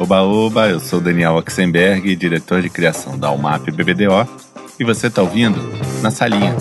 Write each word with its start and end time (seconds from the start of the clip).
Oba 0.00 0.22
Oba, 0.22 0.66
eu 0.66 0.80
sou 0.80 0.98
Daniel 0.98 1.34
Oxenberg, 1.34 2.16
diretor 2.16 2.62
de 2.62 2.70
criação 2.70 3.18
da 3.18 3.30
UMAP 3.30 3.70
BBDO, 3.70 4.26
e 4.78 4.82
você 4.82 5.08
está 5.08 5.20
ouvindo 5.20 5.60
Na 6.00 6.10
Salinha. 6.10 6.56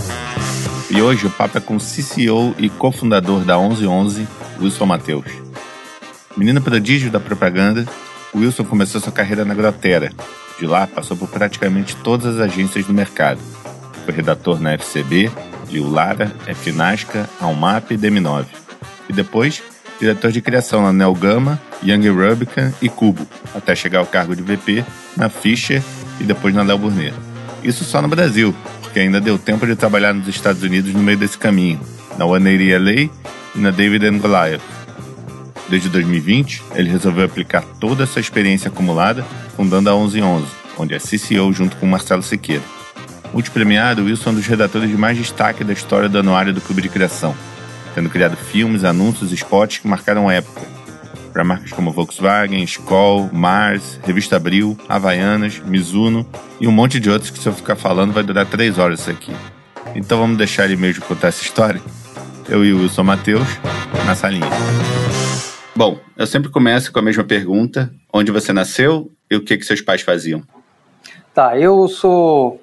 E 0.91 1.01
hoje 1.01 1.25
o 1.25 1.29
papo 1.29 1.57
é 1.57 1.61
com 1.61 1.77
o 1.77 1.79
CCO 1.79 2.53
e 2.57 2.69
cofundador 2.69 3.45
da 3.45 3.57
1111, 3.57 4.27
Wilson 4.59 4.85
Matheus. 4.85 5.31
Menino 6.35 6.61
prodígio 6.61 7.09
da 7.09 7.17
propaganda, 7.17 7.87
Wilson 8.35 8.65
começou 8.65 8.99
sua 8.99 9.13
carreira 9.13 9.45
na 9.45 9.53
Grotera. 9.53 10.11
De 10.59 10.67
lá, 10.67 10.85
passou 10.85 11.15
por 11.15 11.29
praticamente 11.29 11.95
todas 11.95 12.35
as 12.35 12.41
agências 12.41 12.85
do 12.85 12.93
mercado. 12.93 13.39
Foi 14.03 14.13
redator 14.13 14.59
na 14.59 14.73
FCB, 14.73 15.31
Liu 15.69 15.89
Lara, 15.89 16.29
FNASCA, 16.45 17.29
Almap 17.39 17.89
e 17.91 17.97
DM9. 17.97 18.47
E 19.07 19.13
depois, 19.13 19.63
diretor 19.99 20.31
de 20.31 20.41
criação 20.41 20.81
na 20.81 20.93
Nelgama, 20.93 21.59
Young 21.83 22.09
Rubicon 22.09 22.71
e 22.81 22.87
Cubo, 22.87 23.27
até 23.53 23.75
chegar 23.75 23.99
ao 23.99 24.05
cargo 24.05 24.35
de 24.35 24.41
VP 24.41 24.83
na 25.17 25.29
Fischer 25.29 25.83
e 26.19 26.23
depois 26.23 26.53
na 26.55 26.63
Léo 26.63 26.77
Burnet. 26.77 27.13
Isso 27.63 27.83
só 27.83 28.01
no 28.01 28.07
Brasil, 28.07 28.55
porque 28.81 28.99
ainda 28.99 29.19
deu 29.19 29.37
tempo 29.37 29.67
de 29.67 29.75
trabalhar 29.75 30.13
nos 30.13 30.27
Estados 30.27 30.63
Unidos 30.63 30.93
no 30.93 30.99
meio 30.99 31.17
desse 31.17 31.37
caminho, 31.37 31.79
na 32.17 32.25
180 32.25 32.77
LA 32.77 32.91
e 32.91 33.11
na 33.55 33.71
David 33.71 34.05
and 34.05 34.19
Goliath. 34.19 34.61
Desde 35.67 35.89
2020, 35.89 36.63
ele 36.73 36.89
resolveu 36.89 37.25
aplicar 37.25 37.63
toda 37.79 38.03
essa 38.03 38.19
experiência 38.19 38.69
acumulada, 38.69 39.23
fundando 39.55 39.89
a 39.89 39.93
1111, 39.93 40.47
onde 40.77 40.95
é 40.95 40.97
CCO 40.97 41.53
junto 41.53 41.75
com 41.75 41.85
Marcelo 41.85 42.23
Siqueira. 42.23 42.63
Multipremiado, 43.31 44.05
Wilson 44.05 44.29
é 44.29 44.33
um 44.33 44.35
dos 44.35 44.47
redatores 44.47 44.89
de 44.89 44.97
mais 44.97 45.15
destaque 45.15 45.63
da 45.63 45.73
história 45.73 46.09
do 46.09 46.17
anuário 46.17 46.53
do 46.53 46.61
Clube 46.61 46.81
de 46.81 46.89
Criação, 46.89 47.35
tendo 47.99 48.09
criado 48.09 48.37
filmes, 48.37 48.85
anúncios 48.85 49.33
e 49.33 49.35
spots 49.35 49.79
que 49.79 49.87
marcaram 49.87 50.29
a 50.29 50.33
época, 50.33 50.61
para 51.33 51.43
marcas 51.43 51.73
como 51.73 51.91
Volkswagen, 51.91 52.63
Skoll, 52.63 53.29
Mars, 53.33 53.99
Revista 54.05 54.37
Abril, 54.37 54.77
Havaianas, 54.87 55.59
Mizuno 55.59 56.25
e 56.61 56.67
um 56.67 56.71
monte 56.71 56.97
de 56.97 57.09
outros 57.09 57.29
que 57.29 57.37
se 57.37 57.45
eu 57.45 57.51
ficar 57.51 57.75
falando 57.75 58.13
vai 58.13 58.23
durar 58.23 58.45
três 58.45 58.77
horas 58.77 59.01
isso 59.01 59.11
aqui. 59.11 59.33
Então 59.93 60.17
vamos 60.17 60.37
deixar 60.37 60.63
ele 60.63 60.77
mesmo 60.77 61.03
contar 61.03 61.27
essa 61.27 61.43
história? 61.43 61.81
Eu 62.47 62.63
e 62.63 62.71
o 62.71 62.79
Wilson 62.79 63.03
Matheus, 63.03 63.47
na 64.05 64.15
salinha. 64.15 64.47
Bom, 65.75 65.99
eu 66.15 66.25
sempre 66.25 66.49
começo 66.49 66.93
com 66.93 66.99
a 66.99 67.01
mesma 67.01 67.25
pergunta: 67.25 67.91
onde 68.13 68.31
você 68.31 68.53
nasceu 68.53 69.11
e 69.29 69.35
o 69.35 69.41
que, 69.41 69.57
que 69.57 69.65
seus 69.65 69.81
pais 69.81 70.01
faziam? 70.01 70.41
Tá, 71.33 71.59
eu 71.59 71.85
sou 71.89 72.61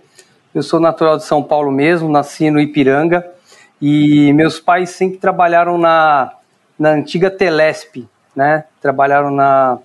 eu 0.54 0.62
sou 0.62 0.80
natural 0.80 1.18
de 1.18 1.24
São 1.24 1.42
Paulo 1.42 1.70
mesmo, 1.70 2.08
nasci 2.08 2.50
no 2.50 2.58
Ipiranga 2.58 3.35
e 3.80 4.32
meus 4.32 4.58
pais 4.58 4.90
sempre 4.90 5.18
trabalharam 5.18 5.76
na, 5.78 6.32
na 6.78 6.90
antiga 6.90 7.30
Telesp, 7.30 8.06
né? 8.34 8.64
Trabalharam 8.80 9.30
na, 9.30 9.78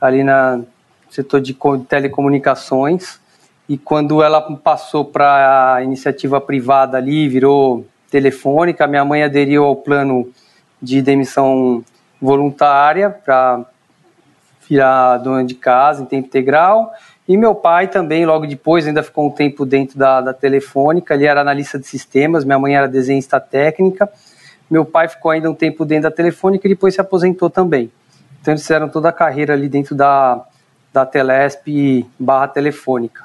ali 0.00 0.22
na 0.22 0.60
setor 1.10 1.40
de 1.40 1.56
telecomunicações 1.88 3.20
e 3.68 3.78
quando 3.78 4.22
ela 4.22 4.40
passou 4.56 5.04
para 5.04 5.74
a 5.74 5.82
iniciativa 5.82 6.40
privada 6.40 6.98
ali, 6.98 7.28
virou 7.28 7.86
telefônica, 8.10 8.86
minha 8.86 9.04
mãe 9.04 9.22
aderiu 9.22 9.64
ao 9.64 9.76
plano 9.76 10.30
de 10.80 11.00
demissão 11.00 11.84
voluntária 12.20 13.08
para 13.08 13.64
virar 14.68 15.18
dona 15.18 15.44
de 15.44 15.54
casa 15.54 16.02
em 16.02 16.06
tempo 16.06 16.26
integral. 16.26 16.92
E 17.28 17.36
meu 17.36 17.54
pai 17.54 17.86
também, 17.86 18.26
logo 18.26 18.46
depois, 18.46 18.86
ainda 18.86 19.02
ficou 19.02 19.28
um 19.28 19.30
tempo 19.30 19.64
dentro 19.64 19.96
da, 19.96 20.20
da 20.20 20.34
telefônica, 20.34 21.14
ele 21.14 21.24
era 21.24 21.40
analista 21.40 21.78
de 21.78 21.86
sistemas, 21.86 22.44
minha 22.44 22.58
mãe 22.58 22.74
era 22.74 22.88
desenhista 22.88 23.38
técnica. 23.38 24.08
Meu 24.68 24.84
pai 24.84 25.08
ficou 25.08 25.30
ainda 25.30 25.50
um 25.50 25.54
tempo 25.54 25.84
dentro 25.84 26.04
da 26.04 26.10
telefônica 26.10 26.66
e 26.66 26.70
depois 26.70 26.94
se 26.94 27.00
aposentou 27.00 27.48
também. 27.48 27.90
Então 28.40 28.52
eles 28.52 28.62
fizeram 28.62 28.88
toda 28.88 29.08
a 29.10 29.12
carreira 29.12 29.52
ali 29.54 29.68
dentro 29.68 29.94
da, 29.94 30.44
da 30.92 31.06
Telesp 31.06 32.04
barra 32.18 32.48
telefônica. 32.48 33.22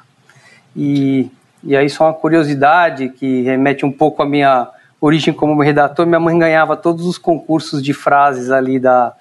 E, 0.76 1.28
e 1.64 1.76
aí 1.76 1.90
só 1.90 2.04
uma 2.04 2.14
curiosidade 2.14 3.08
que 3.08 3.42
remete 3.42 3.84
um 3.84 3.90
pouco 3.90 4.22
à 4.22 4.26
minha 4.26 4.68
origem 5.00 5.34
como 5.34 5.60
redator, 5.60 6.06
minha 6.06 6.20
mãe 6.20 6.38
ganhava 6.38 6.76
todos 6.76 7.04
os 7.06 7.18
concursos 7.18 7.82
de 7.82 7.92
frases 7.92 8.50
ali 8.50 8.78
da, 8.78 9.12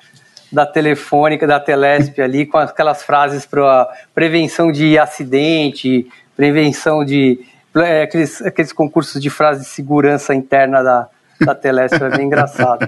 da 0.52 0.66
telefônica, 0.66 1.46
da 1.46 1.60
Telesp 1.60 2.20
ali, 2.22 2.46
com 2.46 2.58
aquelas 2.58 3.04
frases 3.04 3.46
para 3.46 3.88
prevenção 4.14 4.72
de 4.72 4.98
acidente, 4.98 6.08
prevenção 6.36 7.04
de 7.04 7.40
é, 7.76 8.04
aqueles, 8.04 8.42
aqueles 8.42 8.72
concursos 8.72 9.22
de 9.22 9.30
frases 9.30 9.66
de 9.66 9.70
segurança 9.70 10.34
interna 10.34 10.82
da, 10.82 11.08
da 11.42 11.54
Telesp 11.54 12.02
é 12.02 12.18
bem 12.18 12.26
engraçado. 12.26 12.88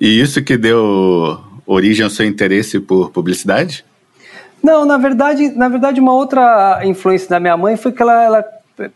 E 0.00 0.20
isso 0.20 0.42
que 0.42 0.56
deu 0.56 1.40
origem 1.66 2.04
ao 2.04 2.10
seu 2.10 2.26
interesse 2.26 2.80
por 2.80 3.10
publicidade? 3.10 3.84
Não, 4.62 4.84
na 4.84 4.96
verdade, 4.96 5.50
na 5.50 5.68
verdade 5.68 6.00
uma 6.00 6.12
outra 6.12 6.80
influência 6.84 7.28
da 7.28 7.40
minha 7.40 7.56
mãe 7.56 7.76
foi 7.76 7.92
que 7.92 8.02
ela, 8.02 8.24
ela 8.24 8.44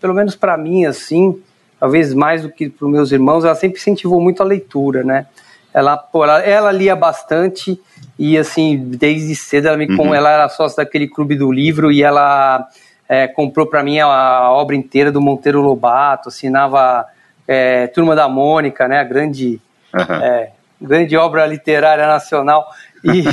pelo 0.01 0.15
menos 0.15 0.35
para 0.35 0.57
mim 0.57 0.85
assim, 0.85 1.41
talvez 1.79 2.13
mais 2.13 2.43
do 2.43 2.51
que 2.51 2.69
para 2.69 2.87
os 2.87 2.93
meus 2.93 3.13
irmãos, 3.13 3.45
ela 3.45 3.55
sempre 3.55 3.79
incentivou 3.79 4.21
muito 4.21 4.43
a 4.43 4.47
leitura, 4.47 5.03
né? 5.03 5.27
Ela, 5.73 5.97
pô, 5.97 6.25
ela, 6.25 6.41
ela, 6.41 6.73
lia 6.73 6.97
bastante 6.97 7.81
e 8.19 8.37
assim 8.37 8.77
desde 8.77 9.35
cedo 9.37 9.69
ela 9.69 9.77
me 9.77 9.87
uhum. 9.87 10.15
ela 10.15 10.31
era 10.31 10.49
sócia 10.49 10.85
daquele 10.85 11.07
clube 11.07 11.37
do 11.37 11.51
livro 11.53 11.93
e 11.93 12.03
ela 12.03 12.69
é, 13.09 13.27
comprou 13.27 13.67
para 13.67 13.83
mim 13.83 13.99
a, 13.99 14.07
a, 14.07 14.53
obra 14.53 14.77
inteira 14.77 15.11
do 15.11 15.21
Monteiro 15.21 15.61
Lobato, 15.61 16.29
assinava 16.29 17.05
é, 17.47 17.89
Turma 17.89 18.15
da 18.15 18.29
Mônica, 18.29 18.87
né, 18.87 19.01
a 19.01 19.05
grande, 19.05 19.61
uhum. 19.93 20.15
é, 20.15 20.51
grande 20.81 21.17
obra 21.17 21.45
literária 21.45 22.07
nacional. 22.07 22.69
E, 23.03 23.25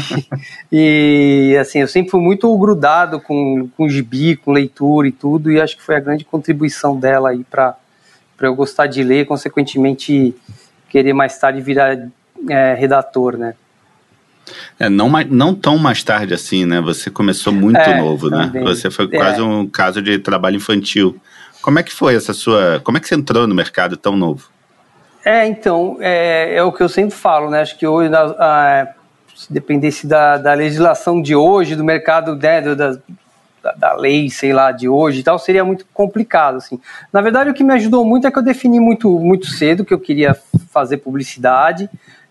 e 1.54 1.58
assim, 1.58 1.80
eu 1.80 1.88
sempre 1.88 2.10
fui 2.10 2.20
muito 2.20 2.56
grudado 2.58 3.22
com, 3.22 3.70
com 3.78 3.88
gibi, 3.88 4.36
com 4.36 4.52
leitura 4.52 5.08
e 5.08 5.12
tudo, 5.12 5.52
e 5.52 5.62
acho 5.62 5.78
que 5.78 5.84
foi 5.84 5.96
a 5.96 6.00
grande 6.00 6.26
contribuição 6.26 7.00
dela 7.00 7.30
aí 7.30 7.44
para 7.44 7.78
eu 8.42 8.56
gostar 8.56 8.88
de 8.88 9.04
ler, 9.04 9.28
consequentemente 9.28 10.36
querer 10.90 11.14
mais 11.14 11.38
tarde 11.38 11.62
virar 11.62 12.10
é, 12.50 12.74
redator, 12.74 13.38
né? 13.38 13.54
É, 14.80 14.90
não, 14.90 15.10
não 15.30 15.54
tão 15.54 15.78
mais 15.78 16.04
tarde 16.04 16.34
assim, 16.34 16.66
né? 16.66 16.80
Você 16.82 17.10
começou 17.10 17.52
muito 17.52 17.78
é, 17.78 18.00
novo, 18.00 18.30
né? 18.30 18.46
também. 18.46 18.64
né? 18.64 18.70
Você 18.70 18.90
foi 18.90 19.08
quase 19.08 19.40
é. 19.40 19.44
um 19.44 19.68
caso 19.68 20.02
de 20.02 20.20
trabalho 20.20 20.56
infantil. 20.56 21.20
Como 21.62 21.80
é 21.80 21.84
que 21.84 21.94
foi 21.94 22.16
essa 22.16 22.34
sua. 22.34 22.80
Como 22.84 22.98
é 22.98 23.02
que 23.02 23.08
você 23.08 23.16
entrou 23.16 23.46
no 23.46 23.54
mercado 23.54 23.98
tão 23.98 24.16
novo? 24.16 24.50
É, 25.26 25.46
então, 25.46 25.98
é, 26.00 26.56
é 26.56 26.64
o 26.64 26.72
que 26.72 26.82
eu 26.82 26.88
sempre 26.88 27.14
falo, 27.14 27.50
né? 27.50 27.60
Acho 27.60 27.78
que 27.78 27.86
hoje, 27.86 28.10
a, 28.16 28.88
se 29.36 29.52
dependesse 29.52 30.08
da, 30.08 30.38
da 30.38 30.54
legislação 30.54 31.22
de 31.22 31.36
hoje, 31.36 31.76
do 31.76 31.84
mercado, 31.84 32.36
né, 32.36 32.62
da, 32.62 32.98
da, 33.76 33.94
lei, 33.94 34.30
sei 34.30 34.54
lá, 34.54 34.72
de 34.72 34.88
hoje 34.88 35.20
e 35.20 35.24
tal, 35.24 35.38
seria 35.38 35.66
muito 35.66 35.86
complicado, 35.94 36.58
assim. 36.58 36.80
Na 37.12 37.20
verdade, 37.22 37.50
o 37.50 37.54
que 37.54 37.64
me 37.64 37.74
ajudou 37.74 38.06
muito 38.06 38.26
é 38.26 38.32
que 38.32 38.40
eu 38.40 38.44
defini 38.44 38.80
muito, 38.80 39.20
muito 39.20 39.48
cedo 39.48 39.84
que 39.84 39.94
eu 39.94 40.00
queria 40.00 40.36
fazer 40.72 40.98
publicidade, 40.98 41.90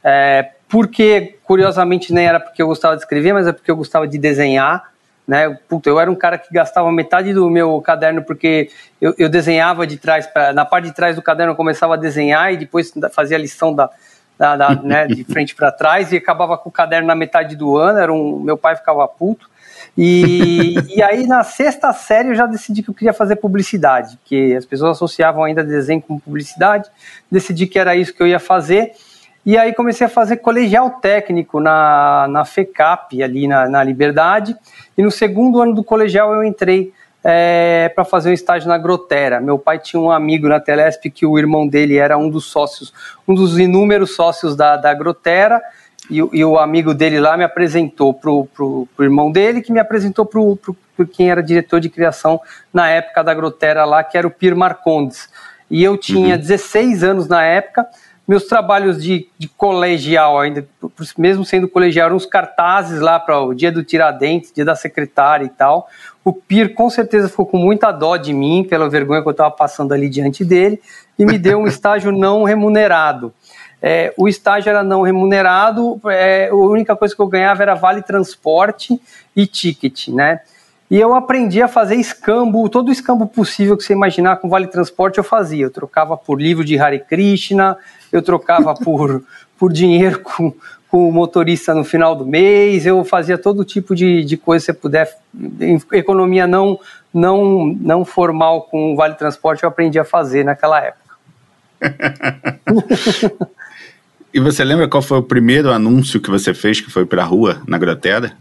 é, 0.08 0.50
porque, 0.68 1.36
curiosamente, 1.42 2.12
nem 2.12 2.26
era 2.26 2.38
porque 2.38 2.62
eu 2.62 2.68
gostava 2.68 2.94
de 2.94 3.02
escrever, 3.02 3.32
mas 3.32 3.48
é 3.48 3.52
porque 3.52 3.68
eu 3.68 3.76
gostava 3.76 4.06
de 4.06 4.16
desenhar, 4.16 4.92
né? 5.26 5.58
Puta, 5.68 5.90
eu 5.90 5.98
era 5.98 6.08
um 6.08 6.14
cara 6.14 6.38
que 6.38 6.54
gastava 6.54 6.92
metade 6.92 7.34
do 7.34 7.50
meu 7.50 7.80
caderno 7.80 8.22
porque 8.22 8.70
eu, 9.00 9.12
eu 9.18 9.28
desenhava 9.28 9.84
de 9.84 9.96
trás, 9.96 10.24
pra, 10.28 10.52
na 10.52 10.64
parte 10.64 10.84
de 10.84 10.94
trás 10.94 11.16
do 11.16 11.22
caderno 11.22 11.54
eu 11.54 11.56
começava 11.56 11.94
a 11.94 11.96
desenhar 11.96 12.52
e 12.52 12.56
depois 12.56 12.92
fazia 13.12 13.36
a 13.36 13.40
lição 13.40 13.74
da, 13.74 13.90
da, 14.38 14.56
da 14.56 14.74
né, 14.80 15.08
de 15.08 15.24
frente 15.24 15.56
para 15.56 15.72
trás 15.72 16.12
e 16.12 16.16
acabava 16.16 16.56
com 16.56 16.68
o 16.68 16.72
caderno 16.72 17.08
na 17.08 17.16
metade 17.16 17.56
do 17.56 17.76
ano, 17.76 17.98
era 17.98 18.12
um, 18.12 18.38
meu 18.38 18.56
pai 18.56 18.76
ficava 18.76 19.08
puto. 19.08 19.50
E, 19.98 20.76
e 20.94 21.02
aí 21.02 21.26
na 21.26 21.42
sexta 21.42 21.92
série 21.92 22.28
eu 22.28 22.34
já 22.36 22.46
decidi 22.46 22.80
que 22.80 22.90
eu 22.90 22.94
queria 22.94 23.12
fazer 23.12 23.34
publicidade, 23.34 24.16
que 24.24 24.54
as 24.54 24.64
pessoas 24.64 24.96
associavam 24.96 25.42
ainda 25.42 25.64
desenho 25.64 26.00
com 26.00 26.16
publicidade, 26.16 26.88
decidi 27.28 27.66
que 27.66 27.76
era 27.76 27.96
isso 27.96 28.14
que 28.14 28.22
eu 28.22 28.28
ia 28.28 28.38
fazer. 28.38 28.92
E 29.46 29.56
aí 29.56 29.72
comecei 29.72 30.04
a 30.04 30.10
fazer 30.10 30.38
colegial 30.38 30.90
técnico 30.90 31.60
na, 31.60 32.26
na 32.28 32.44
FECAP, 32.44 33.22
ali 33.22 33.46
na, 33.46 33.68
na 33.68 33.84
Liberdade. 33.84 34.56
E 34.98 35.02
no 35.02 35.10
segundo 35.10 35.62
ano 35.62 35.72
do 35.72 35.84
colegial 35.84 36.34
eu 36.34 36.42
entrei 36.42 36.92
é, 37.22 37.88
para 37.94 38.04
fazer 38.04 38.30
um 38.30 38.32
estágio 38.32 38.68
na 38.68 38.76
Grotera. 38.76 39.40
Meu 39.40 39.56
pai 39.56 39.78
tinha 39.78 40.00
um 40.00 40.10
amigo 40.10 40.48
na 40.48 40.58
Telesp 40.58 41.08
que 41.10 41.24
o 41.24 41.38
irmão 41.38 41.68
dele 41.68 41.96
era 41.96 42.18
um 42.18 42.28
dos 42.28 42.46
sócios, 42.46 42.92
um 43.26 43.36
dos 43.36 43.56
inúmeros 43.56 44.16
sócios 44.16 44.56
da, 44.56 44.76
da 44.76 44.92
Grotera. 44.92 45.62
E, 46.10 46.16
e 46.16 46.44
o 46.44 46.58
amigo 46.58 46.92
dele 46.92 47.20
lá 47.20 47.36
me 47.36 47.44
apresentou 47.44 48.12
pro, 48.12 48.46
pro, 48.46 48.88
pro 48.96 49.04
irmão 49.04 49.30
dele, 49.30 49.62
que 49.62 49.72
me 49.72 49.78
apresentou 49.78 50.26
pro, 50.26 50.58
quem 51.12 51.30
era 51.30 51.40
diretor 51.40 51.78
de 51.78 51.88
criação 51.88 52.40
na 52.72 52.88
época 52.88 53.22
da 53.22 53.32
Grotera 53.32 53.84
lá, 53.84 54.02
que 54.02 54.18
era 54.18 54.26
o 54.26 54.30
Pir 54.30 54.56
Marcondes. 54.56 55.28
E 55.70 55.82
eu 55.82 55.96
tinha 55.96 56.34
uhum. 56.34 56.40
16 56.40 57.04
anos 57.04 57.28
na 57.28 57.44
época, 57.44 57.86
meus 58.26 58.44
trabalhos 58.44 59.02
de, 59.02 59.28
de 59.38 59.48
colegial, 59.48 60.40
ainda 60.40 60.66
mesmo 61.16 61.44
sendo 61.44 61.68
colegial, 61.68 62.06
eram 62.06 62.16
uns 62.16 62.26
cartazes 62.26 63.00
lá 63.00 63.20
para 63.20 63.40
o 63.40 63.54
dia 63.54 63.70
do 63.70 63.84
Tiradentes, 63.84 64.52
dia 64.52 64.64
da 64.64 64.74
secretária 64.74 65.44
e 65.44 65.48
tal. 65.48 65.88
O 66.24 66.32
Pir 66.32 66.74
com 66.74 66.90
certeza 66.90 67.28
ficou 67.28 67.46
com 67.46 67.56
muita 67.56 67.92
dó 67.92 68.16
de 68.16 68.32
mim, 68.32 68.66
pela 68.68 68.88
vergonha 68.88 69.22
que 69.22 69.28
eu 69.28 69.32
estava 69.32 69.50
passando 69.50 69.92
ali 69.92 70.08
diante 70.08 70.44
dele, 70.44 70.80
e 71.16 71.24
me 71.24 71.38
deu 71.38 71.58
um 71.58 71.66
estágio 71.68 72.10
não 72.10 72.42
remunerado. 72.42 73.32
é, 73.80 74.12
o 74.16 74.26
estágio 74.26 74.70
era 74.70 74.82
não 74.82 75.02
remunerado, 75.02 76.00
é, 76.06 76.48
a 76.48 76.54
única 76.54 76.96
coisa 76.96 77.14
que 77.14 77.22
eu 77.22 77.28
ganhava 77.28 77.62
era 77.62 77.74
vale 77.74 78.02
transporte 78.02 79.00
e 79.36 79.46
ticket, 79.46 80.08
né? 80.08 80.40
E 80.88 81.00
eu 81.00 81.14
aprendi 81.14 81.60
a 81.60 81.66
fazer 81.66 81.96
escambo, 81.96 82.68
todo 82.68 82.88
o 82.88 82.92
escambo 82.92 83.26
possível 83.26 83.76
que 83.76 83.82
você 83.82 83.92
imaginar 83.92 84.36
com 84.36 84.48
vale 84.48 84.68
transporte 84.68 85.18
eu 85.18 85.24
fazia. 85.24 85.64
Eu 85.64 85.70
trocava 85.70 86.16
por 86.16 86.40
livro 86.40 86.64
de 86.64 86.78
Hare 86.78 87.00
Krishna, 87.00 87.76
eu 88.16 88.22
trocava 88.22 88.74
por, 88.74 89.22
por 89.58 89.72
dinheiro 89.72 90.20
com, 90.20 90.52
com 90.88 91.08
o 91.08 91.12
motorista 91.12 91.74
no 91.74 91.84
final 91.84 92.14
do 92.14 92.24
mês, 92.26 92.86
eu 92.86 93.04
fazia 93.04 93.36
todo 93.36 93.64
tipo 93.64 93.94
de, 93.94 94.24
de 94.24 94.36
coisa 94.36 94.64
que 94.64 94.72
você 94.72 94.78
puder. 94.78 95.18
Economia 95.92 96.46
não, 96.46 96.78
não, 97.12 97.66
não 97.80 98.04
formal 98.04 98.62
com 98.62 98.94
vale 98.96 99.14
transporte 99.14 99.62
eu 99.62 99.68
aprendi 99.68 99.98
a 99.98 100.04
fazer 100.04 100.44
naquela 100.44 100.80
época. 100.80 101.06
e 104.32 104.40
você 104.40 104.64
lembra 104.64 104.88
qual 104.88 105.02
foi 105.02 105.18
o 105.18 105.22
primeiro 105.22 105.70
anúncio 105.70 106.20
que 106.20 106.30
você 106.30 106.54
fez 106.54 106.80
que 106.80 106.90
foi 106.90 107.04
para 107.04 107.22
a 107.22 107.26
rua, 107.26 107.62
na 107.66 107.78
Grotera? 107.78 108.32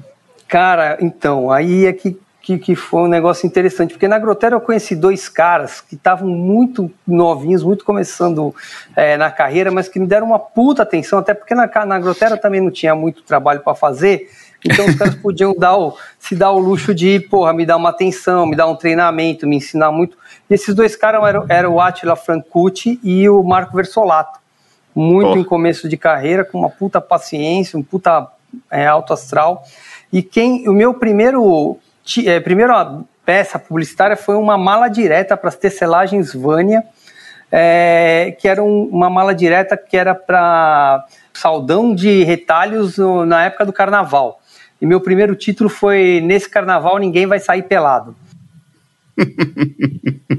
Cara, 0.47 0.97
então, 1.01 1.51
aí 1.51 1.85
é 1.85 1.93
que 1.93 2.17
que, 2.45 2.59
que 2.59 2.75
foi 2.75 3.01
um 3.01 3.07
negócio 3.07 3.47
interessante, 3.47 3.95
porque 3.95 4.07
na 4.07 4.19
Grotera 4.19 4.55
eu 4.55 4.61
conheci 4.61 4.95
dois 4.95 5.27
caras 5.27 5.81
que 5.81 5.95
estavam 5.95 6.27
muito 6.27 6.91
novinhos, 7.05 7.63
muito 7.63 7.83
começando 7.83 8.53
é, 8.95 9.17
na 9.17 9.31
carreira, 9.31 9.71
mas 9.71 9.89
que 9.89 9.99
me 9.99 10.05
deram 10.05 10.27
uma 10.27 10.37
puta 10.37 10.83
atenção, 10.83 11.17
até 11.17 11.33
porque 11.33 11.55
na, 11.55 11.67
na 11.87 11.97
Grotera 11.97 12.37
também 12.37 12.61
não 12.61 12.69
tinha 12.69 12.93
muito 12.93 13.23
trabalho 13.23 13.61
para 13.61 13.73
fazer, 13.73 14.29
então 14.63 14.85
os 14.85 14.93
caras 14.93 15.15
podiam 15.21 15.55
dar 15.57 15.75
o, 15.75 15.97
se 16.19 16.35
dar 16.35 16.51
o 16.51 16.59
luxo 16.59 16.93
de, 16.93 17.19
porra, 17.19 17.51
me 17.51 17.65
dar 17.65 17.77
uma 17.77 17.89
atenção, 17.89 18.45
me 18.45 18.55
dar 18.55 18.67
um 18.67 18.75
treinamento, 18.75 19.47
me 19.47 19.55
ensinar 19.55 19.91
muito. 19.91 20.15
E 20.47 20.53
esses 20.53 20.75
dois 20.75 20.95
caras 20.95 21.23
eram, 21.27 21.45
eram 21.49 21.73
o 21.73 21.81
Attila 21.81 22.15
Francucci 22.15 22.99
e 23.03 23.27
o 23.27 23.41
Marco 23.41 23.75
Versolato. 23.75 24.39
Muito 24.93 25.29
porra. 25.29 25.39
em 25.39 25.43
começo 25.43 25.89
de 25.89 25.97
carreira, 25.97 26.45
com 26.45 26.59
uma 26.59 26.69
puta 26.69 27.01
paciência, 27.01 27.77
um 27.77 27.81
puta 27.81 28.27
é, 28.69 28.85
alto 28.85 29.13
astral. 29.13 29.63
E 30.13 30.21
quem, 30.21 30.69
o 30.69 30.73
meu 30.73 30.93
primeiro 30.93 31.79
é, 32.25 32.39
primeiro 32.39 32.73
a 32.73 33.01
peça 33.25 33.57
publicitária 33.57 34.15
foi 34.15 34.35
uma 34.35 34.57
mala 34.57 34.87
direta 34.87 35.35
para 35.35 35.49
as 35.49 35.55
tecelagens 35.55 36.33
Vânia, 36.33 36.83
é, 37.51 38.35
que 38.39 38.47
era 38.47 38.63
um, 38.63 38.83
uma 38.83 39.09
mala 39.09 39.33
direta 39.33 39.75
que 39.75 39.97
era 39.97 40.13
para 40.13 41.05
saldão 41.33 41.93
de 41.95 42.23
retalhos 42.23 42.97
no, 42.97 43.25
na 43.25 43.45
época 43.45 43.65
do 43.65 43.73
carnaval. 43.73 44.39
E 44.81 44.85
meu 44.85 45.01
primeiro 45.01 45.35
título 45.35 45.69
foi 45.69 46.21
Nesse 46.21 46.49
Carnaval 46.49 46.97
Ninguém 46.99 47.25
Vai 47.25 47.39
Sair 47.39 47.63
Pelado. 47.63 48.15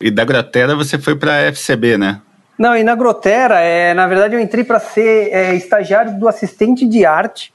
e 0.00 0.10
da 0.10 0.24
Grotera 0.24 0.76
você 0.76 0.98
foi 0.98 1.16
para 1.16 1.34
a 1.34 1.52
FCB, 1.52 1.96
né? 1.96 2.20
Não, 2.58 2.76
e 2.76 2.84
na 2.84 2.94
Grotera, 2.94 3.60
é, 3.60 3.94
na 3.94 4.06
verdade 4.06 4.34
eu 4.34 4.40
entrei 4.40 4.62
para 4.62 4.78
ser 4.78 5.32
é, 5.32 5.54
estagiário 5.54 6.18
do 6.18 6.28
assistente 6.28 6.86
de 6.86 7.04
arte 7.04 7.53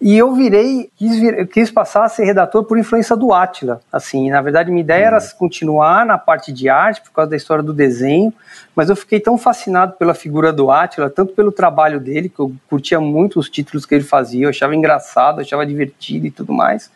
e 0.00 0.16
eu 0.16 0.34
virei, 0.34 0.90
quis, 0.96 1.18
vir, 1.18 1.46
quis 1.48 1.70
passar 1.70 2.04
a 2.04 2.08
ser 2.08 2.24
redator 2.24 2.64
por 2.64 2.78
influência 2.78 3.14
do 3.14 3.34
Átila. 3.34 3.82
Assim, 3.92 4.30
na 4.30 4.40
verdade, 4.40 4.70
minha 4.70 4.80
ideia 4.80 5.06
era 5.06 5.18
uhum. 5.18 5.28
continuar 5.38 6.06
na 6.06 6.16
parte 6.16 6.52
de 6.52 6.70
arte, 6.70 7.02
por 7.02 7.12
causa 7.12 7.30
da 7.30 7.36
história 7.36 7.62
do 7.62 7.74
desenho, 7.74 8.32
mas 8.74 8.88
eu 8.88 8.96
fiquei 8.96 9.20
tão 9.20 9.36
fascinado 9.36 9.92
pela 9.98 10.14
figura 10.14 10.52
do 10.52 10.70
Átila, 10.70 11.10
tanto 11.10 11.34
pelo 11.34 11.52
trabalho 11.52 12.00
dele, 12.00 12.30
que 12.30 12.40
eu 12.40 12.50
curtia 12.68 12.98
muito 12.98 13.38
os 13.38 13.50
títulos 13.50 13.84
que 13.84 13.94
ele 13.94 14.04
fazia, 14.04 14.46
eu 14.46 14.50
achava 14.50 14.74
engraçado, 14.74 15.40
achava 15.40 15.66
divertido 15.66 16.26
e 16.26 16.30
tudo 16.30 16.52
mais. 16.52 16.90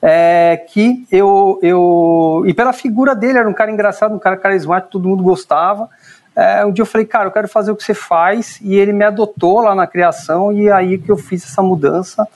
É, 0.00 0.64
que 0.68 1.06
eu, 1.10 1.58
eu. 1.62 2.44
E 2.46 2.54
pela 2.54 2.72
figura 2.72 3.14
dele, 3.14 3.38
era 3.38 3.48
um 3.48 3.54
cara 3.54 3.70
engraçado, 3.70 4.14
um 4.14 4.18
cara 4.18 4.36
carismático, 4.36 4.92
todo 4.92 5.08
mundo 5.08 5.22
gostava. 5.24 5.88
É, 6.36 6.64
um 6.64 6.72
dia 6.72 6.82
eu 6.82 6.86
falei, 6.86 7.06
cara, 7.06 7.28
eu 7.28 7.32
quero 7.32 7.48
fazer 7.48 7.70
o 7.70 7.76
que 7.76 7.82
você 7.84 7.94
faz, 7.94 8.58
e 8.60 8.74
ele 8.74 8.92
me 8.92 9.04
adotou 9.04 9.60
lá 9.60 9.74
na 9.74 9.86
criação, 9.86 10.52
e 10.52 10.70
aí 10.70 10.98
que 10.98 11.10
eu 11.10 11.16
fiz 11.16 11.44
essa 11.44 11.62
mudança. 11.62 12.28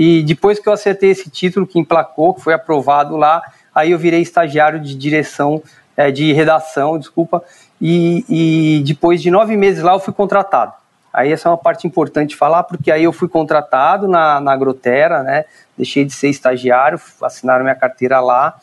E 0.00 0.22
depois 0.22 0.60
que 0.60 0.68
eu 0.68 0.72
acertei 0.72 1.10
esse 1.10 1.28
título 1.28 1.66
que 1.66 1.76
emplacou, 1.76 2.32
que 2.32 2.40
foi 2.40 2.54
aprovado 2.54 3.16
lá, 3.16 3.42
aí 3.74 3.90
eu 3.90 3.98
virei 3.98 4.20
estagiário 4.20 4.78
de 4.78 4.94
direção, 4.94 5.60
é, 5.96 6.08
de 6.12 6.32
redação, 6.32 6.96
desculpa, 6.96 7.42
e, 7.80 8.24
e 8.28 8.84
depois 8.84 9.20
de 9.20 9.28
nove 9.28 9.56
meses 9.56 9.82
lá 9.82 9.94
eu 9.94 9.98
fui 9.98 10.14
contratado. 10.14 10.72
Aí 11.12 11.32
essa 11.32 11.48
é 11.48 11.50
uma 11.50 11.58
parte 11.58 11.84
importante 11.84 12.36
falar, 12.36 12.62
porque 12.62 12.92
aí 12.92 13.02
eu 13.02 13.12
fui 13.12 13.28
contratado 13.28 14.06
na, 14.06 14.38
na 14.38 14.56
Grotera, 14.56 15.24
né? 15.24 15.46
Deixei 15.76 16.04
de 16.04 16.12
ser 16.12 16.28
estagiário, 16.28 17.00
assinaram 17.20 17.64
minha 17.64 17.74
carteira 17.74 18.20
lá. 18.20 18.56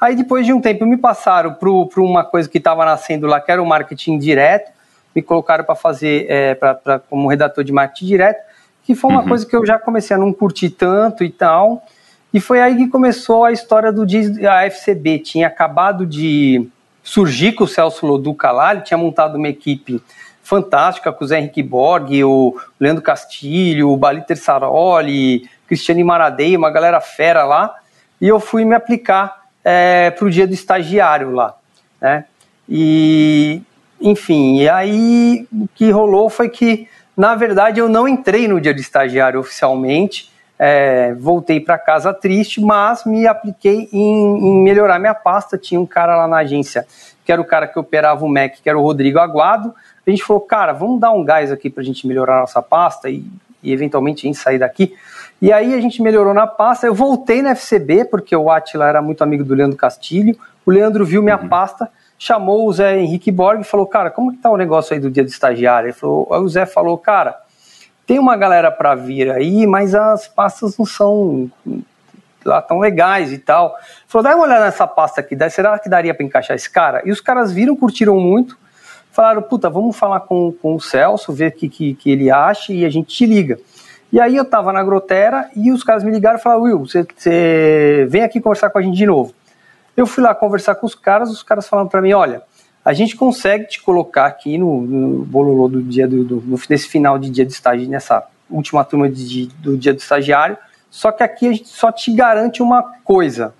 Aí 0.00 0.16
depois 0.16 0.46
de 0.46 0.54
um 0.54 0.62
tempo 0.62 0.86
me 0.86 0.96
passaram 0.96 1.52
para 1.52 1.68
uma 2.00 2.24
coisa 2.24 2.48
que 2.48 2.56
estava 2.56 2.86
nascendo 2.86 3.26
lá, 3.26 3.38
que 3.38 3.52
era 3.52 3.62
o 3.62 3.66
marketing 3.66 4.18
direto, 4.18 4.72
me 5.14 5.20
colocaram 5.20 5.62
para 5.62 5.74
fazer 5.74 6.24
é, 6.30 6.54
pra, 6.54 6.74
pra, 6.74 6.98
como 6.98 7.28
redator 7.28 7.62
de 7.62 7.70
marketing 7.70 8.06
direto, 8.06 8.49
que 8.90 8.94
foi 8.96 9.08
uma 9.08 9.22
uhum. 9.22 9.28
coisa 9.28 9.46
que 9.46 9.54
eu 9.54 9.64
já 9.64 9.78
comecei 9.78 10.16
a 10.16 10.18
não 10.18 10.32
curtir 10.32 10.70
tanto 10.70 11.22
e 11.22 11.30
tal. 11.30 11.86
E 12.34 12.40
foi 12.40 12.60
aí 12.60 12.76
que 12.76 12.88
começou 12.88 13.44
a 13.44 13.52
história 13.52 13.92
do 13.92 14.04
a 14.48 14.66
FCB. 14.68 15.20
Tinha 15.20 15.46
acabado 15.46 16.04
de 16.04 16.68
surgir 17.04 17.52
com 17.52 17.62
o 17.62 17.68
Celso 17.68 18.04
Loduca 18.04 18.50
lá, 18.50 18.72
ele 18.72 18.82
tinha 18.82 18.98
montado 18.98 19.36
uma 19.36 19.48
equipe 19.48 20.02
fantástica 20.42 21.12
com 21.12 21.24
o 21.24 21.28
Zé 21.28 21.38
Henrique 21.38 21.62
Borg, 21.62 22.24
o 22.24 22.60
Leandro 22.80 23.00
Castilho, 23.00 23.90
o 23.90 23.96
Baliter 23.96 24.36
Saroli, 24.36 25.48
Cristiane 25.68 26.02
Maradei, 26.02 26.56
uma 26.56 26.70
galera 26.70 27.00
fera 27.00 27.44
lá. 27.44 27.72
E 28.20 28.26
eu 28.26 28.40
fui 28.40 28.64
me 28.64 28.74
aplicar 28.74 29.42
é, 29.64 30.10
para 30.10 30.26
o 30.26 30.30
dia 30.30 30.48
do 30.48 30.52
estagiário 30.52 31.30
lá, 31.30 31.54
né? 32.00 32.24
E, 32.68 33.62
enfim, 34.00 34.58
e 34.58 34.68
aí 34.68 35.46
o 35.52 35.68
que 35.76 35.92
rolou 35.92 36.28
foi 36.28 36.48
que, 36.48 36.88
na 37.20 37.34
verdade, 37.34 37.78
eu 37.78 37.86
não 37.86 38.08
entrei 38.08 38.48
no 38.48 38.58
dia 38.58 38.72
do 38.72 38.80
estagiário 38.80 39.38
oficialmente, 39.38 40.32
é, 40.58 41.12
voltei 41.12 41.60
para 41.60 41.76
casa 41.76 42.14
triste, 42.14 42.62
mas 42.62 43.04
me 43.04 43.26
apliquei 43.26 43.90
em, 43.92 44.38
em, 44.38 44.62
melhorar 44.64 44.98
minha 44.98 45.12
pasta. 45.12 45.58
Tinha 45.58 45.78
um 45.78 45.84
cara 45.84 46.16
lá 46.16 46.26
na 46.26 46.38
agência, 46.38 46.86
que 47.22 47.30
era 47.30 47.38
o 47.38 47.44
cara 47.44 47.66
que 47.66 47.78
operava 47.78 48.24
o 48.24 48.28
Mac, 48.28 48.54
que 48.62 48.66
era 48.70 48.78
o 48.78 48.80
Rodrigo 48.80 49.18
Aguado. 49.18 49.74
A 50.06 50.10
gente 50.10 50.22
falou, 50.22 50.40
cara, 50.40 50.72
vamos 50.72 50.98
dar 50.98 51.12
um 51.12 51.22
gás 51.22 51.52
aqui 51.52 51.68
para 51.68 51.82
a 51.82 51.84
gente 51.84 52.06
melhorar 52.06 52.38
a 52.38 52.40
nossa 52.40 52.62
pasta 52.62 53.10
e, 53.10 53.22
e 53.62 53.70
eventualmente 53.70 54.26
a 54.26 54.28
gente 54.28 54.38
sair 54.38 54.58
daqui. 54.58 54.94
E 55.42 55.52
aí 55.52 55.74
a 55.74 55.80
gente 55.80 56.00
melhorou 56.00 56.32
na 56.32 56.46
pasta. 56.46 56.86
Eu 56.86 56.94
voltei 56.94 57.42
na 57.42 57.54
FCB, 57.54 58.06
porque 58.06 58.34
o 58.34 58.50
Atila 58.50 58.88
era 58.88 59.02
muito 59.02 59.22
amigo 59.22 59.44
do 59.44 59.52
Leandro 59.52 59.76
Castilho. 59.76 60.34
O 60.64 60.70
Leandro 60.70 61.04
viu 61.04 61.22
minha 61.22 61.38
uhum. 61.38 61.50
pasta, 61.50 61.86
chamou 62.20 62.68
o 62.68 62.72
Zé 62.72 63.00
Henrique 63.00 63.32
Borg 63.32 63.62
e 63.62 63.64
falou: 63.64 63.86
Cara, 63.86 64.10
como 64.10 64.30
que 64.30 64.36
tá 64.36 64.50
o 64.50 64.56
negócio 64.56 64.92
aí 64.92 65.00
do 65.00 65.10
dia 65.10 65.24
do 65.24 65.30
estagiário? 65.30 65.86
Ele 65.86 65.94
falou, 65.94 66.28
aí 66.30 66.40
o 66.40 66.48
Zé 66.48 66.66
falou: 66.66 66.98
Cara, 66.98 67.34
tem 68.06 68.18
uma 68.18 68.36
galera 68.36 68.70
para 68.70 68.94
vir 68.94 69.30
aí, 69.32 69.66
mas 69.66 69.94
as 69.94 70.28
pastas 70.28 70.76
não 70.76 70.84
são 70.84 71.50
lá 72.44 72.60
tão 72.60 72.78
legais 72.78 73.32
e 73.32 73.38
tal. 73.38 73.68
Ele 73.68 74.04
falou: 74.06 74.22
Dá 74.22 74.36
uma 74.36 74.44
olhada 74.44 74.66
nessa 74.66 74.86
pasta 74.86 75.22
aqui, 75.22 75.34
será 75.48 75.78
que 75.78 75.88
daria 75.88 76.14
para 76.14 76.24
encaixar 76.24 76.54
esse 76.54 76.68
cara? 76.68 77.00
E 77.06 77.10
os 77.10 77.22
caras 77.22 77.50
viram, 77.50 77.74
curtiram 77.74 78.16
muito. 78.16 78.58
Falaram, 79.12 79.42
puta, 79.42 79.68
vamos 79.68 79.96
falar 79.96 80.20
com, 80.20 80.52
com 80.62 80.76
o 80.76 80.80
Celso, 80.80 81.32
ver 81.32 81.48
o 81.48 81.52
que, 81.52 81.68
que, 81.68 81.94
que 81.94 82.10
ele 82.12 82.30
acha 82.30 82.72
e 82.72 82.84
a 82.84 82.88
gente 82.88 83.08
te 83.08 83.26
liga. 83.26 83.58
E 84.12 84.20
aí 84.20 84.36
eu 84.36 84.44
tava 84.44 84.72
na 84.72 84.84
Grotera 84.84 85.50
e 85.56 85.72
os 85.72 85.82
caras 85.82 86.04
me 86.04 86.12
ligaram 86.12 86.38
e 86.38 86.42
falaram, 86.42 86.62
Will, 86.62 86.78
você 86.78 88.06
vem 88.08 88.22
aqui 88.22 88.40
conversar 88.40 88.70
com 88.70 88.78
a 88.78 88.82
gente 88.82 88.96
de 88.96 89.06
novo. 89.06 89.34
Eu 90.00 90.06
fui 90.06 90.24
lá 90.24 90.34
conversar 90.34 90.76
com 90.76 90.86
os 90.86 90.94
caras, 90.94 91.30
os 91.30 91.42
caras 91.42 91.68
falaram 91.68 91.86
para 91.86 92.00
mim, 92.00 92.14
olha, 92.14 92.40
a 92.82 92.94
gente 92.94 93.14
consegue 93.14 93.66
te 93.66 93.82
colocar 93.82 94.24
aqui 94.24 94.56
no, 94.56 94.80
no 94.80 95.24
bololô 95.26 95.68
do 95.68 95.82
dia 95.82 96.08
do, 96.08 96.24
do, 96.24 96.60
nesse 96.70 96.88
final 96.88 97.18
de 97.18 97.28
dia 97.28 97.44
de 97.44 97.52
estágio, 97.52 97.86
nessa 97.86 98.26
última 98.48 98.82
turma 98.82 99.10
de, 99.10 99.48
do 99.58 99.76
dia 99.76 99.92
do 99.92 99.98
estagiário, 99.98 100.56
só 100.90 101.12
que 101.12 101.22
aqui 101.22 101.48
a 101.48 101.52
gente 101.52 101.68
só 101.68 101.92
te 101.92 102.10
garante 102.14 102.62
uma 102.62 102.82
coisa, 103.04 103.52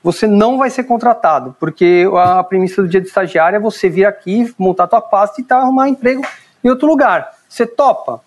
você 0.00 0.28
não 0.28 0.56
vai 0.56 0.70
ser 0.70 0.84
contratado, 0.84 1.56
porque 1.58 2.08
a 2.14 2.44
premissa 2.44 2.80
do 2.80 2.86
dia 2.86 3.00
de 3.00 3.08
estagiário 3.08 3.56
é 3.56 3.60
você 3.60 3.88
vir 3.88 4.04
aqui, 4.04 4.54
montar 4.56 4.86
tua 4.86 5.00
pasta 5.00 5.40
e 5.40 5.44
tá, 5.44 5.56
arrumar 5.56 5.88
emprego 5.88 6.22
em 6.62 6.68
outro 6.68 6.86
lugar. 6.86 7.32
Você 7.48 7.66
topa? 7.66 8.20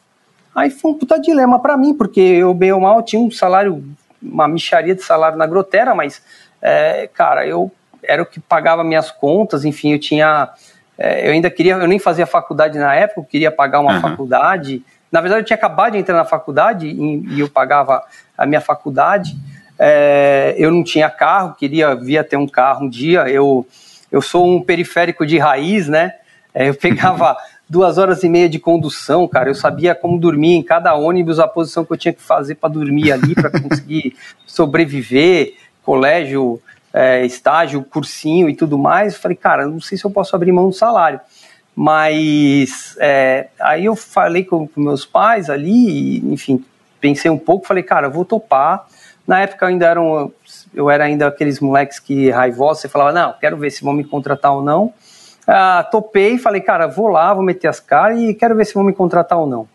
Aí 0.54 0.70
foi 0.70 0.92
um 0.92 0.98
puta 0.98 1.18
dilema 1.18 1.58
para 1.58 1.78
mim, 1.78 1.94
porque 1.94 2.20
eu, 2.20 2.54
bem 2.54 2.74
ou 2.74 2.82
mal, 2.82 3.02
tinha 3.02 3.22
um 3.22 3.32
salário, 3.32 3.82
uma 4.22 4.46
micharia 4.46 4.94
de 4.94 5.02
salário 5.02 5.38
na 5.38 5.48
Grotera, 5.48 5.96
mas, 5.96 6.22
é, 6.62 7.10
cara, 7.14 7.46
eu 7.46 7.72
era 8.04 8.22
o 8.22 8.26
que 8.26 8.40
pagava 8.40 8.84
minhas 8.84 9.12
contas, 9.12 9.66
enfim, 9.66 9.94
eu 9.94 10.00
tinha. 10.00 10.50
É, 10.98 11.28
eu 11.28 11.32
ainda 11.32 11.50
queria, 11.50 11.74
eu 11.74 11.88
nem 11.88 12.00
fazia 12.00 12.26
faculdade 12.26 12.78
na 12.78 12.94
época, 12.94 13.22
eu 13.22 13.26
queria 13.26 13.52
pagar 13.52 13.80
uma 13.80 13.96
uhum. 13.96 14.02
faculdade. 14.02 14.84
Na 15.12 15.20
verdade, 15.20 15.42
eu 15.42 15.46
tinha 15.46 15.58
acabado 15.58 15.94
de 15.94 15.98
entrar 15.98 16.16
na 16.16 16.26
faculdade 16.26 16.88
e, 16.88 17.36
e 17.36 17.40
eu 17.40 17.50
pagava 17.50 18.04
a 18.38 18.46
minha 18.46 18.62
faculdade. 18.62 19.36
É, 19.78 20.56
eu 20.58 20.72
não 20.72 20.84
tinha 20.84 21.10
carro, 21.10 21.56
queria 21.56 21.96
vir 21.96 22.24
ter 22.28 22.38
um 22.38 22.48
carro 22.48 22.86
um 22.86 22.90
dia. 22.90 23.28
Eu, 23.28 23.68
eu 24.12 24.22
sou 24.22 24.48
um 24.48 24.62
periférico 24.62 25.26
de 25.26 25.38
raiz, 25.38 25.88
né? 25.88 26.14
É, 26.54 26.70
eu 26.70 26.76
pegava 26.76 27.36
duas 27.68 27.98
horas 27.98 28.24
e 28.24 28.30
meia 28.30 28.48
de 28.48 28.60
condução, 28.60 29.28
cara. 29.28 29.50
Eu 29.50 29.56
sabia 29.56 29.96
como 29.96 30.20
dormir 30.20 30.56
em 30.56 30.64
cada 30.64 30.94
ônibus, 30.94 31.40
a 31.40 31.48
posição 31.48 31.84
que 31.84 31.92
eu 31.92 31.98
tinha 31.98 32.14
que 32.14 32.22
fazer 32.22 32.56
para 32.56 32.70
dormir 32.70 33.12
ali, 33.12 33.34
para 33.34 33.50
conseguir 33.50 34.16
sobreviver, 34.46 35.56
colégio, 35.84 36.62
é, 36.94 37.26
estágio, 37.26 37.84
cursinho 37.84 38.50
e 38.50 38.56
tudo 38.56 38.78
mais. 38.78 39.16
Falei, 39.16 39.38
cara, 39.38 39.66
não 39.68 39.80
sei 39.80 39.98
se 39.98 40.06
eu 40.06 40.12
posso 40.12 40.36
abrir 40.36 40.52
mão 40.52 40.70
do 40.70 40.74
salário. 40.74 41.20
Mas 41.76 42.96
é, 43.00 43.48
aí 43.60 43.86
eu 43.86 43.96
falei 43.96 44.44
com, 44.44 44.68
com 44.68 44.82
meus 44.82 45.06
pais 45.06 45.50
ali, 45.50 46.18
enfim, 46.32 46.64
pensei 47.00 47.32
um 47.32 47.38
pouco, 47.38 47.66
falei, 47.66 47.84
cara, 47.84 48.10
vou 48.10 48.26
topar. 48.26 48.86
Na 49.26 49.40
época 49.40 49.66
eu 49.66 49.70
ainda 49.70 49.86
era 49.86 50.02
um, 50.02 50.32
eu 50.74 50.90
era 50.90 51.06
ainda 51.06 51.28
aqueles 51.28 51.60
moleques 51.60 52.00
que 52.00 52.30
raivosos, 52.30 52.82
você 52.82 52.90
falava, 52.90 53.12
não, 53.14 53.34
quero 53.40 53.58
ver 53.58 53.72
se 53.72 53.84
vão 53.84 53.94
me 53.94 54.04
contratar 54.04 54.54
ou 54.54 54.64
não. 54.64 54.94
Ah, 55.48 55.88
topei, 55.90 56.38
falei, 56.38 56.62
cara, 56.62 56.88
vou 56.88 57.08
lá, 57.08 57.34
vou 57.34 57.44
meter 57.44 57.68
as 57.68 57.80
caras 57.80 58.20
e 58.20 58.34
quero 58.34 58.56
ver 58.56 58.66
se 58.66 58.74
vão 58.74 58.84
me 58.84 58.94
contratar 58.94 59.40
ou 59.40 59.48
não. 59.48 59.68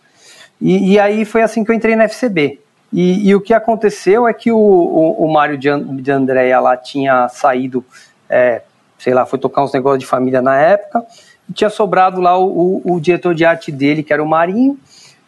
E, 0.60 0.92
e 0.92 0.98
aí 0.98 1.24
foi 1.24 1.42
assim 1.42 1.64
que 1.64 1.70
eu 1.70 1.74
entrei 1.74 1.96
na 1.96 2.04
FCB. 2.04 2.60
E, 2.92 3.28
e 3.28 3.34
o 3.34 3.40
que 3.40 3.52
aconteceu 3.52 4.26
é 4.26 4.32
que 4.32 4.50
o, 4.52 4.58
o, 4.58 5.24
o 5.24 5.32
Mário 5.32 5.58
de, 5.58 6.10
Andréia 6.10 6.60
lá 6.60 6.76
tinha 6.76 7.28
saído, 7.28 7.84
é, 8.28 8.62
sei 8.98 9.12
lá, 9.12 9.26
foi 9.26 9.38
tocar 9.38 9.64
uns 9.64 9.72
negócios 9.72 10.00
de 10.00 10.06
família 10.06 10.40
na 10.40 10.56
época, 10.56 11.04
e 11.48 11.52
tinha 11.52 11.70
sobrado 11.70 12.20
lá 12.20 12.38
o, 12.38 12.80
o, 12.84 12.94
o 12.94 13.00
diretor 13.00 13.34
de 13.34 13.44
arte 13.44 13.70
dele, 13.70 14.02
que 14.02 14.12
era 14.12 14.22
o 14.22 14.28
Marinho. 14.28 14.78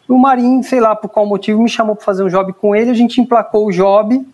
O 0.07 0.17
Marinho, 0.17 0.63
sei 0.63 0.79
lá 0.79 0.95
por 0.95 1.09
qual 1.09 1.25
motivo, 1.25 1.61
me 1.61 1.69
chamou 1.69 1.95
para 1.95 2.05
fazer 2.05 2.23
um 2.23 2.27
job 2.27 2.51
com 2.53 2.75
ele, 2.75 2.89
a 2.89 2.95
gente 2.95 3.21
emplacou 3.21 3.67
o 3.67 3.71
job, 3.71 4.25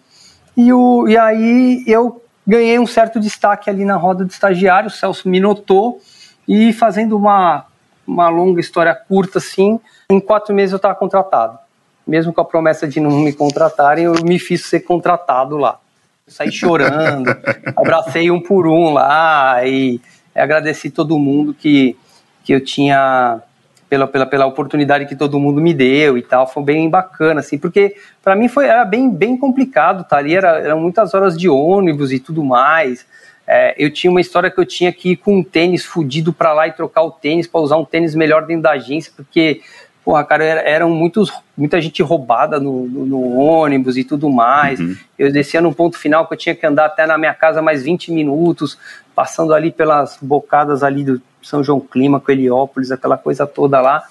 e, 0.56 0.72
o, 0.72 1.08
e 1.08 1.18
aí 1.18 1.84
eu 1.86 2.22
ganhei 2.48 2.80
um 2.80 2.88
certo 2.88 3.20
destaque 3.20 3.70
ali 3.70 3.84
na 3.84 3.96
roda 3.96 4.24
de 4.24 4.32
estagiário, 4.32 4.88
o 4.88 4.92
Celso 4.92 5.28
me 5.28 5.40
notou, 5.40 6.00
e 6.48 6.72
fazendo 6.72 7.18
uma, 7.18 7.66
uma 8.08 8.30
longa 8.30 8.60
história 8.62 8.96
curta 8.96 9.40
assim, 9.40 9.80
em 10.10 10.20
quatro 10.20 10.54
meses 10.54 10.72
eu 10.72 10.78
estava 10.78 10.96
contratado. 10.96 11.65
Mesmo 12.06 12.34
com 12.34 12.42
a 12.42 12.46
promessa 12.46 12.88
de 12.88 13.00
não 13.00 13.12
me 13.12 13.34
contratarem, 13.34 14.06
eu 14.06 14.14
me 14.24 14.38
fiz 14.38 14.66
ser 14.66 14.82
contratado 14.82 15.58
lá. 15.58 15.80
saí 16.28 16.52
chorando, 16.52 17.30
abracei 17.76 18.30
um 18.30 18.42
por 18.42 18.68
um 18.68 18.94
lá 18.94 19.66
e 19.66 20.00
agradeci 20.36 20.90
todo 20.90 21.18
mundo 21.18 21.54
que, 21.54 21.98
que 22.44 22.54
eu 22.54 22.62
tinha 22.62 23.42
pela, 23.90 24.08
pela, 24.08 24.26
pela 24.26 24.46
oportunidade 24.46 25.06
que 25.06 25.16
todo 25.16 25.40
mundo 25.40 25.62
me 25.62 25.74
deu 25.74 26.18
e 26.18 26.22
tal, 26.22 26.48
foi 26.48 26.64
bem 26.64 26.90
bacana, 26.90 27.40
assim, 27.40 27.58
porque 27.58 27.96
para 28.24 28.36
mim 28.36 28.48
foi, 28.48 28.66
era 28.66 28.84
bem, 28.84 29.10
bem 29.10 29.38
complicado, 29.38 30.04
tá? 30.04 30.18
Ali, 30.18 30.36
era, 30.36 30.60
eram 30.60 30.80
muitas 30.80 31.14
horas 31.14 31.38
de 31.38 31.48
ônibus 31.48 32.12
e 32.12 32.20
tudo 32.20 32.44
mais, 32.44 33.06
é, 33.48 33.76
eu 33.78 33.92
tinha 33.92 34.10
uma 34.10 34.22
história 34.22 34.50
que 34.50 34.60
eu 34.60 34.66
tinha 34.66 34.92
que 34.92 35.12
ir 35.12 35.18
com 35.18 35.38
um 35.38 35.44
tênis 35.44 35.86
fudido 35.86 36.34
para 36.34 36.52
lá 36.52 36.68
e 36.68 36.72
trocar 36.72 37.04
o 37.04 37.12
tênis 37.12 37.48
para 37.48 37.62
usar 37.62 37.78
um 37.78 37.86
tênis 37.86 38.16
melhor 38.16 38.46
dentro 38.46 38.64
da 38.64 38.72
agência, 38.72 39.12
porque, 39.16 39.62
porra, 40.06 40.24
cara, 40.24 40.44
eram 40.44 40.92
muitos, 40.92 41.34
muita 41.58 41.82
gente 41.82 42.04
roubada 42.04 42.60
no, 42.60 42.88
no, 42.88 43.06
no 43.08 43.38
ônibus 43.38 43.98
e 43.98 44.04
tudo 44.04 44.30
mais. 44.30 44.80
Uhum. 44.80 44.96
Eu 45.18 45.34
descia 45.34 45.60
num 45.60 45.74
ponto 45.74 45.98
final 45.98 46.28
que 46.28 46.36
eu 46.36 46.38
tinha 46.38 46.54
que 46.54 46.64
andar 46.64 46.86
até 46.86 47.08
na 47.08 47.18
minha 47.18 47.34
casa 47.34 47.60
mais 47.60 47.82
20 47.82 48.12
minutos, 48.12 48.78
passando 49.16 49.52
ali 49.52 49.72
pelas 49.72 50.20
bocadas 50.22 50.84
ali 50.84 51.04
do 51.04 51.20
São 51.42 51.64
João 51.64 51.80
Clima, 51.80 52.20
com 52.20 52.32
Heliópolis, 52.32 52.92
aquela 52.92 53.18
coisa 53.18 53.48
toda 53.48 53.82
lá. 53.82 54.04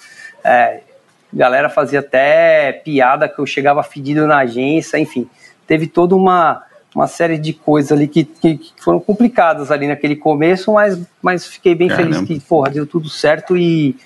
É, 0.42 0.80
galera 1.32 1.70
fazia 1.70 2.00
até 2.00 2.72
piada 2.72 3.28
que 3.28 3.38
eu 3.38 3.46
chegava 3.46 3.80
fedido 3.84 4.26
na 4.26 4.38
agência, 4.38 4.98
enfim, 4.98 5.28
teve 5.66 5.86
toda 5.86 6.16
uma 6.16 6.64
uma 6.94 7.08
série 7.08 7.36
de 7.36 7.52
coisas 7.52 7.90
ali 7.90 8.06
que, 8.06 8.22
que, 8.22 8.56
que, 8.56 8.72
foram 8.80 9.00
complicadas 9.00 9.72
ali 9.72 9.88
naquele 9.88 10.14
começo, 10.14 10.72
mas, 10.72 10.96
mas 11.20 11.44
fiquei 11.44 11.74
bem 11.74 11.88
Caramba. 11.88 12.14
feliz 12.14 12.28
que, 12.28 12.38
porra, 12.38 12.70
deu 12.70 12.86
tudo 12.86 13.08
certo 13.08 13.56
e, 13.56 13.96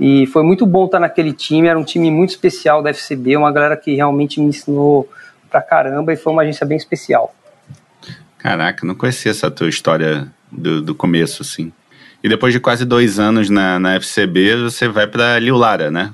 e 0.00 0.26
foi 0.26 0.42
muito 0.42 0.64
bom 0.64 0.86
estar 0.86 1.00
naquele 1.00 1.32
time, 1.32 1.66
era 1.66 1.78
um 1.78 1.84
time 1.84 2.10
muito 2.10 2.30
especial 2.30 2.82
da 2.82 2.90
FCB, 2.90 3.36
uma 3.36 3.50
galera 3.50 3.76
que 3.76 3.94
realmente 3.94 4.40
me 4.40 4.48
ensinou 4.48 5.08
pra 5.50 5.60
caramba 5.60 6.12
e 6.12 6.16
foi 6.16 6.32
uma 6.32 6.42
agência 6.42 6.64
bem 6.64 6.76
especial. 6.76 7.34
Caraca, 8.38 8.86
não 8.86 8.94
conhecia 8.94 9.30
essa 9.30 9.50
tua 9.50 9.68
história 9.68 10.28
do, 10.50 10.80
do 10.80 10.94
começo, 10.94 11.42
assim. 11.42 11.72
E 12.22 12.28
depois 12.28 12.52
de 12.52 12.60
quase 12.60 12.84
dois 12.84 13.18
anos 13.18 13.50
na, 13.50 13.78
na 13.78 14.00
FCB, 14.00 14.56
você 14.56 14.88
vai 14.88 15.06
para 15.06 15.38
Liu 15.38 15.56
Lara, 15.56 15.90
né? 15.90 16.12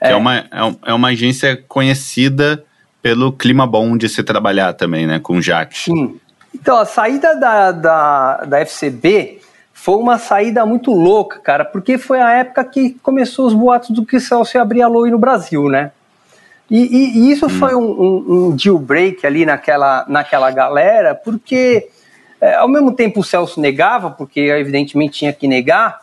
É. 0.00 0.12
é, 0.12 0.16
uma, 0.16 0.36
é, 0.36 0.46
é 0.86 0.94
uma 0.94 1.08
agência 1.08 1.62
conhecida 1.68 2.64
pelo 3.02 3.32
clima 3.32 3.66
bom 3.66 3.96
de 3.96 4.08
se 4.08 4.22
trabalhar 4.22 4.72
também, 4.72 5.06
né? 5.06 5.18
Com 5.18 5.36
o 5.36 5.42
Jax. 5.42 5.84
Sim. 5.84 6.18
Então, 6.54 6.78
a 6.78 6.84
saída 6.84 7.38
da, 7.38 7.72
da, 7.72 8.36
da 8.44 8.60
FCB 8.60 9.40
foi 9.84 9.96
uma 9.96 10.16
saída 10.16 10.64
muito 10.64 10.92
louca, 10.92 11.40
cara, 11.40 11.62
porque 11.62 11.98
foi 11.98 12.18
a 12.18 12.32
época 12.32 12.64
que 12.64 12.96
começou 13.02 13.46
os 13.46 13.52
boatos 13.52 13.90
do 13.90 14.02
que 14.02 14.18
Celso 14.18 14.56
ia 14.56 14.62
abrir 14.62 14.80
a 14.80 14.88
Loi 14.88 15.10
no 15.10 15.18
Brasil, 15.18 15.68
né? 15.68 15.92
E, 16.70 16.78
e, 16.78 17.18
e 17.18 17.30
isso 17.30 17.44
hum. 17.44 17.50
foi 17.50 17.74
um, 17.74 17.84
um, 17.84 18.24
um, 18.46 18.56
deal 18.56 18.78
break 18.78 19.26
ali 19.26 19.44
naquela, 19.44 20.06
naquela 20.08 20.50
galera, 20.50 21.14
porque 21.14 21.86
é, 22.40 22.54
ao 22.54 22.66
mesmo 22.66 22.92
tempo 22.92 23.20
o 23.20 23.22
Celso 23.22 23.60
negava, 23.60 24.10
porque 24.10 24.40
evidentemente 24.40 25.18
tinha 25.18 25.34
que 25.34 25.46
negar, 25.46 26.00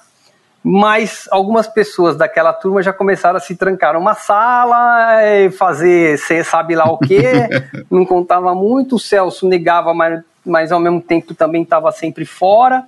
mas 0.63 1.27
algumas 1.31 1.67
pessoas 1.67 2.15
daquela 2.15 2.53
turma 2.53 2.83
já 2.83 2.93
começaram 2.93 3.37
a 3.37 3.41
se 3.41 3.55
trancar 3.55 3.95
numa 3.95 4.13
sala, 4.13 5.23
e 5.23 5.49
fazer, 5.49 6.19
você 6.19 6.43
sabe 6.43 6.75
lá 6.75 6.85
o 6.85 6.99
que, 6.99 7.19
não 7.89 8.05
contava 8.05 8.53
muito, 8.53 8.97
o 8.97 8.99
Celso 8.99 9.47
negava, 9.47 9.91
mas, 9.91 10.21
mas 10.45 10.71
ao 10.71 10.79
mesmo 10.79 11.01
tempo 11.01 11.33
também 11.33 11.63
estava 11.63 11.91
sempre 11.91 12.25
fora, 12.25 12.85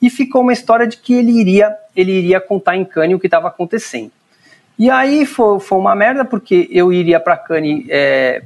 e 0.00 0.08
ficou 0.08 0.42
uma 0.42 0.52
história 0.52 0.86
de 0.86 0.96
que 0.96 1.12
ele 1.14 1.32
iria, 1.32 1.76
ele 1.94 2.12
iria 2.12 2.40
contar 2.40 2.76
em 2.76 2.84
Cane 2.84 3.14
o 3.14 3.18
que 3.18 3.26
estava 3.26 3.48
acontecendo. 3.48 4.12
E 4.78 4.88
aí 4.90 5.26
foi, 5.26 5.58
foi 5.58 5.78
uma 5.78 5.94
merda, 5.94 6.24
porque 6.24 6.68
eu 6.70 6.92
iria 6.92 7.18
para 7.18 7.36
Cane 7.36 7.86
é, 7.88 8.42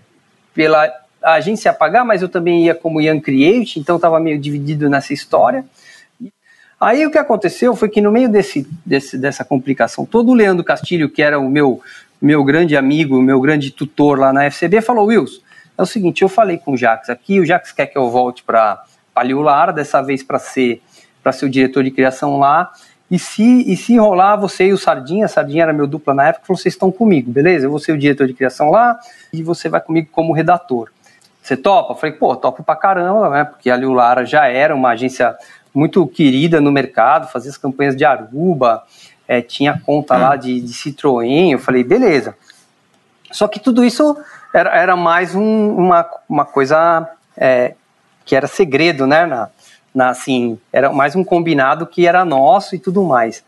pela 0.55 0.91
agência 1.23 1.73
pagar, 1.73 2.05
mas 2.05 2.23
eu 2.23 2.29
também 2.29 2.65
ia 2.65 2.75
como 2.75 3.01
Young 3.01 3.21
Create, 3.21 3.79
então 3.79 3.97
estava 3.97 4.19
meio 4.19 4.39
dividido 4.39 4.89
nessa 4.89 5.13
história. 5.13 5.65
Aí 6.81 7.07
o 7.07 7.11
que 7.11 7.19
aconteceu 7.19 7.77
foi 7.77 7.89
que 7.89 8.01
no 8.01 8.11
meio 8.11 8.29
desse, 8.29 8.67
desse, 8.85 9.17
dessa 9.17 9.45
complicação, 9.45 10.05
todo 10.05 10.31
o 10.31 10.35
Leandro 10.35 10.65
Castilho, 10.65 11.09
que 11.09 11.23
era 11.23 11.39
o 11.39 11.49
meu, 11.49 11.81
meu 12.21 12.43
grande 12.43 12.77
amigo, 12.77 13.23
meu 13.23 13.41
grande 13.41 13.71
tutor 13.71 14.19
lá 14.19 14.33
na 14.33 14.51
FCB, 14.51 14.81
falou: 14.81 15.07
Wilson, 15.07 15.41
é 15.79 15.83
o 15.83 15.87
seguinte, 15.87 16.23
eu 16.23 16.29
falei 16.29 16.59
com 16.59 16.73
o 16.73 16.77
Jax 16.77 17.09
aqui, 17.09 17.39
o 17.39 17.47
Jax 17.47 17.71
quer 17.71 17.87
que 17.87 17.97
eu 17.97 18.11
volte 18.11 18.43
para 18.43 18.85
Liular, 19.23 19.73
dessa 19.73 20.03
vez 20.03 20.25
para 20.25 20.41
ser, 20.41 20.83
ser 21.31 21.47
o 21.47 21.51
diretor 21.51 21.85
de 21.85 21.93
criação 21.93 22.39
lá. 22.39 22.73
E 23.11 23.19
se, 23.19 23.71
e 23.71 23.77
se 23.77 23.99
rolar, 23.99 24.37
você 24.37 24.69
e 24.69 24.73
o 24.73 24.79
Sardinha, 24.79 25.29
Sardinha 25.29 25.65
era 25.65 25.73
meu 25.73 25.87
dupla 25.87 26.15
na 26.15 26.29
época, 26.29 26.47
vocês 26.49 26.73
estão 26.75 26.91
comigo, 26.91 27.31
beleza? 27.31 27.67
Eu 27.67 27.71
vou 27.71 27.79
ser 27.79 27.93
o 27.93 27.99
diretor 27.99 28.27
de 28.27 28.33
criação 28.33 28.71
lá 28.71 28.99
e 29.33 29.43
você 29.43 29.69
vai 29.69 29.83
comigo 29.83 30.09
como 30.11 30.33
redator. 30.33 30.91
Você 31.43 31.57
topa? 31.57 31.93
Eu 31.93 31.97
falei, 31.97 32.17
pô, 32.17 32.35
topo 32.35 32.63
pra 32.63 32.75
caramba, 32.75 33.29
né? 33.29 33.45
Porque 33.45 33.69
a 33.69 33.77
Liu 33.77 33.93
Lara 33.93 34.25
já 34.25 34.47
era 34.47 34.75
uma 34.75 34.91
agência 34.91 35.37
muito 35.75 36.07
querida 36.07 36.61
no 36.61 36.73
mercado, 36.73 37.31
fazia 37.31 37.51
as 37.51 37.59
campanhas 37.59 37.95
de 37.95 38.05
Aruba, 38.05 38.83
é, 39.27 39.43
tinha 39.43 39.81
conta 39.85 40.17
lá 40.17 40.37
de, 40.37 40.61
de, 40.61 40.73
Citroën. 40.73 41.53
Eu 41.53 41.59
falei, 41.59 41.85
beleza. 41.85 42.37
Só 43.31 43.49
que 43.49 43.61
tudo 43.61 43.85
isso 43.85 44.17
era, 44.55 44.71
era 44.71 44.97
mais 44.97 45.35
um, 45.35 45.77
uma, 45.77 46.09
uma 46.29 46.45
coisa 46.45 47.09
é, 47.37 47.75
que 48.25 48.37
era 48.37 48.47
segredo, 48.47 49.07
né? 49.07 49.27
Na, 49.27 49.49
na, 49.95 50.11
assim, 50.11 50.59
era 50.73 50.93
mais 50.93 51.15
um 51.15 51.25
combinado 51.25 51.87
que 51.87 52.07
era 52.07 52.25
nosso 52.25 52.75
e 52.75 52.79
tudo 52.79 53.03
mais. 53.03 53.45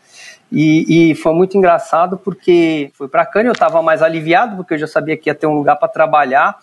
E, 0.51 1.11
e 1.11 1.15
foi 1.15 1.33
muito 1.33 1.57
engraçado 1.57 2.17
porque 2.17 2.91
foi 2.93 3.07
para 3.07 3.25
Cannes, 3.25 3.47
eu 3.47 3.53
estava 3.53 3.81
mais 3.81 4.01
aliviado 4.01 4.55
porque 4.55 4.75
eu 4.75 4.77
já 4.77 4.87
sabia 4.87 5.17
que 5.17 5.29
ia 5.29 5.35
ter 5.35 5.47
um 5.47 5.55
lugar 5.55 5.75
para 5.75 5.87
trabalhar 5.87 6.57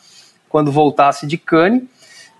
quando 0.48 0.70
voltasse 0.70 1.26
de 1.26 1.36
Cannes. 1.36 1.82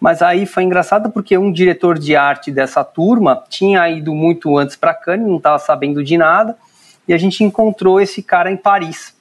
Mas 0.00 0.20
aí 0.20 0.46
foi 0.46 0.64
engraçado 0.64 1.10
porque 1.10 1.38
um 1.38 1.52
diretor 1.52 1.98
de 1.98 2.16
arte 2.16 2.50
dessa 2.50 2.82
turma 2.82 3.44
tinha 3.48 3.88
ido 3.88 4.12
muito 4.12 4.58
antes 4.58 4.74
para 4.74 4.92
Cannes, 4.92 5.28
não 5.28 5.36
estava 5.36 5.58
sabendo 5.60 6.02
de 6.02 6.18
nada, 6.18 6.56
e 7.06 7.14
a 7.14 7.18
gente 7.18 7.44
encontrou 7.44 8.00
esse 8.00 8.20
cara 8.20 8.50
em 8.50 8.56
Paris. 8.56 9.14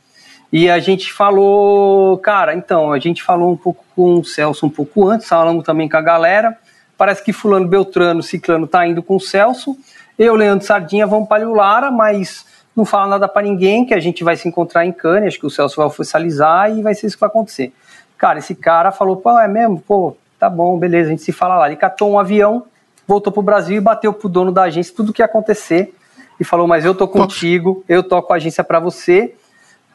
E 0.51 0.69
a 0.69 0.79
gente 0.79 1.13
falou, 1.13 2.17
cara, 2.17 2.55
então, 2.55 2.91
a 2.91 2.97
gente 2.97 3.21
falou 3.21 3.51
um 3.51 3.57
pouco 3.57 3.85
com 3.95 4.15
o 4.15 4.25
Celso 4.25 4.65
um 4.65 4.69
pouco 4.69 5.07
antes, 5.07 5.27
falamos 5.27 5.63
também 5.63 5.87
com 5.87 5.97
a 5.97 6.01
galera. 6.01 6.57
Parece 7.01 7.24
que 7.24 7.34
Fulano 7.34 7.67
Beltrano, 7.67 8.22
Ciclano 8.22 8.67
tá 8.67 8.86
indo 8.86 9.01
com 9.01 9.15
o 9.15 9.20
Celso. 9.20 9.75
Eu, 10.20 10.36
Leandro 10.36 10.63
Sardinha, 10.63 11.08
vamos 11.08 11.27
para 11.27 11.50
o 11.50 11.51
Lara, 11.55 11.89
mas 11.89 12.46
não 12.75 12.86
fala 12.86 13.08
nada 13.08 13.27
para 13.27 13.41
ninguém, 13.41 13.84
que 13.84 13.96
a 13.96 14.00
gente 14.00 14.24
vai 14.24 14.36
se 14.36 14.48
encontrar 14.48 14.86
em 14.86 14.91
Cannes, 14.91 15.29
acho 15.29 15.39
que 15.39 15.46
o 15.48 15.50
Celso 15.50 15.77
vai 15.77 15.88
oficializar 15.88 16.70
e 16.70 16.84
vai 16.84 16.93
ser 16.93 17.08
isso 17.08 17.15
que 17.15 17.22
vai 17.22 17.29
acontecer. 17.29 17.74
Cara, 18.20 18.38
esse 18.38 18.53
cara 18.53 18.91
falou, 18.91 19.17
pô, 19.17 19.31
é 19.39 19.48
mesmo? 19.48 19.79
Pô, 19.79 20.15
tá 20.38 20.48
bom, 20.48 20.77
beleza, 20.77 21.08
a 21.08 21.10
gente 21.10 21.24
se 21.24 21.31
fala 21.31 21.58
lá. 21.58 21.65
Ele 21.65 21.75
catou 21.75 22.08
um 22.08 22.20
avião, 22.20 22.65
voltou 23.08 23.34
pro 23.34 23.41
Brasil 23.41 23.77
e 23.77 23.81
bateu 23.81 24.13
pro 24.13 24.29
dono 24.29 24.51
da 24.51 24.62
agência 24.62 24.93
tudo 24.96 25.12
que 25.12 25.24
ia 25.24 25.25
acontecer 25.25 25.96
e 26.39 26.43
falou, 26.43 26.67
mas 26.67 26.86
eu 26.86 26.93
tô 26.93 27.08
contigo, 27.08 27.84
eu 27.89 28.03
toco 28.03 28.31
a 28.31 28.36
agência 28.36 28.63
para 28.63 28.79
você. 28.79 29.34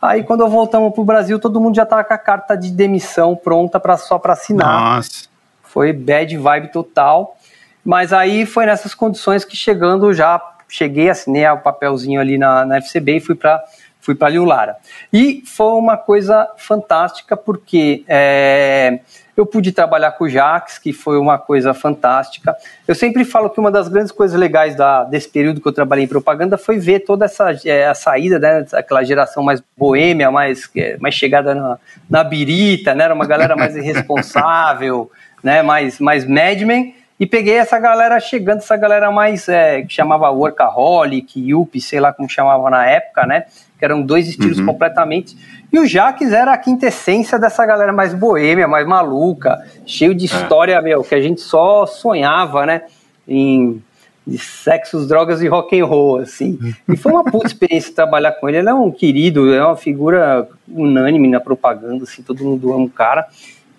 Aí 0.02 0.24
quando 0.24 0.40
eu 0.40 0.48
voltamos 0.48 0.92
pro 0.92 1.04
Brasil, 1.04 1.38
todo 1.38 1.60
mundo 1.60 1.76
já 1.76 1.86
tava 1.86 2.02
com 2.02 2.14
a 2.14 2.18
carta 2.18 2.56
de 2.56 2.72
demissão 2.72 3.36
pronta 3.36 3.78
para 3.78 3.96
só 3.96 4.18
para 4.18 4.32
assinar. 4.32 4.96
Nossa. 4.96 5.35
Foi 5.66 5.92
bad 5.92 6.36
vibe 6.36 6.72
total. 6.72 7.36
Mas 7.84 8.12
aí 8.12 8.44
foi 8.44 8.66
nessas 8.66 8.94
condições 8.94 9.44
que 9.44 9.56
chegando 9.56 10.12
já 10.12 10.40
cheguei, 10.68 11.08
assinei 11.08 11.46
o 11.46 11.58
papelzinho 11.58 12.20
ali 12.20 12.36
na, 12.36 12.64
na 12.64 12.80
FCB 12.80 13.16
e 13.16 13.20
fui 13.20 13.34
para 13.34 13.62
fui 14.00 14.14
para 14.14 14.28
Liu 14.28 14.44
Lara. 14.44 14.76
E 15.12 15.42
foi 15.44 15.72
uma 15.72 15.96
coisa 15.96 16.48
fantástica 16.56 17.36
porque 17.36 18.04
é, 18.06 19.00
Eu 19.36 19.44
pude 19.44 19.72
trabalhar 19.72 20.12
com 20.12 20.24
o 20.24 20.28
Jax, 20.28 20.78
que 20.78 20.92
foi 20.92 21.18
uma 21.18 21.38
coisa 21.38 21.74
fantástica. 21.74 22.54
Eu 22.86 22.94
sempre 22.94 23.24
falo 23.24 23.50
que 23.50 23.58
uma 23.58 23.70
das 23.70 23.88
grandes 23.88 24.12
coisas 24.12 24.38
legais 24.38 24.76
da, 24.76 25.02
desse 25.02 25.28
período 25.28 25.60
que 25.60 25.66
eu 25.66 25.72
trabalhei 25.72 26.04
em 26.04 26.08
propaganda 26.08 26.56
foi 26.56 26.78
ver 26.78 27.00
toda 27.00 27.24
essa 27.24 27.50
é, 27.64 27.88
a 27.88 27.94
saída, 27.94 28.38
né, 28.38 28.64
aquela 28.72 29.02
geração 29.02 29.42
mais 29.42 29.60
boêmia, 29.76 30.30
mais, 30.30 30.70
é, 30.76 30.96
mais 30.98 31.14
chegada 31.14 31.52
na, 31.52 31.78
na 32.08 32.22
birita, 32.22 32.94
né, 32.94 33.04
era 33.04 33.14
uma 33.14 33.26
galera 33.26 33.56
mais 33.56 33.76
irresponsável, 33.76 35.10
né, 35.42 35.62
mais, 35.62 35.98
mais 35.98 36.26
madman, 36.26 36.92
e 37.18 37.26
peguei 37.26 37.54
essa 37.54 37.78
galera 37.78 38.20
chegando, 38.20 38.58
essa 38.58 38.76
galera 38.76 39.10
mais 39.10 39.48
é, 39.48 39.82
que 39.82 39.92
chamava 39.94 40.28
workaholic, 40.30 41.40
yuppie, 41.40 41.80
sei 41.80 41.98
lá 41.98 42.12
como 42.12 42.28
chamava 42.28 42.68
na 42.68 42.86
época, 42.86 43.26
né, 43.26 43.46
que 43.78 43.84
eram 43.84 44.02
dois 44.02 44.28
estilos 44.28 44.58
uhum. 44.58 44.66
completamente. 44.66 45.36
E 45.72 45.78
o 45.78 45.86
Jaques 45.86 46.32
era 46.32 46.52
a 46.52 46.58
quintessência 46.58 47.38
dessa 47.38 47.64
galera 47.64 47.92
mais 47.92 48.12
boêmia, 48.12 48.68
mais 48.68 48.86
maluca, 48.86 49.58
cheio 49.86 50.14
de 50.14 50.24
é. 50.24 50.26
história, 50.26 50.74
é. 50.74 50.82
meu, 50.82 51.02
que 51.02 51.14
a 51.14 51.20
gente 51.20 51.40
só 51.40 51.86
sonhava, 51.86 52.66
né? 52.66 52.82
Em 53.26 53.82
de 54.26 54.38
sexos, 54.38 55.06
drogas 55.06 55.40
e 55.40 55.46
rock 55.46 55.78
and 55.78 55.86
roll, 55.86 56.18
assim. 56.18 56.58
E 56.88 56.96
foi 56.96 57.12
uma 57.12 57.22
puta 57.22 57.46
experiência 57.46 57.94
trabalhar 57.94 58.32
com 58.32 58.48
ele. 58.48 58.58
Ele 58.58 58.68
é 58.68 58.74
um 58.74 58.90
querido, 58.90 59.54
é 59.54 59.64
uma 59.64 59.76
figura 59.76 60.48
unânime 60.68 61.28
na 61.28 61.38
propaganda, 61.38 62.02
assim, 62.02 62.22
todo 62.22 62.42
mundo 62.42 62.72
ama 62.72 62.86
o 62.86 62.90
cara 62.90 63.28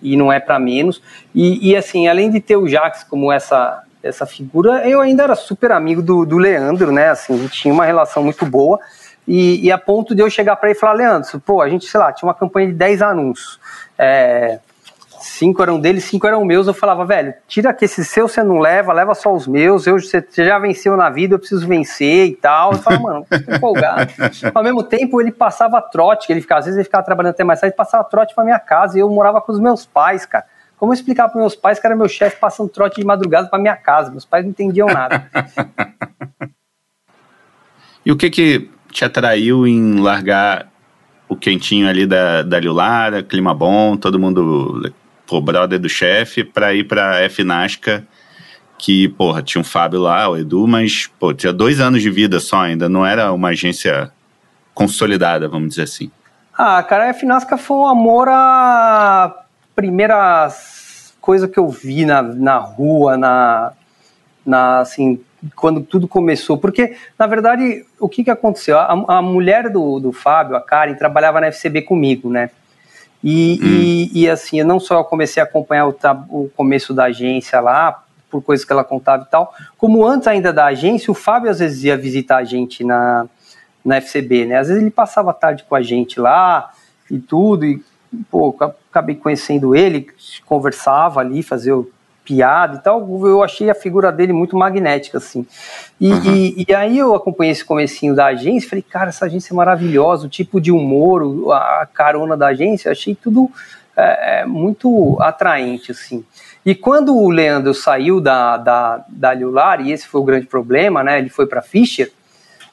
e 0.02 0.16
não 0.16 0.32
é 0.32 0.40
para 0.40 0.58
menos. 0.58 1.02
E, 1.34 1.70
e, 1.70 1.76
assim, 1.76 2.08
além 2.08 2.30
de 2.30 2.40
ter 2.40 2.56
o 2.56 2.68
Jax 2.68 3.04
como 3.04 3.32
essa 3.32 3.82
essa 4.00 4.24
figura, 4.24 4.88
eu 4.88 5.00
ainda 5.00 5.24
era 5.24 5.34
super 5.34 5.72
amigo 5.72 6.00
do, 6.00 6.24
do 6.24 6.38
Leandro, 6.38 6.92
né? 6.92 7.08
Assim, 7.08 7.34
a 7.34 7.36
gente 7.36 7.52
tinha 7.52 7.74
uma 7.74 7.84
relação 7.84 8.22
muito 8.22 8.46
boa. 8.46 8.78
E, 9.26 9.66
e 9.66 9.72
a 9.72 9.76
ponto 9.76 10.14
de 10.14 10.22
eu 10.22 10.30
chegar 10.30 10.56
para 10.56 10.70
ele 10.70 10.78
e 10.78 10.80
falar, 10.80 10.92
Leandro, 10.94 11.40
pô, 11.40 11.60
a 11.60 11.68
gente, 11.68 11.84
sei 11.86 12.00
lá, 12.00 12.12
tinha 12.12 12.26
uma 12.26 12.34
campanha 12.34 12.68
de 12.68 12.74
10 12.74 13.02
anúncios. 13.02 13.58
É, 13.98 14.60
cinco 15.28 15.62
eram 15.62 15.78
dele, 15.78 16.00
cinco 16.00 16.26
eram 16.26 16.44
meus. 16.44 16.66
Eu 16.66 16.74
falava, 16.74 17.04
velho, 17.04 17.34
tira 17.46 17.72
que 17.72 17.84
esses 17.84 18.08
seus 18.08 18.32
você 18.32 18.42
não 18.42 18.58
leva, 18.58 18.92
leva 18.92 19.14
só 19.14 19.32
os 19.34 19.46
meus. 19.46 19.86
Eu, 19.86 19.98
você 19.98 20.24
já 20.36 20.58
venceu 20.58 20.96
na 20.96 21.10
vida, 21.10 21.34
eu 21.34 21.38
preciso 21.38 21.66
vencer 21.66 22.26
e 22.26 22.34
tal. 22.34 22.72
Eu 22.72 22.78
falava, 22.78 23.02
mano, 23.02 23.26
tô 23.28 23.54
empolgado. 23.54 24.10
Ao 24.54 24.62
mesmo 24.62 24.82
tempo, 24.82 25.20
ele 25.20 25.30
passava 25.30 25.80
trote, 25.80 26.30
ele 26.30 26.40
ficava, 26.40 26.60
às 26.60 26.64
vezes 26.64 26.78
ele 26.78 26.84
ficava 26.84 27.04
trabalhando 27.04 27.32
até 27.32 27.44
mais 27.44 27.60
tarde, 27.60 27.76
passava 27.76 28.04
trote 28.04 28.34
pra 28.34 28.44
minha 28.44 28.58
casa 28.58 28.96
e 28.96 29.00
eu 29.00 29.10
morava 29.10 29.40
com 29.40 29.52
os 29.52 29.60
meus 29.60 29.86
pais, 29.86 30.24
cara. 30.26 30.44
Como 30.76 30.92
eu 30.92 30.94
explicar 30.94 31.28
para 31.28 31.40
meus 31.40 31.56
pais 31.56 31.80
que 31.80 31.86
era 31.86 31.96
meu 31.96 32.08
chefe 32.08 32.36
passando 32.38 32.68
trote 32.68 33.00
de 33.00 33.06
madrugada 33.06 33.48
para 33.48 33.58
minha 33.58 33.76
casa? 33.76 34.10
Meus 34.10 34.24
pais 34.24 34.44
não 34.44 34.50
entendiam 34.50 34.86
nada. 34.86 35.28
e 38.06 38.12
o 38.12 38.16
que 38.16 38.30
que 38.30 38.70
te 38.92 39.04
atraiu 39.04 39.66
em 39.66 40.00
largar 40.00 40.68
o 41.28 41.36
quentinho 41.36 41.88
ali 41.88 42.06
da, 42.06 42.42
da 42.42 42.58
Lilara, 42.58 43.22
clima 43.22 43.52
bom, 43.52 43.96
todo 43.96 44.18
mundo, 44.18 44.92
pô, 45.28 45.40
brother 45.42 45.78
do 45.78 45.88
chefe, 45.88 46.42
para 46.42 46.74
ir 46.74 46.84
pra 46.84 47.20
F 47.20 47.44
Nasca, 47.44 48.04
que, 48.78 49.08
porra, 49.10 49.42
tinha 49.42 49.60
um 49.60 49.64
Fábio 49.64 50.00
lá, 50.00 50.28
o 50.28 50.36
Edu, 50.36 50.66
mas, 50.66 51.06
pô, 51.20 51.34
tinha 51.34 51.52
dois 51.52 51.80
anos 51.80 52.00
de 52.00 52.10
vida 52.10 52.40
só 52.40 52.62
ainda, 52.62 52.88
não 52.88 53.04
era 53.04 53.30
uma 53.32 53.48
agência 53.48 54.10
consolidada, 54.72 55.46
vamos 55.48 55.70
dizer 55.70 55.82
assim. 55.82 56.10
Ah, 56.56 56.82
cara, 56.82 57.04
a 57.04 57.08
F 57.08 57.26
Nasca 57.26 57.58
foi 57.58 57.76
um 57.76 57.86
amor 57.86 58.28
à 58.28 59.44
primeira 59.76 60.48
coisa 61.20 61.46
que 61.46 61.58
eu 61.58 61.68
vi 61.68 62.06
na, 62.06 62.22
na 62.22 62.56
rua, 62.56 63.16
na, 63.16 63.72
na, 64.46 64.80
assim, 64.80 65.20
quando 65.54 65.82
tudo 65.82 66.08
começou, 66.08 66.56
porque 66.56 66.96
na 67.18 67.26
verdade 67.26 67.84
o 68.00 68.08
que, 68.08 68.24
que 68.24 68.30
aconteceu? 68.30 68.78
A, 68.78 69.18
a 69.18 69.22
mulher 69.22 69.70
do, 69.70 70.00
do 70.00 70.10
Fábio, 70.10 70.56
a 70.56 70.60
Karen, 70.60 70.94
trabalhava 70.94 71.40
na 71.40 71.48
FCB 71.48 71.82
comigo, 71.82 72.30
né? 72.30 72.50
E, 73.22 73.58
hum. 73.62 73.66
e, 73.66 74.22
e, 74.22 74.30
assim, 74.30 74.62
não 74.62 74.78
só 74.78 74.98
eu 74.98 75.04
comecei 75.04 75.42
a 75.42 75.46
acompanhar 75.46 75.88
o, 75.88 75.96
o 76.30 76.50
começo 76.56 76.94
da 76.94 77.04
agência 77.04 77.60
lá, 77.60 78.04
por 78.30 78.42
coisas 78.42 78.64
que 78.64 78.72
ela 78.72 78.84
contava 78.84 79.24
e 79.24 79.30
tal, 79.30 79.54
como 79.76 80.06
antes 80.06 80.28
ainda 80.28 80.52
da 80.52 80.66
agência, 80.66 81.10
o 81.10 81.14
Fábio 81.14 81.50
às 81.50 81.58
vezes 81.58 81.84
ia 81.84 81.96
visitar 81.96 82.36
a 82.36 82.44
gente 82.44 82.84
na, 82.84 83.26
na 83.84 83.96
FCB, 83.96 84.44
né? 84.44 84.58
Às 84.58 84.68
vezes 84.68 84.82
ele 84.82 84.90
passava 84.90 85.32
tarde 85.32 85.64
com 85.68 85.74
a 85.74 85.82
gente 85.82 86.20
lá 86.20 86.70
e 87.10 87.18
tudo, 87.18 87.64
e 87.64 87.82
pô, 88.30 88.54
acabei 88.90 89.16
conhecendo 89.16 89.74
ele, 89.74 90.08
conversava 90.44 91.20
ali, 91.20 91.42
fazia 91.42 91.76
o 91.76 91.90
piada 92.28 92.76
e 92.76 92.80
tal, 92.80 93.26
eu 93.26 93.42
achei 93.42 93.70
a 93.70 93.74
figura 93.74 94.12
dele 94.12 94.34
muito 94.34 94.54
magnética, 94.54 95.16
assim. 95.16 95.46
E, 95.98 96.12
uhum. 96.12 96.22
e, 96.26 96.66
e, 96.68 96.74
aí 96.74 96.98
eu 96.98 97.14
acompanhei 97.14 97.52
esse 97.52 97.64
comecinho 97.64 98.14
da 98.14 98.26
agência, 98.26 98.68
falei, 98.68 98.82
cara, 98.82 99.08
essa 99.08 99.24
agência 99.24 99.54
é 99.54 99.56
maravilhosa, 99.56 100.26
o 100.26 100.28
tipo 100.28 100.60
de 100.60 100.70
humor, 100.70 101.50
a 101.54 101.88
carona 101.90 102.36
da 102.36 102.48
agência, 102.48 102.92
achei 102.92 103.14
tudo 103.14 103.50
é, 103.96 104.40
é, 104.40 104.44
muito 104.44 105.16
atraente, 105.22 105.90
assim. 105.90 106.22
E 106.66 106.74
quando 106.74 107.16
o 107.16 107.30
Leandro 107.30 107.72
saiu 107.72 108.20
da, 108.20 108.58
da, 108.58 109.04
da 109.08 109.32
Lular, 109.32 109.80
e 109.80 109.90
esse 109.90 110.06
foi 110.06 110.20
o 110.20 110.24
grande 110.24 110.46
problema, 110.46 111.02
né, 111.02 111.18
ele 111.18 111.30
foi 111.30 111.46
para 111.46 111.62
Fischer, 111.62 112.12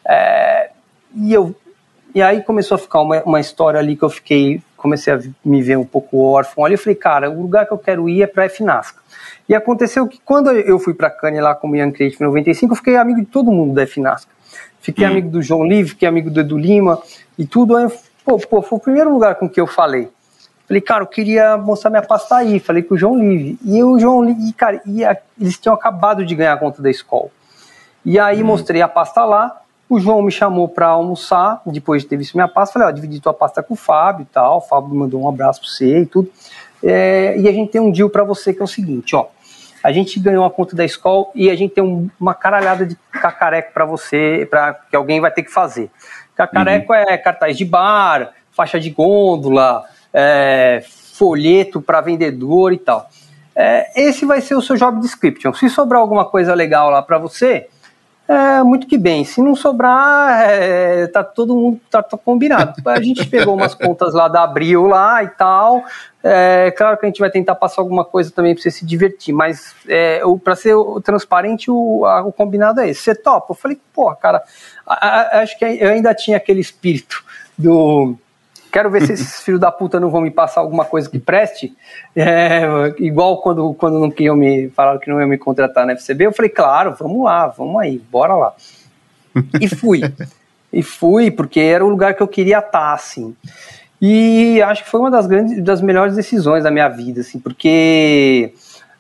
é, 0.05 0.71
e 1.15 1.31
eu 1.31 1.55
e 2.13 2.21
aí 2.21 2.41
começou 2.41 2.75
a 2.75 2.77
ficar 2.77 3.01
uma, 3.01 3.21
uma 3.23 3.41
história 3.41 3.77
ali 3.77 3.97
que 3.97 4.03
eu 4.03 4.09
fiquei, 4.09 4.61
comecei 4.77 5.13
a 5.13 5.19
me 5.43 5.61
ver 5.61 5.77
um 5.77 5.83
pouco 5.83 6.17
órfão 6.17 6.63
ali, 6.63 6.75
eu 6.75 6.79
falei, 6.79 6.95
cara, 6.95 7.29
o 7.29 7.41
lugar 7.41 7.65
que 7.65 7.73
eu 7.73 7.77
quero 7.77 8.07
ir 8.07 8.21
é 8.21 8.27
para 8.27 8.47
FNASCA. 8.47 9.04
E 9.47 9.53
aconteceu 9.53 10.07
que 10.07 10.19
quando 10.23 10.51
eu 10.51 10.79
fui 10.79 10.93
para 10.93 11.09
Cannes 11.09 11.41
lá 11.41 11.53
com 11.53 11.69
o 11.69 11.75
Young 11.75 11.91
Creative 11.91 12.23
em 12.23 12.27
95, 12.27 12.73
eu 12.73 12.77
fiquei 12.77 12.97
amigo 12.97 13.19
de 13.19 13.27
todo 13.27 13.51
mundo 13.51 13.73
da 13.73 13.85
FNASCA. 13.85 14.31
Fiquei 14.81 15.05
hum. 15.05 15.11
amigo 15.11 15.29
do 15.29 15.41
João 15.41 15.63
Livre, 15.63 15.91
fiquei 15.91 16.07
amigo 16.07 16.31
do 16.31 16.39
Edu 16.39 16.57
Lima 16.57 16.99
e 17.37 17.45
tudo. 17.45 17.75
Aí, 17.75 17.87
pô, 18.23 18.39
pô, 18.39 18.61
foi 18.61 18.77
o 18.77 18.81
primeiro 18.81 19.11
lugar 19.11 19.35
com 19.35 19.47
que 19.47 19.61
eu 19.61 19.67
falei. 19.67 20.09
Falei, 20.67 20.81
cara, 20.81 21.03
eu 21.03 21.07
queria 21.07 21.57
mostrar 21.57 21.91
minha 21.91 22.01
pasta 22.01 22.37
aí. 22.37 22.59
Falei 22.59 22.81
com 22.81 22.95
o 22.95 22.97
João 22.97 23.17
Livre. 23.17 23.59
E 23.63 23.83
o 23.83 23.99
João 23.99 24.23
Livre, 24.23 24.51
cara, 24.53 24.81
e 24.83 25.05
a, 25.05 25.15
eles 25.39 25.57
tinham 25.59 25.75
acabado 25.75 26.25
de 26.25 26.33
ganhar 26.33 26.53
a 26.53 26.57
conta 26.57 26.81
da 26.81 26.89
escola. 26.89 27.29
E 28.03 28.17
aí 28.17 28.41
hum. 28.41 28.47
mostrei 28.47 28.81
a 28.81 28.87
pasta 28.87 29.23
lá. 29.23 29.61
O 29.87 29.99
João 29.99 30.23
me 30.23 30.31
chamou 30.31 30.67
para 30.67 30.87
almoçar, 30.87 31.61
depois 31.67 32.01
de 32.01 32.07
ter 32.07 32.17
visto 32.17 32.33
minha 32.33 32.47
pasta, 32.47 32.73
falei, 32.73 32.87
ó, 32.87 32.91
dividi 32.91 33.19
tua 33.19 33.35
pasta 33.35 33.61
com 33.61 33.75
o 33.75 33.77
Fábio 33.77 34.23
e 34.23 34.25
tal. 34.25 34.57
O 34.57 34.61
Fábio 34.61 34.95
mandou 34.95 35.21
um 35.21 35.29
abraço 35.29 35.61
para 35.61 35.69
você 35.69 35.99
e 35.99 36.05
tudo. 36.07 36.31
É, 36.83 37.37
e 37.37 37.47
a 37.47 37.51
gente 37.51 37.71
tem 37.71 37.79
um 37.79 37.91
deal 37.91 38.09
para 38.09 38.23
você 38.23 38.51
que 38.51 38.61
é 38.61 38.63
o 38.63 38.67
seguinte, 38.67 39.15
ó 39.15 39.27
a 39.85 39.91
gente 39.91 40.19
ganhou 40.19 40.43
a 40.43 40.49
conta 40.49 40.75
da 40.75 40.83
escola 40.83 41.27
e 41.35 41.47
a 41.47 41.55
gente 41.55 41.75
tem 41.75 41.83
um, 41.83 42.09
uma 42.19 42.33
caralhada 42.33 42.87
de 42.87 42.97
cacareco 43.11 43.71
para 43.71 43.85
você, 43.85 44.47
para 44.49 44.73
que 44.73 44.95
alguém 44.95 45.21
vai 45.21 45.29
ter 45.29 45.43
que 45.43 45.51
fazer. 45.51 45.91
Cacareco 46.35 46.91
uhum. 46.91 46.97
é 46.97 47.15
cartaz 47.19 47.55
de 47.55 47.63
bar, 47.63 48.31
faixa 48.51 48.79
de 48.79 48.89
gôndola, 48.89 49.85
é, 50.11 50.83
folheto 51.13 51.79
para 51.79 52.01
vendedor 52.01 52.73
e 52.73 52.79
tal. 52.79 53.07
É, 53.55 54.07
esse 54.07 54.25
vai 54.25 54.41
ser 54.41 54.55
o 54.55 54.61
seu 54.61 54.75
job 54.75 54.99
description. 54.99 55.53
Se 55.53 55.69
sobrar 55.69 56.01
alguma 56.01 56.25
coisa 56.25 56.55
legal 56.55 56.89
lá 56.89 57.03
para 57.03 57.19
você, 57.19 57.67
é, 58.27 58.63
muito 58.63 58.87
que 58.87 58.97
bem. 58.97 59.23
Se 59.23 59.39
não 59.39 59.55
sobrar, 59.55 60.49
é, 60.49 61.05
tá 61.07 61.23
todo 61.23 61.55
mundo 61.55 61.79
tá, 61.91 62.01
tá, 62.01 62.17
combinado. 62.17 62.73
A 62.89 63.01
gente 63.01 63.25
pegou 63.29 63.53
umas 63.53 63.75
contas 63.75 64.13
lá 64.13 64.27
da 64.27 64.43
Abril 64.43 64.87
lá 64.87 65.23
e 65.23 65.27
tal. 65.27 65.83
É 66.23 66.71
claro 66.71 66.97
que 66.97 67.05
a 67.05 67.09
gente 67.09 67.19
vai 67.19 67.29
tentar 67.29 67.53
passar 67.53 67.83
alguma 67.83 68.03
coisa 68.03 68.31
também 68.31 68.55
para 68.55 68.63
você 68.63 68.71
se 68.71 68.83
divertir, 68.83 69.31
mas 69.31 69.75
é, 69.87 70.21
para 70.43 70.55
ser 70.55 70.75
transparente, 71.03 71.69
o, 71.69 72.03
a, 72.03 72.23
o 72.23 72.31
combinado 72.31 72.81
é 72.81 72.89
esse. 72.89 73.01
Você 73.01 73.13
topa? 73.13 73.51
Eu 73.51 73.55
falei, 73.55 73.79
pô, 73.93 74.13
cara, 74.15 74.41
a, 74.87 75.37
a, 75.37 75.41
acho 75.41 75.57
que 75.59 75.63
eu 75.63 75.89
ainda 75.89 76.15
tinha 76.15 76.37
aquele 76.37 76.59
espírito 76.59 77.23
do 77.55 78.17
quero 78.75 78.91
ver 78.91 79.05
se 79.05 79.13
esses 79.13 79.41
filhos 79.41 79.61
da 79.61 79.71
puta 79.71 80.01
não 80.01 80.09
vão 80.09 80.19
me 80.19 80.29
passar 80.29 80.59
alguma 80.59 80.83
coisa 80.83 81.09
que 81.09 81.17
preste. 81.17 81.73
É, 82.13 82.93
igual 82.99 83.41
quando, 83.41 83.73
quando 83.75 83.99
não 83.99 84.11
queriam 84.11 84.35
me 84.35 84.69
falaram 84.71 84.99
que 84.99 85.09
não 85.09 85.17
iam 85.17 85.29
me 85.29 85.37
contratar 85.37 85.85
na 85.85 85.93
FCB, 85.93 86.25
eu 86.25 86.33
falei, 86.33 86.49
claro, 86.49 86.93
vamos 86.99 87.23
lá, 87.23 87.47
vamos 87.47 87.81
aí, 87.81 87.97
bora 88.11 88.35
lá. 88.35 88.53
E 89.59 89.67
fui. 89.67 90.01
e 90.71 90.81
fui, 90.83 91.31
porque 91.31 91.59
era 91.59 91.85
o 91.85 91.89
lugar 91.89 92.13
que 92.13 92.23
eu 92.23 92.27
queria 92.27 92.59
estar, 92.59 92.93
assim. 92.93 93.35
E 94.01 94.61
acho 94.61 94.83
que 94.83 94.89
foi 94.89 94.99
uma 94.99 95.11
das 95.11 95.27
grandes, 95.27 95.61
das 95.63 95.81
melhores 95.81 96.15
decisões 96.15 96.63
da 96.63 96.71
minha 96.71 96.87
vida, 96.87 97.21
assim, 97.21 97.39
porque 97.39 98.53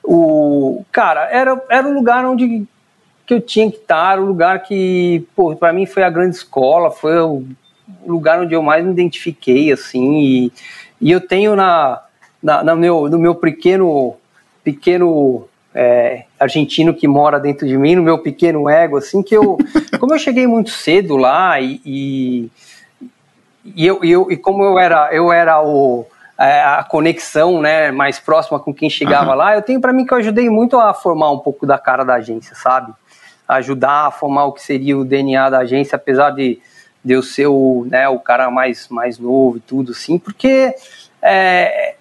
o 0.03 0.83
cara 0.91 1.29
era, 1.31 1.61
era 1.69 1.87
o 1.87 1.93
lugar 1.93 2.25
onde 2.25 2.65
que 3.25 3.33
eu 3.33 3.41
tinha 3.41 3.71
que 3.71 3.77
estar, 3.77 4.19
o 4.19 4.25
lugar 4.25 4.61
que, 4.63 5.25
pô, 5.35 5.55
para 5.55 5.73
mim 5.73 5.85
foi 5.85 6.03
a 6.03 6.09
grande 6.09 6.35
escola, 6.35 6.91
foi 6.91 7.17
o 7.19 7.45
lugar 8.05 8.39
onde 8.39 8.53
eu 8.53 8.61
mais 8.61 8.83
me 8.83 8.91
identifiquei, 8.91 9.71
assim, 9.71 10.19
e, 10.19 10.53
e 11.01 11.11
eu 11.11 11.21
tenho 11.21 11.55
na, 11.55 12.01
na, 12.41 12.63
na 12.63 12.75
meu, 12.75 13.09
no 13.09 13.17
meu 13.17 13.35
pequeno, 13.35 14.15
pequeno 14.63 15.47
é, 15.73 16.23
argentino 16.39 16.93
que 16.93 17.07
mora 17.07 17.39
dentro 17.39 17.67
de 17.67 17.77
mim, 17.77 17.95
no 17.95 18.03
meu 18.03 18.19
pequeno 18.19 18.69
ego, 18.69 18.97
assim, 18.97 19.21
que 19.21 19.35
eu, 19.35 19.57
como 19.99 20.13
eu 20.13 20.19
cheguei 20.19 20.47
muito 20.47 20.69
cedo 20.69 21.17
lá 21.17 21.59
e, 21.59 21.81
e, 21.85 22.51
e 23.63 23.85
eu, 23.85 24.03
eu, 24.03 24.31
e 24.31 24.37
como 24.37 24.63
eu 24.63 24.79
era, 24.79 25.09
eu 25.11 25.33
era 25.33 25.61
o, 25.61 26.05
é, 26.37 26.61
a 26.61 26.83
conexão 26.83 27.61
né, 27.61 27.91
mais 27.91 28.19
próxima 28.19 28.59
com 28.59 28.73
quem 28.73 28.89
chegava 28.89 29.31
uhum. 29.31 29.37
lá, 29.37 29.55
eu 29.55 29.61
tenho 29.61 29.81
para 29.81 29.93
mim 29.93 30.05
que 30.05 30.13
eu 30.13 30.17
ajudei 30.17 30.49
muito 30.49 30.79
a 30.79 30.93
formar 30.93 31.31
um 31.31 31.39
pouco 31.39 31.65
da 31.65 31.77
cara 31.77 32.03
da 32.03 32.15
agência, 32.15 32.55
sabe? 32.55 32.93
Ajudar 33.47 34.07
a 34.07 34.11
formar 34.11 34.45
o 34.45 34.53
que 34.53 34.61
seria 34.61 34.97
o 34.97 35.05
DNA 35.05 35.49
da 35.49 35.59
agência, 35.59 35.95
apesar 35.95 36.31
de 36.31 36.59
de 37.05 37.13
eu 37.13 37.21
ser 37.21 37.47
o, 37.47 37.85
né, 37.87 38.09
o 38.09 38.19
cara 38.19 38.51
mais, 38.51 38.89
mais 38.89 39.19
novo 39.19 39.57
e 39.57 39.59
tudo, 39.61 39.91
assim, 39.91 40.17
porque 40.17 40.73
é, 41.21 41.95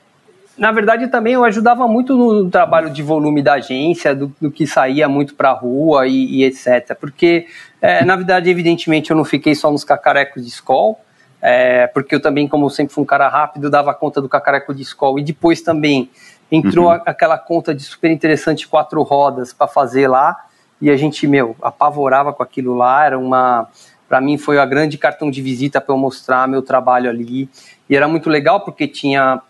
na 0.57 0.71
verdade, 0.71 1.09
também 1.09 1.35
eu 1.35 1.45
ajudava 1.45 1.89
muito 1.89 2.17
no 2.17 2.49
trabalho 2.49 2.89
de 2.89 3.03
volume 3.03 3.43
da 3.43 3.55
agência, 3.55 4.15
do, 4.15 4.33
do 4.41 4.51
que 4.51 4.67
saía 4.67 5.09
muito 5.09 5.35
para 5.35 5.51
a 5.51 5.53
rua 5.53 6.07
e, 6.07 6.37
e, 6.37 6.45
etc. 6.45 6.95
Porque, 6.99 7.47
é, 7.83 8.05
na 8.05 8.15
verdade, 8.15 8.49
evidentemente, 8.49 9.11
eu 9.11 9.17
não 9.17 9.25
fiquei 9.25 9.55
só 9.55 9.71
nos 9.71 9.83
cacarecos 9.83 10.43
de 10.43 10.49
escola, 10.49 10.95
é, 11.43 11.89
porque 11.89 12.15
eu 12.15 12.23
também, 12.23 12.47
como 12.47 12.71
sempre 12.71 12.95
fui 12.95 13.03
um 13.03 13.07
cara 13.07 13.29
rápido, 13.29 13.69
dava 13.69 13.93
conta 13.93 14.21
do 14.23 14.29
cacareco 14.29 14.73
de 14.73 14.83
escola. 14.83 15.19
E 15.19 15.25
depois 15.25 15.61
também 15.61 16.09
entrou 16.51 16.87
uhum. 16.87 17.01
aquela 17.05 17.37
conta 17.37 17.75
de 17.75 17.83
super 17.83 18.11
interessante 18.11 18.69
quatro 18.69 19.03
rodas 19.03 19.53
para 19.53 19.67
fazer 19.67 20.07
lá. 20.07 20.37
E 20.81 20.89
a 20.89 20.97
gente, 20.97 21.27
meu, 21.27 21.57
apavorava 21.61 22.33
com 22.33 22.43
aquilo 22.43 22.75
lá. 22.75 23.05
Era 23.05 23.19
uma. 23.19 23.69
Para 24.09 24.21
mim, 24.21 24.37
foi 24.37 24.59
a 24.59 24.67
grande 24.67 24.99
cartão 24.99 25.31
de 25.31 25.41
visita 25.41 25.81
para 25.81 25.95
eu 25.95 25.99
mostrar 25.99 26.47
meu 26.47 26.63
trabalho 26.63 27.09
ali. 27.09 27.49
E 27.89 27.97
era 27.97 28.07
muito 28.07 28.29
legal 28.29 28.61
porque 28.61 28.87
tinha 28.87 29.41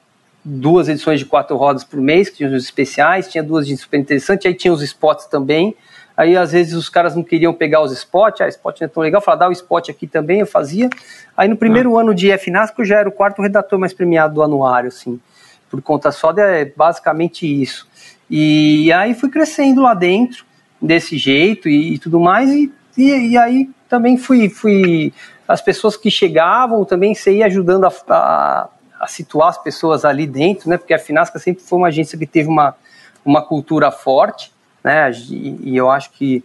duas 0.45 0.89
edições 0.89 1.19
de 1.19 1.27
quatro 1.27 1.57
rodas 1.57 1.83
por 1.83 2.01
mês, 2.01 2.29
que 2.29 2.37
tinha 2.37 2.49
os 2.49 2.65
especiais, 2.65 3.29
tinha 3.29 3.43
duas 3.43 3.67
de 3.67 3.77
super 3.77 3.99
interessante, 3.99 4.47
aí 4.47 4.55
tinha 4.55 4.73
os 4.73 4.83
spots 4.83 5.27
também. 5.27 5.75
Aí 6.17 6.37
às 6.37 6.53
vezes 6.53 6.75
os 6.75 6.89
caras 6.89 7.17
não 7.17 7.25
queriam 7.25 7.53
pegar 7.53 7.83
os 7.83 7.91
spots, 7.93 8.41
ah, 8.41 8.49
spot 8.49 8.81
não 8.81 8.85
é 8.85 8.89
tão 8.89 9.03
legal, 9.03 9.21
falar, 9.21 9.39
dá 9.39 9.49
o 9.49 9.53
spot 9.53 9.89
aqui 9.89 10.07
também, 10.07 10.41
eu 10.41 10.47
fazia. 10.47 10.89
Aí 11.37 11.49
no 11.49 11.57
primeiro 11.57 11.97
ah. 11.97 12.03
ano 12.03 12.15
de 12.15 12.31
FNASC 12.39 12.79
eu 12.79 12.85
já 12.85 12.99
era 12.99 13.09
o 13.09 13.13
quarto 13.13 13.43
redator 13.43 13.79
mais 13.79 13.93
premiado 13.93 14.35
do 14.35 14.43
anuário, 14.43 14.89
assim, 14.89 15.19
por 15.69 15.83
conta 15.83 16.13
só 16.13 16.31
de 16.31 16.41
é 16.41 16.65
basicamente 16.65 17.47
isso. 17.47 17.89
E 18.31 18.93
aí 18.93 19.13
fui 19.13 19.29
crescendo 19.29 19.83
lá 19.83 19.93
dentro, 19.93 20.45
desse 20.81 21.19
jeito 21.19 21.69
e, 21.69 21.95
e 21.95 21.99
tudo 21.99 22.21
mais, 22.21 22.51
e, 22.51 22.73
e, 22.97 23.31
e, 23.31 23.39
aí 23.39 23.69
também 23.97 24.17
fui, 24.17 24.49
fui. 24.49 25.13
As 25.47 25.61
pessoas 25.61 25.97
que 25.97 26.11
chegavam 26.11 26.85
também 26.85 27.15
você 27.15 27.37
ia 27.37 27.47
ajudando 27.47 27.85
a, 27.85 27.93
a 28.09 28.69
a 29.05 29.07
situar 29.07 29.49
as 29.49 29.59
pessoas 29.59 30.05
ali 30.05 30.27
dentro, 30.27 30.69
né? 30.69 30.79
Porque 30.79 30.95
a 30.95 30.99
Finasca 30.99 31.39
sempre 31.39 31.63
foi 31.63 31.79
uma 31.79 31.89
agência 31.89 32.19
que 32.19 32.27
teve 32.27 32.49
uma, 32.49 32.75
uma 33.25 33.43
cultura 33.43 33.91
forte, 33.91 34.51
né? 34.83 35.11
E, 35.31 35.71
e 35.71 35.77
eu 35.77 35.91
acho 35.91 36.11
que 36.13 36.43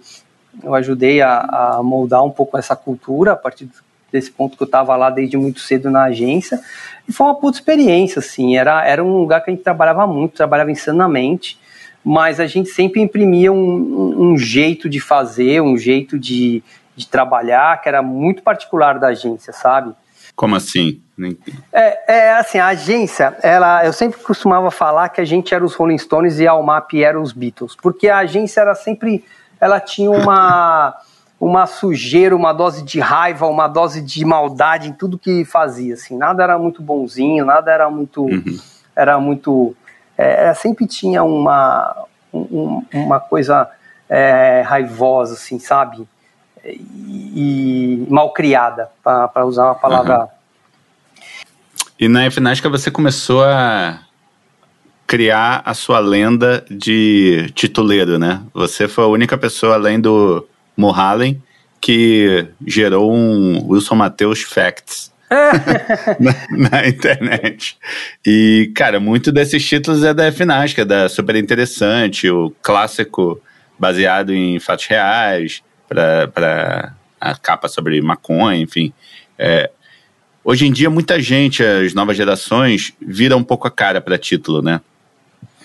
eu 0.61 0.75
ajudei 0.75 1.21
a, 1.21 1.39
a, 1.77 1.83
moldar 1.83 2.23
um 2.23 2.29
pouco 2.29 2.57
essa 2.57 2.75
cultura 2.75 3.31
a 3.33 3.35
partir 3.35 3.69
desse 4.11 4.29
ponto 4.29 4.57
que 4.57 4.63
eu 4.63 4.65
estava 4.65 4.95
lá 4.95 5.09
desde 5.09 5.37
muito 5.37 5.61
cedo 5.61 5.89
na 5.89 6.03
agência. 6.03 6.59
E 7.07 7.13
foi 7.13 7.27
uma 7.27 7.35
puta 7.35 7.57
experiência, 7.57 8.19
assim. 8.19 8.57
Era, 8.57 8.85
era 8.85 9.03
um 9.03 9.17
lugar 9.17 9.41
que 9.41 9.51
a 9.51 9.53
gente 9.53 9.63
trabalhava 9.63 10.05
muito, 10.05 10.35
trabalhava 10.35 10.71
insanamente, 10.71 11.57
mas 12.03 12.39
a 12.39 12.47
gente 12.47 12.69
sempre 12.69 12.99
imprimia 12.99 13.53
um, 13.53 13.57
um, 13.57 14.31
um 14.31 14.37
jeito 14.37 14.89
de 14.89 14.99
fazer, 14.99 15.61
um 15.61 15.77
jeito 15.77 16.19
de, 16.19 16.61
de 16.99 17.07
trabalhar 17.07 17.81
que 17.81 17.87
era 17.87 18.01
muito 18.01 18.43
particular 18.43 18.99
da 18.99 19.07
agência, 19.07 19.53
sabe? 19.53 19.93
Como 20.35 20.55
assim? 20.55 21.01
É, 21.71 22.13
é, 22.13 22.31
assim, 22.33 22.59
a 22.59 22.67
agência, 22.67 23.37
ela, 23.41 23.85
eu 23.85 23.93
sempre 23.93 24.21
costumava 24.21 24.69
falar 24.69 25.09
que 25.09 25.21
a 25.21 25.25
gente 25.25 25.53
era 25.53 25.63
os 25.63 25.73
Rolling 25.75 25.97
Stones 25.97 26.39
e 26.39 26.47
a 26.47 26.51
Almap 26.51 26.93
era 26.93 27.19
os 27.19 27.31
Beatles, 27.31 27.75
porque 27.75 28.09
a 28.09 28.19
agência 28.19 28.61
era 28.61 28.75
sempre, 28.75 29.23
ela 29.59 29.79
tinha 29.79 30.11
uma, 30.11 30.95
uma 31.39 31.65
sujeira, 31.65 32.35
uma 32.35 32.53
dose 32.53 32.83
de 32.83 32.99
raiva, 32.99 33.47
uma 33.47 33.67
dose 33.67 34.01
de 34.01 34.23
maldade 34.25 34.89
em 34.89 34.93
tudo 34.93 35.17
que 35.17 35.45
fazia, 35.45 35.93
assim, 35.93 36.17
nada 36.17 36.43
era 36.43 36.57
muito 36.57 36.81
bonzinho, 36.81 37.45
nada 37.45 37.71
era 37.71 37.89
muito, 37.89 38.23
uhum. 38.23 38.59
era 38.95 39.19
muito, 39.19 39.75
é, 40.17 40.53
sempre 40.53 40.85
tinha 40.85 41.23
uma, 41.23 42.05
um, 42.33 42.85
uma 42.93 43.19
coisa 43.19 43.69
é, 44.09 44.63
raivosa, 44.65 45.35
assim, 45.35 45.59
sabe? 45.59 46.07
E, 46.65 48.05
mal 48.09 48.33
criada, 48.33 48.89
para 49.03 49.45
usar 49.45 49.65
uma 49.65 49.75
palavra 49.75 50.19
uhum 50.21 50.39
e 51.99 52.07
na 52.07 52.31
FNASCA 52.31 52.69
você 52.69 52.89
começou 52.89 53.43
a 53.43 53.99
criar 55.05 55.61
a 55.65 55.73
sua 55.73 55.99
lenda 55.99 56.63
de 56.71 57.51
tituleiro, 57.53 58.17
né? 58.17 58.41
Você 58.53 58.87
foi 58.87 59.03
a 59.03 59.07
única 59.07 59.37
pessoa, 59.37 59.73
além 59.73 59.99
do 59.99 60.47
Mohalen, 60.77 61.43
que 61.81 62.47
gerou 62.65 63.11
um 63.13 63.67
Wilson 63.69 63.95
Matheus 63.95 64.43
Facts. 64.43 65.11
na, 66.19 66.69
na, 66.71 66.87
internet. 66.87 67.77
E, 68.25 68.71
cara, 68.73 68.99
muito 68.99 69.31
desses 69.31 69.63
títulos 69.63 70.03
é 70.03 70.11
da 70.11 70.31
FNASCA, 70.31 70.83
da 70.83 71.07
Super 71.07 71.35
Interessante, 71.35 72.27
o 72.31 72.51
clássico 72.63 73.39
baseado 73.77 74.33
em 74.33 74.59
fatos 74.59 74.87
reais, 74.87 75.61
para 75.89 76.95
a 77.19 77.35
capa 77.35 77.67
sobre 77.67 78.01
maconha, 78.01 78.61
enfim. 78.61 78.93
É, 79.37 79.69
Hoje 80.49 80.65
em 80.65 80.71
dia, 80.71 80.89
muita 80.89 81.21
gente, 81.21 81.61
as 81.61 81.93
novas 81.93 82.17
gerações, 82.17 82.93
viram 82.99 83.37
um 83.37 83.43
pouco 83.43 83.67
a 83.67 83.71
cara 83.71 83.99
para 83.99 84.17
título, 84.17 84.61
né? 84.61 84.81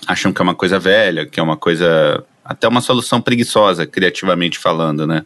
Acham 0.07 0.31
que 0.31 0.43
é 0.43 0.45
uma 0.45 0.55
coisa 0.55 0.79
velha, 0.79 1.25
que 1.25 1.39
é 1.39 1.43
uma 1.43 1.57
coisa. 1.57 2.23
até 2.45 2.69
uma 2.69 2.81
solução 2.81 3.19
preguiçosa, 3.19 3.87
criativamente 3.87 4.59
falando, 4.59 5.07
né? 5.07 5.25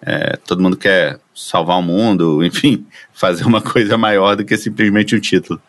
É, 0.00 0.36
todo 0.46 0.62
mundo 0.62 0.76
quer 0.76 1.18
salvar 1.34 1.78
o 1.78 1.82
mundo, 1.82 2.42
enfim, 2.46 2.86
fazer 3.12 3.44
uma 3.44 3.60
coisa 3.60 3.98
maior 3.98 4.36
do 4.36 4.44
que 4.44 4.56
simplesmente 4.56 5.16
um 5.16 5.20
título. 5.20 5.60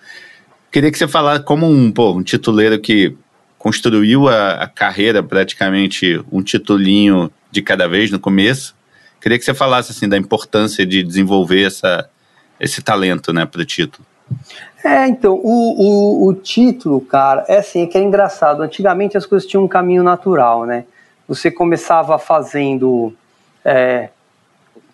Queria 0.71 0.89
que 0.89 0.97
você 0.97 1.05
falasse 1.05 1.43
como 1.43 1.67
um, 1.69 1.91
pô, 1.91 2.13
um 2.13 2.23
tituleiro 2.23 2.79
que 2.79 3.13
construiu 3.57 4.29
a, 4.29 4.51
a 4.51 4.67
carreira 4.67 5.23
praticamente 5.23 6.23
um 6.31 6.41
titulinho 6.41 7.29
de 7.51 7.61
cada 7.61 7.87
vez 7.87 8.11
no 8.11 8.19
começo. 8.19 8.75
Queria 9.21 9.37
que 9.37 9.45
você 9.45 9.53
falasse 9.53 9.91
assim 9.91 10.07
da 10.07 10.17
importância 10.17 10.85
de 10.85 11.03
desenvolver 11.03 11.65
essa 11.65 12.09
esse 12.59 12.81
talento, 12.81 13.31
né, 13.31 13.45
para 13.45 13.61
o 13.61 13.65
título. 13.65 14.05
É, 14.83 15.07
então, 15.07 15.35
o, 15.35 15.43
o, 15.43 16.27
o, 16.27 16.33
título, 16.33 16.99
cara, 17.01 17.45
é 17.47 17.57
assim, 17.57 17.83
é 17.83 17.87
que 17.87 17.97
é 17.97 18.01
engraçado. 18.01 18.61
Antigamente 18.61 19.17
as 19.17 19.25
coisas 19.25 19.47
tinham 19.47 19.63
um 19.63 19.67
caminho 19.67 20.03
natural, 20.03 20.65
né? 20.65 20.85
Você 21.27 21.51
começava 21.51 22.17
fazendo 22.17 23.13
é, 23.63 24.09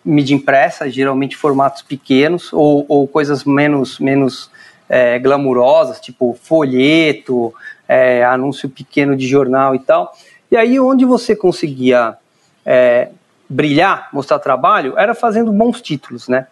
mídia 0.04 0.34
impressa, 0.34 0.90
geralmente 0.90 1.36
formatos 1.36 1.82
pequenos, 1.82 2.52
ou, 2.52 2.84
ou 2.88 3.06
coisas 3.06 3.44
menos, 3.44 3.98
menos 3.98 4.50
é, 4.88 5.18
glamurosas, 5.18 6.00
tipo 6.00 6.36
folheto, 6.42 7.54
é, 7.88 8.24
anúncio 8.24 8.68
pequeno 8.68 9.16
de 9.16 9.26
jornal 9.26 9.74
e 9.74 9.78
tal. 9.78 10.12
E 10.50 10.56
aí, 10.56 10.78
onde 10.78 11.04
você 11.04 11.34
conseguia 11.34 12.16
é, 12.64 13.08
brilhar, 13.48 14.08
mostrar 14.12 14.38
trabalho, 14.38 14.94
era 14.96 15.14
fazendo 15.14 15.52
bons 15.52 15.80
títulos, 15.80 16.28
né? 16.28 16.46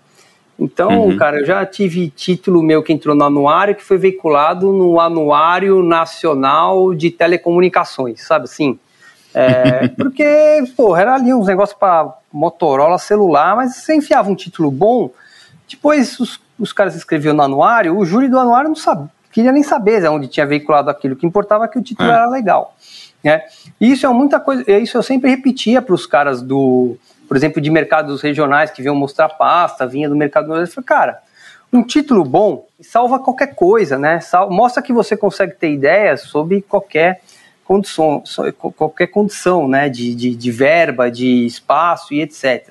Então, 0.58 1.08
uhum. 1.08 1.16
cara, 1.16 1.40
eu 1.40 1.46
já 1.46 1.64
tive 1.66 2.08
título 2.10 2.62
meu 2.62 2.82
que 2.82 2.92
entrou 2.92 3.16
no 3.16 3.24
anuário, 3.24 3.74
que 3.74 3.82
foi 3.82 3.98
veiculado 3.98 4.70
no 4.72 5.00
Anuário 5.00 5.82
Nacional 5.82 6.94
de 6.94 7.10
Telecomunicações, 7.10 8.22
sabe 8.22 8.44
assim? 8.44 8.78
É, 9.34 9.88
porque, 9.96 10.62
porra, 10.76 11.00
era 11.00 11.14
ali 11.14 11.32
uns 11.32 11.46
negócios 11.46 11.76
para 11.76 12.14
Motorola 12.32 12.98
celular, 12.98 13.56
mas 13.56 13.76
você 13.76 13.94
enfiava 13.94 14.30
um 14.30 14.34
título 14.34 14.70
bom, 14.70 15.10
depois 15.68 16.20
os, 16.20 16.40
os 16.58 16.72
caras 16.72 16.94
escreviam 16.94 17.34
no 17.34 17.42
anuário, 17.42 17.96
o 17.96 18.04
júri 18.04 18.28
do 18.28 18.38
anuário 18.38 18.68
não 18.68 18.76
sabia, 18.76 19.08
queria 19.32 19.52
nem 19.52 19.62
saber 19.62 20.06
onde 20.08 20.28
tinha 20.28 20.46
veiculado 20.46 20.90
aquilo, 20.90 21.14
o 21.14 21.16
que 21.16 21.26
importava 21.26 21.64
é 21.64 21.68
que 21.68 21.78
o 21.78 21.82
título 21.82 22.08
é. 22.08 22.12
era 22.12 22.28
legal. 22.28 22.76
Né? 23.22 23.42
Isso 23.80 24.06
é 24.06 24.08
muita 24.08 24.40
coisa, 24.40 24.70
isso 24.78 24.96
eu 24.96 25.02
sempre 25.02 25.30
repetia 25.30 25.80
para 25.80 25.94
os 25.94 26.06
caras 26.06 26.42
do 26.42 26.96
por 27.32 27.36
exemplo, 27.38 27.62
de 27.62 27.70
mercados 27.70 28.20
regionais 28.20 28.70
que 28.70 28.82
vinham 28.82 28.94
mostrar 28.94 29.26
pasta, 29.30 29.86
vinha 29.86 30.06
do 30.06 30.14
mercado. 30.14 30.54
Eu 30.54 30.66
falei, 30.66 30.84
cara, 30.84 31.22
um 31.72 31.82
título 31.82 32.26
bom 32.26 32.66
salva 32.78 33.18
qualquer 33.18 33.54
coisa, 33.54 33.98
né? 33.98 34.20
mostra 34.50 34.82
que 34.82 34.92
você 34.92 35.16
consegue 35.16 35.54
ter 35.54 35.72
ideias 35.72 36.20
sobre 36.20 36.60
qualquer 36.60 37.22
condição, 37.64 38.22
qualquer 38.76 39.06
condição, 39.06 39.66
né? 39.66 39.88
De, 39.88 40.14
de, 40.14 40.34
de 40.34 40.50
verba, 40.50 41.10
de 41.10 41.46
espaço 41.46 42.12
e 42.12 42.20
etc. 42.20 42.68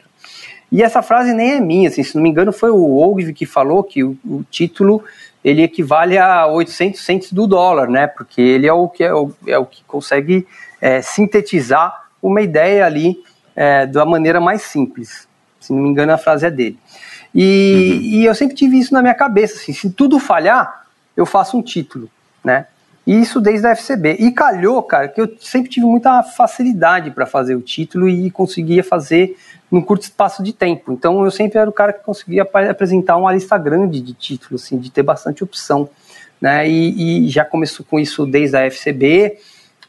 E 0.72 0.84
essa 0.84 1.02
frase 1.02 1.34
nem 1.34 1.54
é 1.54 1.60
minha, 1.60 1.90
assim, 1.90 2.04
se 2.04 2.16
não 2.16 2.22
me 2.22 2.30
engano 2.30 2.54
foi 2.54 2.70
o 2.70 2.96
Ogilvy 2.96 3.34
que 3.34 3.48
falou 3.48 3.84
que 3.84 4.04
o, 4.04 4.16
o, 4.24 4.44
título 4.52 5.04
ele 5.44 5.64
equivale 5.64 6.18
a 6.18 6.46
800 6.48 7.02
centos 7.02 7.34
do 7.34 7.48
dólar, 7.48 7.90
né? 7.90 8.08
Porque 8.08 8.42
ele 8.42 8.68
é 8.68 8.74
o 8.74 8.88
que, 8.88 9.04
é 9.04 9.14
o, 9.14 9.32
é 9.48 9.58
o 9.58 9.66
que 9.66 9.84
consegue 9.86 10.48
é, 10.80 11.02
sintetizar 11.02 12.08
uma 12.22 12.42
ideia 12.42 12.86
ali 12.86 13.18
é, 13.56 13.86
da 13.86 14.06
maneira 14.06 14.40
mais 14.40 14.62
simples. 14.62 15.28
Se 15.60 15.74
não 15.74 15.82
me 15.82 15.90
engano, 15.90 16.12
a 16.12 16.18
frase 16.18 16.46
é 16.46 16.52
dele. 16.52 16.78
E, 17.34 17.94
uhum. 17.94 18.02
e 18.02 18.26
eu 18.26 18.36
sempre 18.36 18.56
tive 18.56 18.78
isso 18.78 18.94
na 18.94 19.02
minha 19.02 19.14
cabeça, 19.14 19.56
assim, 19.56 19.74
se 19.74 19.90
tudo 19.90 20.20
falhar, 20.20 20.86
eu 21.16 21.26
faço 21.26 21.58
um 21.58 21.62
título, 21.62 22.10
né? 22.44 22.68
Isso 23.12 23.41
desde 23.41 23.67
a 23.67 23.76
FCB. 23.76 24.15
E 24.19 24.32
calhou, 24.32 24.82
cara, 24.82 25.10
que 25.10 25.19
eu 25.19 25.30
sempre 25.38 25.69
tive 25.69 25.86
muita 25.86 26.24
facilidade 26.24 27.12
para 27.12 27.26
fazer 27.26 27.56
o 27.56 27.62
título 27.62 28.08
e 28.08 28.32
conseguia 28.32 28.82
fazer 28.82 29.38
num 29.69 29.82
curto 29.82 30.04
espaço 30.04 30.41
de 30.41 30.54
tempo. 30.54 30.93
Então 30.93 31.21
eu 31.26 31.30
sempre 31.30 31.60
era 31.60 31.69
o 31.69 31.74
cara 31.74 31.91
que 31.91 32.06
conseguia 32.06 32.43
apresentar 32.43 33.17
uma 33.17 33.34
lista 33.34 33.58
grande 33.58 34.00
de 34.00 34.13
títulos, 34.13 34.63
assim, 34.63 34.78
de 34.78 34.89
ter 34.89 35.04
bastante 35.04 35.43
opção. 35.43 35.89
Né? 36.39 36.69
E, 36.69 37.26
e 37.26 37.30
já 37.30 37.43
começou 37.43 37.86
com 37.86 38.00
isso 38.00 38.26
desde 38.26 38.56
a 38.56 38.65
FCB. 38.71 39.38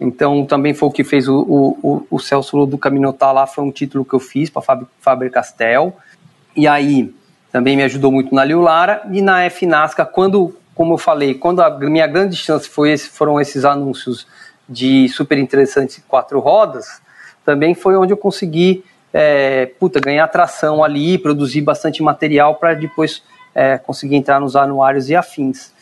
Então, 0.01 0.45
também 0.45 0.75
foi 0.75 0.89
o 0.89 0.93
que 0.93 1.05
fez 1.05 1.29
o, 1.29 1.39
o, 1.81 2.07
o 2.11 2.19
Celso 2.19 2.67
do 2.67 2.77
Caminotar 2.77 3.33
lá, 3.33 3.47
foi 3.47 3.63
um 3.63 3.71
título 3.71 4.05
que 4.05 4.15
eu 4.15 4.19
fiz 4.19 4.51
para 4.51 4.63
Faber 5.01 5.31
Castell. 5.31 5.97
E 6.57 6.67
aí, 6.67 7.15
também 7.53 7.77
me 7.77 7.85
ajudou 7.85 8.11
muito 8.11 8.35
na 8.35 8.45
Liu 8.45 8.61
Lara. 8.61 9.03
E 9.13 9.23
na 9.23 9.49
FNASCA, 9.49 10.05
quando 10.05 10.57
como 10.75 10.95
eu 10.95 10.99
falei, 10.99 11.35
quando 11.35 11.61
a 11.61 11.71
minha 11.79 12.07
grande 12.07 12.37
chance 12.37 12.69
foi 12.69 12.93
esse, 12.93 13.09
foram 13.09 13.41
esses 13.41 13.65
anúncios 13.65 14.27
de 14.69 15.09
super 15.09 15.39
interessantes 15.39 16.03
quatro 16.09 16.41
rodas, 16.41 17.01
também 17.45 17.75
foi 17.75 17.97
onde 17.97 18.13
eu 18.13 18.17
consegui 18.17 18.85
é, 19.13 19.67
puta, 19.79 20.01
ganhar 20.01 20.25
atração 20.25 20.83
ali, 20.83 21.19
produzir 21.19 21.61
bastante 21.61 22.03
material 22.03 22.55
para 22.55 22.75
depois 22.75 23.23
é, 23.55 23.77
conseguir 23.77 24.17
entrar 24.17 24.41
nos 24.41 24.57
anuários 24.57 25.11
e 25.11 25.15
afins. 25.15 25.73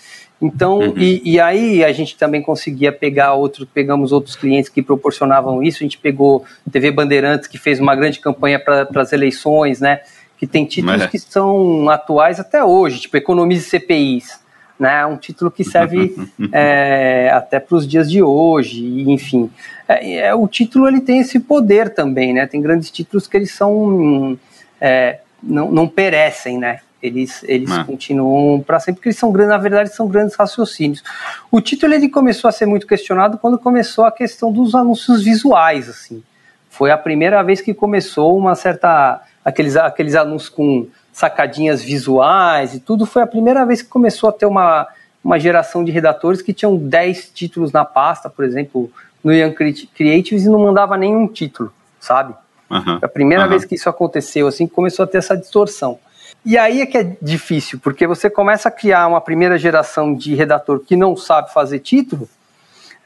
Então, 0.43 0.79
uhum. 0.79 0.95
e, 0.97 1.35
e, 1.35 1.39
aí 1.39 1.85
a 1.85 1.93
gente 1.93 2.17
também 2.17 2.41
conseguia 2.41 2.91
pegar 2.91 3.35
outros, 3.35 3.69
pegamos 3.73 4.11
outros 4.11 4.35
clientes 4.35 4.71
que 4.71 4.81
proporcionavam 4.81 5.63
isso. 5.63 5.79
A 5.81 5.85
gente 5.85 5.99
pegou 5.99 6.45
TV 6.73 6.91
Bandeirantes, 6.91 7.47
que 7.47 7.59
fez 7.59 7.79
uma 7.79 7.95
grande 7.95 8.19
campanha 8.19 8.59
para 8.59 8.89
as 8.97 9.13
eleições, 9.13 9.81
né? 9.81 10.01
Que 10.39 10.47
tem 10.47 10.65
títulos 10.65 11.03
é. 11.03 11.07
que 11.07 11.19
são 11.19 11.91
atuais 11.91 12.41
até 12.41 12.65
hoje, 12.65 13.01
tipo 13.01 13.19
Economize 13.19 13.69
CPIs 13.69 14.40
né? 14.81 15.05
Um 15.05 15.19
título 15.19 15.51
que 15.51 15.63
serve 15.63 16.17
é, 16.51 17.31
até 17.33 17.61
para 17.61 17.77
os 17.77 17.87
dias 17.87 18.11
de 18.11 18.23
hoje, 18.23 19.11
enfim. 19.11 19.51
É, 19.87 20.21
é, 20.21 20.35
o 20.35 20.49
título 20.49 20.89
ele 20.89 21.03
tem 21.03 21.21
esse 21.21 21.39
poder 21.39 21.93
também, 21.93 22.33
né? 22.33 22.47
Tem 22.47 22.63
grandes 22.63 22.91
títulos 22.91 23.27
que 23.27 23.37
eles 23.37 23.53
são 23.53 24.39
é, 24.81 25.21
não, 25.43 25.71
não 25.71 25.87
perecem, 25.87 26.59
né? 26.59 26.81
Eles, 27.03 27.43
eles 27.45 27.71
ah. 27.71 27.85
continuam 27.85 28.61
para 28.61 28.79
sempre, 28.79 28.99
porque 28.99 29.09
eles 29.09 29.19
são 29.19 29.33
grandes, 29.33 29.51
na 29.51 29.59
verdade, 29.59 29.95
são 29.95 30.07
grandes 30.07 30.35
raciocínios. 30.35 31.03
O 31.51 31.61
título 31.61 31.95
ele 31.95 32.09
começou 32.09 32.49
a 32.49 32.53
ser 32.53 32.67
muito 32.67 32.87
questionado 32.87 33.39
quando 33.39 33.59
começou 33.59 34.05
a 34.05 34.13
questão 34.13 34.53
dos 34.53 34.75
anúncios 34.75 35.23
visuais, 35.23 35.89
assim. 35.89 36.23
Foi 36.69 36.91
a 36.91 36.99
primeira 36.99 37.43
vez 37.43 37.61
que 37.61 37.75
começou 37.75 38.37
uma 38.37 38.55
certa 38.55 39.23
aqueles, 39.45 39.77
aqueles 39.77 40.15
anúncios 40.15 40.51
com 40.51 40.87
sacadinhas 41.21 41.83
visuais 41.83 42.75
e 42.75 42.81
tudo, 42.81 43.05
foi 43.05 43.23
a 43.23 43.27
primeira 43.27 43.65
vez 43.67 43.83
que 43.83 43.89
começou 43.89 44.31
a 44.31 44.33
ter 44.33 44.47
uma, 44.47 44.89
uma 45.23 45.39
geração 45.39 45.85
de 45.85 45.93
redatores 45.93 46.41
que 46.41 46.55
tinham 46.55 46.77
10 46.77 47.31
títulos 47.35 47.73
na 47.73 47.85
pasta, 47.85 48.31
por 48.31 48.43
exemplo, 48.45 48.91
no 49.23 49.33
Young 49.33 49.55
Creatives 49.95 50.45
e 50.45 50.49
não 50.49 50.59
mandava 50.59 50.97
nenhum 50.97 51.29
título, 51.29 51.73
sabe? 52.01 52.35
Uhum. 52.71 53.01
a 53.03 53.09
primeira 53.09 53.45
uhum. 53.45 53.51
vez 53.51 53.65
que 53.65 53.75
isso 53.75 53.89
aconteceu, 53.89 54.47
assim, 54.47 54.65
começou 54.65 55.03
a 55.03 55.07
ter 55.07 55.19
essa 55.19 55.37
distorção. 55.37 55.99
E 56.47 56.57
aí 56.57 56.81
é 56.81 56.87
que 56.87 56.97
é 56.97 57.17
difícil, 57.21 57.81
porque 57.81 58.07
você 58.07 58.31
começa 58.31 58.69
a 58.69 58.73
criar 58.73 59.09
uma 59.09 59.21
primeira 59.21 59.59
geração 59.59 60.15
de 60.15 60.35
redator 60.35 60.79
que 60.81 60.95
não 60.95 61.17
sabe 61.17 61.53
fazer 61.53 61.81
título, 61.81 62.29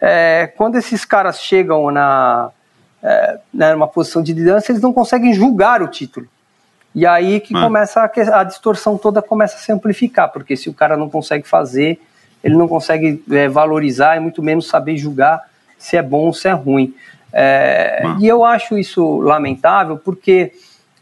é, 0.01 0.53
quando 0.55 0.77
esses 0.77 1.05
caras 1.05 1.41
chegam 1.41 1.91
na, 1.91 2.51
é, 3.03 3.39
né, 3.53 3.73
numa 3.73 3.89
posição 3.89 4.23
de 4.23 4.35
liderança, 4.35 4.71
eles 4.71 4.83
não 4.83 4.93
conseguem 4.93 5.33
julgar 5.33 5.83
o 5.83 5.89
título. 5.89 6.29
E 6.95 7.07
aí 7.07 7.41
que 7.41 7.57
ah. 7.57 7.63
começa 7.63 8.01
a, 8.01 8.41
a, 8.41 8.45
distorção 8.45 8.97
toda 8.97 9.21
começa 9.21 9.57
a 9.57 9.59
se 9.59 9.73
amplificar, 9.73 10.31
porque 10.31 10.57
se 10.57 10.69
o 10.69 10.75
cara 10.75 10.97
não 10.97 11.11
consegue 11.11 11.47
fazer, 11.47 12.01
ele 12.43 12.57
não 12.57 12.69
consegue 12.69 13.23
é, 13.31 13.49
valorizar 13.49 14.17
e 14.17 14.21
muito 14.21 14.43
menos 14.43 14.69
saber 14.69 14.97
julgar 14.97 15.43
se 15.77 15.97
é 15.97 16.03
bom 16.03 16.27
ou 16.27 16.33
se 16.33 16.49
é 16.49 16.53
ruim. 16.53 16.95
É, 17.33 18.03
ah. 18.05 18.17
E 18.21 18.29
eu 18.29 18.45
acho 18.45 18.79
isso 18.79 19.19
lamentável, 19.21 19.99
porque 19.99 20.53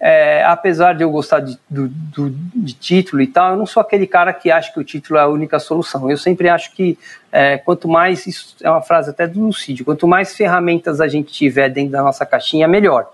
é, 0.04 0.42
apesar 0.44 0.94
de 0.94 1.04
eu 1.04 1.10
gostar 1.10 1.38
de, 1.38 1.56
do, 1.70 1.88
do, 1.88 2.30
de 2.30 2.72
título 2.72 3.22
e 3.22 3.26
tal, 3.28 3.50
eu 3.50 3.56
não 3.56 3.66
sou 3.66 3.80
aquele 3.80 4.04
cara 4.04 4.32
que 4.32 4.50
acha 4.50 4.72
que 4.72 4.80
o 4.80 4.84
título 4.84 5.16
é 5.16 5.22
a 5.22 5.28
única 5.28 5.60
solução. 5.60 6.10
Eu 6.10 6.16
sempre 6.16 6.48
acho 6.48 6.72
que 6.72 6.98
é, 7.30 7.56
quanto 7.58 7.86
mais, 7.86 8.26
isso 8.26 8.56
é 8.62 8.68
uma 8.68 8.82
frase 8.82 9.10
até 9.10 9.28
do 9.28 9.40
Lucídio, 9.40 9.84
quanto 9.84 10.08
mais 10.08 10.34
ferramentas 10.34 11.00
a 11.00 11.06
gente 11.06 11.32
tiver 11.32 11.68
dentro 11.68 11.92
da 11.92 12.02
nossa 12.02 12.26
caixinha, 12.26 12.66
melhor. 12.66 13.12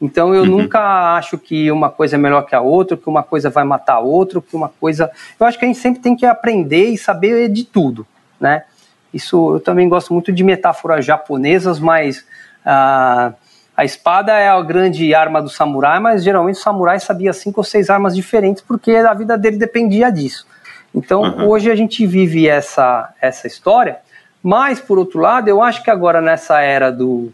Então 0.00 0.34
eu 0.34 0.42
uhum. 0.42 0.58
nunca 0.58 1.16
acho 1.16 1.38
que 1.38 1.70
uma 1.70 1.88
coisa 1.88 2.16
é 2.16 2.18
melhor 2.18 2.42
que 2.42 2.54
a 2.54 2.60
outra, 2.60 2.96
que 2.96 3.08
uma 3.08 3.22
coisa 3.22 3.48
vai 3.48 3.64
matar 3.64 3.94
a 3.94 4.00
outra, 4.00 4.40
que 4.42 4.54
uma 4.54 4.68
coisa. 4.68 5.10
Eu 5.40 5.46
acho 5.46 5.58
que 5.58 5.64
a 5.64 5.68
gente 5.68 5.78
sempre 5.78 6.02
tem 6.02 6.14
que 6.14 6.26
aprender 6.26 6.90
e 6.90 6.98
saber 6.98 7.48
de 7.48 7.64
tudo, 7.64 8.06
né? 8.38 8.64
Isso 9.12 9.54
eu 9.54 9.60
também 9.60 9.88
gosto 9.88 10.12
muito 10.12 10.30
de 10.30 10.44
metáforas 10.44 11.04
japonesas, 11.04 11.80
mas 11.80 12.26
a, 12.64 13.32
a 13.74 13.84
espada 13.84 14.32
é 14.32 14.48
a 14.48 14.60
grande 14.60 15.14
arma 15.14 15.40
do 15.40 15.48
samurai, 15.48 15.98
mas 15.98 16.22
geralmente 16.22 16.56
o 16.56 16.62
samurai 16.62 17.00
sabia 17.00 17.32
cinco 17.32 17.60
ou 17.60 17.64
seis 17.64 17.88
armas 17.88 18.14
diferentes 18.14 18.62
porque 18.62 18.92
a 18.92 19.14
vida 19.14 19.38
dele 19.38 19.56
dependia 19.56 20.10
disso. 20.10 20.46
Então 20.94 21.22
uhum. 21.22 21.48
hoje 21.48 21.70
a 21.70 21.74
gente 21.74 22.06
vive 22.06 22.46
essa 22.46 23.14
essa 23.18 23.46
história, 23.46 23.96
mas 24.42 24.78
por 24.78 24.98
outro 24.98 25.20
lado 25.20 25.48
eu 25.48 25.62
acho 25.62 25.82
que 25.82 25.90
agora 25.90 26.20
nessa 26.20 26.60
era 26.60 26.92
do 26.92 27.32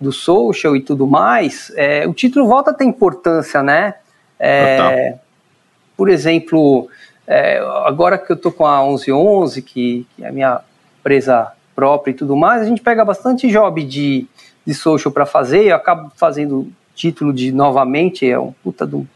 do 0.00 0.12
social 0.12 0.76
e 0.76 0.80
tudo 0.80 1.06
mais, 1.06 1.72
é, 1.76 2.06
o 2.06 2.12
título 2.12 2.46
volta 2.46 2.70
a 2.70 2.74
ter 2.74 2.84
importância, 2.84 3.62
né? 3.62 3.94
É, 4.38 5.16
por 5.96 6.08
exemplo, 6.08 6.88
é, 7.26 7.58
agora 7.84 8.18
que 8.18 8.30
eu 8.30 8.36
tô 8.36 8.52
com 8.52 8.66
a 8.66 8.82
1111, 8.82 9.62
que, 9.62 10.06
que 10.14 10.24
é 10.24 10.28
a 10.28 10.32
minha 10.32 10.60
empresa 11.00 11.52
própria 11.74 12.12
e 12.12 12.14
tudo 12.14 12.36
mais, 12.36 12.62
a 12.62 12.64
gente 12.64 12.82
pega 12.82 13.04
bastante 13.04 13.48
job 13.48 13.82
de, 13.82 14.26
de 14.66 14.74
social 14.74 15.12
para 15.12 15.26
fazer, 15.26 15.64
eu 15.64 15.76
acabo 15.76 16.10
fazendo 16.16 16.70
título 16.94 17.32
de 17.32 17.50
novamente, 17.50 18.28
é 18.28 18.38
um 18.38 18.52
puta 18.62 18.86
do 18.86 19.06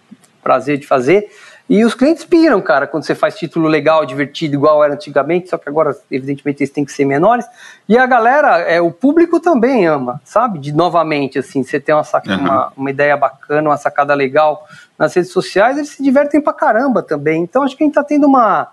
prazer 0.43 0.79
de 0.79 0.87
fazer, 0.87 1.31
e 1.69 1.85
os 1.85 1.95
clientes 1.95 2.25
piram, 2.25 2.63
cara, 2.63 2.87
quando 2.87 3.05
você 3.05 3.15
faz 3.15 3.37
título 3.37 3.69
legal, 3.69 4.07
divertido, 4.07 4.55
igual 4.55 4.83
era 4.83 4.95
antigamente, 4.95 5.51
só 5.51 5.59
que 5.59 5.69
agora, 5.69 5.95
evidentemente, 6.11 6.63
eles 6.63 6.73
têm 6.73 6.83
que 6.83 6.91
ser 6.91 7.05
menores. 7.05 7.45
E 7.87 7.99
a 7.99 8.07
galera, 8.07 8.61
é, 8.61 8.81
o 8.81 8.91
público 8.91 9.39
também 9.39 9.87
ama, 9.87 10.19
sabe? 10.25 10.59
De 10.59 10.73
novamente, 10.73 11.39
assim, 11.39 11.63
você 11.63 11.79
tem 11.79 11.95
uma, 11.95 12.05
saca, 12.05 12.33
uhum. 12.33 12.41
uma, 12.41 12.73
uma, 12.75 12.91
ideia 12.91 13.15
bacana, 13.19 13.69
uma 13.69 13.77
sacada 13.77 14.15
legal 14.15 14.67
nas 14.99 15.13
redes 15.13 15.31
sociais, 15.31 15.77
eles 15.77 15.91
se 15.91 16.03
divertem 16.03 16.41
pra 16.41 16.55
caramba 16.55 17.03
também. 17.03 17.43
Então, 17.43 17.63
acho 17.63 17.77
que 17.77 17.85
a 17.85 17.87
gente 17.87 17.95
tá 17.95 18.03
tendo 18.03 18.27
uma, 18.27 18.69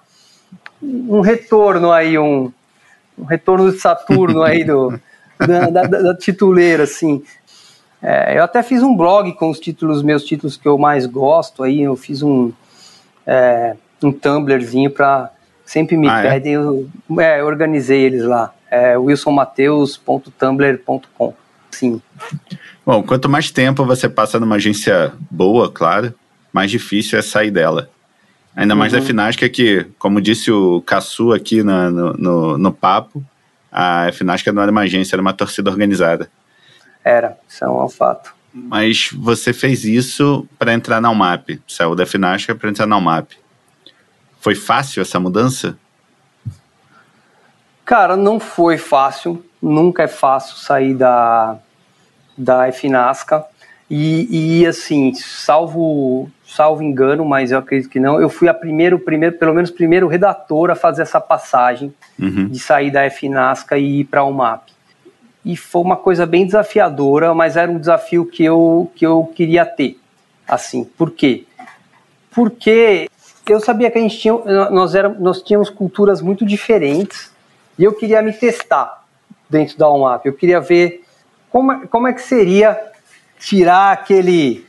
um 0.81 1.19
retorno 1.19 1.91
aí, 1.91 2.17
um, 2.17 2.49
um 3.19 3.25
retorno 3.25 3.73
de 3.73 3.77
Saturno 3.77 4.41
aí 4.41 4.63
do, 4.63 4.97
da, 5.38 5.69
da, 5.69 5.84
da 5.84 6.15
tituleira, 6.15 6.84
assim. 6.84 7.21
É, 8.01 8.38
eu 8.38 8.43
até 8.43 8.63
fiz 8.63 8.81
um 8.81 8.95
blog 8.95 9.34
com 9.34 9.49
os 9.49 9.60
títulos, 9.60 10.01
meus 10.01 10.23
títulos 10.23 10.55
que 10.55 10.65
eu 10.65 10.77
mais 10.77 11.05
gosto 11.05 11.62
aí, 11.62 11.81
eu 11.81 11.97
fiz 11.97 12.21
um 12.21 12.53
é, 13.25 13.75
um 14.03 14.11
Tumblrzinho 14.11 14.91
para 14.91 15.31
sempre 15.65 15.97
me 15.97 16.07
ah, 16.07 16.21
pedem, 16.21 16.53
é? 16.53 16.57
eu, 16.57 16.88
é, 17.19 17.41
eu 17.41 17.47
organizei 17.47 18.01
eles 18.01 18.21
lá, 18.23 18.53
é 18.69 18.95
wilsonmateus.tumblr.com, 18.97 21.33
sim. 21.71 21.99
Bom, 22.85 23.01
quanto 23.01 23.27
mais 23.27 23.49
tempo 23.49 23.83
você 23.85 24.07
passa 24.07 24.39
numa 24.39 24.57
agência 24.57 25.11
boa, 25.31 25.71
claro, 25.71 26.13
mais 26.53 26.69
difícil 26.69 27.17
é 27.17 27.21
sair 27.21 27.51
dela. 27.51 27.89
Ainda 28.55 28.75
mais 28.75 28.93
uhum. 28.93 28.99
da 28.99 29.05
Finasca 29.05 29.49
que, 29.49 29.85
como 29.99 30.21
disse 30.21 30.49
o 30.49 30.81
Cassu 30.81 31.33
aqui 31.33 31.61
no, 31.61 31.91
no, 31.91 32.13
no, 32.13 32.57
no 32.57 32.71
papo, 32.71 33.21
a 33.71 34.09
Finasca 34.13 34.53
não 34.53 34.61
era 34.61 34.71
uma 34.71 34.81
agência, 34.81 35.15
era 35.15 35.21
uma 35.21 35.33
torcida 35.33 35.69
organizada. 35.69 36.29
Era, 37.03 37.38
isso 37.49 37.65
é 37.65 37.69
um 37.69 37.89
fato. 37.89 38.33
Mas 38.56 39.10
você 39.12 39.52
fez 39.52 39.84
isso 39.84 40.48
para 40.58 40.74
entrar 40.74 41.02
na 41.02 41.12
UMAP, 41.12 41.60
saiu 41.68 41.94
da 41.94 42.06
Finasca 42.06 42.56
para 42.56 42.70
entrar 42.70 42.86
na 42.86 42.96
UMAP. 42.96 43.34
Foi 44.39 44.56
fácil 44.56 45.02
essa 45.02 45.20
mudança? 45.20 45.78
Cara, 47.84 48.15
não 48.15 48.39
foi 48.39 48.78
fácil. 48.78 49.44
Nunca 49.62 50.04
é 50.04 50.08
fácil 50.08 50.56
sair 50.56 50.94
da, 50.94 51.58
da 52.38 52.72
Finasca. 52.72 53.44
E, 53.89 54.62
e 54.62 54.65
assim, 54.65 55.13
salvo, 55.13 56.32
salvo 56.48 56.82
engano, 56.82 57.26
mas 57.26 57.52
eu 57.52 57.60
acredito 57.60 57.89
que 57.89 58.00
não, 58.00 58.22
eu 58.22 58.30
fui 58.30 58.48
a 58.48 58.54
primeiro, 58.54 58.98
primeiro, 58.98 59.38
pelo 59.38 59.54
menos 59.54 59.70
primeiro 59.70 60.08
redator 60.08 60.72
a 60.72 60.76
fazer 60.76 61.02
essa 61.02 61.20
passagem 61.20 61.94
uhum. 62.18 62.48
de 62.48 62.58
sair 62.58 62.89
da 62.89 63.08
FNASCA 63.10 63.78
e 63.78 64.00
ir 64.00 64.06
para 64.06 64.22
a 64.22 64.26
UMAP 64.26 64.74
e 65.45 65.55
foi 65.55 65.81
uma 65.84 65.95
coisa 65.95 66.25
bem 66.25 66.43
desafiadora, 66.43 67.31
mas 67.36 67.55
era 67.55 67.71
um 67.71 67.77
desafio 67.77 68.25
que 68.25 68.43
eu, 68.43 68.91
que 68.95 69.05
eu 69.05 69.31
queria 69.36 69.63
ter. 69.63 69.99
Assim, 70.47 70.84
por 70.84 71.12
quê? 71.12 71.45
Porque 72.31 73.08
eu 73.47 73.60
sabia 73.60 73.91
que 73.91 73.99
a 73.99 74.01
gente 74.01 74.17
tinha, 74.17 74.34
nós, 74.71 74.95
era, 74.95 75.08
nós 75.08 75.43
tínhamos 75.43 75.69
culturas 75.69 76.19
muito 76.19 76.43
diferentes 76.43 77.31
e 77.77 77.84
eu 77.84 77.93
queria 77.93 78.23
me 78.23 78.34
testar 78.34 79.05
dentro 79.47 79.77
da 79.77 79.88
UMAP. 79.88 80.25
Eu 80.25 80.34
queria 80.34 80.60
ver 80.60 81.03
como, 81.51 81.88
como 81.89 82.08
é 82.08 82.13
que 82.13 82.23
seria 82.23 82.79
tirar 83.39 83.91
aquele, 83.91 84.65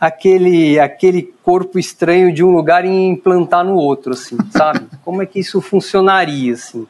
aquele, 0.00 0.80
aquele 0.80 1.34
corpo 1.42 1.78
estranho 1.78 2.32
de 2.32 2.42
um 2.42 2.50
lugar 2.50 2.86
e 2.86 2.88
implantar 2.88 3.62
no 3.62 3.76
outro, 3.76 4.14
assim, 4.14 4.38
sabe? 4.50 4.86
Como 5.04 5.22
é 5.22 5.26
que 5.26 5.38
isso 5.38 5.60
funcionaria, 5.60 6.54
assim? 6.54 6.86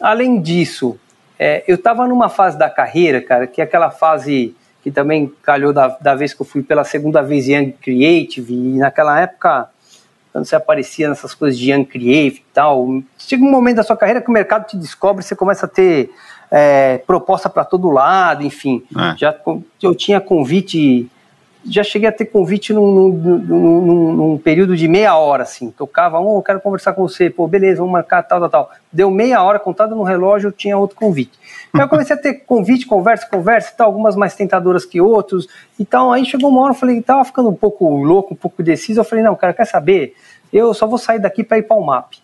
Além 0.00 0.40
disso, 0.40 0.98
é, 1.38 1.64
eu 1.66 1.76
estava 1.76 2.06
numa 2.06 2.28
fase 2.28 2.58
da 2.58 2.70
carreira, 2.70 3.20
cara, 3.20 3.46
que 3.46 3.60
é 3.60 3.64
aquela 3.64 3.90
fase 3.90 4.54
que 4.82 4.90
também 4.90 5.32
calhou 5.42 5.72
da, 5.72 5.88
da 6.00 6.14
vez 6.14 6.32
que 6.32 6.40
eu 6.40 6.46
fui 6.46 6.62
pela 6.62 6.84
segunda 6.84 7.20
vez 7.20 7.48
Young 7.48 7.72
Creative, 7.72 8.54
e 8.54 8.78
naquela 8.78 9.20
época, 9.20 9.68
quando 10.32 10.44
você 10.44 10.54
aparecia 10.54 11.08
nessas 11.08 11.34
coisas 11.34 11.58
de 11.58 11.72
Young 11.72 11.84
Creative 11.84 12.38
e 12.38 12.54
tal, 12.54 13.02
chega 13.18 13.42
um 13.42 13.50
momento 13.50 13.76
da 13.76 13.82
sua 13.82 13.96
carreira 13.96 14.20
que 14.20 14.30
o 14.30 14.32
mercado 14.32 14.66
te 14.66 14.76
descobre, 14.76 15.24
você 15.24 15.34
começa 15.34 15.66
a 15.66 15.68
ter 15.68 16.10
é, 16.50 16.98
proposta 16.98 17.48
para 17.50 17.64
todo 17.64 17.90
lado, 17.90 18.44
enfim. 18.44 18.84
É. 18.96 19.16
Já 19.18 19.34
eu 19.82 19.94
tinha 19.94 20.20
convite 20.20 21.10
já 21.68 21.82
cheguei 21.82 22.08
a 22.08 22.12
ter 22.12 22.26
convite 22.26 22.72
num, 22.72 22.90
num, 23.08 23.38
num, 23.38 24.12
num 24.12 24.38
período 24.38 24.76
de 24.76 24.86
meia 24.86 25.16
hora, 25.16 25.42
assim. 25.42 25.70
Tocava, 25.70 26.20
oh, 26.20 26.38
eu 26.38 26.42
quero 26.42 26.60
conversar 26.60 26.92
com 26.92 27.06
você, 27.06 27.28
pô, 27.28 27.46
beleza, 27.46 27.78
vamos 27.78 27.92
marcar 27.92 28.22
tal, 28.22 28.40
tal, 28.40 28.48
tal. 28.48 28.70
Deu 28.92 29.10
meia 29.10 29.42
hora, 29.42 29.58
contada 29.58 29.94
no 29.94 30.02
relógio, 30.02 30.48
eu 30.48 30.52
tinha 30.52 30.76
outro 30.76 30.96
convite. 30.96 31.38
Aí 31.72 31.80
eu 31.80 31.88
comecei 31.88 32.14
a 32.16 32.18
ter 32.18 32.34
convite, 32.34 32.86
conversa, 32.86 33.26
conversa 33.28 33.74
tal, 33.76 33.88
algumas 33.88 34.16
mais 34.16 34.34
tentadoras 34.34 34.84
que 34.84 35.00
outros. 35.00 35.48
Então 35.78 36.12
aí 36.12 36.24
chegou 36.24 36.50
uma 36.50 36.62
hora, 36.62 36.70
eu 36.72 36.78
falei, 36.78 37.02
tava 37.02 37.24
ficando 37.24 37.48
um 37.48 37.54
pouco 37.54 37.88
louco, 37.96 38.34
um 38.34 38.36
pouco 38.36 38.62
deciso. 38.62 39.00
Eu 39.00 39.04
falei, 39.04 39.24
não, 39.24 39.34
cara, 39.34 39.52
quer 39.52 39.66
saber? 39.66 40.14
Eu 40.52 40.72
só 40.72 40.86
vou 40.86 40.98
sair 40.98 41.18
daqui 41.18 41.42
para 41.42 41.58
ir 41.58 41.62
para 41.62 41.76
o 41.76 41.84
MAP. 41.84 42.14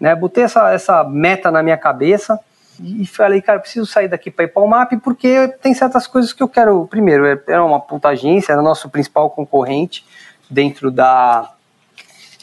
Né? 0.00 0.14
Botei 0.14 0.44
essa, 0.44 0.70
essa 0.72 1.04
meta 1.04 1.50
na 1.50 1.62
minha 1.62 1.76
cabeça 1.76 2.38
e 2.80 3.06
falei, 3.06 3.42
cara, 3.42 3.58
preciso 3.58 3.86
sair 3.86 4.08
daqui 4.08 4.30
para 4.30 4.44
ir 4.44 4.48
para 4.48 4.62
o 4.62 4.68
MAP 4.68 4.92
porque 5.02 5.48
tem 5.60 5.74
certas 5.74 6.06
coisas 6.06 6.32
que 6.32 6.42
eu 6.42 6.48
quero. 6.48 6.86
Primeiro, 6.86 7.26
é, 7.26 7.40
era 7.48 7.64
uma 7.64 7.80
puta 7.80 8.08
agência, 8.08 8.52
era 8.52 8.62
nosso 8.62 8.88
principal 8.88 9.30
concorrente 9.30 10.04
dentro 10.48 10.90
da 10.90 11.52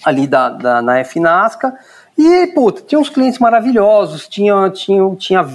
ali 0.03 0.27
da, 0.27 0.49
da 0.49 0.81
na 0.81 1.03
FNASCA. 1.03 1.73
E, 2.17 2.47
puta, 2.47 2.81
tinha 2.81 2.99
uns 2.99 3.09
clientes 3.09 3.39
maravilhosos, 3.39 4.27
tinha, 4.27 4.69
tinha, 4.69 5.15
tinha 5.15 5.47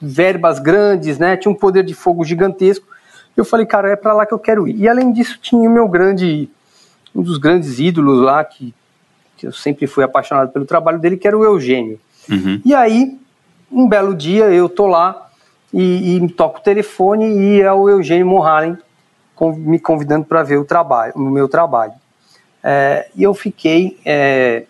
verbas 0.00 0.58
grandes, 0.58 1.18
né? 1.18 1.36
Tinha 1.36 1.52
um 1.52 1.54
poder 1.54 1.84
de 1.84 1.94
fogo 1.94 2.24
gigantesco. 2.24 2.86
Eu 3.36 3.44
falei, 3.44 3.66
cara, 3.66 3.90
é 3.90 3.96
para 3.96 4.12
lá 4.12 4.26
que 4.26 4.34
eu 4.34 4.38
quero 4.38 4.66
ir. 4.66 4.76
E 4.76 4.88
além 4.88 5.12
disso, 5.12 5.38
tinha 5.40 5.68
o 5.68 5.72
meu 5.72 5.86
grande, 5.88 6.48
um 7.14 7.22
dos 7.22 7.38
grandes 7.38 7.78
ídolos 7.78 8.20
lá, 8.20 8.42
que, 8.44 8.74
que 9.36 9.46
eu 9.46 9.52
sempre 9.52 9.86
fui 9.86 10.02
apaixonado 10.02 10.50
pelo 10.50 10.64
trabalho 10.64 10.98
dele, 10.98 11.16
que 11.16 11.28
era 11.28 11.38
o 11.38 11.44
Eugênio. 11.44 12.00
Uhum. 12.28 12.60
E 12.64 12.74
aí, 12.74 13.16
um 13.70 13.88
belo 13.88 14.14
dia, 14.14 14.44
eu 14.46 14.68
tô 14.68 14.86
lá 14.86 15.30
e, 15.72 16.16
e 16.16 16.28
toco 16.32 16.58
o 16.58 16.62
telefone 16.62 17.26
e 17.26 17.60
é 17.60 17.72
o 17.72 17.88
Eugênio 17.88 18.26
Mohalen 18.26 18.76
me 19.56 19.78
convidando 19.78 20.24
para 20.24 20.42
ver 20.42 20.56
o 20.56 20.64
trabalho, 20.64 21.12
o 21.14 21.20
meu 21.20 21.48
trabalho. 21.48 21.92
É, 22.62 23.08
e 23.14 23.22
eu 23.22 23.32
fiquei, 23.34 23.98
é, 24.04 24.64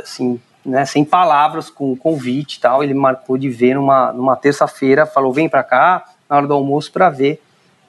assim, 0.00 0.40
né, 0.64 0.84
sem 0.84 1.04
palavras 1.04 1.68
com 1.68 1.92
o 1.92 1.96
convite 1.96 2.60
tal. 2.60 2.82
Ele 2.82 2.94
marcou 2.94 3.36
de 3.36 3.48
ver 3.48 3.74
numa, 3.74 4.12
numa 4.12 4.36
terça-feira, 4.36 5.06
falou: 5.06 5.32
vem 5.32 5.48
para 5.48 5.62
cá 5.62 6.04
na 6.28 6.36
hora 6.36 6.46
do 6.46 6.54
almoço 6.54 6.92
para 6.92 7.10
ver, 7.10 7.42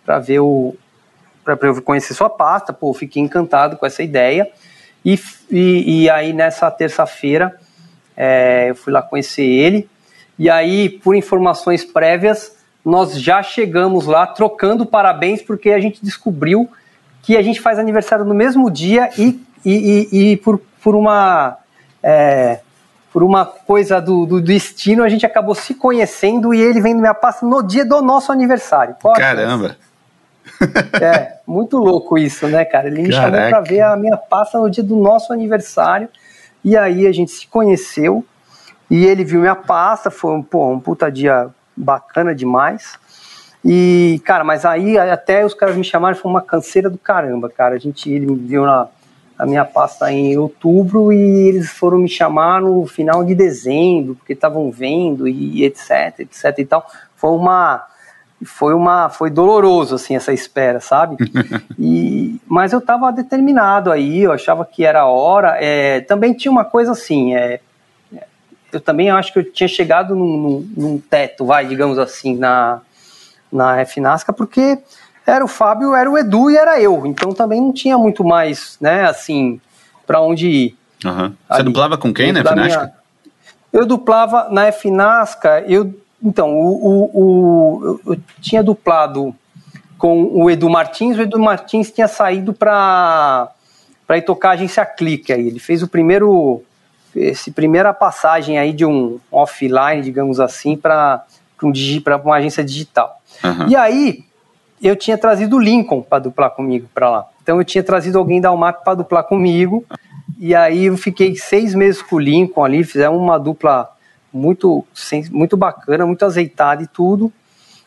para 0.05 0.19
ver 0.19 0.39
o. 0.39 0.75
para 1.43 1.57
eu 1.61 1.81
conhecer 1.81 2.13
sua 2.13 2.29
pasta. 2.29 2.73
Pô, 2.73 2.93
fiquei 2.93 3.21
encantado 3.21 3.77
com 3.77 3.85
essa 3.85 4.03
ideia. 4.03 4.49
E, 5.05 5.19
e, 5.49 6.03
e 6.03 6.09
aí 6.09 6.33
nessa 6.33 6.69
terça-feira 6.71 7.57
é, 8.15 8.69
eu 8.69 8.75
fui 8.75 8.91
lá 8.91 9.01
conhecer 9.01 9.43
ele. 9.43 9.89
E 10.37 10.49
aí, 10.49 10.89
por 10.89 11.15
informações 11.15 11.83
prévias, 11.85 12.55
nós 12.83 13.19
já 13.19 13.41
chegamos 13.41 14.05
lá 14.05 14.27
trocando 14.27 14.85
parabéns, 14.85 15.41
porque 15.41 15.71
a 15.71 15.79
gente 15.79 16.03
descobriu 16.03 16.69
que 17.21 17.37
a 17.37 17.41
gente 17.41 17.61
faz 17.61 17.79
aniversário 17.79 18.25
no 18.25 18.33
mesmo 18.33 18.69
dia 18.69 19.09
e, 19.17 19.41
e, 19.63 20.07
e, 20.11 20.31
e 20.31 20.37
por, 20.37 20.59
por 20.81 20.95
uma 20.95 21.57
é, 22.01 22.59
por 23.13 23.23
uma 23.23 23.45
coisa 23.45 24.01
do, 24.01 24.25
do, 24.25 24.41
destino, 24.41 25.03
a 25.03 25.09
gente 25.09 25.23
acabou 25.23 25.53
se 25.53 25.75
conhecendo 25.75 26.51
e 26.51 26.59
ele 26.59 26.81
vendo 26.81 26.99
minha 26.99 27.13
pasta 27.13 27.45
no 27.45 27.61
dia 27.61 27.85
do 27.85 28.01
nosso 28.01 28.31
aniversário. 28.31 28.95
Pode, 28.99 29.19
Caramba! 29.19 29.77
É, 30.99 31.37
muito 31.45 31.77
louco 31.77 32.17
isso, 32.17 32.47
né, 32.47 32.65
cara? 32.65 32.87
Ele 32.87 33.03
me 33.03 33.09
Caraca. 33.09 33.31
chamou 33.31 33.49
para 33.49 33.61
ver 33.61 33.81
a 33.81 33.95
minha 33.95 34.17
pasta 34.17 34.59
no 34.59 34.69
dia 34.69 34.83
do 34.83 34.95
nosso 34.95 35.31
aniversário 35.31 36.09
e 36.63 36.75
aí 36.75 37.05
a 37.07 37.11
gente 37.11 37.31
se 37.31 37.47
conheceu 37.47 38.25
e 38.89 39.05
ele 39.05 39.23
viu 39.23 39.41
minha 39.41 39.55
pasta, 39.55 40.11
foi 40.11 40.33
um, 40.33 40.43
pô, 40.43 40.69
um 40.69 40.79
puta 40.79 41.11
dia 41.11 41.49
bacana 41.75 42.35
demais. 42.35 42.97
E, 43.65 44.21
cara, 44.25 44.43
mas 44.43 44.65
aí 44.65 44.97
até 44.97 45.45
os 45.45 45.53
caras 45.53 45.75
me 45.75 45.83
chamaram, 45.83 46.15
foi 46.17 46.29
uma 46.29 46.41
canseira 46.41 46.89
do 46.89 46.97
caramba, 46.97 47.49
cara. 47.49 47.75
A 47.75 47.79
gente, 47.79 48.11
ele 48.11 48.25
me 48.25 48.35
viu 48.35 48.63
na, 48.63 48.87
a 49.37 49.45
minha 49.45 49.63
pasta 49.63 50.11
em 50.11 50.37
outubro 50.37 51.13
e 51.13 51.47
eles 51.47 51.69
foram 51.69 51.97
me 51.97 52.09
chamar 52.09 52.61
no 52.61 52.85
final 52.85 53.23
de 53.23 53.33
dezembro, 53.33 54.15
porque 54.15 54.33
estavam 54.33 54.69
vendo 54.69 55.27
e 55.27 55.63
etc, 55.63 56.19
etc 56.19 56.59
e 56.59 56.65
tal. 56.65 56.85
Foi 57.15 57.31
uma 57.31 57.87
foi 58.45 58.73
uma 58.73 59.07
foi 59.07 59.29
doloroso 59.29 59.95
assim 59.95 60.17
essa 60.17 60.33
espera, 60.33 60.81
sabe? 60.81 61.15
e 61.79 62.41
mas 62.45 62.73
eu 62.73 62.79
estava 62.79 63.11
determinado 63.11 63.91
aí, 63.91 64.23
eu 64.23 64.33
achava 64.33 64.65
que 64.65 64.85
era 64.85 65.01
a 65.01 65.07
hora. 65.07 65.57
É, 65.59 66.01
também 66.01 66.33
tinha 66.33 66.51
uma 66.51 66.65
coisa 66.65 66.91
assim, 66.91 67.33
é, 67.33 67.61
eu 68.73 68.81
também 68.81 69.09
acho 69.09 69.31
que 69.31 69.39
eu 69.39 69.51
tinha 69.51 69.67
chegado 69.67 70.15
num, 70.15 70.37
num, 70.37 70.73
num 70.75 70.97
teto, 70.97 71.45
vai, 71.45 71.65
digamos 71.65 71.97
assim, 71.97 72.35
na 72.35 72.81
na 73.53 73.85
FNASCA, 73.85 74.33
porque 74.33 74.79
era 75.25 75.45
o 75.45 75.47
Fábio, 75.47 75.93
era 75.93 76.09
o 76.09 76.17
Edu 76.17 76.49
e 76.49 76.57
era 76.57 76.81
eu. 76.81 77.05
Então 77.05 77.31
também 77.31 77.61
não 77.61 77.71
tinha 77.71 77.97
muito 77.97 78.23
mais, 78.23 78.77
né, 78.81 79.05
assim, 79.05 79.61
para 80.07 80.19
onde 80.19 80.47
ir. 80.47 80.77
Uhum. 81.05 81.29
Você 81.29 81.35
ali, 81.49 81.63
dublava 81.63 81.97
com 81.97 82.11
quem 82.11 82.31
na 82.31 82.41
FNASCA? 82.41 82.81
Minha... 82.81 82.93
Eu 83.71 83.85
duplava 83.85 84.49
na 84.49 84.71
FNASCA, 84.71 85.63
eu, 85.67 85.93
então, 86.21 86.55
o, 86.55 86.87
o, 86.87 87.21
o, 87.21 87.99
eu 88.07 88.19
tinha 88.41 88.63
duplado 88.63 89.35
com 89.97 90.23
o 90.33 90.49
Edu 90.49 90.69
Martins, 90.69 91.17
o 91.17 91.21
Edu 91.21 91.39
Martins 91.39 91.91
tinha 91.91 92.07
saído 92.07 92.53
para 92.53 93.49
para 94.05 94.17
ir 94.17 94.23
tocar 94.23 94.49
a 94.49 94.53
agência 94.53 94.85
Clique 94.85 95.31
aí. 95.31 95.47
Ele 95.47 95.59
fez 95.59 95.81
o 95.81 95.87
primeiro 95.87 96.61
esse 97.15 97.51
primeira 97.51 97.93
passagem 97.93 98.57
aí 98.57 98.73
de 98.73 98.85
um 98.85 99.19
offline, 99.31 100.01
digamos 100.01 100.39
assim, 100.39 100.75
para 100.75 101.23
um, 101.61 101.71
para 102.03 102.17
uma 102.17 102.35
agência 102.35 102.63
digital. 102.63 103.21
Uhum. 103.43 103.69
E 103.69 103.75
aí 103.75 104.23
eu 104.81 104.95
tinha 104.95 105.17
trazido 105.17 105.55
o 105.55 105.59
Lincoln 105.59 106.01
para 106.01 106.19
duplar 106.19 106.51
comigo 106.51 106.87
para 106.93 107.09
lá. 107.09 107.25
Então 107.41 107.57
eu 107.57 107.63
tinha 107.63 107.83
trazido 107.83 108.17
alguém 108.17 108.41
da 108.41 108.51
UMAP 108.51 108.83
para 108.83 108.95
duplar 108.95 109.23
comigo. 109.23 109.85
E 110.39 110.53
aí 110.53 110.85
eu 110.85 110.97
fiquei 110.97 111.35
seis 111.35 111.73
meses 111.73 112.01
com 112.01 112.17
o 112.17 112.19
Lincoln 112.19 112.65
ali, 112.65 112.83
fizemos 112.83 113.19
uma 113.19 113.37
dupla 113.37 113.89
muito, 114.31 114.85
muito 115.31 115.55
bacana, 115.55 116.05
muito 116.05 116.25
azeitada 116.25 116.83
e 116.83 116.87
tudo. 116.87 117.31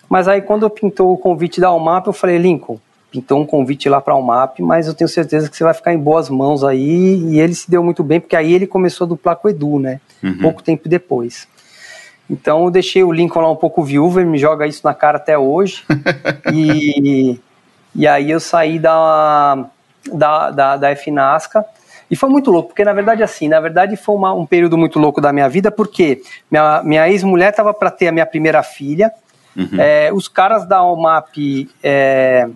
Mas 0.09 0.29
aí 0.29 0.41
quando 0.41 0.63
eu 0.63 0.71
pintou 0.71 1.13
o 1.13 1.19
convite 1.19 1.61
da 1.61 1.73
UMAP, 1.73 2.07
eu 2.07 2.13
falei, 2.13 2.39
Lincoln, 2.39 2.79
pintou 3.17 3.41
um 3.41 3.47
convite 3.47 3.89
lá 3.89 4.01
para 4.01 4.13
a 4.13 4.17
UMAP, 4.17 4.61
mas 4.61 4.87
eu 4.87 4.95
tenho 4.95 5.09
certeza 5.09 5.49
que 5.49 5.57
você 5.57 5.65
vai 5.65 5.73
ficar 5.73 5.95
em 5.95 5.99
boas 5.99 6.29
mãos 6.29 6.63
aí. 6.63 7.17
E 7.31 7.41
ele 7.41 7.55
se 7.55 7.71
deu 7.71 7.83
muito 7.83 8.05
bem, 8.05 8.21
porque 8.21 8.37
aí 8.37 8.53
ele 8.53 8.67
começou 8.67 9.07
a 9.07 9.09
duplar 9.09 9.37
com 9.37 9.49
o 9.49 9.51
Edu, 9.51 9.79
né? 9.79 10.01
Uhum. 10.23 10.39
Pouco 10.39 10.63
tempo 10.63 10.89
depois. 10.89 11.49
Então 12.29 12.65
eu 12.65 12.71
deixei 12.71 13.03
o 13.03 13.13
Lincoln 13.13 13.41
lá 13.41 13.51
um 13.51 13.57
pouco 13.57 13.83
viúvo, 13.83 14.21
ele 14.21 14.29
me 14.29 14.39
joga 14.39 14.67
isso 14.67 14.83
na 14.85 14.93
cara 14.93 15.17
até 15.17 15.39
hoje. 15.39 15.85
e, 16.53 17.41
e 17.95 18.07
aí 18.07 18.31
eu 18.31 18.41
saí 18.41 18.79
da, 18.79 19.67
da, 20.13 20.51
da, 20.51 20.77
da 20.77 20.97
FNASCA. 20.97 21.65
E 22.11 22.15
foi 22.15 22.29
muito 22.29 22.53
louco, 22.53 22.69
porque 22.69 22.85
na 22.85 22.93
verdade, 22.93 23.23
assim, 23.23 23.49
na 23.49 23.59
verdade 23.59 23.97
foi 23.97 24.15
uma, 24.15 24.33
um 24.33 24.47
período 24.47 24.79
muito 24.79 24.99
louco 24.99 25.21
da 25.21 25.33
minha 25.33 25.49
vida, 25.49 25.73
porque 25.73 26.23
minha, 26.49 26.83
minha 26.85 27.09
ex-mulher 27.09 27.51
estava 27.51 27.75
para 27.75 27.91
ter 27.91 28.09
a 28.09 28.13
minha 28.13 28.27
primeira 28.27 28.63
filha. 28.63 29.11
Uhum. 29.57 29.81
É, 29.81 30.13
os 30.13 30.29
caras 30.29 30.67
da 30.67 30.83
OMAP 30.83 31.69
é, 31.83 32.49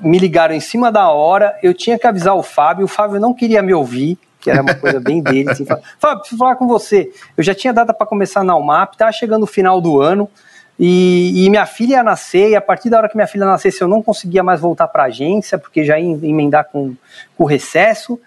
me 0.00 0.18
ligaram 0.18 0.54
em 0.54 0.60
cima 0.60 0.90
da 0.90 1.10
hora. 1.10 1.58
Eu 1.62 1.74
tinha 1.74 1.98
que 1.98 2.06
avisar 2.06 2.34
o 2.34 2.42
Fábio, 2.42 2.84
o 2.84 2.88
Fábio 2.88 3.20
não 3.20 3.34
queria 3.34 3.62
me 3.62 3.74
ouvir 3.74 4.18
que 4.46 4.50
era 4.50 4.62
uma 4.62 4.74
coisa 4.74 5.00
bem 5.00 5.20
dele. 5.20 5.50
Assim, 5.50 5.66
Fábio, 5.98 6.20
preciso 6.20 6.38
falar 6.38 6.54
com 6.54 6.68
você. 6.68 7.10
Eu 7.36 7.42
já 7.42 7.52
tinha 7.52 7.72
data 7.72 7.92
para 7.92 8.06
começar 8.06 8.44
na 8.44 8.54
UMAP, 8.54 8.92
estava 8.92 9.10
chegando 9.10 9.42
o 9.42 9.46
final 9.46 9.80
do 9.80 10.00
ano. 10.00 10.30
E, 10.78 11.44
e, 11.44 11.50
minha 11.50 11.66
filha 11.66 11.94
ia 11.94 12.02
nascer, 12.02 12.50
e 12.50 12.54
a 12.54 12.60
partir 12.60 12.88
da 12.88 12.98
hora 12.98 13.08
que 13.08 13.16
minha 13.16 13.26
filha 13.26 13.44
nascesse, 13.44 13.82
eu 13.82 13.88
não 13.88 14.00
conseguia 14.00 14.44
mais 14.44 14.60
voltar 14.60 14.86
para 14.86 15.02
a 15.02 15.06
agência, 15.06 15.58
porque 15.58 15.84
já 15.84 15.98
ia 15.98 16.12
emendar 16.22 16.66
com, 16.70 16.94
com 17.36 17.44
o 17.44 17.46
recesso. 17.46 18.20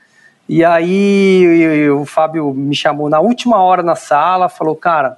E 0.48 0.66
aí 0.66 1.90
o 1.92 2.06
Fábio 2.06 2.54
me 2.54 2.76
chamou 2.76 3.08
na 3.08 3.22
última 3.22 3.62
hora 3.62 3.82
na 3.82 3.96
sala, 3.96 4.50
falou, 4.50 4.76
cara, 4.76 5.16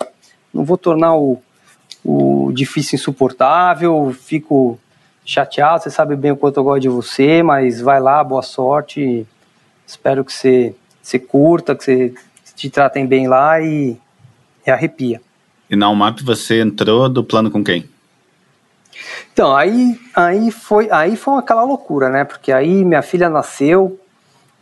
não 0.53 0.63
vou 0.63 0.77
tornar 0.77 1.15
o, 1.15 1.41
o 2.03 2.51
difícil 2.53 2.97
insuportável, 2.97 4.13
fico 4.21 4.77
chateado, 5.25 5.83
você 5.83 5.89
sabe 5.89 6.15
bem 6.15 6.31
o 6.31 6.37
quanto 6.37 6.57
eu 6.57 6.63
gosto 6.63 6.81
de 6.81 6.89
você, 6.89 7.43
mas 7.43 7.79
vai 7.79 7.99
lá, 7.99 8.23
boa 8.23 8.41
sorte, 8.41 9.25
espero 9.85 10.25
que 10.25 10.33
você 10.33 10.75
você 11.01 11.17
curta, 11.17 11.75
que 11.75 11.83
você 11.83 12.13
te 12.55 12.69
tratem 12.69 13.05
bem 13.05 13.27
lá 13.27 13.59
e, 13.59 13.97
e 14.65 14.71
arrepia. 14.71 15.21
E 15.69 15.75
na 15.75 15.89
UMAP 15.89 16.21
você 16.21 16.61
entrou 16.61 17.09
do 17.09 17.23
plano 17.23 17.49
com 17.49 17.63
quem? 17.63 17.89
Então, 19.33 19.55
aí, 19.55 19.99
aí, 20.15 20.51
foi, 20.51 20.89
aí 20.91 21.15
foi 21.15 21.39
aquela 21.39 21.63
loucura, 21.63 22.09
né? 22.09 22.23
Porque 22.23 22.51
aí 22.51 22.83
minha 22.83 23.01
filha 23.01 23.29
nasceu 23.29 23.99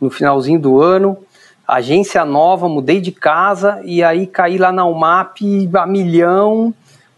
no 0.00 0.08
finalzinho 0.08 0.58
do 0.58 0.80
ano, 0.80 1.18
agência 1.66 2.24
nova, 2.24 2.68
mudei 2.68 3.00
de 3.00 3.12
casa 3.12 3.80
e 3.84 4.02
aí 4.02 4.26
caí 4.26 4.56
lá 4.56 4.72
na 4.72 4.84
UMAP 4.86 5.68
a 5.74 5.86
milhão 5.86 6.74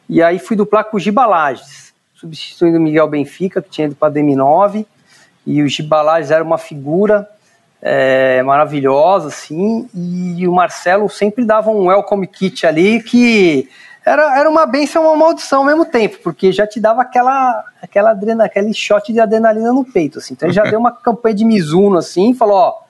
e 0.08 0.22
aí 0.22 0.38
fui 0.38 0.56
duplar 0.56 0.84
com 0.84 0.96
o 0.96 1.00
Gibalages, 1.00 1.81
substituindo 2.22 2.78
o 2.78 2.80
Miguel 2.80 3.08
Benfica, 3.08 3.60
que 3.60 3.68
tinha 3.68 3.88
ido 3.88 3.96
para 3.96 4.12
DM9 4.12 4.86
e 5.44 5.60
o 5.60 5.68
Gibalages 5.68 6.30
era 6.30 6.42
uma 6.42 6.56
figura 6.56 7.28
é, 7.82 8.40
maravilhosa, 8.44 9.26
assim, 9.26 9.88
e 9.92 10.46
o 10.46 10.52
Marcelo 10.52 11.08
sempre 11.10 11.44
dava 11.44 11.68
um 11.70 11.88
welcome 11.88 12.28
kit 12.28 12.64
ali 12.64 13.02
que 13.02 13.68
era, 14.06 14.38
era 14.38 14.48
uma 14.48 14.64
benção 14.66 15.02
e 15.02 15.06
uma 15.06 15.16
maldição 15.16 15.60
ao 15.60 15.64
mesmo 15.64 15.84
tempo, 15.84 16.18
porque 16.22 16.52
já 16.52 16.64
te 16.64 16.78
dava 16.78 17.02
aquela, 17.02 17.64
aquela 17.82 18.10
adrenalina, 18.10 18.44
aquele 18.44 18.72
shot 18.72 19.12
de 19.12 19.18
adrenalina 19.18 19.72
no 19.72 19.84
peito, 19.84 20.18
assim. 20.18 20.34
Então 20.34 20.48
ele 20.48 20.54
já 20.54 20.62
deu 20.70 20.78
uma 20.78 20.92
campanha 20.92 21.34
de 21.34 21.44
Mizuno, 21.44 21.98
assim, 21.98 22.34
falou, 22.34 22.56
ó, 22.56 22.82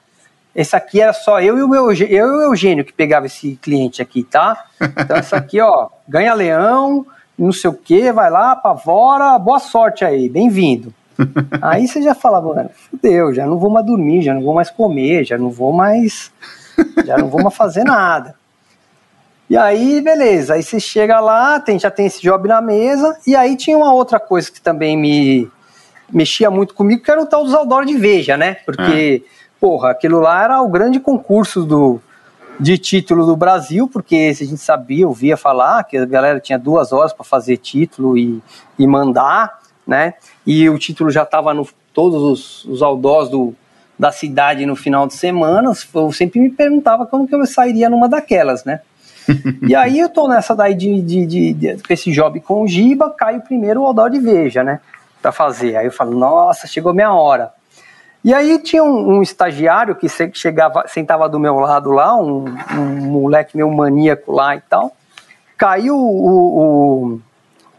esse 0.54 0.76
aqui 0.76 1.00
era 1.00 1.14
só 1.14 1.40
eu 1.40 1.56
e 1.56 1.62
o 1.62 1.68
meu 1.68 1.90
eu 1.90 2.06
e 2.06 2.22
o 2.22 2.42
Eugênio 2.42 2.84
que 2.84 2.92
pegava 2.92 3.24
esse 3.24 3.56
cliente 3.62 4.02
aqui, 4.02 4.22
tá? 4.22 4.66
Então 4.78 5.18
isso 5.18 5.34
aqui, 5.34 5.58
ó, 5.58 5.88
ganha 6.06 6.34
leão, 6.34 7.06
não 7.44 7.52
sei 7.52 7.68
o 7.68 7.74
que, 7.74 8.12
vai 8.12 8.30
lá, 8.30 8.52
apavora, 8.52 9.36
boa 9.38 9.58
sorte 9.58 10.04
aí, 10.04 10.28
bem-vindo. 10.28 10.94
Aí 11.60 11.86
você 11.86 12.00
já 12.00 12.14
falava, 12.14 12.54
mano, 12.54 12.70
fudeu, 12.90 13.34
já 13.34 13.44
não 13.44 13.58
vou 13.58 13.68
mais 13.68 13.84
dormir, 13.84 14.22
já 14.22 14.32
não 14.32 14.42
vou 14.42 14.54
mais 14.54 14.70
comer, 14.70 15.24
já 15.24 15.36
não 15.36 15.50
vou 15.50 15.72
mais. 15.72 16.32
Já 17.04 17.18
não 17.18 17.28
vou 17.28 17.42
mais 17.42 17.54
fazer 17.54 17.84
nada. 17.84 18.34
E 19.50 19.56
aí, 19.56 20.00
beleza, 20.00 20.54
aí 20.54 20.62
você 20.62 20.80
chega 20.80 21.20
lá, 21.20 21.60
tem, 21.60 21.78
já 21.78 21.90
tem 21.90 22.06
esse 22.06 22.22
job 22.22 22.48
na 22.48 22.62
mesa, 22.62 23.18
e 23.26 23.36
aí 23.36 23.56
tinha 23.56 23.76
uma 23.76 23.92
outra 23.92 24.18
coisa 24.18 24.50
que 24.50 24.60
também 24.60 24.96
me 24.96 25.50
mexia 26.10 26.50
muito 26.50 26.74
comigo, 26.74 27.02
que 27.02 27.10
era 27.10 27.20
o 27.20 27.26
tal 27.26 27.44
dos 27.44 27.52
outdoor 27.52 27.84
de 27.84 27.94
Veja, 27.94 28.36
né? 28.36 28.54
Porque, 28.64 29.22
é. 29.22 29.30
porra, 29.60 29.90
aquilo 29.90 30.20
lá 30.20 30.42
era 30.42 30.62
o 30.62 30.68
grande 30.68 30.98
concurso 30.98 31.64
do, 31.64 32.00
de 32.58 32.78
título 32.78 33.26
do 33.26 33.36
Brasil, 33.36 33.88
porque 33.88 34.34
se 34.34 34.44
a 34.44 34.46
gente 34.46 34.60
sabia, 34.60 35.06
ouvia 35.06 35.36
falar 35.36 35.84
que 35.84 35.96
a 35.96 36.06
galera 36.06 36.38
tinha 36.38 36.58
duas 36.58 36.92
horas 36.92 37.12
para 37.12 37.24
fazer 37.24 37.56
título 37.56 38.16
e, 38.16 38.42
e 38.78 38.86
mandar, 38.86 39.60
né? 39.86 40.14
E 40.46 40.68
o 40.68 40.78
título 40.78 41.10
já 41.10 41.22
estava 41.22 41.52
no 41.52 41.66
todos 41.92 42.22
os, 42.22 42.64
os 42.64 42.82
outdoors 42.82 43.28
do, 43.28 43.54
da 43.98 44.10
cidade 44.10 44.64
no 44.64 44.74
final 44.74 45.06
de 45.06 45.14
semana. 45.14 45.72
Eu 45.94 46.12
sempre 46.12 46.40
me 46.40 46.50
perguntava 46.50 47.06
como 47.06 47.26
que 47.26 47.34
eu 47.34 47.44
sairia 47.46 47.90
numa 47.90 48.08
daquelas, 48.08 48.64
né? 48.64 48.80
e 49.68 49.74
aí 49.74 49.98
eu 49.98 50.08
tô 50.08 50.26
nessa 50.26 50.54
daí 50.54 50.74
de, 50.74 51.00
de, 51.00 51.26
de, 51.26 51.52
de, 51.52 51.76
com 51.76 51.92
esse 51.92 52.10
job 52.10 52.40
com 52.40 52.62
o 52.62 52.68
Giba, 52.68 53.10
cai 53.10 53.36
o 53.36 53.40
primeiro 53.40 53.84
outdoor 53.84 54.10
de 54.10 54.18
Veja, 54.18 54.64
né? 54.64 54.80
Pra 55.20 55.30
fazer. 55.30 55.76
Aí 55.76 55.86
eu 55.86 55.92
falo, 55.92 56.18
nossa, 56.18 56.66
chegou 56.66 56.92
minha 56.92 57.12
hora. 57.12 57.52
E 58.24 58.32
aí 58.32 58.58
tinha 58.58 58.84
um, 58.84 59.16
um, 59.16 59.22
estagiário 59.22 59.96
que 59.96 60.06
chegava, 60.32 60.84
sentava 60.86 61.28
do 61.28 61.40
meu 61.40 61.56
lado 61.56 61.90
lá, 61.90 62.16
um, 62.16 62.44
um 62.72 63.10
moleque 63.10 63.56
meu 63.56 63.68
maníaco 63.70 64.30
lá 64.30 64.54
e 64.54 64.60
tal. 64.60 64.94
Caiu 65.58 65.96
o, 65.96 67.20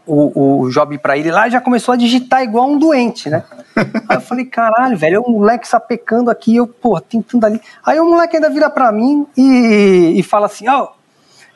o, 0.06 0.22
o, 0.34 0.60
o 0.60 0.70
job 0.70 0.98
para 0.98 1.16
ele 1.16 1.30
lá 1.30 1.48
e 1.48 1.50
já 1.50 1.60
começou 1.60 1.94
a 1.94 1.96
digitar 1.96 2.42
igual 2.42 2.68
um 2.68 2.78
doente, 2.78 3.30
né? 3.30 3.42
Aí 4.08 4.16
eu 4.16 4.20
falei, 4.20 4.44
caralho, 4.44 4.96
velho, 4.96 5.22
o 5.22 5.30
moleque 5.30 5.66
sapecando 5.66 6.30
aqui, 6.30 6.56
eu, 6.56 6.66
pô, 6.66 7.00
tentando 7.00 7.44
ali. 7.46 7.60
Aí 7.84 7.98
o 7.98 8.04
moleque 8.04 8.36
ainda 8.36 8.50
vira 8.50 8.68
para 8.68 8.92
mim 8.92 9.26
e, 9.36 10.14
e 10.16 10.22
fala 10.22 10.46
assim, 10.46 10.68
ó, 10.68 10.84
oh, 10.84 10.88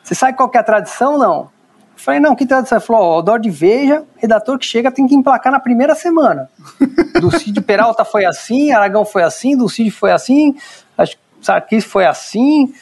você 0.03 0.15
sabe 0.15 0.37
qual 0.37 0.49
que 0.49 0.57
é 0.57 0.61
a 0.61 0.65
tradição, 0.65 1.19
não? 1.19 1.51
Eu 1.99 2.05
falei, 2.05 2.21
não, 2.21 2.37
que 2.37 2.47
tradição? 2.47 2.79
Ele 2.79 2.87
falou, 2.87 3.03
ó, 3.03 3.19
o 3.19 3.23
Dó 3.23 3.37
de 3.37 3.51
Veja, 3.51 4.05
redator 4.17 4.57
que 4.57 4.65
chega 4.65 4.89
tem 4.89 5.07
que 5.07 5.17
emplacar 5.17 5.51
na 5.51 5.59
primeira 5.59 5.97
semana. 5.97 6.49
Do 7.21 7.37
Cid 7.37 7.61
Peralta 7.61 8.05
foi 8.05 8.25
assim, 8.25 8.71
Aragão 8.71 9.05
foi 9.05 9.25
assim, 9.25 9.57
do 9.57 9.69
Cid 9.69 9.91
foi 9.91 10.13
assim, 10.13 10.55
acho 10.97 11.17
que 11.17 11.23
Sarkis 11.43 11.85
foi 11.85 12.07
assim 12.07 12.73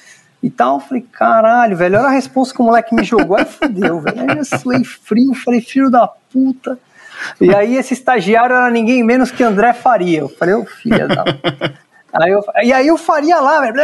e 0.43 0.51
tal. 0.51 0.75
Eu 0.75 0.81
falei, 0.81 1.07
caralho, 1.11 1.75
velho, 1.75 1.99
olha 1.99 2.09
a 2.09 2.11
resposta 2.11 2.55
que 2.55 2.61
o 2.61 2.65
moleque 2.65 2.95
me 2.95 3.03
jogou. 3.03 3.39
Aí 3.39 3.47
fudeu, 3.47 4.01
velho. 4.01 4.21
Aí 4.21 4.37
eu 4.37 4.45
suei 4.45 4.85
frio, 4.85 5.33
falei, 5.35 5.63
filho 5.63 5.91
da 5.91 6.07
puta. 6.07 6.79
E 7.41 7.55
aí 7.55 7.77
esse 7.77 7.95
estagiário 7.95 8.55
era 8.55 8.71
ninguém 8.71 9.03
menos 9.03 9.31
que 9.31 9.43
André 9.43 9.73
Faria. 9.73 10.21
Eu 10.21 10.29
falei, 10.29 10.55
ô 10.55 10.61
oh, 10.61 10.67
filha 10.67 11.09
da... 11.09 11.25
Aí 12.21 12.31
eu, 12.31 12.45
e 12.63 12.73
aí 12.73 12.87
eu 12.87 12.97
faria 12.97 13.41
lá, 13.41 13.61
velho, 13.61 13.75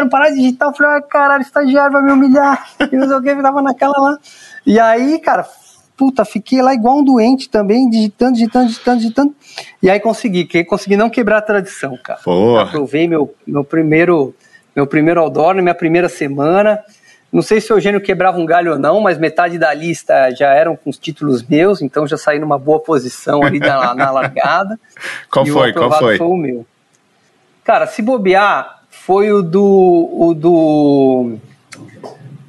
não 0.00 0.08
parar 0.08 0.30
de 0.30 0.36
digitar, 0.36 0.68
eu 0.68 0.74
falei, 0.74 0.98
ah, 0.98 1.02
caralho, 1.02 1.42
estagiário 1.42 1.92
vai 1.92 2.02
me 2.02 2.12
humilhar, 2.12 2.66
e 2.90 2.96
não 2.96 3.08
sei 3.08 3.16
o 3.16 3.22
que, 3.22 3.42
tava 3.42 3.62
naquela 3.62 3.98
lá. 3.98 4.18
E 4.66 4.78
aí, 4.78 5.18
cara, 5.18 5.46
puta, 5.96 6.24
fiquei 6.24 6.62
lá 6.62 6.74
igual 6.74 6.98
um 6.98 7.04
doente 7.04 7.48
também, 7.48 7.88
digitando, 7.88 8.34
digitando, 8.34 8.66
digitando, 8.66 9.00
digitando. 9.00 9.34
E 9.82 9.90
aí 9.90 10.00
consegui, 10.00 10.44
que 10.44 10.64
consegui 10.64 10.96
não 10.96 11.10
quebrar 11.10 11.38
a 11.38 11.42
tradição, 11.42 11.98
cara. 12.02 12.20
Porra. 12.22 12.62
Aprovei 12.62 13.08
meu, 13.08 13.34
meu 13.46 13.64
primeiro 13.64 14.34
meu 14.74 14.86
primeiro 14.86 15.20
outdoor, 15.20 15.54
minha 15.56 15.74
primeira 15.74 16.08
semana. 16.08 16.82
Não 17.32 17.40
sei 17.40 17.60
se 17.60 17.72
o 17.72 17.76
Eugênio 17.76 18.00
quebrava 18.00 18.38
um 18.38 18.44
galho 18.44 18.72
ou 18.72 18.78
não, 18.78 19.00
mas 19.00 19.16
metade 19.16 19.58
da 19.58 19.72
lista 19.72 20.30
já 20.34 20.52
eram 20.52 20.76
com 20.76 20.90
os 20.90 20.98
títulos 20.98 21.42
meus, 21.42 21.80
então 21.80 22.06
já 22.06 22.18
saí 22.18 22.38
numa 22.38 22.58
boa 22.58 22.80
posição 22.80 23.42
ali 23.42 23.58
na, 23.58 23.94
na 23.94 24.10
largada. 24.10 24.78
Qual 25.30 25.46
foi? 25.46 25.72
Qual 25.72 25.90
foi? 25.92 26.18
foi 26.18 26.26
o 26.26 26.36
meu. 26.36 26.66
Cara, 27.64 27.86
se 27.86 28.02
bobear, 28.02 28.82
foi 28.90 29.32
o 29.32 29.42
do. 29.42 29.62
O 30.12 30.34
do. 30.34 31.38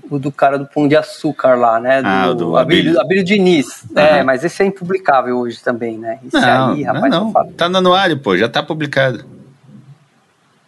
O 0.09 0.19
do 0.19 0.31
cara 0.31 0.59
do 0.59 0.67
Pão 0.67 0.87
de 0.87 0.95
Açúcar 0.95 1.55
lá, 1.55 1.79
né? 1.79 2.01
Do, 2.01 2.07
ah, 2.07 2.33
do 2.33 2.57
Abílio, 2.57 2.99
Abílio 3.01 3.23
Diniz. 3.23 3.83
Uhum. 3.83 3.97
É, 3.97 4.23
mas 4.23 4.43
esse 4.43 4.61
é 4.61 4.65
impublicável 4.65 5.39
hoje 5.39 5.59
também, 5.63 5.97
né? 5.97 6.19
Esse 6.23 6.39
não, 6.39 6.73
aí, 6.73 6.83
rapaz, 6.83 7.11
não, 7.11 7.31
não. 7.31 7.51
Tá 7.53 7.67
no 7.67 7.77
anuário, 7.77 8.19
pô, 8.19 8.37
já 8.37 8.47
tá 8.47 8.61
publicado. 8.61 9.25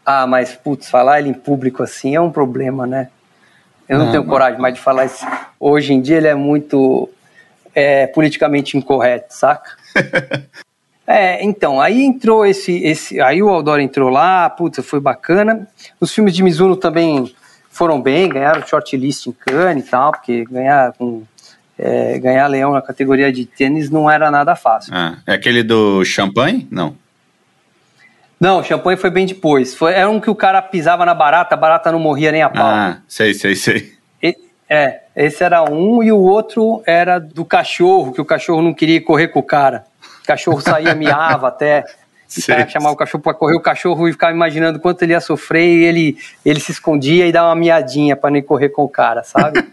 Ah, 0.03 0.25
mas, 0.25 0.53
putz, 0.53 0.89
falar 0.89 1.19
ele 1.19 1.29
em 1.29 1.33
público 1.33 1.83
assim 1.83 2.15
é 2.15 2.21
um 2.21 2.31
problema, 2.31 2.87
né? 2.87 3.09
Eu 3.87 3.99
não, 3.99 4.05
não 4.05 4.11
tenho 4.11 4.23
mas... 4.23 4.31
coragem 4.31 4.59
mais 4.59 4.73
de 4.73 4.79
falar 4.79 5.05
isso. 5.05 5.25
Hoje 5.59 5.93
em 5.93 6.01
dia 6.01 6.17
ele 6.17 6.27
é 6.27 6.35
muito 6.35 7.09
é, 7.73 8.07
politicamente 8.07 8.77
incorreto, 8.77 9.33
saca? 9.33 9.71
É, 11.07 11.43
então, 11.43 11.79
aí 11.79 12.01
entrou 12.03 12.45
esse, 12.45 12.83
esse. 12.83 13.21
Aí 13.21 13.41
o 13.43 13.49
Aldor 13.49 13.79
entrou 13.79 14.09
lá, 14.09 14.49
puta, 14.49 14.81
foi 14.81 14.99
bacana. 14.99 15.67
Os 15.99 16.13
filmes 16.13 16.33
de 16.33 16.41
Mizuno 16.41 16.75
também 16.75 17.31
foram 17.69 18.01
bem, 18.01 18.29
ganharam 18.29 18.65
shortlist 18.65 19.27
em 19.27 19.31
Cannes 19.31 19.85
e 19.85 19.89
tal, 19.89 20.11
porque 20.11 20.45
ganhar 20.45 20.93
com. 20.93 21.23
É, 21.77 22.17
ganhar 22.19 22.47
leão 22.47 22.71
na 22.71 22.81
categoria 22.81 23.29
de 23.33 23.45
tênis 23.45 23.89
não 23.89 24.09
era 24.09 24.31
nada 24.31 24.55
fácil. 24.55 24.93
Ah, 24.95 25.17
é 25.27 25.33
aquele 25.33 25.61
do 25.61 26.05
champanhe? 26.05 26.65
Não. 26.71 26.95
Não, 28.39 28.59
o 28.59 28.63
champanhe 28.63 28.97
foi 28.97 29.09
bem 29.09 29.25
depois. 29.25 29.75
Foi, 29.75 29.93
era 29.93 30.09
um 30.09 30.21
que 30.21 30.29
o 30.29 30.35
cara 30.35 30.61
pisava 30.61 31.05
na 31.05 31.13
barata, 31.13 31.53
a 31.53 31.57
barata 31.57 31.91
não 31.91 31.99
morria 31.99 32.31
nem 32.31 32.41
a 32.41 32.49
pau. 32.49 32.65
Ah, 32.65 32.99
sei, 33.09 33.33
sei, 33.33 33.55
sei. 33.55 33.93
E, 34.23 34.37
é, 34.69 35.01
esse 35.15 35.43
era 35.43 35.63
um, 35.63 36.01
e 36.01 36.13
o 36.13 36.19
outro 36.19 36.81
era 36.85 37.19
do 37.19 37.43
cachorro, 37.43 38.13
que 38.13 38.21
o 38.21 38.25
cachorro 38.25 38.61
não 38.61 38.73
queria 38.73 39.01
correr 39.01 39.27
com 39.27 39.39
o 39.39 39.43
cara. 39.43 39.85
O 40.25 40.27
cachorro 40.27 40.59
saía, 40.59 40.95
miava 40.95 41.47
até. 41.47 41.85
O 42.37 42.47
cara 42.47 42.67
chamava 42.67 42.93
o 42.93 42.97
cachorro 42.97 43.23
para 43.23 43.33
correr, 43.33 43.55
o 43.55 43.61
cachorro 43.61 44.09
e 44.09 44.11
ficava 44.11 44.33
imaginando 44.33 44.79
quanto 44.79 45.03
ele 45.03 45.13
ia 45.13 45.21
sofrer 45.21 45.63
e 45.63 45.83
ele, 45.83 46.17
ele 46.43 46.59
se 46.59 46.71
escondia 46.71 47.27
e 47.27 47.31
dava 47.31 47.49
uma 47.49 47.55
miadinha 47.55 48.15
para 48.15 48.31
nem 48.31 48.41
correr 48.41 48.69
com 48.69 48.83
o 48.83 48.89
cara, 48.89 49.23
sabe? 49.23 49.63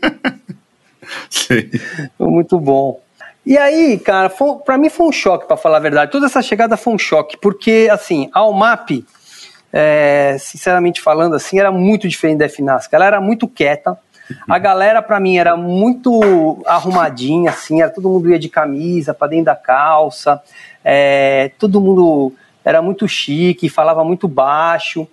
Sim. 1.28 1.70
Foi 2.18 2.28
muito 2.28 2.60
bom. 2.60 3.00
E 3.44 3.58
aí, 3.58 3.98
cara, 3.98 4.30
para 4.64 4.78
mim 4.78 4.88
foi 4.88 5.06
um 5.06 5.12
choque, 5.12 5.46
para 5.46 5.56
falar 5.56 5.78
a 5.78 5.80
verdade. 5.80 6.12
Toda 6.12 6.26
essa 6.26 6.42
chegada 6.42 6.76
foi 6.76 6.92
um 6.92 6.98
choque, 6.98 7.36
porque, 7.36 7.88
assim, 7.90 8.30
a 8.32 8.46
UMAP, 8.46 9.04
é, 9.72 10.36
sinceramente 10.38 11.00
falando, 11.00 11.34
assim, 11.34 11.58
era 11.58 11.72
muito 11.72 12.06
diferente 12.06 12.38
da 12.38 12.48
FNASC. 12.48 12.92
Ela 12.92 13.06
era 13.06 13.20
muito 13.20 13.48
quieta, 13.48 13.98
a 14.48 14.58
galera, 14.58 15.02
para 15.02 15.20
mim, 15.20 15.36
era 15.36 15.56
muito 15.56 16.62
arrumadinha, 16.66 17.50
assim, 17.50 17.82
era, 17.82 17.90
todo 17.90 18.08
mundo 18.08 18.30
ia 18.30 18.38
de 18.38 18.48
camisa 18.48 19.12
para 19.14 19.28
dentro 19.28 19.46
da 19.46 19.56
calça, 19.56 20.42
é, 20.84 21.50
todo 21.58 21.80
mundo 21.80 22.32
era 22.64 22.80
muito 22.80 23.08
chique, 23.08 23.68
falava 23.68 24.04
muito 24.04 24.28
baixo. 24.28 25.06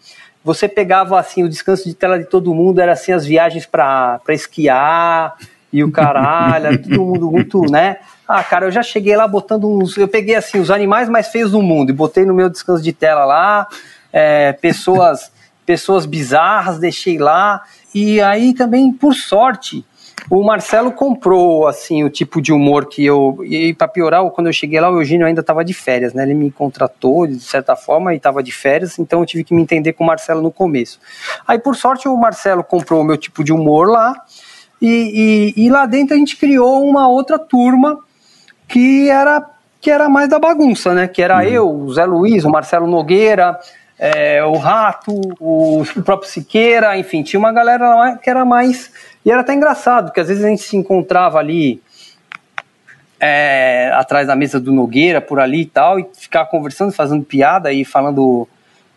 Você 0.44 0.68
pegava, 0.68 1.20
assim, 1.20 1.44
o 1.44 1.50
descanso 1.50 1.88
de 1.88 1.94
tela 1.94 2.18
de 2.18 2.26
todo 2.26 2.54
mundo, 2.54 2.80
era, 2.80 2.94
assim, 2.94 3.12
as 3.12 3.26
viagens 3.26 3.66
para 3.66 4.20
esquiar 4.30 5.36
e 5.72 5.84
o 5.84 5.92
caralho, 5.92 6.82
todo 6.82 7.06
mundo 7.06 7.32
muito, 7.32 7.62
né? 7.70 7.98
Ah, 8.28 8.44
cara, 8.44 8.66
eu 8.66 8.72
já 8.72 8.84
cheguei 8.84 9.16
lá 9.16 9.28
botando 9.28 9.68
uns. 9.68 9.98
Eu 9.98 10.08
peguei, 10.08 10.36
assim, 10.36 10.60
os 10.60 10.72
animais 10.72 11.10
mais 11.10 11.28
feios 11.28 11.52
do 11.52 11.62
mundo 11.62 11.90
e 11.90 11.94
botei 11.94 12.26
no 12.26 12.34
meu 12.34 12.50
descanso 12.50 12.84
de 12.84 12.94
tela 12.94 13.26
lá, 13.26 13.68
é, 14.14 14.54
pessoas, 14.54 15.32
pessoas 15.66 16.06
bizarras, 16.06 16.80
deixei 16.80 17.18
lá. 17.18 17.64
E 17.94 18.22
aí 18.22 18.54
também, 18.54 18.92
por 18.92 19.14
sorte, 19.14 19.86
o 20.30 20.44
Marcelo 20.44 20.92
comprou 20.92 21.68
assim 21.68 22.04
o 22.04 22.10
tipo 22.10 22.42
de 22.42 22.52
humor 22.52 22.86
que 22.88 23.06
eu 23.06 23.40
e 23.44 23.74
para 23.74 23.88
piorar, 23.88 24.24
quando 24.32 24.48
eu 24.48 24.54
cheguei 24.54 24.80
lá, 24.80 24.90
o 24.90 25.00
Eugênio 25.00 25.26
ainda 25.26 25.42
estava 25.42 25.64
de 25.64 25.74
férias, 25.74 26.14
né? 26.14 26.24
Ele 26.24 26.34
me 26.34 26.52
contratou 26.52 27.26
de 27.26 27.40
certa 27.40 27.76
forma 27.76 28.14
e 28.14 28.18
estava 28.18 28.44
de 28.44 28.52
férias, 28.52 29.00
então 29.00 29.22
eu 29.22 29.26
tive 29.26 29.44
que 29.44 29.54
me 29.54 29.62
entender 29.62 29.94
com 29.94 30.04
o 30.04 30.08
Marcelo 30.08 30.42
no 30.42 30.52
começo. 30.52 31.00
Aí 31.48 31.58
por 31.58 31.76
sorte 31.76 32.08
o 32.08 32.16
Marcelo 32.16 32.64
comprou 32.64 33.02
o 33.02 33.04
meu 33.04 33.18
tipo 33.18 33.44
de 33.44 33.54
humor 33.54 33.88
lá 33.88 34.14
e, 34.82 35.54
e, 35.56 35.66
e 35.66 35.70
lá 35.70 35.86
dentro 35.86 36.16
a 36.16 36.18
gente 36.18 36.38
criou 36.38 36.88
uma 36.88 37.08
outra 37.08 37.40
turma 37.40 38.00
que 38.68 39.10
era 39.10 39.50
que 39.82 39.90
era 39.90 40.10
mais 40.10 40.28
da 40.28 40.38
bagunça, 40.38 40.94
né? 40.94 41.08
Que 41.08 41.22
era 41.22 41.38
uhum. 41.38 41.44
eu, 41.44 41.70
o 41.70 41.94
Zé 41.94 42.06
Luiz, 42.06 42.44
o 42.44 42.50
Marcelo 42.50 42.86
Nogueira, 42.86 43.58
é, 44.00 44.42
o 44.46 44.56
Rato, 44.56 45.20
o, 45.40 45.82
o, 45.82 46.02
próprio 46.02 46.30
Siqueira, 46.30 46.98
enfim, 46.98 47.22
tinha 47.22 47.40
uma 47.40 47.52
galera 47.52 47.94
lá 47.94 48.18
que 48.18 48.30
era 48.30 48.46
mais. 48.46 48.90
E 49.26 49.32
era 49.32 49.42
até 49.42 49.54
engraçado, 49.54 50.06
porque 50.06 50.22
às 50.22 50.30
vezes 50.30 50.44
a 50.44 50.48
gente 50.48 50.64
se 50.64 50.78
encontrava 50.78 51.38
ali 51.38 51.82
é, 53.20 53.92
atrás 53.94 54.28
da 54.28 54.36
mesa 54.36 54.60
do 54.60 54.72
Nogueira, 54.72 55.20
por 55.20 55.40
ali 55.40 55.62
e 55.62 55.66
tal, 55.66 56.00
e 56.00 56.08
ficava 56.14 56.48
conversando, 56.48 56.94
fazendo 56.94 57.26
piada 57.26 57.74
e 57.74 57.84
falando 57.84 58.48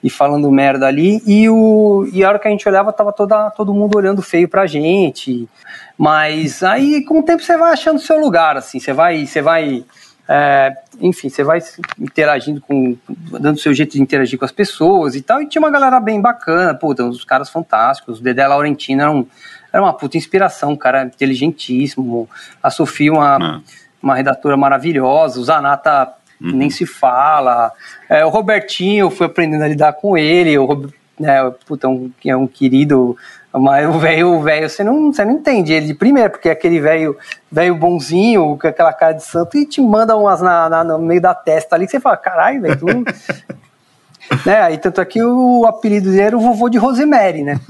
e 0.02 0.10
falando 0.10 0.50
merda 0.50 0.88
ali, 0.88 1.22
e, 1.24 1.48
o, 1.48 2.08
e 2.12 2.24
a 2.24 2.28
hora 2.28 2.38
que 2.38 2.48
a 2.48 2.50
gente 2.50 2.68
olhava, 2.68 2.92
tava 2.92 3.12
toda, 3.12 3.50
todo 3.50 3.72
mundo 3.72 3.96
olhando 3.96 4.20
feio 4.20 4.48
pra 4.48 4.66
gente. 4.66 5.48
Mas 5.96 6.62
aí, 6.62 7.04
com 7.04 7.20
o 7.20 7.22
tempo, 7.22 7.40
você 7.40 7.56
vai 7.56 7.72
achando 7.72 8.00
seu 8.00 8.18
lugar, 8.18 8.56
assim, 8.56 8.80
você 8.80 8.92
vai, 8.92 9.24
você 9.24 9.40
vai. 9.40 9.84
É, 10.28 10.74
enfim, 11.00 11.28
você 11.28 11.42
vai 11.42 11.60
interagindo 11.98 12.60
com. 12.60 12.96
dando 13.08 13.58
seu 13.58 13.74
jeito 13.74 13.92
de 13.92 14.02
interagir 14.02 14.38
com 14.38 14.44
as 14.44 14.52
pessoas 14.52 15.14
e 15.14 15.20
tal. 15.20 15.42
E 15.42 15.48
tinha 15.48 15.60
uma 15.60 15.70
galera 15.70 15.98
bem 16.00 16.20
bacana, 16.20 16.74
puta, 16.74 17.04
uns 17.04 17.24
caras 17.24 17.50
fantásticos. 17.50 18.20
O 18.20 18.22
Dedé 18.22 18.46
Laurentino 18.46 19.02
era, 19.02 19.10
um, 19.10 19.26
era 19.72 19.82
uma 19.82 19.92
puta 19.92 20.16
inspiração, 20.16 20.72
um 20.72 20.76
cara 20.76 21.04
inteligentíssimo. 21.04 22.28
A 22.62 22.70
Sofia, 22.70 23.12
uma, 23.12 23.36
ah. 23.36 23.60
uma 24.02 24.14
redatora 24.14 24.56
maravilhosa. 24.56 25.40
O 25.40 25.44
Zanata 25.44 26.12
uhum. 26.40 26.52
nem 26.52 26.70
se 26.70 26.86
fala. 26.86 27.72
É, 28.08 28.24
o 28.24 28.28
Robertinho, 28.28 29.06
eu 29.06 29.10
fui 29.10 29.26
aprendendo 29.26 29.64
a 29.64 29.68
lidar 29.68 29.92
com 29.94 30.16
ele. 30.16 30.56
O, 30.56 30.88
né, 31.18 31.50
puta, 31.66 31.88
um, 31.88 32.10
é 32.24 32.36
um 32.36 32.46
querido. 32.46 33.16
Mas 33.54 33.86
o 33.86 33.98
velho, 33.98 34.34
o 34.34 34.40
velho, 34.40 34.68
você 34.68 34.82
não, 34.82 35.12
você 35.12 35.24
não 35.24 35.32
entende 35.32 35.74
ele 35.74 35.86
de 35.86 35.94
primeira, 35.94 36.30
porque 36.30 36.48
é 36.48 36.52
aquele 36.52 36.80
velho 36.80 37.16
velho 37.50 37.74
bonzinho, 37.74 38.56
com 38.58 38.66
aquela 38.66 38.94
cara 38.94 39.12
de 39.12 39.22
santo, 39.22 39.58
e 39.58 39.66
te 39.66 39.80
manda 39.82 40.16
umas 40.16 40.40
na, 40.40 40.70
na 40.70 40.82
no 40.82 40.98
meio 40.98 41.20
da 41.20 41.34
testa 41.34 41.76
ali, 41.76 41.84
que 41.84 41.90
você 41.90 42.00
fala, 42.00 42.16
caralho, 42.16 42.62
velho, 42.62 42.78
tu. 42.78 42.86
né? 44.46 44.62
Aí, 44.62 44.78
tanto 44.78 45.02
aqui 45.02 45.18
é 45.18 45.24
o 45.24 45.66
apelido 45.66 46.10
dele 46.10 46.22
era 46.22 46.36
o 46.36 46.40
vovô 46.40 46.70
de 46.70 46.78
Rosemary, 46.78 47.42
né? 47.42 47.60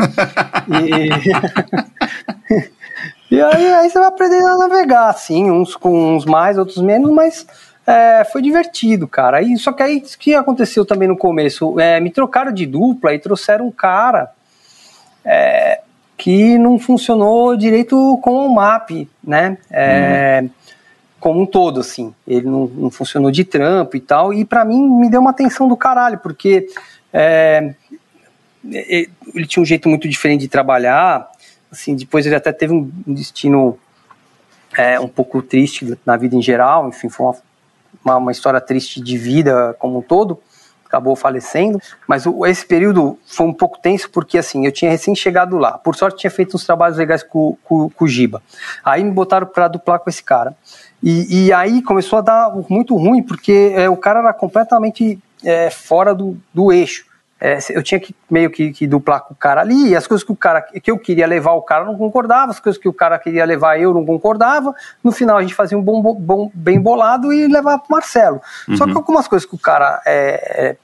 E, 0.68 1.08
e 3.34 3.42
aí, 3.42 3.74
aí 3.74 3.90
você 3.90 3.98
vai 3.98 4.06
aprendendo 4.06 4.46
a 4.46 4.56
navegar, 4.56 5.08
assim, 5.08 5.50
uns 5.50 5.74
com 5.74 6.14
uns 6.14 6.24
mais, 6.24 6.58
outros 6.58 6.78
menos, 6.78 7.10
mas 7.10 7.44
é, 7.84 8.22
foi 8.24 8.40
divertido, 8.40 9.08
cara. 9.08 9.42
E, 9.42 9.56
só 9.58 9.72
que 9.72 9.82
aí, 9.82 9.98
o 9.98 10.18
que 10.18 10.32
aconteceu 10.32 10.84
também 10.84 11.08
no 11.08 11.16
começo? 11.16 11.80
É, 11.80 11.98
me 11.98 12.10
trocaram 12.10 12.52
de 12.52 12.66
dupla 12.66 13.12
e 13.12 13.18
trouxeram 13.18 13.66
um 13.66 13.72
cara 13.72 14.30
é, 15.24 15.80
que 16.16 16.56
não 16.58 16.78
funcionou 16.78 17.56
direito 17.56 18.18
com 18.22 18.46
o 18.46 18.54
MAP, 18.54 19.08
né? 19.22 19.58
É, 19.70 20.40
uhum. 20.42 20.50
Como 21.20 21.42
um 21.42 21.46
todo, 21.46 21.80
assim. 21.80 22.14
Ele 22.26 22.46
não, 22.46 22.66
não, 22.66 22.90
funcionou 22.90 23.30
de 23.30 23.44
trampo 23.44 23.96
e 23.96 24.00
tal. 24.00 24.34
E 24.34 24.44
para 24.44 24.64
mim, 24.64 24.80
me 24.88 25.08
deu 25.08 25.20
uma 25.20 25.30
atenção 25.30 25.68
do 25.68 25.76
caralho, 25.76 26.18
porque 26.18 26.66
é, 27.12 27.74
ele 28.64 29.46
tinha 29.46 29.62
um 29.62 29.66
jeito 29.66 29.88
muito 29.88 30.08
diferente 30.08 30.40
de 30.40 30.48
trabalhar. 30.48 31.30
Assim, 31.70 31.94
depois 31.94 32.26
ele 32.26 32.34
até 32.34 32.52
teve 32.52 32.72
um 32.72 32.90
destino 33.06 33.78
é, 34.76 34.98
um 34.98 35.08
pouco 35.08 35.40
triste 35.40 35.96
na 36.04 36.16
vida 36.16 36.34
em 36.34 36.42
geral. 36.42 36.88
Enfim, 36.88 37.08
foi 37.08 37.26
uma 37.26 37.36
uma, 38.04 38.16
uma 38.16 38.32
história 38.32 38.60
triste 38.60 39.00
de 39.00 39.16
vida 39.16 39.74
como 39.78 39.98
um 39.98 40.02
todo, 40.02 40.38
acabou 40.92 41.16
falecendo. 41.16 41.80
Mas 42.06 42.26
o, 42.26 42.44
esse 42.44 42.66
período 42.66 43.18
foi 43.26 43.46
um 43.46 43.54
pouco 43.54 43.78
tenso 43.78 44.10
porque 44.10 44.36
assim 44.36 44.66
eu 44.66 44.72
tinha 44.72 44.90
recém 44.90 45.14
chegado 45.14 45.56
lá. 45.56 45.78
Por 45.78 45.96
sorte 45.96 46.18
tinha 46.18 46.30
feito 46.30 46.54
uns 46.54 46.66
trabalhos 46.66 46.98
legais 46.98 47.22
com, 47.22 47.56
com, 47.64 47.88
com 47.88 48.04
o 48.04 48.08
Giba. 48.08 48.42
Aí 48.84 49.02
me 49.02 49.10
botaram 49.10 49.46
para 49.46 49.68
duplar 49.68 49.98
com 49.98 50.10
esse 50.10 50.22
cara. 50.22 50.54
E, 51.02 51.46
e, 51.46 51.52
aí 51.52 51.82
começou 51.82 52.18
a 52.18 52.22
dar 52.22 52.52
muito 52.68 52.94
ruim 52.96 53.22
porque 53.22 53.72
é, 53.74 53.90
o 53.90 53.96
cara 53.96 54.20
era 54.20 54.32
completamente 54.32 55.18
é, 55.42 55.68
fora 55.68 56.14
do, 56.14 56.36
do 56.54 56.72
eixo 56.72 57.11
é, 57.44 57.58
eu 57.70 57.82
tinha 57.82 57.98
que 57.98 58.14
meio 58.30 58.48
que, 58.52 58.72
que, 58.72 58.86
duplar 58.86 59.20
com 59.22 59.34
o 59.34 59.36
cara 59.36 59.62
ali, 59.62 59.88
e 59.88 59.96
as 59.96 60.06
coisas 60.06 60.24
que 60.24 60.30
o 60.30 60.36
cara 60.36 60.62
que 60.62 60.88
eu 60.88 60.96
queria 60.96 61.26
levar 61.26 61.54
o 61.54 61.62
cara 61.62 61.84
não 61.84 61.98
concordava, 61.98 62.52
as 62.52 62.60
coisas 62.60 62.80
que 62.80 62.88
o 62.88 62.92
cara 62.92 63.18
queria 63.18 63.44
levar 63.44 63.80
eu 63.80 63.92
não 63.92 64.06
concordava. 64.06 64.72
No 65.02 65.10
final 65.10 65.38
a 65.38 65.42
gente 65.42 65.52
fazia 65.52 65.76
um 65.76 65.82
bom, 65.82 66.00
bom 66.14 66.52
bem 66.54 66.80
bolado 66.80 67.32
e 67.32 67.48
levava 67.48 67.80
pro 67.80 67.90
Marcelo. 67.90 68.40
Uhum. 68.68 68.76
Só 68.76 68.86
que 68.86 68.92
algumas 68.92 69.26
coisas 69.26 69.44
que 69.44 69.56
o 69.56 69.58
cara 69.58 70.00
é, 70.06 70.68
é, 70.68 70.76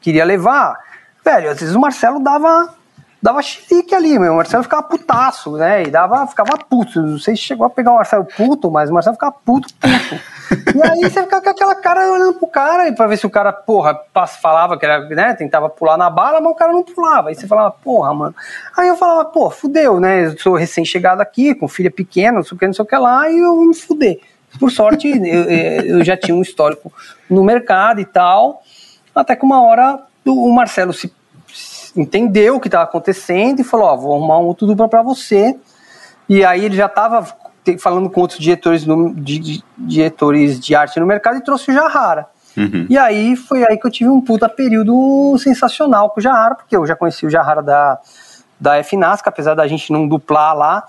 queria 0.00 0.24
levar, 0.24 0.74
velho, 1.22 1.50
às 1.50 1.60
vezes 1.60 1.74
o 1.74 1.80
Marcelo 1.80 2.18
dava 2.18 2.74
dava 3.22 3.42
chilique 3.42 3.94
ali, 3.94 4.18
meu. 4.18 4.32
O 4.32 4.36
Marcelo 4.36 4.62
ficava 4.62 4.82
putaço, 4.82 5.52
né? 5.58 5.82
E 5.82 5.90
dava, 5.90 6.26
ficava 6.26 6.56
puto. 6.56 7.02
Não 7.02 7.18
sei 7.18 7.36
se 7.36 7.42
chegou 7.42 7.66
a 7.66 7.68
pegar 7.68 7.92
o 7.92 7.96
Marcelo 7.96 8.24
puto, 8.24 8.70
mas 8.70 8.88
o 8.88 8.94
Marcelo 8.94 9.16
ficava 9.16 9.32
puto, 9.32 9.68
puto. 9.74 10.18
e 10.74 10.82
aí 10.82 11.00
você 11.00 11.22
ficava 11.22 11.42
com 11.42 11.50
aquela 11.50 11.74
cara 11.74 12.12
olhando 12.12 12.34
pro 12.34 12.46
cara 12.46 12.88
e 12.88 12.92
pra 12.92 13.06
ver 13.06 13.16
se 13.16 13.26
o 13.26 13.30
cara, 13.30 13.52
porra, 13.52 13.98
falava 14.40 14.76
que 14.78 14.84
era, 14.84 15.08
né? 15.08 15.34
Tentava 15.34 15.68
pular 15.68 15.96
na 15.96 16.10
bala, 16.10 16.40
mas 16.40 16.52
o 16.52 16.54
cara 16.54 16.72
não 16.72 16.82
pulava. 16.82 17.28
Aí 17.28 17.34
você 17.34 17.46
falava, 17.46 17.70
porra, 17.70 18.12
mano. 18.12 18.34
Aí 18.76 18.88
eu 18.88 18.96
falava, 18.96 19.24
pô, 19.26 19.48
fudeu, 19.50 20.00
né? 20.00 20.26
Eu 20.26 20.38
sou 20.38 20.54
recém-chegado 20.54 21.22
aqui, 21.22 21.54
com 21.54 21.68
filha 21.68 21.90
pequena, 21.90 22.38
não 22.38 22.42
sei 22.42 22.56
o 22.56 22.58
que, 22.58 22.66
não 22.66 22.74
sei 22.74 22.82
o 22.82 22.88
que 22.88 22.96
lá, 22.96 23.30
e 23.30 23.38
eu 23.38 23.56
me 23.56 23.74
fuder. 23.74 24.18
Por 24.58 24.70
sorte, 24.70 25.08
eu, 25.26 25.44
eu 25.98 26.04
já 26.04 26.16
tinha 26.16 26.34
um 26.34 26.42
histórico 26.42 26.92
no 27.28 27.44
mercado 27.44 28.00
e 28.00 28.04
tal. 28.04 28.62
Até 29.14 29.36
que 29.36 29.44
uma 29.44 29.62
hora 29.62 30.00
o 30.24 30.52
Marcelo 30.52 30.92
se 30.92 31.12
entendeu 31.96 32.56
o 32.56 32.60
que 32.60 32.68
estava 32.68 32.84
acontecendo 32.84 33.60
e 33.60 33.64
falou: 33.64 33.86
Ó, 33.86 33.96
vou 33.96 34.14
arrumar 34.14 34.38
um 34.38 34.46
outro 34.46 34.66
dupla 34.66 34.88
para 34.88 35.02
você. 35.02 35.56
E 36.28 36.44
aí 36.44 36.64
ele 36.64 36.76
já 36.76 36.86
estava 36.86 37.26
falando 37.78 38.10
com 38.10 38.20
outros 38.20 38.38
diretores, 38.38 38.86
no, 38.86 39.14
de, 39.14 39.38
de, 39.38 39.64
diretores 39.76 40.58
de 40.58 40.74
arte 40.74 40.98
no 40.98 41.06
mercado 41.06 41.38
e 41.38 41.44
trouxe 41.44 41.70
o 41.70 41.74
Jahara. 41.74 42.26
Uhum. 42.56 42.86
E 42.88 42.98
aí 42.98 43.36
foi 43.36 43.64
aí 43.64 43.78
que 43.78 43.86
eu 43.86 43.90
tive 43.90 44.10
um 44.10 44.20
puta 44.20 44.48
período 44.48 45.36
sensacional 45.38 46.10
com 46.10 46.20
o 46.20 46.22
Jahara, 46.22 46.54
porque 46.54 46.76
eu 46.76 46.86
já 46.86 46.96
conheci 46.96 47.26
o 47.26 47.30
Jahara 47.30 47.62
da, 47.62 47.98
da 48.58 48.82
FNASC, 48.82 49.26
apesar 49.26 49.54
da 49.54 49.66
gente 49.66 49.92
não 49.92 50.08
duplar 50.08 50.56
lá, 50.56 50.84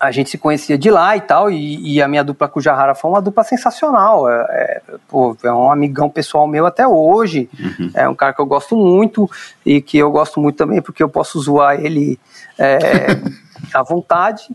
a 0.00 0.12
gente 0.12 0.30
se 0.30 0.38
conhecia 0.38 0.78
de 0.78 0.90
lá 0.90 1.16
e 1.16 1.20
tal, 1.20 1.50
e, 1.50 1.94
e, 1.94 2.00
a 2.00 2.06
minha 2.06 2.22
dupla 2.22 2.48
com 2.48 2.60
o 2.60 2.62
Jahara 2.62 2.94
foi 2.94 3.10
uma 3.10 3.20
dupla 3.20 3.42
sensacional. 3.42 4.30
É, 4.30 4.42
é, 4.50 4.82
pô, 5.08 5.36
é 5.42 5.52
um 5.52 5.72
amigão 5.72 6.08
pessoal 6.08 6.46
meu 6.46 6.66
até 6.66 6.86
hoje. 6.86 7.50
Uhum. 7.58 7.90
É 7.94 8.08
um 8.08 8.14
cara 8.14 8.32
que 8.32 8.40
eu 8.40 8.46
gosto 8.46 8.76
muito 8.76 9.28
e 9.66 9.82
que 9.82 9.98
eu 9.98 10.10
gosto 10.10 10.40
muito 10.40 10.56
também 10.56 10.80
porque 10.80 11.02
eu 11.02 11.08
posso 11.08 11.40
zoar 11.40 11.80
ele 11.80 12.18
é, 12.56 13.18
à 13.74 13.82
vontade. 13.82 14.48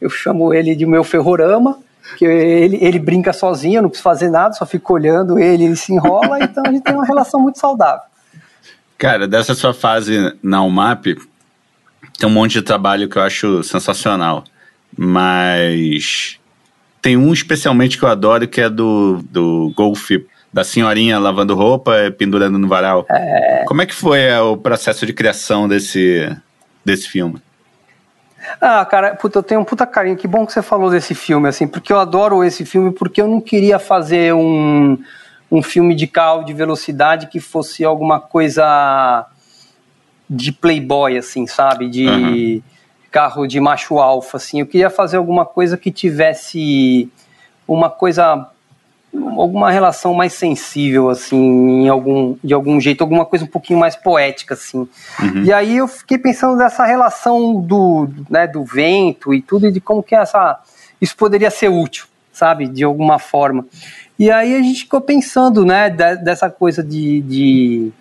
Eu 0.00 0.10
chamo 0.10 0.52
ele 0.54 0.74
de 0.74 0.86
meu 0.86 1.04
ferrorama, 1.04 1.78
que 2.16 2.24
ele, 2.24 2.78
ele 2.80 2.98
brinca 2.98 3.32
sozinho, 3.32 3.78
eu 3.78 3.82
não 3.82 3.88
preciso 3.88 4.04
fazer 4.04 4.30
nada, 4.30 4.54
só 4.54 4.64
fico 4.64 4.94
olhando 4.94 5.38
ele, 5.38 5.64
ele 5.64 5.76
se 5.76 5.92
enrola, 5.92 6.42
então 6.42 6.62
a 6.66 6.70
gente 6.70 6.82
tem 6.82 6.94
uma 6.94 7.04
relação 7.04 7.40
muito 7.40 7.58
saudável. 7.58 8.02
Cara, 8.98 9.26
dessa 9.26 9.54
sua 9.54 9.72
fase 9.72 10.34
na 10.42 10.62
UMAP, 10.62 11.16
tem 12.18 12.28
um 12.28 12.32
monte 12.32 12.52
de 12.52 12.62
trabalho 12.62 13.08
que 13.08 13.16
eu 13.16 13.22
acho 13.22 13.62
sensacional. 13.62 14.44
Mas 14.96 16.38
tem 17.00 17.16
um 17.16 17.32
especialmente 17.32 17.96
que 17.96 18.04
eu 18.04 18.08
adoro, 18.08 18.46
que 18.46 18.60
é 18.60 18.68
do, 18.68 19.22
do 19.30 19.72
golfe, 19.74 20.26
da 20.52 20.64
senhorinha 20.64 21.18
lavando 21.18 21.54
roupa, 21.54 21.92
pendurando 22.18 22.58
no 22.58 22.68
varal. 22.68 23.06
É... 23.08 23.64
Como 23.66 23.80
é 23.80 23.86
que 23.86 23.94
foi 23.94 24.20
é, 24.20 24.40
o 24.40 24.56
processo 24.56 25.06
de 25.06 25.12
criação 25.12 25.66
desse, 25.66 26.28
desse 26.84 27.08
filme? 27.08 27.40
Ah, 28.60 28.84
cara, 28.84 29.14
puta, 29.14 29.38
eu 29.38 29.42
tenho 29.42 29.60
um 29.60 29.64
puta 29.64 29.86
carinho. 29.86 30.16
Que 30.16 30.28
bom 30.28 30.46
que 30.46 30.52
você 30.52 30.62
falou 30.62 30.90
desse 30.90 31.14
filme, 31.14 31.48
assim, 31.48 31.66
porque 31.66 31.92
eu 31.92 31.98
adoro 31.98 32.42
esse 32.44 32.64
filme, 32.64 32.92
porque 32.92 33.20
eu 33.20 33.28
não 33.28 33.40
queria 33.40 33.78
fazer 33.78 34.34
um, 34.34 34.98
um 35.50 35.62
filme 35.62 35.94
de 35.94 36.06
carro 36.06 36.44
de 36.44 36.52
velocidade 36.52 37.26
que 37.26 37.40
fosse 37.40 37.84
alguma 37.84 38.20
coisa 38.20 39.26
de 40.28 40.52
playboy, 40.52 41.16
assim, 41.16 41.46
sabe? 41.46 41.88
De. 41.88 42.06
Uhum 42.06 42.62
carro 43.10 43.46
de 43.46 43.60
macho 43.60 43.98
alfa, 43.98 44.36
assim. 44.36 44.60
Eu 44.60 44.66
queria 44.66 44.88
fazer 44.88 45.16
alguma 45.16 45.44
coisa 45.44 45.76
que 45.76 45.90
tivesse 45.90 47.10
uma 47.66 47.90
coisa 47.90 48.48
alguma 49.12 49.70
relação 49.70 50.14
mais 50.14 50.32
sensível 50.32 51.10
assim 51.10 51.36
em 51.82 51.88
algum 51.88 52.36
de 52.42 52.54
algum 52.54 52.80
jeito 52.80 53.00
alguma 53.00 53.24
coisa 53.24 53.44
um 53.44 53.48
pouquinho 53.48 53.78
mais 53.78 53.96
poética 53.96 54.54
assim 54.54 54.88
uhum. 55.20 55.42
e 55.44 55.52
aí 55.52 55.78
eu 55.78 55.88
fiquei 55.88 56.16
pensando 56.16 56.56
nessa 56.56 56.84
relação 56.84 57.60
do 57.60 58.08
né 58.28 58.46
do 58.46 58.64
vento 58.64 59.34
e 59.34 59.42
tudo 59.42 59.66
e 59.66 59.72
de 59.72 59.80
como 59.80 60.02
que 60.02 60.14
essa 60.14 60.60
isso 61.00 61.16
poderia 61.16 61.50
ser 61.50 61.68
útil 61.68 62.06
sabe 62.32 62.68
de 62.68 62.84
alguma 62.84 63.18
forma 63.18 63.66
e 64.18 64.30
aí 64.30 64.54
a 64.54 64.62
gente 64.62 64.82
ficou 64.82 65.00
pensando 65.00 65.64
né 65.64 65.90
dessa 65.90 66.48
coisa 66.48 66.82
de, 66.82 67.20
de 67.22 67.92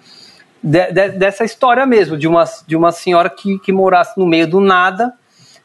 de, 0.61 0.91
de, 0.91 1.09
dessa 1.11 1.45
história 1.45 1.85
mesmo, 1.85 2.17
de 2.17 2.27
uma, 2.27 2.43
de 2.67 2.75
uma 2.75 2.91
senhora 2.91 3.29
que, 3.29 3.57
que 3.59 3.71
morasse 3.71 4.19
no 4.19 4.27
meio 4.27 4.45
do 4.45 4.59
nada 4.59 5.13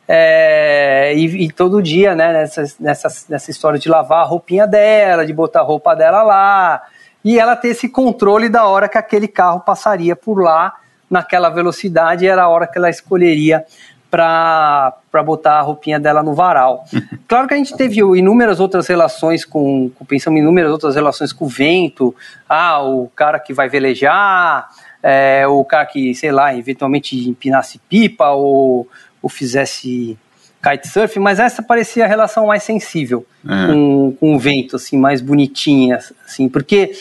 é, 0.07 1.14
e, 1.14 1.44
e, 1.44 1.52
todo 1.52 1.82
dia, 1.82 2.14
né, 2.14 2.32
nessa, 2.32 2.64
nessa, 2.78 3.09
nessa 3.28 3.50
história 3.50 3.78
de 3.78 3.88
lavar 3.88 4.20
a 4.20 4.28
roupinha 4.28 4.66
dela, 4.66 5.24
de 5.24 5.32
botar 5.32 5.61
a 5.61 5.64
roupa 5.64 5.94
dela 5.94 6.22
lá, 6.22 6.82
e 7.24 7.38
ela 7.38 7.57
ter 7.57 7.68
esse 7.68 7.88
controle 7.88 8.48
da 8.48 8.66
hora 8.66 8.88
que 8.88 8.98
aquele 8.98 9.26
carro 9.26 9.61
passaria 9.61 10.14
por 10.14 10.42
lá, 10.42 10.74
naquela 11.11 11.48
velocidade, 11.48 12.26
era 12.26 12.42
a 12.42 12.48
hora 12.48 12.66
que 12.66 12.76
ela 12.76 12.90
escolheria 12.90 13.64
para 14.11 15.22
botar 15.24 15.55
a 15.55 15.61
roupinha 15.61 15.98
dela 15.98 16.22
no 16.22 16.34
varal. 16.34 16.84
Claro 17.26 17.48
que 17.48 17.55
a 17.55 17.57
gente 17.57 17.74
teve 17.74 18.00
inúmeras 18.00 18.61
outras 18.61 18.86
relações 18.86 19.44
com, 19.44 19.90
com 19.90 20.05
pensamos 20.05 20.38
em 20.38 20.42
inúmeras 20.42 20.70
outras 20.70 20.94
relações 20.94 21.32
com 21.32 21.46
o 21.46 21.48
vento, 21.48 22.14
ah, 22.48 22.80
o 22.82 23.09
cara 23.16 23.40
que 23.40 23.52
vai 23.52 23.68
velejar, 23.68 24.68
é, 25.02 25.44
o 25.48 25.64
cara 25.64 25.86
que, 25.86 26.14
sei 26.14 26.30
lá, 26.30 26.55
eventualmente 26.55 27.28
empinasse 27.28 27.80
pipa 27.88 28.28
ou, 28.30 28.86
ou 29.25 29.31
fizesse 29.31 30.18
kitesurf, 30.62 31.18
mas 31.18 31.39
essa 31.39 31.62
parecia 31.62 32.05
a 32.05 32.09
relação 32.09 32.47
mais 32.47 32.62
sensível 32.62 33.25
é. 33.47 33.66
com, 33.66 34.16
com 34.20 34.35
o 34.35 34.39
vento, 34.39 34.77
assim, 34.77 34.99
mais 34.99 35.22
bonitinha, 35.22 35.99
assim, 36.27 36.47
porque 36.47 36.93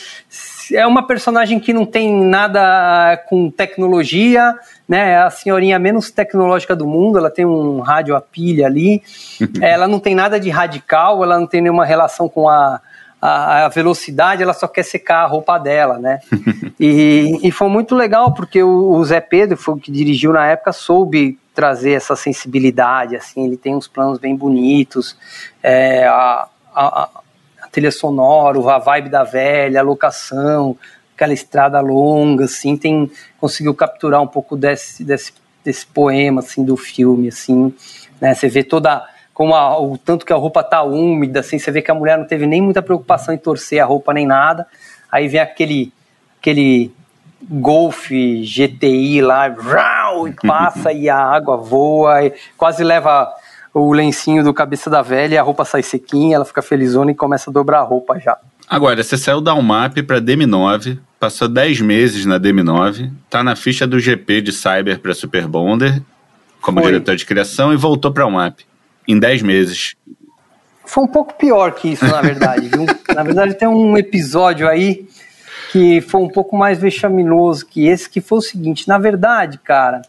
é 0.71 0.87
uma 0.87 1.05
personagem 1.05 1.59
que 1.59 1.73
não 1.73 1.85
tem 1.85 2.13
nada 2.13 3.17
com 3.27 3.51
tecnologia, 3.51 4.55
né? 4.87 5.11
É 5.11 5.17
a 5.17 5.29
senhorinha 5.29 5.77
menos 5.77 6.11
tecnológica 6.11 6.75
do 6.75 6.87
mundo, 6.87 7.17
ela 7.17 7.29
tem 7.29 7.45
um 7.45 7.81
rádio 7.81 8.15
a 8.15 8.21
pilha 8.21 8.67
ali, 8.67 9.03
ela 9.61 9.85
não 9.85 9.99
tem 9.99 10.15
nada 10.15 10.39
de 10.39 10.49
radical, 10.49 11.21
ela 11.23 11.37
não 11.37 11.47
tem 11.47 11.61
nenhuma 11.61 11.85
relação 11.85 12.29
com 12.29 12.47
a, 12.47 12.79
a, 13.21 13.65
a 13.65 13.69
velocidade, 13.69 14.43
ela 14.43 14.53
só 14.53 14.67
quer 14.67 14.83
secar 14.83 15.23
a 15.23 15.27
roupa 15.27 15.57
dela, 15.57 15.99
né? 15.99 16.19
e, 16.79 17.39
e 17.43 17.51
foi 17.51 17.67
muito 17.67 17.95
legal, 17.95 18.33
porque 18.33 18.63
o, 18.63 18.91
o 18.91 19.03
Zé 19.03 19.19
Pedro, 19.19 19.57
foi 19.57 19.73
o 19.73 19.77
que 19.77 19.91
dirigiu 19.91 20.31
na 20.31 20.47
época, 20.47 20.71
soube 20.71 21.37
trazer 21.53 21.91
essa 21.91 22.15
sensibilidade, 22.15 23.15
assim, 23.15 23.45
ele 23.45 23.57
tem 23.57 23.75
uns 23.75 23.87
planos 23.87 24.17
bem 24.17 24.35
bonitos, 24.35 25.15
é, 25.61 26.05
a, 26.05 26.47
a, 26.73 27.09
a 27.61 27.67
trilha 27.71 27.91
sonora, 27.91 28.57
a 28.71 28.79
vibe 28.79 29.09
da 29.09 29.23
velha, 29.23 29.79
a 29.79 29.83
locação, 29.83 30.77
aquela 31.15 31.33
estrada 31.33 31.79
longa, 31.79 32.45
assim, 32.45 32.75
tem 32.75 33.11
conseguiu 33.39 33.73
capturar 33.73 34.21
um 34.21 34.27
pouco 34.27 34.55
desse, 34.55 35.03
desse, 35.03 35.33
desse 35.63 35.85
poema, 35.85 36.41
assim, 36.41 36.65
do 36.65 36.75
filme, 36.75 37.27
assim, 37.27 37.73
né, 38.19 38.33
você 38.33 38.49
vê 38.49 38.63
toda 38.63 39.07
como 39.33 39.55
a, 39.55 39.79
o 39.79 39.97
tanto 39.97 40.25
que 40.25 40.33
a 40.33 40.35
roupa 40.35 40.63
tá 40.63 40.83
úmida, 40.83 41.39
assim, 41.39 41.57
você 41.57 41.71
vê 41.71 41.81
que 41.81 41.89
a 41.89 41.95
mulher 41.95 42.17
não 42.17 42.25
teve 42.25 42.45
nem 42.45 42.61
muita 42.61 42.81
preocupação 42.81 43.33
em 43.33 43.37
torcer 43.37 43.81
a 43.81 43.85
roupa 43.85 44.13
nem 44.13 44.25
nada, 44.25 44.67
aí 45.11 45.27
vem 45.27 45.39
aquele 45.39 45.91
aquele 46.39 46.91
Golf 47.49 48.09
GTI 48.09 49.21
lá, 49.21 49.47
e 49.47 50.47
passa 50.47 50.91
e 50.91 51.09
a 51.09 51.17
água 51.17 51.57
voa, 51.57 52.25
e 52.25 52.33
quase 52.57 52.83
leva 52.83 53.33
o 53.73 53.91
lencinho 53.91 54.43
do 54.43 54.53
cabeça 54.53 54.89
da 54.89 55.01
velha, 55.01 55.39
a 55.39 55.43
roupa 55.43 55.65
sai 55.65 55.81
sequinha, 55.81 56.35
ela 56.35 56.45
fica 56.45 56.61
felizona 56.61 57.11
e 57.11 57.15
começa 57.15 57.49
a 57.49 57.53
dobrar 57.53 57.79
a 57.79 57.83
roupa 57.83 58.19
já. 58.19 58.37
Agora, 58.69 59.03
você 59.03 59.17
saiu 59.17 59.41
da 59.41 59.53
UMAP 59.53 60.03
para 60.03 60.21
DM9, 60.21 60.99
passou 61.19 61.47
10 61.47 61.81
meses 61.81 62.25
na 62.25 62.39
DM9, 62.39 63.11
tá 63.29 63.43
na 63.43 63.55
ficha 63.55 63.85
do 63.85 63.99
GP 63.99 64.41
de 64.41 64.51
Cyber 64.51 64.99
para 64.99 65.13
Super 65.13 65.47
Bonder, 65.47 66.01
como 66.61 66.79
Foi. 66.79 66.91
diretor 66.91 67.15
de 67.15 67.25
criação, 67.25 67.73
e 67.73 67.75
voltou 67.75 68.11
para 68.11 68.25
UMAP 68.25 68.61
em 69.07 69.19
10 69.19 69.41
meses. 69.41 69.95
Foi 70.85 71.03
um 71.03 71.07
pouco 71.07 71.33
pior 71.33 71.71
que 71.73 71.89
isso, 71.89 72.05
na 72.05 72.21
verdade. 72.21 72.69
na 73.13 73.23
verdade, 73.23 73.55
tem 73.55 73.67
um 73.67 73.97
episódio 73.97 74.67
aí 74.67 75.07
que 75.73 76.01
foi 76.01 76.21
um 76.21 76.27
pouco 76.27 76.55
mais 76.55 76.77
vexaminoso 76.77 77.65
que 77.65 77.87
esse, 77.87 78.07
que 78.07 78.21
foi 78.21 78.37
o 78.37 78.41
seguinte, 78.41 78.87
na 78.87 78.99
verdade, 78.99 79.57
cara, 79.57 80.03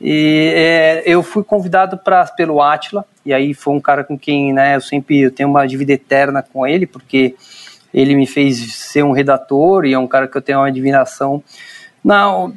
e, 0.00 0.52
é, 0.52 1.02
eu 1.06 1.22
fui 1.22 1.44
convidado 1.44 1.96
pra, 1.96 2.26
pelo 2.26 2.60
Atila, 2.60 3.04
e 3.24 3.32
aí 3.32 3.54
foi 3.54 3.72
um 3.72 3.80
cara 3.80 4.02
com 4.02 4.18
quem, 4.18 4.52
né, 4.52 4.74
eu 4.74 4.80
sempre 4.80 5.20
eu 5.20 5.30
tenho 5.30 5.48
uma 5.48 5.64
dívida 5.64 5.92
eterna 5.92 6.42
com 6.42 6.66
ele, 6.66 6.88
porque 6.88 7.36
ele 7.94 8.16
me 8.16 8.26
fez 8.26 8.74
ser 8.74 9.04
um 9.04 9.12
redator, 9.12 9.84
e 9.84 9.92
é 9.92 9.98
um 9.98 10.08
cara 10.08 10.26
que 10.26 10.36
eu 10.36 10.42
tenho 10.42 10.58
uma 10.58 10.66
admiração 10.66 11.40
não, 12.02 12.52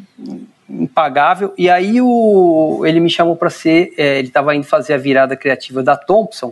impagável, 0.67 1.53
e 1.55 1.69
aí 1.69 2.01
o, 2.01 2.81
ele 2.83 2.99
me 2.99 3.11
chamou 3.11 3.35
para 3.35 3.51
ser, 3.51 3.93
é, 3.95 4.17
ele 4.17 4.29
estava 4.29 4.55
indo 4.55 4.65
fazer 4.65 4.95
a 4.95 4.97
virada 4.97 5.37
criativa 5.37 5.83
da 5.83 5.95
Thompson, 5.95 6.51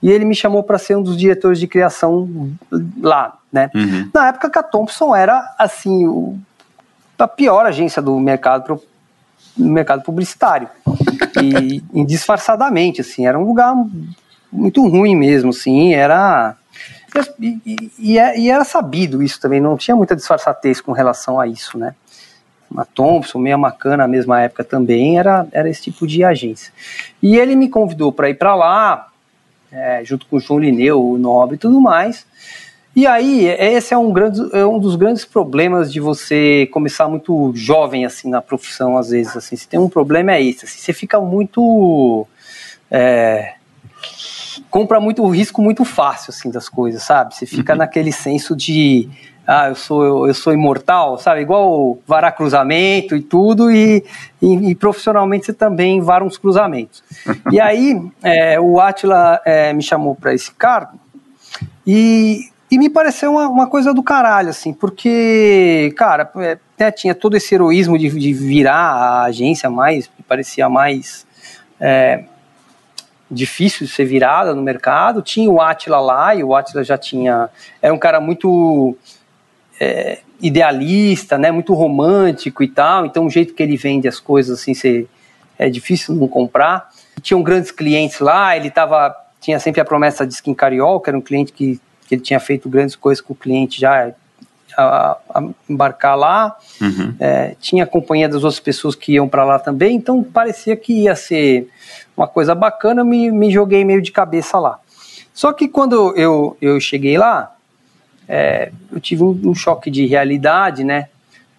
e 0.00 0.08
ele 0.08 0.24
me 0.24 0.36
chamou 0.36 0.62
para 0.62 0.78
ser 0.78 0.96
um 0.96 1.02
dos 1.02 1.16
diretores 1.16 1.58
de 1.58 1.66
criação 1.66 2.52
lá, 3.00 3.41
né? 3.52 3.70
Uhum. 3.74 4.10
Na 4.12 4.28
época 4.28 4.50
que 4.50 4.58
a 4.58 4.62
Thompson 4.62 5.14
era, 5.14 5.54
assim, 5.58 6.06
o, 6.06 6.38
a 7.18 7.28
pior 7.28 7.66
agência 7.66 8.00
do 8.00 8.18
mercado 8.18 8.64
pro, 8.64 8.82
mercado 9.56 10.02
publicitário. 10.02 10.68
e 11.42 11.82
indisfarçadamente, 11.92 13.00
assim, 13.00 13.26
era 13.26 13.38
um 13.38 13.44
lugar 13.44 13.74
muito 14.50 14.86
ruim 14.88 15.14
mesmo, 15.14 15.50
assim, 15.50 15.94
era... 15.94 16.56
E, 17.38 17.92
e, 17.98 18.18
é, 18.18 18.38
e, 18.38 18.50
era 18.50 18.64
sabido 18.64 19.22
isso 19.22 19.38
também, 19.38 19.60
não 19.60 19.76
tinha 19.76 19.94
muita 19.94 20.16
disfarçatez 20.16 20.80
com 20.80 20.92
relação 20.92 21.38
a 21.38 21.46
isso, 21.46 21.76
né? 21.76 21.94
A 22.74 22.86
Thompson, 22.86 23.38
meia 23.38 23.58
Macana, 23.58 23.98
na 23.98 24.08
mesma 24.08 24.40
época 24.40 24.64
também, 24.64 25.18
era, 25.18 25.46
era 25.52 25.68
esse 25.68 25.82
tipo 25.82 26.06
de 26.06 26.24
agência. 26.24 26.72
E 27.22 27.36
ele 27.36 27.54
me 27.54 27.68
convidou 27.68 28.10
para 28.12 28.30
ir 28.30 28.34
para 28.34 28.54
lá, 28.54 29.08
é, 29.70 30.02
junto 30.02 30.24
com 30.24 30.36
o 30.36 30.40
João 30.40 30.58
Lineu, 30.58 31.06
o 31.06 31.18
Nobre 31.18 31.56
e 31.56 31.58
tudo 31.58 31.78
mais. 31.82 32.24
E 32.94 33.06
aí, 33.06 33.46
esse 33.46 33.94
é 33.94 33.96
um, 33.96 34.12
grande, 34.12 34.40
é 34.52 34.66
um 34.66 34.78
dos 34.78 34.96
grandes 34.96 35.24
problemas 35.24 35.90
de 35.90 35.98
você 35.98 36.68
começar 36.70 37.08
muito 37.08 37.52
jovem, 37.54 38.04
assim, 38.04 38.28
na 38.28 38.42
profissão, 38.42 38.98
às 38.98 39.08
vezes, 39.08 39.34
assim, 39.34 39.56
se 39.56 39.66
tem 39.66 39.80
um 39.80 39.88
problema 39.88 40.32
é 40.32 40.42
esse, 40.42 40.64
assim, 40.64 40.78
você 40.78 40.92
fica 40.92 41.20
muito... 41.20 42.26
É, 42.90 43.54
compra 44.68 45.00
muito 45.00 45.26
risco 45.28 45.62
muito 45.62 45.84
fácil, 45.84 46.30
assim, 46.30 46.50
das 46.50 46.68
coisas, 46.68 47.02
sabe? 47.02 47.34
Você 47.34 47.46
fica 47.46 47.72
uhum. 47.72 47.78
naquele 47.78 48.12
senso 48.12 48.54
de 48.54 49.08
ah, 49.46 49.68
eu 49.68 49.74
sou, 49.74 50.04
eu, 50.04 50.26
eu, 50.28 50.34
sou 50.34 50.52
imortal, 50.52 51.18
sabe? 51.18 51.40
Igual 51.40 51.98
varar 52.06 52.34
cruzamento 52.34 53.16
e 53.16 53.20
tudo, 53.20 53.70
e, 53.70 54.04
e, 54.40 54.70
e 54.70 54.74
profissionalmente 54.74 55.46
você 55.46 55.52
também 55.52 56.00
vara 56.00 56.24
uns 56.24 56.38
cruzamentos. 56.38 57.02
e 57.50 57.60
aí, 57.60 58.00
é, 58.22 58.60
o 58.60 58.80
Atila 58.80 59.40
é, 59.44 59.72
me 59.72 59.82
chamou 59.82 60.14
para 60.14 60.32
esse 60.32 60.52
cargo, 60.52 60.98
e, 61.86 62.51
e 62.72 62.78
me 62.78 62.88
pareceu 62.88 63.32
uma, 63.32 63.48
uma, 63.48 63.66
coisa 63.66 63.92
do 63.92 64.02
caralho, 64.02 64.48
assim, 64.48 64.72
porque, 64.72 65.92
cara, 65.94 66.32
é, 66.78 66.90
tinha 66.90 67.14
todo 67.14 67.36
esse 67.36 67.54
heroísmo 67.54 67.98
de, 67.98 68.08
de, 68.08 68.32
virar 68.32 68.74
a 68.74 69.24
agência 69.24 69.68
mais, 69.68 70.10
parecia 70.26 70.70
mais. 70.70 71.26
É, 71.78 72.24
difícil 73.30 73.86
de 73.86 73.92
ser 73.92 74.06
virada 74.06 74.54
no 74.54 74.62
mercado. 74.62 75.20
Tinha 75.20 75.50
o 75.50 75.60
Atila 75.60 76.00
lá, 76.00 76.34
e 76.34 76.42
o 76.42 76.54
Atila 76.54 76.82
já 76.82 76.96
tinha. 76.96 77.50
Era 77.82 77.92
um 77.92 77.98
cara 77.98 78.20
muito 78.20 78.96
é, 79.78 80.20
idealista, 80.40 81.36
né, 81.36 81.50
muito 81.50 81.74
romântico 81.74 82.62
e 82.62 82.68
tal, 82.68 83.04
então 83.04 83.26
o 83.26 83.30
jeito 83.30 83.52
que 83.52 83.62
ele 83.62 83.76
vende 83.76 84.08
as 84.08 84.18
coisas 84.18 84.60
assim, 84.60 84.72
você, 84.72 85.06
é 85.58 85.68
difícil 85.68 86.14
não 86.14 86.26
comprar. 86.26 86.88
Tinham 87.20 87.42
grandes 87.42 87.70
clientes 87.70 88.18
lá, 88.18 88.56
ele 88.56 88.70
tava, 88.70 89.14
tinha 89.42 89.60
sempre 89.60 89.82
a 89.82 89.84
promessa 89.84 90.26
de 90.26 90.32
Skin 90.32 90.54
Cariol, 90.54 91.00
que 91.00 91.10
era 91.10 91.18
um 91.18 91.20
cliente 91.20 91.52
que, 91.52 91.78
que 92.12 92.16
ele 92.16 92.22
tinha 92.22 92.38
feito 92.38 92.68
grandes 92.68 92.94
coisas 92.94 93.22
com 93.22 93.32
o 93.32 93.36
cliente 93.36 93.80
já 93.80 94.12
a, 94.76 95.16
a 95.34 95.42
embarcar 95.68 96.14
lá. 96.14 96.54
Uhum. 96.78 97.14
É, 97.18 97.56
tinha 97.58 97.84
a 97.84 97.86
companhia 97.86 98.28
das 98.28 98.44
outras 98.44 98.60
pessoas 98.60 98.94
que 98.94 99.12
iam 99.12 99.26
para 99.26 99.44
lá 99.44 99.58
também, 99.58 99.96
então 99.96 100.22
parecia 100.22 100.76
que 100.76 100.92
ia 101.04 101.16
ser 101.16 101.68
uma 102.14 102.28
coisa 102.28 102.54
bacana, 102.54 103.02
me, 103.02 103.30
me 103.30 103.50
joguei 103.50 103.82
meio 103.82 104.02
de 104.02 104.12
cabeça 104.12 104.58
lá. 104.58 104.78
Só 105.32 105.54
que 105.54 105.66
quando 105.66 106.14
eu, 106.14 106.54
eu 106.60 106.78
cheguei 106.78 107.16
lá, 107.16 107.56
é, 108.28 108.70
eu 108.92 109.00
tive 109.00 109.22
um, 109.22 109.40
um, 109.46 109.54
choque 109.54 109.90
de 109.90 110.04
realidade, 110.04 110.84
né? 110.84 111.08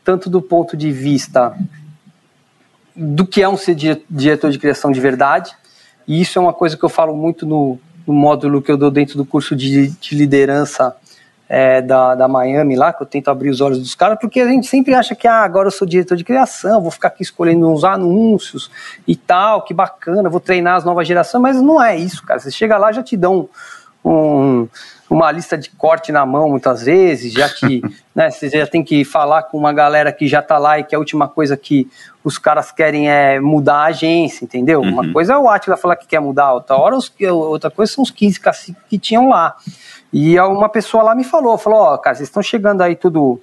Tanto 0.04 0.30
do 0.30 0.42
ponto 0.42 0.78
de 0.78 0.92
vista 0.92 1.58
do 2.96 3.26
que 3.26 3.42
é 3.42 3.50
um 3.50 3.58
ser 3.58 3.76
diretor 4.08 4.52
de 4.52 4.60
criação 4.60 4.92
de 4.92 5.00
verdade, 5.00 5.52
e 6.08 6.22
isso 6.22 6.38
é 6.38 6.42
uma 6.42 6.54
coisa 6.54 6.78
que 6.78 6.84
eu 6.84 6.90
falo 6.90 7.16
muito 7.16 7.44
no, 7.44 7.80
no 8.06 8.14
módulo 8.14 8.62
que 8.62 8.72
eu 8.72 8.78
dou 8.78 8.92
dentro 8.92 9.18
do 9.18 9.26
curso 9.26 9.56
de, 9.56 9.90
de 9.90 10.16
liderança 10.16 10.96
é, 11.48 11.82
da, 11.82 12.16
da 12.16 12.28
Miami 12.28 12.76
lá, 12.76 12.92
que 12.92 13.04
eu 13.04 13.08
tento 13.08 13.30
abrir 13.30 13.50
os 13.50 13.62
olhos 13.62 13.80
dos 13.80 13.94
caras, 13.94 14.18
porque 14.20 14.40
a 14.40 14.48
gente 14.48 14.68
sempre 14.68 14.94
acha 14.94 15.14
que 15.14 15.28
ah, 15.28 15.44
agora 15.44 15.68
eu 15.68 15.72
sou 15.72 15.88
diretor 15.88 16.18
de 16.18 16.24
criação, 16.24 16.82
vou 16.82 16.92
ficar 16.92 17.10
aqui 17.10 17.22
escolhendo 17.22 17.70
uns 17.70 17.84
anúncios 17.84 18.72
e 19.08 19.16
tal, 19.16 19.62
que 19.62 19.74
bacana, 19.74 20.30
vou 20.30 20.40
treinar 20.40 20.78
as 20.78 20.84
novas 20.84 21.08
gerações, 21.08 21.42
mas 21.42 21.62
não 21.62 21.82
é 21.82 21.96
isso, 21.98 22.24
cara. 22.24 22.40
Você 22.40 22.50
chega 22.50 22.78
lá 22.78 22.92
já 22.92 23.04
te 23.04 23.16
dão 23.16 23.48
um, 24.04 24.68
uma 25.14 25.32
lista 25.32 25.58
de 25.58 25.70
corte 25.70 26.12
na 26.12 26.26
mão 26.26 26.50
muitas 26.50 26.84
vezes, 26.84 27.32
já 27.32 27.48
que 27.48 27.82
né, 28.16 28.32
você 28.32 28.50
já 28.50 28.66
tem 28.66 28.84
que 28.84 29.06
falar 29.06 29.44
com 29.44 29.58
uma 29.58 29.72
galera 29.72 30.12
que 30.12 30.28
já 30.28 30.40
está 30.40 30.58
lá 30.58 30.80
e 30.80 30.84
que 30.84 30.96
a 30.96 31.00
última 31.00 31.28
coisa 31.28 31.56
que 31.56 31.88
os 32.24 32.38
caras 32.38 32.72
querem 32.72 33.10
é 33.10 33.40
mudar 33.40 33.76
a 33.76 33.86
agência, 33.86 34.44
entendeu? 34.44 34.82
Uhum. 34.82 34.90
Uma 34.90 35.14
coisa 35.14 35.34
é 35.34 35.38
o 35.38 35.48
Atila 35.48 35.78
falar 35.78 35.96
que 35.96 36.08
quer 36.08 36.20
mudar, 36.20 36.54
outra 36.54 36.76
hora 36.76 36.96
os, 36.96 37.12
outra 37.32 37.70
coisa 37.70 37.92
são 37.92 38.04
os 38.04 38.12
15 38.12 38.40
caciques 38.40 38.82
que 38.90 38.98
tinham 38.98 39.30
lá. 39.30 39.56
E 40.12 40.40
uma 40.40 40.70
pessoa 40.70 41.04
lá 41.04 41.16
me 41.16 41.24
falou, 41.24 41.58
falou, 41.58 41.80
ó, 41.80 41.94
oh, 41.94 41.98
cara, 41.98 42.16
vocês 42.16 42.30
estão 42.30 42.42
chegando 42.42 42.82
aí 42.82 42.96
tudo 42.96 43.40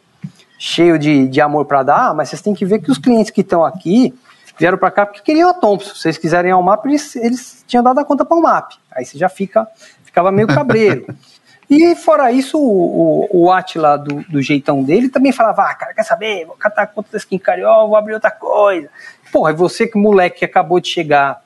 cheio 0.58 0.98
de, 0.98 1.26
de 1.26 1.40
amor 1.40 1.64
para 1.64 1.82
dar, 1.82 2.14
mas 2.14 2.28
vocês 2.28 2.42
têm 2.42 2.54
que 2.54 2.64
ver 2.64 2.80
que 2.80 2.90
os 2.90 2.98
clientes 2.98 3.30
que 3.30 3.40
estão 3.40 3.64
aqui 3.64 4.14
vieram 4.58 4.76
para 4.76 4.90
cá 4.90 5.06
porque 5.06 5.22
queriam 5.22 5.48
a 5.48 5.54
Thompson. 5.54 5.94
Se 5.94 6.02
vocês 6.02 6.18
quiserem 6.18 6.52
a 6.52 6.60
mapa, 6.60 6.86
eles, 6.86 7.16
eles 7.16 7.64
tinham 7.66 7.82
dado 7.82 7.98
a 7.98 8.04
conta 8.04 8.24
para 8.24 8.36
o 8.36 8.42
MAP. 8.42 8.72
Aí 8.92 9.04
você 9.04 9.16
já 9.16 9.28
fica, 9.28 9.66
ficava 10.04 10.30
meio 10.30 10.46
cabreiro. 10.46 11.06
E 11.70 11.94
fora 11.94 12.32
isso, 12.32 12.58
o, 12.58 13.28
o, 13.30 13.44
o 13.44 13.52
Atila, 13.52 13.96
do, 13.96 14.24
do, 14.28 14.42
jeitão 14.42 14.82
dele, 14.82 15.08
também 15.08 15.30
falava: 15.30 15.62
ah, 15.62 15.74
cara, 15.74 15.94
quer 15.94 16.02
saber? 16.02 16.44
Vou 16.44 16.56
catar 16.56 16.82
a 16.82 16.86
conta 16.86 17.10
vou 17.86 17.96
abrir 17.96 18.14
outra 18.14 18.32
coisa. 18.32 18.88
Porra, 19.32 19.50
é 19.50 19.54
você 19.54 19.86
que 19.86 19.96
moleque 19.96 20.40
que 20.40 20.44
acabou 20.44 20.80
de 20.80 20.88
chegar 20.88 21.40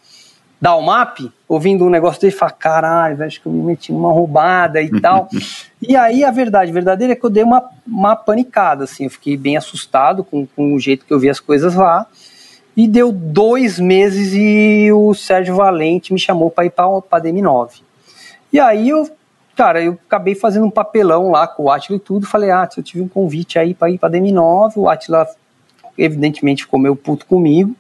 da 0.59 0.75
UMAP, 0.77 1.31
ouvindo 1.47 1.85
um 1.85 1.91
negócio 1.91 2.23
dele, 2.23 2.33
fala: 2.33 2.53
caralho, 2.53 3.23
acho 3.23 3.39
que 3.39 3.47
eu 3.47 3.53
me 3.53 3.63
meti 3.63 3.93
numa 3.93 4.11
roubada 4.11 4.81
e 4.81 4.99
tal. 4.99 5.29
e 5.87 5.95
aí 5.95 6.25
a 6.25 6.31
verdade 6.31 6.73
verdadeira 6.73 7.13
é 7.13 7.17
que 7.17 7.25
eu 7.25 7.29
dei 7.29 7.43
uma, 7.43 7.63
uma 7.87 8.17
panicada, 8.17 8.85
assim, 8.85 9.05
eu 9.05 9.11
fiquei 9.11 9.37
bem 9.37 9.59
assustado 9.59 10.25
com, 10.25 10.47
com 10.47 10.75
o 10.75 10.81
jeito 10.81 11.05
que 11.05 11.13
eu 11.13 11.21
vi 11.21 11.29
as 11.29 11.39
coisas 11.39 11.75
lá. 11.75 12.07
E 12.75 12.89
deu 12.89 13.13
dois 13.13 13.79
meses 13.79 14.33
e 14.33 14.91
o 14.91 15.13
Sérgio 15.13 15.55
Valente 15.55 16.15
me 16.15 16.19
chamou 16.19 16.51
para 16.51 16.65
ir 16.65 16.71
para 16.71 16.87
a 16.87 17.21
DM9. 17.21 17.83
E 18.51 18.59
aí 18.59 18.89
eu 18.89 19.09
cara, 19.55 19.83
eu 19.83 19.99
acabei 20.07 20.35
fazendo 20.35 20.67
um 20.67 20.71
papelão 20.71 21.31
lá 21.31 21.47
com 21.47 21.65
o 21.65 21.71
Atila 21.71 21.97
e 21.97 22.01
tudo. 22.01 22.27
Falei, 22.27 22.51
ah, 22.51 22.69
eu 22.77 22.83
tive 22.83 23.03
um 23.03 23.09
convite 23.09 23.59
aí 23.59 23.75
para 23.75 23.91
ir 23.91 23.99
para 23.99 24.11
DM9. 24.11 24.73
O 24.77 24.89
Atila, 24.89 25.27
evidentemente, 25.97 26.65
ficou 26.65 26.79
meio 26.79 26.97
puto 26.97 27.27
comigo. 27.27 27.75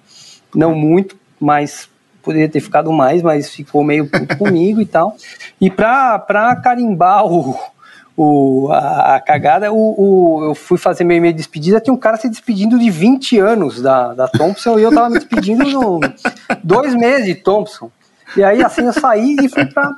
Não 0.55 0.75
muito, 0.75 1.17
mas 1.41 1.89
poderia 2.23 2.49
ter 2.49 2.61
ficado 2.61 2.91
mais, 2.93 3.23
mas 3.23 3.51
ficou 3.51 3.85
meio 3.85 4.09
puto 4.09 4.37
comigo 4.39 4.81
e 4.81 4.87
tal. 4.87 5.17
E 5.61 5.71
pra, 5.71 6.59
carimbar 6.63 7.27
o, 7.27 7.59
o, 8.17 8.69
a, 8.73 9.17
a 9.17 9.21
cagada, 9.21 9.73
o, 9.73 9.77
o, 9.77 10.45
eu 10.45 10.55
fui 10.55 10.79
fazer 10.79 11.05
meu 11.05 11.17
e-mail 11.17 11.35
de 11.35 11.39
despedida, 11.39 11.81
tinha 11.81 11.93
um 11.93 11.99
cara 11.99 12.17
se 12.17 12.29
despedindo 12.29 12.79
de 12.79 12.91
20 12.91 13.39
anos 13.39 13.83
da, 13.83 14.15
da 14.15 14.29
Thompson 14.29 14.79
e 14.79 14.83
eu 14.83 14.95
tava 14.95 15.11
me 15.11 15.19
despedindo 15.19 15.65
no 15.65 16.01
dois 16.63 16.95
meses 16.95 17.27
de 17.27 17.35
Thompson. 17.35 17.91
E 18.37 18.43
aí 18.43 18.65
assim 18.65 18.83
eu 18.83 18.93
saí 18.93 19.37
e 19.43 19.49
fui 19.49 19.67
pra, 19.67 19.95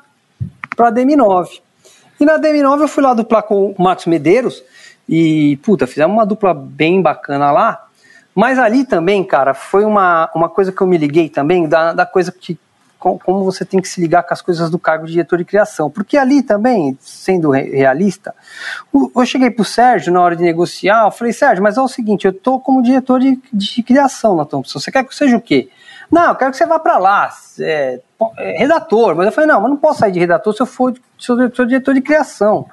pra 0.76 0.92
DM9. 0.92 1.60
E 2.20 2.24
na 2.24 2.38
DM9 2.38 2.82
eu 2.82 2.88
fui 2.88 3.02
lá 3.02 3.14
duplar 3.14 3.42
com 3.42 3.74
o 3.76 3.82
Matos 3.82 4.06
Medeiros 4.06 4.62
e, 5.08 5.58
puta, 5.62 5.86
fizemos 5.86 6.14
uma 6.14 6.26
dupla 6.26 6.54
bem 6.54 7.02
bacana 7.02 7.50
lá. 7.50 7.86
Mas 8.34 8.58
ali 8.58 8.84
também, 8.84 9.24
cara, 9.24 9.54
foi 9.54 9.84
uma, 9.84 10.30
uma 10.34 10.48
coisa 10.48 10.70
que 10.70 10.80
eu 10.80 10.86
me 10.86 10.98
liguei 10.98 11.28
também, 11.28 11.66
da, 11.66 11.92
da 11.92 12.04
coisa 12.06 12.30
que 12.30 12.58
como 12.98 13.44
você 13.44 13.64
tem 13.64 13.80
que 13.80 13.88
se 13.88 14.00
ligar 14.00 14.22
com 14.24 14.34
as 14.34 14.42
coisas 14.42 14.68
do 14.68 14.78
cargo 14.78 15.06
de 15.06 15.12
diretor 15.12 15.38
de 15.38 15.44
criação. 15.44 15.90
Porque 15.90 16.16
ali 16.16 16.42
também, 16.42 16.96
sendo 17.00 17.50
realista, 17.50 18.34
eu 18.92 19.26
cheguei 19.26 19.50
para 19.50 19.62
o 19.62 19.64
Sérgio 19.64 20.12
na 20.12 20.20
hora 20.20 20.34
de 20.34 20.42
negociar, 20.42 21.04
eu 21.04 21.10
falei, 21.10 21.32
Sérgio, 21.32 21.62
mas 21.62 21.76
é 21.76 21.80
o 21.80 21.88
seguinte, 21.88 22.26
eu 22.26 22.32
estou 22.32 22.58
como 22.58 22.82
diretor 22.82 23.20
de, 23.20 23.38
de 23.52 23.82
criação 23.82 24.34
na 24.34 24.44
Thompson, 24.44 24.80
você 24.80 24.90
quer 24.90 25.04
que 25.04 25.10
eu 25.10 25.16
seja 25.16 25.36
o 25.36 25.40
quê? 25.40 25.68
Não, 26.10 26.28
eu 26.28 26.34
quero 26.34 26.50
que 26.50 26.56
você 26.56 26.66
vá 26.66 26.78
para 26.78 26.98
lá, 26.98 27.30
é, 27.60 28.00
é, 28.38 28.58
redator. 28.58 29.14
Mas 29.14 29.26
eu 29.26 29.32
falei, 29.32 29.48
não, 29.48 29.60
mas 29.60 29.70
não 29.70 29.76
posso 29.76 30.00
sair 30.00 30.12
de 30.12 30.20
redator 30.20 30.54
se 30.54 30.62
eu 30.62 30.66
for 30.66 30.94
se 31.18 31.30
eu 31.30 31.54
sou 31.54 31.66
diretor 31.66 31.94
de 31.94 32.00
criação. 32.00 32.66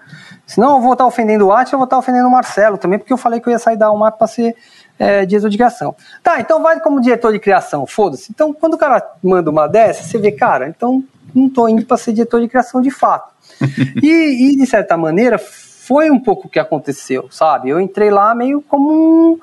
Senão 0.45 0.75
eu 0.75 0.81
vou 0.81 0.93
estar 0.93 1.05
ofendendo 1.05 1.47
o 1.47 1.51
Atlas, 1.51 1.71
eu 1.71 1.79
vou 1.79 1.85
estar 1.85 1.97
ofendendo 1.97 2.27
o 2.27 2.31
Marcelo 2.31 2.77
também, 2.77 2.99
porque 2.99 3.13
eu 3.13 3.17
falei 3.17 3.39
que 3.39 3.47
eu 3.47 3.51
ia 3.51 3.59
sair 3.59 3.77
da 3.77 3.87
Almap 3.87 4.17
para 4.17 4.27
ser 4.27 4.55
é, 4.99 5.25
diretor 5.25 5.49
de 5.49 5.57
criação. 5.57 5.95
Tá, 6.21 6.39
então 6.39 6.61
vai 6.61 6.79
como 6.79 6.99
diretor 6.99 7.31
de 7.31 7.39
criação, 7.39 7.85
foda-se. 7.87 8.31
Então, 8.31 8.53
quando 8.53 8.73
o 8.73 8.77
cara 8.77 9.01
manda 9.23 9.49
uma 9.49 9.67
dessa, 9.67 10.03
você 10.03 10.17
vê, 10.17 10.31
cara, 10.31 10.67
então 10.67 11.03
não 11.33 11.49
tô 11.49 11.67
indo 11.67 11.85
para 11.85 11.97
ser 11.97 12.13
diretor 12.13 12.41
de 12.41 12.47
criação 12.47 12.81
de 12.81 12.91
fato. 12.91 13.33
e, 14.01 14.51
e, 14.51 14.57
de 14.57 14.65
certa 14.65 14.97
maneira, 14.97 15.37
foi 15.37 16.11
um 16.11 16.19
pouco 16.19 16.47
o 16.47 16.49
que 16.49 16.59
aconteceu, 16.59 17.27
sabe? 17.31 17.69
Eu 17.69 17.79
entrei 17.79 18.09
lá 18.09 18.35
meio 18.35 18.61
como 18.61 18.91
um, 18.91 19.39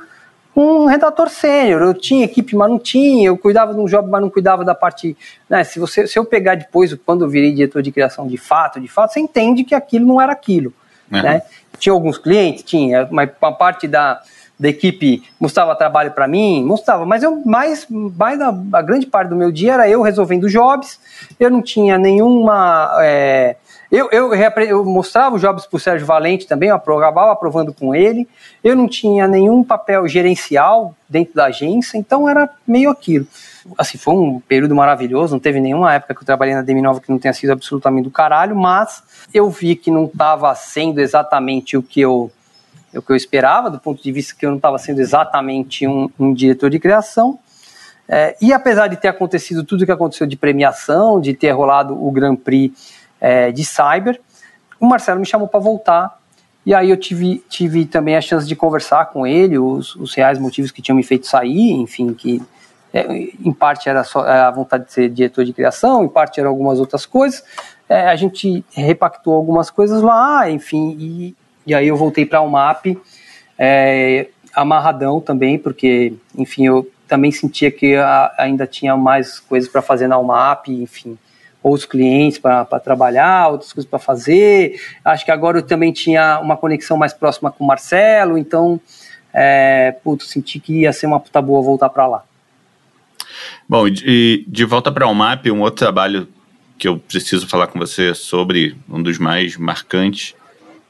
um 0.55 0.87
redator 0.87 1.29
sênior. 1.29 1.83
Eu 1.83 1.95
tinha 1.95 2.25
equipe, 2.25 2.57
mas 2.57 2.69
não 2.69 2.79
tinha. 2.79 3.29
Eu 3.29 3.37
cuidava 3.37 3.73
de 3.75 3.81
um 3.81 3.87
job, 3.87 4.09
mas 4.09 4.21
não 4.21 4.31
cuidava 4.31 4.65
da 4.65 4.75
parte. 4.75 5.17
Né? 5.49 5.65
Se, 5.65 5.79
você, 5.79 6.07
se 6.07 6.19
eu 6.19 6.25
pegar 6.25 6.55
depois, 6.55 6.95
quando 7.07 7.25
eu 7.25 7.29
virei 7.29 7.53
diretor 7.53 7.83
de 7.83 7.93
criação 7.93 8.27
de 8.27 8.37
fato, 8.37 8.81
de 8.81 8.89
fato, 8.89 9.13
você 9.13 9.21
entende 9.21 9.65
que 9.65 9.75
aquilo 9.75 10.07
não 10.07 10.21
era 10.21 10.33
aquilo. 10.33 10.73
Uhum. 11.11 11.23
Né? 11.23 11.43
Tinha 11.79 11.93
alguns 11.93 12.19
clientes, 12.19 12.63
tinha, 12.63 13.09
mas 13.11 13.31
uma 13.41 13.53
parte 13.53 13.89
da 13.89 14.21
da 14.61 14.69
equipe 14.69 15.23
mostrava 15.41 15.75
trabalho 15.75 16.11
para 16.11 16.29
mim, 16.29 16.63
mostrava, 16.63 17.07
mas 17.07 17.23
eu 17.23 17.43
mais, 17.47 17.87
mais 17.89 18.39
a, 18.43 18.49
a, 18.75 18.83
grande 18.83 19.07
parte 19.07 19.31
do 19.31 19.37
meu 19.37 19.51
dia 19.51 19.73
era 19.73 19.89
eu 19.89 20.03
resolvendo 20.03 20.51
jobs, 20.51 21.01
eu 21.41 21.51
não 21.51 21.63
tinha 21.63 21.97
nenhuma. 21.97 22.91
É, 23.01 23.57
eu, 23.91 24.09
eu, 24.13 24.33
eu, 24.33 24.85
mostrava 24.85 25.35
os 25.35 25.41
jobs 25.41 25.67
para 25.67 25.77
o 25.77 25.81
Sérgio 25.81 26.07
Valente 26.07 26.47
também, 26.47 26.69
eu 26.69 26.77
acabava 26.77 27.33
aprovando 27.33 27.73
com 27.73 27.93
ele, 27.93 28.29
eu 28.63 28.77
não 28.77 28.87
tinha 28.87 29.27
nenhum 29.27 29.65
papel 29.65 30.07
gerencial 30.07 30.95
dentro 31.09 31.35
da 31.35 31.47
agência, 31.47 31.99
então 31.99 32.29
era 32.29 32.49
meio 32.65 32.89
aquilo. 32.89 33.27
Assim, 33.77 33.99
foi 33.99 34.15
um 34.15 34.39
período 34.41 34.77
maravilhoso, 34.77 35.35
não 35.35 35.41
teve 35.41 35.61
nenhuma 35.61 35.93
época 35.93 36.15
que 36.15 36.23
eu 36.23 36.27
trabalhei 36.27 36.55
na 36.55 36.63
DM9 36.63 37.01
que 37.01 37.11
não 37.11 37.19
tenha 37.19 37.35
sido 37.35 37.51
absolutamente 37.51 38.05
do 38.05 38.11
caralho, 38.13 38.55
mas 38.55 39.03
eu 39.35 39.51
vi 39.51 39.75
que 39.75 39.91
não 39.91 40.05
estava 40.05 40.55
sendo 40.55 41.01
exatamente 41.01 41.77
o 41.77 41.83
que 41.83 42.01
eu 42.01 42.31
o 42.93 43.01
que 43.01 43.13
eu 43.13 43.17
esperava, 43.17 43.71
do 43.71 43.79
ponto 43.79 44.03
de 44.03 44.11
vista 44.11 44.35
que 44.37 44.45
eu 44.45 44.51
não 44.51 44.57
estava 44.57 44.77
sendo 44.77 45.01
exatamente 45.01 45.87
um, 45.87 46.11
um 46.19 46.35
diretor 46.35 46.69
de 46.69 46.81
criação. 46.81 47.39
É, 48.09 48.37
e 48.43 48.53
apesar 48.53 48.89
de 48.89 48.97
ter 48.97 49.07
acontecido 49.07 49.63
tudo 49.63 49.83
o 49.83 49.87
que 49.87 49.93
aconteceu 49.93 50.27
de 50.27 50.37
premiação, 50.37 51.21
de 51.21 51.33
ter 51.33 51.53
rolado 51.53 51.95
o 51.95 52.11
Grand 52.11 52.35
Prix 52.35 53.00
é, 53.21 53.53
de 53.53 53.65
Cyber, 53.65 54.21
o 54.79 54.87
Marcelo 54.87 55.21
me 55.21 55.27
chamou 55.27 55.47
para 55.47 55.61
voltar. 55.61 56.19
E 56.65 56.75
aí 56.75 56.91
eu 56.91 56.97
tive, 56.97 57.43
tive 57.49 57.85
também 57.87 58.17
a 58.17 58.21
chance 58.21 58.47
de 58.47 58.55
conversar 58.55 59.07
com 59.07 59.27
ele, 59.27 59.59
os, 59.59 59.95
os 59.97 60.15
reais 60.15 60.39
motivos 60.39 60.71
que 60.71 60.83
tinham 60.83 60.97
me 60.97 61.03
feito 61.03 61.27
sair, 61.27 61.73
enfim, 61.73 62.13
que 62.13 62.43
é, 62.93 63.07
em 63.13 63.53
parte 63.53 63.89
era 63.89 64.05
só 64.05 64.27
é, 64.27 64.41
a 64.41 64.51
vontade 64.51 64.87
de 64.87 64.93
ser 64.93 65.09
diretor 65.09 65.45
de 65.45 65.53
criação, 65.53 66.05
em 66.05 66.09
parte 66.09 66.41
eram 66.41 66.51
algumas 66.51 66.79
outras 66.79 67.07
coisas. 67.07 67.43
É, 67.89 68.09
a 68.09 68.17
gente 68.17 68.65
repactou 68.73 69.35
algumas 69.35 69.71
coisas 69.71 70.03
lá, 70.03 70.51
enfim, 70.51 70.97
e, 70.99 71.37
e 71.67 71.75
aí 71.75 71.89
eu 71.89 71.97
voltei 71.97 72.27
para 72.27 72.41
o 72.41 72.49
MAP, 72.49 72.99
é, 73.59 74.29
amarradão 74.55 75.21
também, 75.21 75.59
porque, 75.59 76.15
enfim, 76.37 76.67
eu 76.67 76.89
também 77.09 77.33
sentia 77.33 77.71
que 77.71 77.97
a, 77.97 78.33
ainda 78.39 78.67
tinha 78.67 78.97
mais 78.97 79.41
coisas 79.41 79.69
para 79.69 79.83
fazer 79.83 80.07
na 80.07 80.19
UMAP, 80.19 80.69
enfim, 80.69 81.19
outros 81.63 81.85
clientes 81.85 82.39
para 82.39 82.65
trabalhar, 82.81 83.49
outras 83.49 83.73
coisas 83.73 83.89
para 83.89 83.99
fazer. 83.99 84.81
Acho 85.05 85.25
que 85.25 85.31
agora 85.31 85.59
eu 85.59 85.63
também 85.63 85.93
tinha 85.93 86.41
uma 86.41 86.57
conexão 86.57 86.97
mais 86.97 87.13
próxima 87.13 87.51
com 87.51 87.65
o 87.65 87.67
Marcelo, 87.67 88.39
então, 88.39 88.81
é, 89.33 89.95
putz, 90.03 90.29
senti 90.29 90.59
que 90.59 90.81
ia 90.81 90.93
ser 90.93 91.07
uma 91.07 91.21
puta 91.21 91.41
boa 91.41 91.63
voltar 91.63 91.89
para 91.91 92.07
lá. 92.07 92.25
Bom, 93.69 93.87
e 93.87 94.45
de 94.49 94.65
volta 94.65 94.91
para 94.91 95.07
o 95.07 95.11
UMAP, 95.11 95.51
um 95.51 95.61
outro 95.61 95.79
trabalho 95.79 96.29
que 96.79 96.89
eu 96.89 96.99
preciso 96.99 97.47
falar 97.47 97.67
com 97.67 97.79
você 97.79 98.15
sobre, 98.15 98.77
um 98.89 99.03
dos 99.03 99.19
mais 99.19 99.57
marcantes, 99.57 100.35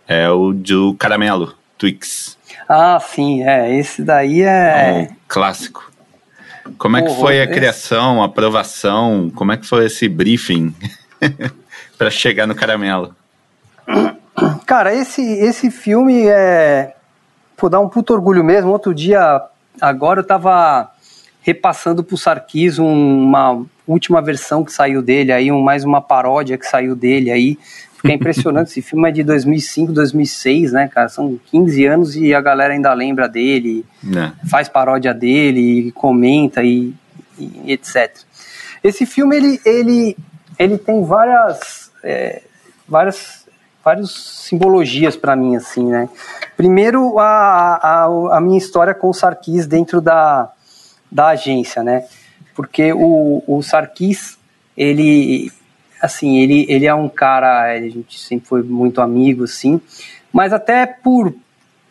é 0.06 0.30
o 0.30 0.52
do 0.52 0.94
Caramelo, 0.94 1.54
Twix. 1.76 2.38
Ah, 2.68 2.98
sim, 3.00 3.42
é. 3.42 3.76
Esse 3.76 4.02
daí 4.02 4.42
é. 4.42 4.46
é 4.46 4.92
um 4.92 5.16
clássico. 5.26 5.89
Como 6.78 6.96
é 6.96 7.02
que 7.02 7.14
foi 7.14 7.42
a 7.42 7.46
criação, 7.46 8.22
a 8.22 8.26
aprovação? 8.26 9.30
Como 9.34 9.52
é 9.52 9.56
que 9.56 9.66
foi 9.66 9.86
esse 9.86 10.08
briefing 10.08 10.74
para 11.98 12.10
chegar 12.10 12.46
no 12.46 12.54
Caramelo? 12.54 13.14
Cara, 14.66 14.94
esse, 14.94 15.22
esse 15.22 15.70
filme 15.70 16.26
é. 16.26 16.94
Pô, 17.56 17.68
dá 17.68 17.78
um 17.78 17.88
puto 17.88 18.12
orgulho 18.12 18.42
mesmo. 18.42 18.70
Outro 18.70 18.94
dia, 18.94 19.42
agora 19.80 20.20
eu 20.20 20.26
tava 20.26 20.90
repassando 21.42 22.04
pro 22.04 22.16
Sarkis 22.16 22.78
uma 22.78 23.62
última 23.86 24.22
versão 24.22 24.64
que 24.64 24.72
saiu 24.72 25.02
dele 25.02 25.32
aí, 25.32 25.50
um, 25.50 25.60
mais 25.60 25.84
uma 25.84 26.00
paródia 26.00 26.56
que 26.56 26.66
saiu 26.66 26.94
dele 26.94 27.30
aí, 27.30 27.58
porque 28.00 28.12
é 28.12 28.14
impressionante, 28.14 28.70
esse 28.70 28.80
filme 28.80 29.06
é 29.10 29.12
de 29.12 29.22
2005, 29.22 29.92
2006, 29.92 30.72
né, 30.72 30.88
cara? 30.88 31.10
São 31.10 31.38
15 31.50 31.84
anos 31.84 32.16
e 32.16 32.34
a 32.34 32.40
galera 32.40 32.72
ainda 32.72 32.94
lembra 32.94 33.28
dele, 33.28 33.84
é. 34.16 34.32
faz 34.48 34.70
paródia 34.70 35.12
dele, 35.12 35.92
comenta 35.92 36.62
e, 36.62 36.94
e, 37.38 37.72
etc. 37.72 38.10
Esse 38.82 39.04
filme, 39.04 39.36
ele, 39.36 39.60
ele, 39.66 40.16
ele 40.58 40.78
tem 40.78 41.04
várias, 41.04 41.92
é, 42.02 42.40
várias, 42.88 43.46
várias 43.84 44.10
simbologias 44.10 45.14
para 45.14 45.36
mim, 45.36 45.56
assim, 45.56 45.84
né? 45.84 46.08
Primeiro, 46.56 47.18
a, 47.18 47.74
a, 47.74 48.36
a 48.38 48.40
minha 48.40 48.56
história 48.56 48.94
com 48.94 49.10
o 49.10 49.14
Sarkis 49.14 49.66
dentro 49.66 50.00
da, 50.00 50.50
da 51.12 51.28
agência, 51.28 51.82
né? 51.82 52.06
Porque 52.54 52.94
o, 52.94 53.42
o 53.46 53.62
Sarkis, 53.62 54.38
ele 54.74 55.52
assim, 56.00 56.38
ele, 56.38 56.66
ele 56.68 56.86
é 56.86 56.94
um 56.94 57.08
cara, 57.08 57.72
a 57.72 57.80
gente 57.80 58.18
sempre 58.18 58.48
foi 58.48 58.62
muito 58.62 59.00
amigo, 59.00 59.44
assim, 59.44 59.80
mas 60.32 60.52
até 60.52 60.86
por, 60.86 61.34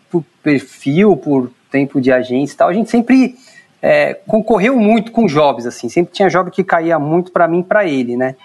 por 0.09 0.23
perfil, 0.41 1.15
por 1.15 1.51
tempo 1.71 2.01
de 2.01 2.11
agência 2.11 2.53
e 2.53 2.57
tal, 2.57 2.69
a 2.69 2.73
gente 2.73 2.89
sempre 2.89 3.35
é, 3.81 4.15
concorreu 4.27 4.77
muito 4.77 5.11
com 5.11 5.25
jobs, 5.25 5.65
assim, 5.65 5.89
sempre 5.89 6.13
tinha 6.13 6.29
job 6.29 6.49
que 6.51 6.63
caía 6.63 6.97
muito 6.97 7.31
para 7.31 7.47
mim 7.47 7.59
e 7.59 7.63
para 7.63 7.85
ele, 7.85 8.17
né? 8.17 8.35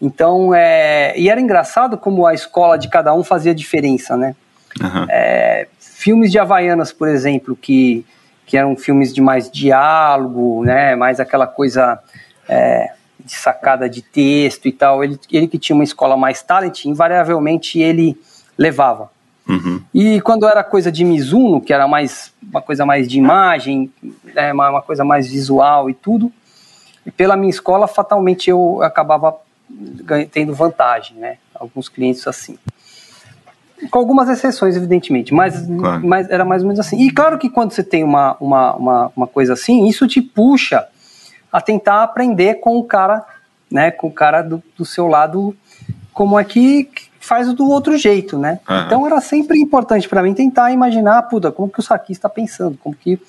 Então, 0.00 0.52
é, 0.52 1.14
e 1.16 1.28
era 1.30 1.40
engraçado 1.40 1.96
como 1.96 2.26
a 2.26 2.34
escola 2.34 2.76
de 2.76 2.88
cada 2.88 3.14
um 3.14 3.22
fazia 3.22 3.54
diferença, 3.54 4.16
né? 4.16 4.34
Uhum. 4.80 5.06
É, 5.08 5.68
filmes 5.78 6.32
de 6.32 6.38
Havaianas, 6.38 6.92
por 6.92 7.08
exemplo, 7.08 7.54
que, 7.54 8.04
que 8.44 8.56
eram 8.56 8.76
filmes 8.76 9.14
de 9.14 9.20
mais 9.20 9.48
diálogo, 9.48 10.64
né? 10.64 10.96
Mais 10.96 11.20
aquela 11.20 11.46
coisa 11.46 12.00
é, 12.48 12.90
de 13.24 13.32
sacada 13.32 13.88
de 13.88 14.02
texto 14.02 14.66
e 14.66 14.72
tal, 14.72 15.02
ele, 15.02 15.18
ele 15.30 15.46
que 15.46 15.58
tinha 15.58 15.74
uma 15.74 15.84
escola 15.84 16.16
mais 16.16 16.42
talent, 16.42 16.84
invariavelmente 16.84 17.78
ele 17.78 18.18
levava. 18.58 19.10
Uhum. 19.48 19.82
E 19.92 20.20
quando 20.20 20.46
era 20.46 20.62
coisa 20.62 20.90
de 20.90 21.04
Mizuno, 21.04 21.60
que 21.60 21.72
era 21.72 21.88
mais 21.88 22.32
uma 22.42 22.62
coisa 22.62 22.86
mais 22.86 23.08
de 23.08 23.18
imagem, 23.18 23.90
né, 24.34 24.52
uma, 24.52 24.70
uma, 24.70 24.82
coisa 24.82 25.04
mais 25.04 25.28
visual 25.28 25.90
e 25.90 25.94
tudo, 25.94 26.32
e 27.04 27.10
pela 27.10 27.36
minha 27.36 27.50
escola, 27.50 27.88
fatalmente 27.88 28.48
eu 28.48 28.80
acabava 28.82 29.36
tendo 30.30 30.54
vantagem, 30.54 31.16
né? 31.16 31.38
Alguns 31.54 31.88
clientes 31.88 32.26
assim. 32.26 32.56
Com 33.90 33.98
algumas 33.98 34.28
exceções, 34.28 34.76
evidentemente, 34.76 35.34
mas, 35.34 35.66
claro. 35.66 36.06
mas 36.06 36.30
era 36.30 36.44
mais 36.44 36.62
ou 36.62 36.68
menos 36.68 36.78
assim. 36.78 37.00
E 37.00 37.10
claro 37.10 37.36
que 37.36 37.50
quando 37.50 37.72
você 37.72 37.82
tem 37.82 38.04
uma, 38.04 38.36
uma, 38.38 38.76
uma, 38.76 39.12
uma 39.16 39.26
coisa 39.26 39.54
assim, 39.54 39.88
isso 39.88 40.06
te 40.06 40.22
puxa 40.22 40.86
a 41.52 41.60
tentar 41.60 42.02
aprender 42.02 42.54
com 42.54 42.78
o 42.78 42.84
cara, 42.84 43.24
né, 43.70 43.90
com 43.90 44.06
o 44.06 44.12
cara 44.12 44.42
do, 44.42 44.62
do 44.76 44.84
seu 44.84 45.06
lado, 45.06 45.54
como 46.12 46.38
é 46.38 46.44
que 46.44 46.88
faz 47.20 47.52
do 47.52 47.68
outro 47.68 47.96
jeito, 47.96 48.36
né? 48.38 48.58
Uhum. 48.68 48.80
Então 48.80 49.06
era 49.06 49.20
sempre 49.20 49.58
importante 49.60 50.08
para 50.08 50.22
mim 50.22 50.34
tentar 50.34 50.72
imaginar, 50.72 51.22
puta, 51.22 51.52
como 51.52 51.70
que 51.70 51.80
o 51.80 51.82
saquista 51.82 52.26
está 52.26 52.28
pensando, 52.28 52.76
como 52.82 52.96
que 52.96 53.20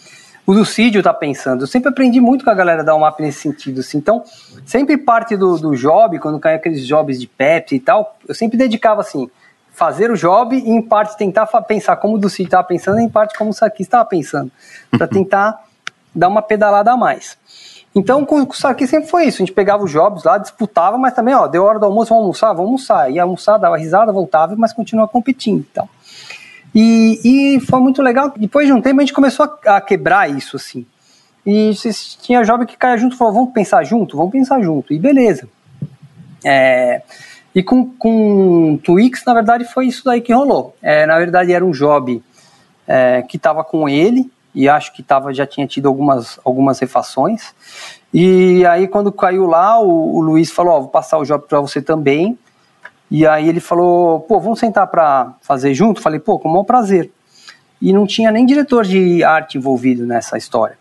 o 0.45 0.51
Lucídio 0.51 0.99
está 0.99 1.13
pensando. 1.13 1.63
Eu 1.63 1.67
sempre 1.67 1.89
aprendi 1.89 2.19
muito 2.19 2.43
com 2.43 2.51
a 2.51 2.53
galera 2.53 2.84
da 2.84 2.95
UMAP 2.95 3.21
nesse 3.21 3.41
sentido, 3.41 3.80
assim. 3.80 3.97
Então, 3.97 4.24
sempre 4.65 4.97
parte 4.97 5.38
do, 5.38 5.57
do 5.57 5.76
job, 5.76 6.19
quando 6.19 6.39
caia 6.39 6.57
aqueles 6.57 6.86
jobs 6.86 7.19
de 7.19 7.28
Pepsi 7.28 7.76
e 7.76 7.80
tal, 7.80 8.17
eu 8.28 8.36
sempre 8.36 8.57
dedicava, 8.57 9.01
assim, 9.01 9.30
fazer 9.71 10.11
o 10.11 10.17
job 10.17 10.55
e, 10.55 10.69
em 10.69 10.82
parte, 10.82 11.17
tentar 11.17 11.45
pensar 11.61 11.95
como 11.95 12.15
o 12.15 12.19
Lucídio 12.19 12.47
estava 12.47 12.63
pensando 12.63 12.99
e, 12.99 13.03
em 13.03 13.09
parte, 13.09 13.38
como 13.38 13.51
o 13.51 13.53
saquista 13.53 13.97
estava 13.97 14.05
pensando, 14.05 14.51
para 14.91 15.07
tentar 15.07 15.63
dar 16.13 16.28
uma 16.28 16.41
pedalada 16.41 16.91
a 16.91 16.97
mais. 16.97 17.38
Então, 17.95 18.25
com, 18.25 18.41
o 18.41 18.53
sempre 18.53 19.07
foi 19.07 19.25
isso. 19.25 19.37
A 19.37 19.45
gente 19.45 19.53
pegava 19.53 19.83
os 19.83 19.91
jobs 19.91 20.23
lá, 20.23 20.37
disputava, 20.37 20.97
mas 20.97 21.13
também, 21.13 21.35
ó, 21.35 21.47
deu 21.47 21.63
hora 21.63 21.77
do 21.77 21.85
almoço, 21.85 22.09
vamos 22.09 22.23
almoçar? 22.23 22.47
Vamos 22.53 22.65
almoçar. 22.65 23.11
Ia 23.11 23.23
almoçar, 23.23 23.57
dava 23.57 23.77
risada, 23.77 24.11
voltava, 24.11 24.55
mas 24.57 24.73
continuava 24.73 25.11
competindo 25.11 25.59
e 25.59 25.73
tal. 25.73 25.89
E, 26.73 27.19
e 27.23 27.59
foi 27.59 27.79
muito 27.79 28.01
legal. 28.01 28.33
Depois 28.35 28.65
de 28.65 28.73
um 28.73 28.81
tempo, 28.81 28.99
a 28.99 29.03
gente 29.03 29.13
começou 29.13 29.45
a, 29.45 29.77
a 29.77 29.81
quebrar 29.81 30.29
isso, 30.29 30.55
assim. 30.55 30.85
E 31.45 31.71
tinha 32.21 32.43
jovem 32.43 32.65
que 32.65 32.77
caia 32.77 32.97
junto 32.97 33.15
e 33.15 33.17
falou, 33.17 33.33
vamos 33.33 33.53
pensar 33.53 33.83
junto? 33.83 34.17
Vamos 34.17 34.31
pensar 34.31 34.61
junto. 34.61 34.93
E 34.93 34.97
beleza. 34.97 35.47
É, 36.43 37.01
e 37.53 37.61
com, 37.61 37.85
com 37.91 38.79
Twix, 38.83 39.23
na 39.25 39.33
verdade, 39.33 39.65
foi 39.65 39.87
isso 39.87 40.03
daí 40.03 40.21
que 40.21 40.33
rolou. 40.33 40.75
É, 40.81 41.05
na 41.05 41.17
verdade, 41.19 41.53
era 41.53 41.63
um 41.63 41.71
job 41.71 42.23
é, 42.87 43.21
que 43.21 43.37
estava 43.37 43.63
com 43.63 43.87
ele, 43.87 44.31
e 44.53 44.69
acho 44.69 44.93
que 44.93 45.01
tava, 45.01 45.33
já 45.33 45.45
tinha 45.45 45.65
tido 45.65 45.87
algumas, 45.87 46.39
algumas 46.43 46.79
refações. 46.79 47.53
E 48.13 48.65
aí, 48.65 48.87
quando 48.87 49.11
caiu 49.11 49.47
lá, 49.47 49.79
o, 49.79 50.17
o 50.17 50.21
Luiz 50.21 50.51
falou: 50.51 50.73
Ó, 50.73 50.79
vou 50.81 50.89
passar 50.89 51.17
o 51.17 51.25
job 51.25 51.45
para 51.47 51.59
você 51.59 51.81
também. 51.81 52.37
E 53.13 53.27
aí 53.27 53.47
ele 53.47 53.59
falou: 53.59 54.21
pô, 54.21 54.39
vamos 54.39 54.57
sentar 54.57 54.87
para 54.87 55.35
fazer 55.39 55.71
junto? 55.75 56.01
Falei: 56.01 56.19
pô, 56.19 56.39
com 56.39 56.49
o 56.49 56.51
maior 56.51 56.63
prazer. 56.63 57.11
E 57.79 57.93
não 57.93 58.07
tinha 58.07 58.31
nem 58.31 58.43
diretor 58.43 58.83
de 58.83 59.23
arte 59.23 59.55
envolvido 59.55 60.03
nessa 60.03 60.35
história. 60.35 60.77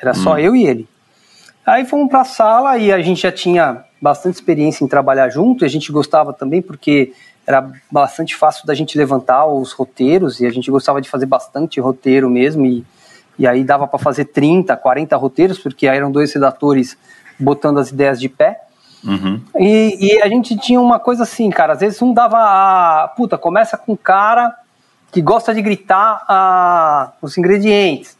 Era 0.00 0.12
só 0.12 0.34
hum. 0.34 0.38
eu 0.38 0.54
e 0.54 0.66
ele. 0.66 0.86
Aí 1.64 1.86
fomos 1.86 2.10
para 2.10 2.20
a 2.20 2.24
sala 2.24 2.76
e 2.76 2.92
a 2.92 3.00
gente 3.00 3.22
já 3.22 3.32
tinha 3.32 3.84
bastante 4.02 4.34
experiência 4.34 4.84
em 4.84 4.88
trabalhar 4.88 5.30
junto. 5.30 5.64
E 5.64 5.66
a 5.66 5.68
gente 5.68 5.90
gostava 5.90 6.34
também 6.34 6.60
porque 6.60 7.14
era 7.46 7.72
bastante 7.90 8.36
fácil 8.36 8.66
da 8.66 8.74
gente 8.74 8.98
levantar 8.98 9.46
os 9.46 9.72
roteiros 9.72 10.40
e 10.40 10.46
a 10.46 10.50
gente 10.50 10.70
gostava 10.70 11.00
de 11.00 11.08
fazer 11.08 11.26
bastante 11.26 11.80
roteiro 11.80 12.28
mesmo. 12.28 12.66
E 12.66 12.84
e 13.42 13.46
aí 13.48 13.64
dava 13.64 13.88
para 13.88 13.98
fazer 13.98 14.26
30, 14.26 14.76
40 14.76 15.16
roteiros, 15.16 15.58
porque 15.58 15.88
aí 15.88 15.96
eram 15.96 16.12
dois 16.12 16.32
redatores 16.32 16.96
botando 17.36 17.78
as 17.78 17.90
ideias 17.90 18.20
de 18.20 18.28
pé. 18.28 18.60
Uhum. 19.02 19.40
E, 19.58 19.98
e, 20.00 20.22
a 20.22 20.28
gente 20.28 20.56
tinha 20.56 20.80
uma 20.80 21.00
coisa 21.00 21.24
assim, 21.24 21.50
cara, 21.50 21.72
às 21.72 21.80
vezes 21.80 22.00
um 22.00 22.14
dava 22.14 22.36
a. 22.38 23.08
Puta, 23.16 23.36
começa 23.36 23.76
com 23.76 23.94
um 23.94 23.96
cara 23.96 24.56
que 25.10 25.20
gosta 25.20 25.52
de 25.52 25.60
gritar 25.60 26.24
a, 26.28 27.14
os 27.20 27.36
ingredientes. 27.36 28.16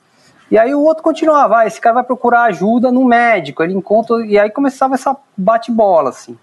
E 0.50 0.58
aí 0.58 0.74
o 0.74 0.80
outro 0.80 1.04
continuava, 1.04 1.58
ah, 1.58 1.66
esse 1.68 1.80
cara 1.80 1.94
vai 1.94 2.04
procurar 2.04 2.42
ajuda 2.46 2.90
no 2.90 3.04
médico, 3.04 3.62
ele 3.62 3.74
encontra. 3.74 4.26
E 4.26 4.36
aí 4.36 4.50
começava 4.50 4.96
essa 4.96 5.16
bate-bola, 5.36 6.10
assim. 6.10 6.36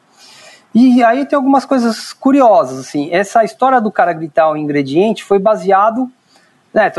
E 0.74 1.04
aí 1.04 1.26
tem 1.26 1.36
algumas 1.36 1.66
coisas 1.66 2.14
curiosas, 2.14 2.80
assim. 2.80 3.10
Essa 3.12 3.44
história 3.44 3.82
do 3.82 3.92
cara 3.92 4.14
gritar 4.14 4.50
o 4.50 4.56
ingrediente 4.56 5.22
foi 5.22 5.38
baseado 5.38 6.10
né, 6.74 6.92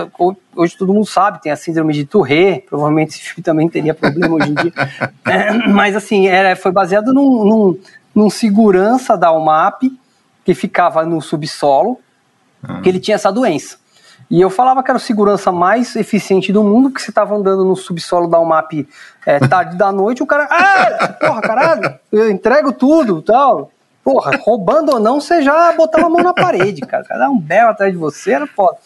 hoje 0.55 0.77
todo 0.77 0.93
mundo 0.93 1.07
sabe, 1.07 1.41
tem 1.41 1.53
a 1.53 1.57
síndrome 1.57 1.93
de 1.93 2.05
Tourette, 2.05 2.67
provavelmente 2.69 3.11
esse 3.11 3.21
filme 3.21 3.43
também 3.43 3.69
teria 3.69 3.95
problema 3.95 4.37
hoje 4.37 4.51
em 4.51 4.55
dia. 4.55 4.73
É, 5.27 5.53
mas 5.69 5.95
assim, 5.95 6.27
era, 6.27 6.57
foi 6.57 6.73
baseado 6.73 7.13
num, 7.13 7.45
num, 7.45 7.79
num, 8.13 8.31
segurança 8.31 9.17
da 9.17 9.31
UMAP 9.31 9.83
que 10.45 10.55
ficava 10.55 11.05
no 11.05 11.21
subsolo, 11.21 12.01
ah. 12.63 12.81
que 12.81 12.89
ele 12.89 12.99
tinha 12.99 13.15
essa 13.15 13.31
doença. 13.31 13.77
E 14.29 14.41
eu 14.41 14.51
falava 14.51 14.83
que 14.83 14.91
era 14.91 14.97
o 14.97 15.01
segurança 15.01 15.53
mais 15.53 15.95
eficiente 15.95 16.53
do 16.53 16.65
mundo, 16.65 16.91
que 16.91 17.01
você 17.01 17.11
estava 17.11 17.35
andando 17.37 17.65
no 17.65 17.77
subsolo 17.77 18.27
da 18.27 18.41
UMAP 18.41 18.89
é, 19.25 19.39
tarde 19.39 19.77
da 19.77 19.93
noite, 19.93 20.23
o 20.23 20.27
cara, 20.27 20.49
ah, 20.51 21.09
porra, 21.21 21.41
caralho, 21.43 21.95
eu 22.11 22.31
entrego 22.31 22.73
tudo 22.73 23.23
tal. 23.23 23.71
Porra, 24.03 24.33
roubando 24.43 24.95
ou 24.95 25.01
não, 25.01 25.21
você 25.21 25.43
já 25.43 25.73
botava 25.73 26.07
a 26.07 26.11
mão 26.11 26.23
na 26.23 26.33
parede, 26.33 26.81
cara. 26.81 27.05
Cada 27.05 27.31
um 27.31 27.39
belo 27.39 27.71
atrás 27.71 27.93
de 27.93 27.99
você 27.99 28.33
era 28.33 28.47
foda. 28.47 28.79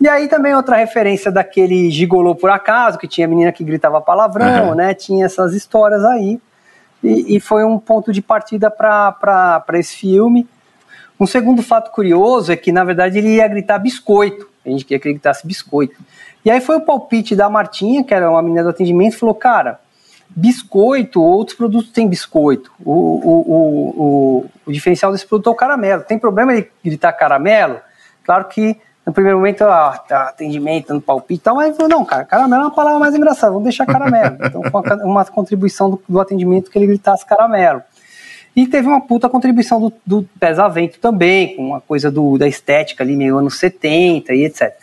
E 0.00 0.08
aí 0.08 0.28
também 0.28 0.54
outra 0.54 0.76
referência 0.76 1.30
daquele 1.30 1.90
gigolô 1.90 2.34
por 2.34 2.50
acaso, 2.50 2.98
que 2.98 3.08
tinha 3.08 3.26
menina 3.26 3.50
que 3.50 3.64
gritava 3.64 4.00
palavrão, 4.00 4.68
uhum. 4.68 4.74
né? 4.74 4.92
Tinha 4.92 5.24
essas 5.24 5.54
histórias 5.54 6.04
aí. 6.04 6.38
E, 7.02 7.36
e 7.36 7.40
foi 7.40 7.64
um 7.64 7.78
ponto 7.78 8.12
de 8.12 8.20
partida 8.20 8.70
para 8.70 9.64
esse 9.74 9.96
filme. 9.96 10.46
Um 11.18 11.26
segundo 11.26 11.62
fato 11.62 11.90
curioso 11.90 12.52
é 12.52 12.56
que, 12.56 12.70
na 12.70 12.84
verdade, 12.84 13.18
ele 13.18 13.36
ia 13.36 13.48
gritar 13.48 13.78
biscoito. 13.78 14.48
A 14.64 14.68
gente 14.68 14.84
queria 14.84 15.00
que 15.00 15.08
ele 15.08 15.14
gritasse 15.14 15.46
biscoito. 15.46 15.96
E 16.44 16.50
aí 16.50 16.60
foi 16.60 16.76
o 16.76 16.80
palpite 16.80 17.34
da 17.34 17.48
Martinha, 17.48 18.04
que 18.04 18.12
era 18.12 18.30
uma 18.30 18.42
menina 18.42 18.62
do 18.62 18.68
atendimento, 18.68 19.18
falou, 19.18 19.34
cara, 19.34 19.80
biscoito, 20.28 21.22
outros 21.22 21.56
produtos 21.56 21.90
têm 21.90 22.06
biscoito. 22.06 22.70
O, 22.84 22.92
o, 22.92 23.30
o, 23.40 23.88
o, 23.96 24.46
o 24.66 24.72
diferencial 24.72 25.10
desse 25.10 25.26
produto 25.26 25.48
é 25.48 25.52
o 25.52 25.56
caramelo. 25.56 26.02
Tem 26.02 26.18
problema 26.18 26.52
ele 26.52 26.70
gritar 26.84 27.12
caramelo? 27.12 27.80
Claro 28.22 28.44
que 28.44 28.76
no 29.06 29.12
primeiro 29.12 29.38
momento, 29.38 29.62
ah, 29.62 29.96
tá, 29.96 30.30
atendimento, 30.30 30.88
dando 30.88 31.00
palpite 31.00 31.40
e 31.40 31.42
tal, 31.44 31.54
mas 31.54 31.78
não, 31.78 32.04
cara, 32.04 32.24
caramelo 32.24 32.62
é 32.62 32.66
uma 32.66 32.74
palavra 32.74 32.98
mais 32.98 33.14
engraçada, 33.14 33.52
vamos 33.52 33.62
deixar 33.62 33.86
caramelo. 33.86 34.36
Então, 34.44 34.62
foi 34.64 34.82
uma, 35.04 35.24
contribuição 35.24 35.90
do, 35.90 36.02
do, 36.08 36.20
atendimento 36.20 36.70
que 36.70 36.76
ele 36.76 36.88
gritasse 36.88 37.24
caramelo. 37.24 37.82
E 38.54 38.66
teve 38.66 38.88
uma 38.88 39.00
puta 39.00 39.28
contribuição 39.28 39.80
do, 39.80 39.92
do 40.04 40.28
Pesavento 40.40 40.98
também, 40.98 41.54
com 41.54 41.66
uma 41.66 41.80
coisa 41.80 42.10
do, 42.10 42.36
da 42.36 42.48
estética 42.48 43.04
ali, 43.04 43.14
meio 43.14 43.38
anos 43.38 43.58
70 43.58 44.34
e 44.34 44.44
etc. 44.44 44.74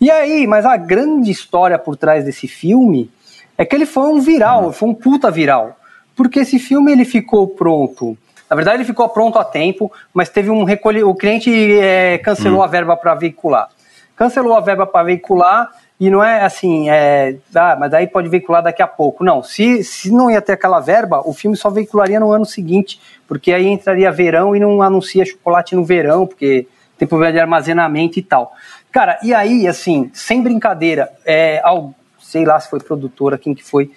E 0.00 0.10
aí, 0.10 0.46
mas 0.46 0.64
a 0.64 0.76
grande 0.76 1.30
história 1.30 1.78
por 1.78 1.96
trás 1.96 2.24
desse 2.24 2.48
filme 2.48 3.10
é 3.58 3.64
que 3.64 3.76
ele 3.76 3.86
foi 3.86 4.08
um 4.08 4.20
viral, 4.20 4.72
foi 4.72 4.88
um 4.88 4.94
puta 4.94 5.30
viral. 5.30 5.76
Porque 6.14 6.40
esse 6.40 6.58
filme 6.58 6.92
ele 6.92 7.04
ficou 7.04 7.48
pronto 7.48 8.16
na 8.48 8.56
verdade, 8.56 8.78
ele 8.78 8.84
ficou 8.84 9.08
pronto 9.08 9.38
a 9.38 9.44
tempo, 9.44 9.92
mas 10.14 10.28
teve 10.28 10.50
um 10.50 10.64
recolhe... 10.64 11.02
o 11.02 11.14
cliente 11.14 11.50
é, 11.78 12.18
cancelou 12.18 12.60
hum. 12.60 12.62
a 12.62 12.66
verba 12.66 12.96
para 12.96 13.14
veicular. 13.14 13.68
Cancelou 14.14 14.54
a 14.54 14.60
verba 14.60 14.86
para 14.86 15.04
veicular 15.04 15.70
e 15.98 16.10
não 16.10 16.22
é 16.22 16.42
assim, 16.42 16.90
é, 16.90 17.36
ah, 17.54 17.76
mas 17.78 17.90
daí 17.90 18.06
pode 18.06 18.28
veicular 18.28 18.62
daqui 18.62 18.82
a 18.82 18.86
pouco. 18.86 19.24
Não, 19.24 19.42
se, 19.42 19.82
se 19.82 20.10
não 20.10 20.30
ia 20.30 20.42
ter 20.42 20.52
aquela 20.52 20.78
verba, 20.78 21.22
o 21.24 21.32
filme 21.32 21.56
só 21.56 21.70
veicularia 21.70 22.20
no 22.20 22.30
ano 22.30 22.44
seguinte, 22.44 23.00
porque 23.26 23.52
aí 23.52 23.66
entraria 23.66 24.12
verão 24.12 24.54
e 24.54 24.60
não 24.60 24.82
anuncia 24.82 25.24
chocolate 25.24 25.74
no 25.74 25.84
verão, 25.84 26.26
porque 26.26 26.66
tem 26.98 27.08
problema 27.08 27.32
de 27.32 27.40
armazenamento 27.40 28.18
e 28.18 28.22
tal. 28.22 28.52
Cara, 28.92 29.18
e 29.22 29.34
aí, 29.34 29.66
assim, 29.66 30.10
sem 30.12 30.42
brincadeira, 30.42 31.10
é, 31.24 31.60
ao, 31.64 31.94
sei 32.20 32.44
lá 32.44 32.60
se 32.60 32.68
foi 32.68 32.80
produtora, 32.80 33.38
quem 33.38 33.54
que 33.54 33.64
foi, 33.64 33.90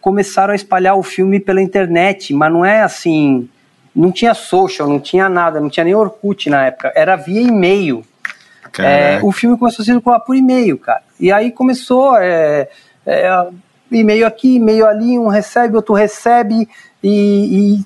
começaram 0.00 0.52
a 0.52 0.56
espalhar 0.56 0.96
o 0.96 1.02
filme 1.02 1.40
pela 1.40 1.60
internet, 1.60 2.32
mas 2.32 2.52
não 2.52 2.64
é 2.64 2.82
assim, 2.82 3.48
não 3.96 4.12
tinha 4.12 4.34
social, 4.34 4.86
não 4.86 5.00
tinha 5.00 5.28
nada, 5.28 5.58
não 5.58 5.70
tinha 5.70 5.84
nem 5.84 5.94
Orkut 5.94 6.50
na 6.50 6.66
época, 6.66 6.92
era 6.94 7.16
via 7.16 7.40
e-mail. 7.40 8.04
É, 8.78 9.20
o 9.22 9.32
filme 9.32 9.56
começou 9.56 9.82
a 9.82 9.86
circular 9.86 10.20
por 10.20 10.36
e-mail, 10.36 10.76
cara. 10.76 11.02
E 11.18 11.32
aí 11.32 11.50
começou 11.50 12.14
é, 12.18 12.68
é, 13.06 13.46
e-mail 13.90 14.26
aqui, 14.26 14.56
e-mail 14.56 14.86
ali, 14.86 15.18
um 15.18 15.28
recebe, 15.28 15.76
outro 15.76 15.94
recebe, 15.94 16.68
e, 17.02 17.78
e, 17.78 17.84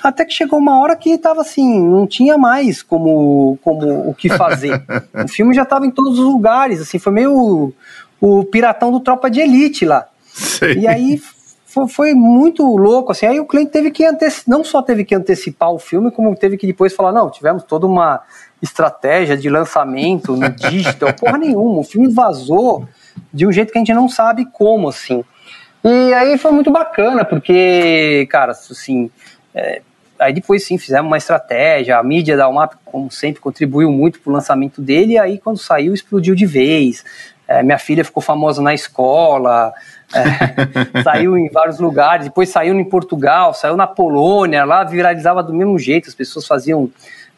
até 0.00 0.24
que 0.24 0.32
chegou 0.32 0.60
uma 0.60 0.80
hora 0.80 0.94
que 0.94 1.18
tava 1.18 1.40
assim, 1.40 1.82
não 1.82 2.06
tinha 2.06 2.38
mais 2.38 2.80
como, 2.80 3.58
como 3.64 4.08
o 4.08 4.14
que 4.14 4.28
fazer. 4.28 4.80
o 5.24 5.26
filme 5.26 5.54
já 5.54 5.62
estava 5.62 5.84
em 5.84 5.90
todos 5.90 6.20
os 6.20 6.24
lugares, 6.24 6.80
assim, 6.80 7.00
foi 7.00 7.12
meio 7.12 7.34
o, 7.34 7.74
o 8.20 8.44
piratão 8.44 8.92
do 8.92 9.00
Tropa 9.00 9.28
de 9.28 9.40
Elite 9.40 9.84
lá. 9.84 10.06
Sei. 10.32 10.74
E 10.74 10.86
aí 10.86 11.20
foi, 11.68 11.86
foi, 11.86 12.14
muito 12.14 12.64
louco, 12.64 13.12
assim, 13.12 13.26
aí 13.26 13.38
o 13.38 13.44
cliente 13.44 13.70
teve 13.70 13.90
que 13.90 14.02
não 14.46 14.64
só 14.64 14.80
teve 14.80 15.04
que 15.04 15.14
antecipar 15.14 15.70
o 15.70 15.78
filme, 15.78 16.10
como 16.10 16.34
teve 16.34 16.56
que 16.56 16.66
depois 16.66 16.94
falar, 16.94 17.12
não, 17.12 17.30
tivemos 17.30 17.62
toda 17.62 17.86
uma 17.86 18.22
estratégia 18.62 19.36
de 19.36 19.50
lançamento 19.50 20.34
no 20.34 20.48
digital, 20.48 21.12
porra 21.12 21.36
nenhuma, 21.36 21.80
o 21.80 21.84
filme 21.84 22.08
vazou 22.08 22.88
de 23.32 23.46
um 23.46 23.52
jeito 23.52 23.70
que 23.70 23.76
a 23.76 23.82
gente 23.82 23.92
não 23.92 24.08
sabe 24.08 24.46
como, 24.50 24.88
assim. 24.88 25.22
E 25.84 26.14
aí 26.14 26.38
foi 26.38 26.52
muito 26.52 26.70
bacana, 26.70 27.22
porque, 27.22 28.26
cara, 28.30 28.52
assim, 28.52 29.10
é, 29.54 29.82
aí 30.18 30.32
depois 30.32 30.64
sim 30.64 30.78
fizemos 30.78 31.06
uma 31.06 31.18
estratégia, 31.18 31.98
a 31.98 32.02
mídia 32.02 32.34
da 32.34 32.48
UMAP, 32.48 32.76
como 32.82 33.10
sempre, 33.10 33.42
contribuiu 33.42 33.90
muito 33.90 34.20
para 34.20 34.30
o 34.30 34.32
lançamento 34.32 34.80
dele, 34.80 35.12
e 35.12 35.18
aí 35.18 35.38
quando 35.38 35.58
saiu 35.58 35.92
explodiu 35.92 36.34
de 36.34 36.46
vez. 36.46 37.04
É, 37.48 37.62
minha 37.62 37.78
filha 37.78 38.04
ficou 38.04 38.22
famosa 38.22 38.60
na 38.60 38.74
escola, 38.74 39.72
é, 40.14 41.00
saiu 41.02 41.36
em 41.36 41.48
vários 41.48 41.80
lugares, 41.80 42.26
depois 42.26 42.50
saiu 42.50 42.78
em 42.78 42.84
Portugal, 42.84 43.54
saiu 43.54 43.74
na 43.74 43.86
Polônia, 43.86 44.64
lá 44.66 44.84
viralizava 44.84 45.42
do 45.42 45.54
mesmo 45.54 45.78
jeito, 45.78 46.08
as 46.08 46.14
pessoas 46.14 46.46
faziam 46.46 46.90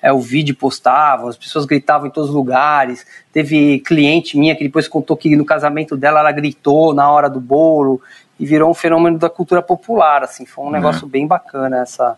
é, 0.03 0.13
o 0.13 0.21
vídeo 0.21 0.55
postavam, 0.55 1.29
as 1.29 1.37
pessoas 1.37 1.65
gritavam 1.65 2.09
em 2.09 2.11
todos 2.11 2.31
os 2.31 2.35
lugares. 2.35 3.07
Teve 3.33 3.81
cliente 3.81 4.37
minha 4.39 4.57
que 4.57 4.65
depois 4.65 4.89
contou 4.89 5.17
que 5.17 5.37
no 5.37 5.45
casamento 5.45 5.97
dela 5.97 6.21
ela 6.21 6.33
gritou 6.33 6.95
na 6.95 7.11
hora 7.11 7.29
do 7.29 7.41
bolo 7.41 8.01
e 8.39 8.47
virou 8.47 8.71
um 8.71 8.75
fenômeno 8.75 9.19
da 9.19 9.29
cultura 9.29 9.61
popular, 9.61 10.23
assim, 10.23 10.47
foi 10.47 10.65
um 10.65 10.71
é. 10.71 10.73
negócio 10.73 11.07
bem 11.07 11.27
bacana 11.27 11.83
essa, 11.83 12.17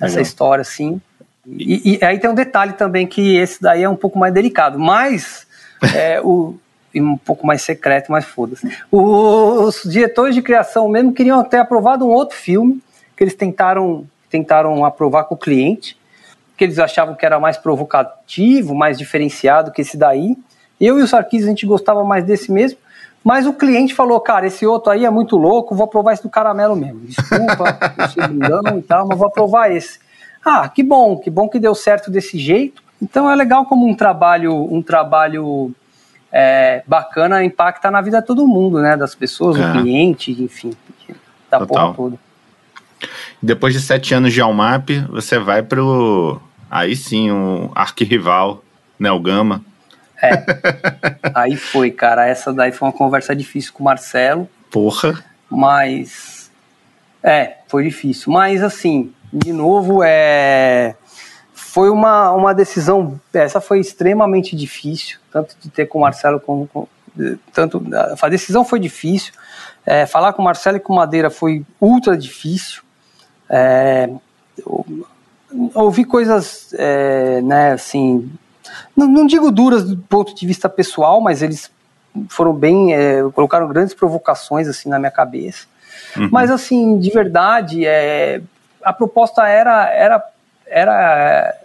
essa 0.00 0.20
história, 0.20 0.62
assim. 0.62 1.00
E, 1.44 1.98
e, 2.00 2.04
aí 2.04 2.18
tem 2.18 2.30
um 2.30 2.34
detalhe 2.34 2.72
também 2.74 3.06
que 3.06 3.36
esse 3.36 3.60
daí 3.60 3.82
é 3.82 3.88
um 3.88 3.96
pouco 3.96 4.18
mais 4.18 4.32
delicado, 4.32 4.78
mas 4.78 5.46
é, 5.94 6.20
o, 6.20 6.54
um 7.02 7.16
pouco 7.16 7.46
mais 7.46 7.62
secreto, 7.62 8.10
mas 8.10 8.24
foda-se. 8.24 8.66
Os 8.90 9.82
diretores 9.84 10.34
de 10.34 10.42
criação 10.42 10.88
mesmo 10.88 11.12
queriam 11.12 11.42
ter 11.44 11.58
aprovado 11.58 12.06
um 12.06 12.10
outro 12.10 12.36
filme 12.36 12.82
que 13.16 13.24
eles 13.24 13.34
tentaram, 13.34 14.06
tentaram 14.30 14.84
aprovar 14.84 15.24
com 15.24 15.34
o 15.34 15.38
cliente, 15.38 15.96
que 16.56 16.64
eles 16.64 16.78
achavam 16.78 17.14
que 17.14 17.24
era 17.24 17.40
mais 17.40 17.56
provocativo, 17.56 18.74
mais 18.74 18.98
diferenciado 18.98 19.70
que 19.70 19.82
esse 19.82 19.96
daí. 19.96 20.36
Eu 20.80 20.98
e 20.98 21.02
o 21.02 21.06
Sarkis 21.06 21.44
a 21.44 21.48
gente 21.48 21.66
gostava 21.66 22.04
mais 22.04 22.24
desse 22.24 22.52
mesmo, 22.52 22.78
mas 23.24 23.46
o 23.46 23.52
cliente 23.52 23.94
falou, 23.94 24.20
cara, 24.20 24.46
esse 24.46 24.66
outro 24.66 24.92
aí 24.92 25.04
é 25.04 25.10
muito 25.10 25.36
louco, 25.36 25.74
vou 25.74 25.84
aprovar 25.84 26.12
esse 26.12 26.22
do 26.22 26.30
caramelo 26.30 26.76
mesmo. 26.76 27.00
Desculpa, 27.00 27.78
eu 27.98 28.08
sou 28.08 28.78
e 28.78 28.82
tal, 28.82 29.06
mas 29.08 29.18
vou 29.18 29.26
aprovar 29.26 29.70
esse. 29.72 29.98
Ah, 30.44 30.68
que 30.68 30.82
bom, 30.82 31.18
que 31.18 31.28
bom 31.28 31.48
que 31.48 31.58
deu 31.58 31.74
certo 31.74 32.10
desse 32.10 32.38
jeito. 32.38 32.82
Então 33.02 33.30
é 33.30 33.34
legal 33.34 33.66
como 33.66 33.86
um 33.86 33.94
trabalho, 33.94 34.54
um 34.72 34.80
trabalho 34.80 35.72
é, 36.32 36.82
bacana 36.86 37.44
impacta 37.44 37.90
na 37.90 38.00
vida 38.00 38.20
de 38.20 38.26
todo 38.26 38.46
mundo, 38.46 38.80
né? 38.80 38.96
Das 38.96 39.14
pessoas, 39.14 39.58
é. 39.58 39.62
do 39.62 39.80
cliente, 39.80 40.30
enfim, 40.42 40.72
da 41.50 41.58
Total. 41.58 41.66
porra 41.66 41.94
toda. 41.94 42.26
Depois 43.42 43.74
de 43.74 43.80
sete 43.80 44.14
anos 44.14 44.32
de 44.32 44.40
Almap, 44.40 44.88
você 45.10 45.38
vai 45.38 45.62
pro 45.62 46.40
aí 46.70 46.96
sim 46.96 47.30
um 47.30 47.70
arquirrival, 47.74 48.62
né, 48.98 49.10
o 49.10 49.20
Gama. 49.20 49.62
É. 50.22 50.44
aí 51.34 51.56
foi, 51.56 51.90
cara. 51.90 52.26
Essa 52.26 52.52
daí 52.52 52.72
foi 52.72 52.88
uma 52.88 52.94
conversa 52.94 53.34
difícil 53.34 53.72
com 53.72 53.82
o 53.82 53.84
Marcelo. 53.84 54.48
Porra. 54.70 55.24
Mas. 55.50 56.50
É, 57.22 57.58
foi 57.68 57.84
difícil. 57.84 58.32
Mas 58.32 58.62
assim, 58.62 59.12
de 59.32 59.52
novo, 59.52 60.02
é. 60.02 60.94
Foi 61.52 61.90
uma, 61.90 62.32
uma 62.32 62.54
decisão. 62.54 63.20
Essa 63.34 63.60
foi 63.60 63.80
extremamente 63.80 64.56
difícil, 64.56 65.18
tanto 65.36 65.54
de 65.60 65.68
ter 65.68 65.86
com 65.86 65.98
o 65.98 66.00
Marcelo 66.00 66.40
como. 66.40 66.66
Com, 66.68 66.86
tanto, 67.52 67.82
a 68.20 68.28
decisão 68.28 68.64
foi 68.64 68.80
difícil. 68.80 69.32
É, 69.84 70.06
falar 70.06 70.32
com 70.32 70.42
o 70.42 70.44
Marcelo 70.44 70.78
e 70.78 70.80
com 70.80 70.92
o 70.92 70.96
Madeira 70.96 71.30
foi 71.30 71.64
ultra 71.80 72.16
difícil. 72.16 72.82
É, 73.48 74.10
ouvi 75.74 76.04
coisas, 76.04 76.74
é, 76.76 77.40
né, 77.42 77.72
assim, 77.72 78.30
não, 78.96 79.06
não, 79.06 79.26
digo 79.26 79.50
duras 79.50 79.84
do 79.84 79.96
ponto 79.96 80.34
de 80.34 80.46
vista 80.46 80.68
pessoal, 80.68 81.20
mas 81.20 81.42
eles 81.42 81.70
foram 82.28 82.52
bem, 82.52 82.94
é, 82.94 83.22
colocaram 83.32 83.68
grandes 83.68 83.94
provocações 83.94 84.66
assim 84.66 84.88
na 84.88 84.98
minha 84.98 85.10
cabeça. 85.10 85.66
Uhum. 86.16 86.28
Mas 86.32 86.50
assim, 86.50 86.98
de 86.98 87.10
verdade, 87.10 87.86
é, 87.86 88.42
a 88.82 88.92
proposta 88.92 89.46
era 89.46 89.88
era 89.90 90.24
era 90.66 91.56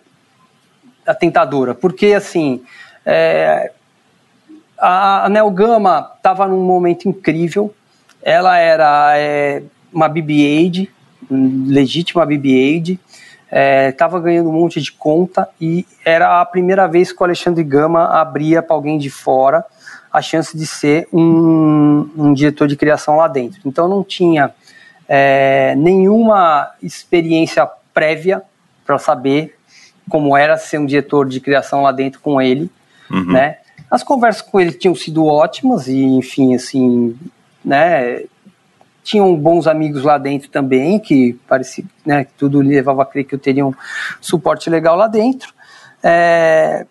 a 1.06 1.16
tentadora, 1.16 1.74
porque 1.74 2.14
assim 2.14 2.64
é, 3.06 3.72
a, 4.78 5.28
Nelgama 5.30 6.12
estava 6.18 6.48
num 6.48 6.64
momento 6.64 7.08
incrível. 7.08 7.74
Ela 8.22 8.58
era 8.58 9.18
é, 9.18 9.64
uma 9.92 10.10
BB-8, 10.10 10.88
legítima 11.30 12.26
BB-8, 12.26 13.00
estava 13.90 14.18
é, 14.18 14.22
ganhando 14.22 14.50
um 14.50 14.54
monte 14.54 14.82
de 14.82 14.92
conta 14.92 15.48
e 15.60 15.86
era 16.06 16.42
a 16.42 16.46
primeira 16.46 16.88
vez 16.88 17.12
que 17.12 17.22
o 17.22 17.26
Alexandre 17.26 17.64
Gama 17.64 18.06
abria 18.06 18.62
para 18.62 18.76
alguém 18.76 18.98
de 18.98 19.10
fora 19.10 19.66
a 20.12 20.22
chance 20.22 20.58
de 20.58 20.66
ser 20.68 21.08
um, 21.12 22.10
um 22.18 22.34
diretor 22.34 22.68
de 22.68 22.76
criação 22.76 23.16
lá 23.16 23.28
dentro. 23.28 23.62
Então 23.66 23.88
não 23.88 24.04
tinha 24.04 24.52
é, 25.08 25.74
nenhuma 25.76 26.72
experiência 26.82 27.68
prévia 27.94 28.42
para 28.86 28.98
saber 28.98 29.56
como 30.10 30.36
era 30.36 30.58
ser 30.58 30.78
um 30.78 30.86
diretor 30.86 31.28
de 31.28 31.40
criação 31.40 31.82
lá 31.82 31.92
dentro 31.92 32.20
com 32.20 32.42
ele, 32.42 32.70
uhum. 33.12 33.34
né? 33.34 33.58
As 33.90 34.04
conversas 34.04 34.42
com 34.42 34.60
ele 34.60 34.72
tinham 34.72 34.96
sido 34.96 35.26
ótimas 35.26 35.88
e, 35.88 36.02
enfim, 36.02 36.56
assim, 36.56 37.18
né? 37.64 38.24
tinham 39.04 39.36
bons 39.36 39.68
amigos 39.68 40.04
lá 40.04 40.18
dentro 40.18 40.50
também, 40.50 41.00
que 41.00 41.34
parecia, 41.48 41.84
né, 42.06 42.24
que 42.24 42.32
tudo 42.38 42.62
levava 42.62 43.02
a 43.02 43.06
crer 43.06 43.26
que 43.26 43.36
eu 43.36 43.40
teria 43.40 43.66
um 43.66 43.74
suporte 44.20 44.70
legal 44.70 44.96
lá 44.96 45.08
dentro. 45.08 45.54
É, 46.04 46.86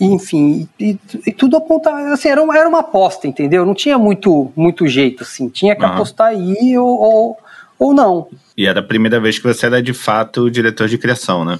enfim, 0.00 0.68
e, 0.78 0.96
e, 1.26 1.32
tudo 1.32 1.56
apontava, 1.56 2.12
assim, 2.12 2.28
era 2.28 2.42
uma, 2.42 2.56
era 2.56 2.68
uma 2.68 2.80
aposta, 2.80 3.26
entendeu? 3.26 3.66
Não 3.66 3.74
tinha 3.74 3.98
muito, 3.98 4.52
muito 4.54 4.86
jeito, 4.86 5.24
assim, 5.24 5.48
tinha 5.48 5.74
que 5.74 5.84
uhum. 5.84 5.92
apostar 5.92 6.28
aí 6.28 6.78
ou, 6.78 6.88
ou, 6.88 7.38
ou 7.78 7.92
não. 7.92 8.28
E 8.56 8.66
era 8.66 8.78
a 8.78 8.82
primeira 8.82 9.18
vez 9.18 9.38
que 9.38 9.44
você 9.44 9.66
era 9.66 9.82
de 9.82 9.92
fato 9.92 10.48
diretor 10.50 10.86
de 10.86 10.98
criação, 10.98 11.44
né? 11.44 11.58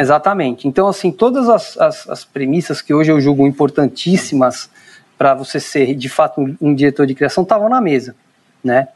Exatamente. 0.00 0.66
Então, 0.66 0.88
assim, 0.88 1.12
todas 1.12 1.48
as, 1.48 1.78
as, 1.78 2.08
as 2.08 2.24
premissas 2.24 2.80
que 2.80 2.94
hoje 2.94 3.12
eu 3.12 3.20
julgo 3.20 3.46
importantíssimas 3.46 4.70
para 5.18 5.34
você 5.34 5.60
ser 5.60 5.94
de 5.94 6.08
fato 6.08 6.40
um, 6.40 6.56
um 6.60 6.74
diretor 6.74 7.06
de 7.06 7.14
criação 7.14 7.42
estavam 7.42 7.68
na 7.68 7.80
mesa 7.80 8.14
né? 8.62 8.88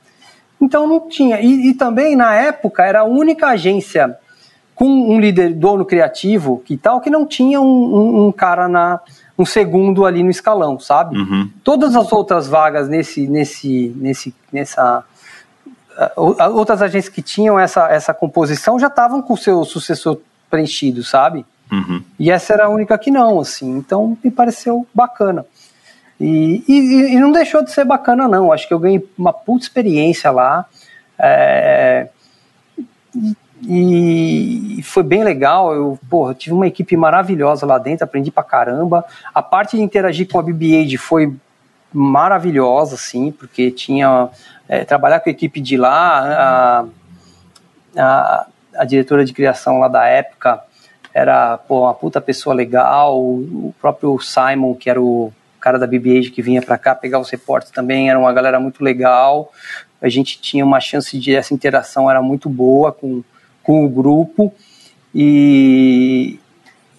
Então 0.60 0.86
não 0.86 1.08
tinha. 1.08 1.40
E, 1.40 1.70
e, 1.70 1.74
também 1.74 2.14
na 2.14 2.34
época 2.34 2.84
era 2.84 3.00
a 3.00 3.04
única 3.04 3.48
agência 3.48 4.16
com 4.74 4.86
um 4.86 5.20
líder 5.20 5.54
dono 5.54 5.84
criativo 5.84 6.62
que 6.64 6.76
tal 6.76 7.00
que 7.00 7.10
não 7.10 7.26
tinha 7.26 7.60
um, 7.60 7.64
um, 7.64 8.26
um 8.26 8.32
cara 8.32 8.68
na 8.68 9.00
um 9.36 9.44
segundo 9.44 10.06
ali 10.06 10.22
no 10.22 10.30
escalão, 10.30 10.78
sabe? 10.78 11.16
Uhum. 11.16 11.50
Todas 11.62 11.96
as 11.96 12.12
outras 12.12 12.46
vagas 12.46 12.88
nesse 12.88 13.26
nesse 13.26 13.94
nesse 13.96 14.34
nessa 14.52 15.04
outras 16.16 16.82
agências 16.82 17.12
que 17.12 17.22
tinham 17.22 17.58
essa 17.58 17.88
essa 17.88 18.14
composição 18.14 18.78
já 18.78 18.88
estavam 18.88 19.22
com 19.22 19.34
o 19.34 19.36
seu 19.36 19.64
sucessor 19.64 20.18
preenchido, 20.54 21.02
sabe? 21.02 21.44
Uhum. 21.72 22.00
E 22.16 22.30
essa 22.30 22.52
era 22.52 22.66
a 22.66 22.68
única 22.68 22.96
que 22.96 23.10
não, 23.10 23.40
assim. 23.40 23.76
Então 23.76 24.16
me 24.22 24.30
pareceu 24.30 24.86
bacana. 24.94 25.44
E, 26.20 26.62
e, 26.68 27.14
e, 27.14 27.18
não 27.18 27.32
deixou 27.32 27.64
de 27.64 27.72
ser 27.72 27.84
bacana, 27.84 28.28
não. 28.28 28.52
Acho 28.52 28.68
que 28.68 28.72
eu 28.72 28.78
ganhei 28.78 29.04
uma 29.18 29.32
puta 29.32 29.64
experiência 29.64 30.30
lá. 30.30 30.64
É, 31.18 32.08
e, 33.62 34.78
e, 34.78 34.82
foi 34.84 35.02
bem 35.02 35.24
legal. 35.24 35.74
Eu 35.74 35.98
porra, 36.08 36.34
tive 36.34 36.54
uma 36.54 36.68
equipe 36.68 36.96
maravilhosa 36.96 37.66
lá 37.66 37.78
dentro, 37.78 38.04
aprendi 38.04 38.30
pra 38.30 38.44
caramba. 38.44 39.04
A 39.34 39.42
parte 39.42 39.76
de 39.76 39.82
interagir 39.82 40.28
com 40.28 40.38
a 40.38 40.44
BB-8 40.44 40.96
foi 40.98 41.34
maravilhosa, 41.92 42.94
assim, 42.94 43.32
porque 43.32 43.72
tinha. 43.72 44.28
É, 44.66 44.82
trabalhar 44.82 45.20
com 45.20 45.28
a 45.28 45.32
equipe 45.32 45.60
de 45.60 45.76
lá, 45.76 46.86
a, 47.98 48.00
a, 48.00 48.46
a, 48.76 48.84
diretora 48.84 49.24
de 49.24 49.32
criação 49.32 49.78
lá 49.78 49.88
da 49.88 50.06
época 50.06 50.62
era 51.12 51.56
pô, 51.58 51.82
uma 51.82 51.94
puta 51.94 52.20
pessoa 52.20 52.54
legal. 52.54 53.20
O, 53.20 53.74
próprio 53.80 54.18
Simon, 54.20 54.74
que 54.74 54.90
era 54.90 55.00
o 55.00 55.32
cara 55.60 55.78
da 55.78 55.86
BB 55.86 56.30
que 56.30 56.42
vinha 56.42 56.60
para 56.60 56.76
cá 56.76 56.94
pegar 56.94 57.18
os 57.18 57.30
reportes 57.30 57.70
também, 57.70 58.10
era 58.10 58.18
uma 58.18 58.32
galera 58.32 58.60
muito 58.60 58.82
legal. 58.82 59.52
A 60.02 60.08
gente 60.08 60.40
tinha 60.40 60.64
uma 60.64 60.80
chance 60.80 61.18
de 61.18 61.34
essa 61.34 61.54
interação 61.54 62.10
era 62.10 62.20
muito 62.20 62.48
boa 62.48 62.92
com, 62.92 63.22
com 63.62 63.84
o 63.84 63.88
grupo 63.88 64.52
e 65.14 66.38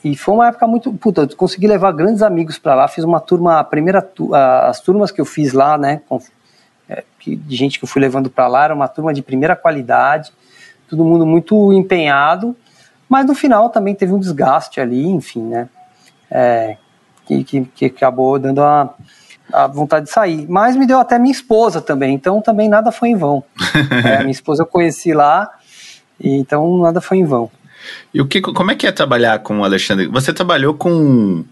e 0.06 0.16
foi 0.16 0.36
uma 0.36 0.48
época 0.50 0.68
muito 0.68 0.94
puta, 0.94 1.22
eu 1.22 1.36
consegui 1.36 1.66
levar 1.66 1.92
grandes 1.92 2.22
amigos 2.22 2.60
para 2.60 2.76
lá, 2.76 2.88
fiz 2.88 3.04
uma 3.04 3.20
turma, 3.20 3.60
a 3.60 3.64
primeira 3.64 4.08
as 4.62 4.80
turmas 4.80 5.10
que 5.10 5.20
eu 5.20 5.26
fiz 5.26 5.52
lá, 5.52 5.80
né, 5.80 6.00
com, 6.08 6.22
é, 6.88 7.04
de 7.26 7.56
gente 7.56 7.80
que 7.80 7.86
eu 7.86 7.90
fui 7.90 8.00
levando 8.00 8.30
para 8.30 8.48
lá, 8.48 8.66
era 8.66 8.76
uma 8.76 8.88
turma 8.88 9.12
de 9.12 9.24
primeira 9.24 9.56
qualidade, 9.56 10.32
todo 10.90 11.04
mundo 11.04 11.26
muito 11.26 11.74
empenhado, 11.74 12.56
mas 13.08 13.26
no 13.26 13.36
final 13.36 13.70
também 13.70 13.96
teve 13.96 14.14
um 14.14 14.20
desgaste 14.20 14.80
ali, 14.80 15.06
enfim, 15.08 15.42
né, 15.42 15.70
é, 16.30 16.78
que, 17.26 17.44
que, 17.44 17.66
que 17.66 17.86
acabou 17.86 18.40
dando 18.40 18.62
a, 18.62 18.94
a 19.52 19.68
vontade 19.68 20.06
de 20.06 20.12
sair. 20.12 20.46
Mas 20.50 20.76
me 20.76 20.86
deu 20.86 21.00
até 21.00 21.18
minha 21.20 21.32
esposa 21.32 21.82
também, 21.82 22.14
então 22.14 22.42
também 22.42 22.70
nada 22.70 22.92
foi 22.92 23.10
em 23.10 23.16
vão. 23.16 23.44
é, 24.06 24.20
minha 24.20 24.32
esposa 24.32 24.64
eu 24.64 24.68
conheci 24.68 25.14
lá, 25.14 25.50
então 26.20 26.78
nada 26.80 27.02
foi 27.02 27.18
em 27.18 27.26
vão. 27.26 27.50
E 28.14 28.22
o 28.22 28.28
que, 28.28 28.42
como 28.42 28.72
é 28.72 28.76
que 28.76 28.88
é 28.88 28.92
trabalhar 28.92 29.40
com 29.40 29.60
o 29.60 29.64
Alexandre? 29.64 30.08
Você 30.08 30.34
trabalhou 30.34 30.74
com 30.74 31.46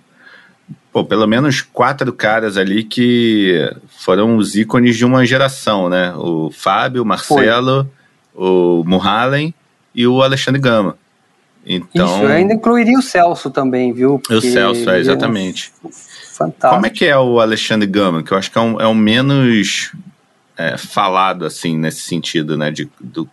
pô, 0.91 1.03
pelo 1.03 1.27
menos 1.27 1.61
quatro 1.61 2.13
caras 2.13 2.55
ali 2.55 2.83
que 2.83 3.71
foram 3.87 4.37
os 4.37 4.55
ícones 4.55 4.95
de 4.95 5.03
uma 5.03 5.25
geração, 5.25 5.89
né? 5.89 6.13
O 6.15 6.51
Fábio, 6.51 7.01
o 7.01 7.05
Marcelo, 7.05 7.83
foi. 7.83 8.02
O 8.35 8.83
Muhalen 8.85 9.53
e 9.93 10.07
o 10.07 10.21
Alexandre 10.21 10.59
Gama. 10.59 10.97
Então, 11.65 12.05
Isso, 12.05 12.23
eu 12.23 12.29
ainda 12.29 12.53
incluiria 12.53 12.97
o 12.97 13.01
Celso 13.01 13.49
também, 13.49 13.93
viu? 13.93 14.19
Porque 14.19 14.35
o 14.35 14.41
Celso, 14.41 14.89
é, 14.89 14.99
exatamente. 14.99 15.71
É 15.85 15.89
fantástico. 16.33 16.75
Como 16.75 16.85
é 16.85 16.89
que 16.89 17.05
é 17.05 17.17
o 17.17 17.39
Alexandre 17.39 17.87
Gama? 17.87 18.21
Que 18.21 18.33
eu 18.33 18.37
acho 18.37 18.51
que 18.51 18.57
é 18.57 18.61
o 18.61 18.65
um, 18.65 18.81
é 18.81 18.87
um 18.87 18.95
menos 18.95 19.93
é, 20.57 20.77
falado, 20.77 21.45
assim, 21.45 21.77
nesse 21.77 22.01
sentido, 22.01 22.57
né? 22.57 22.69
De, 22.69 22.89
do, 22.99 23.29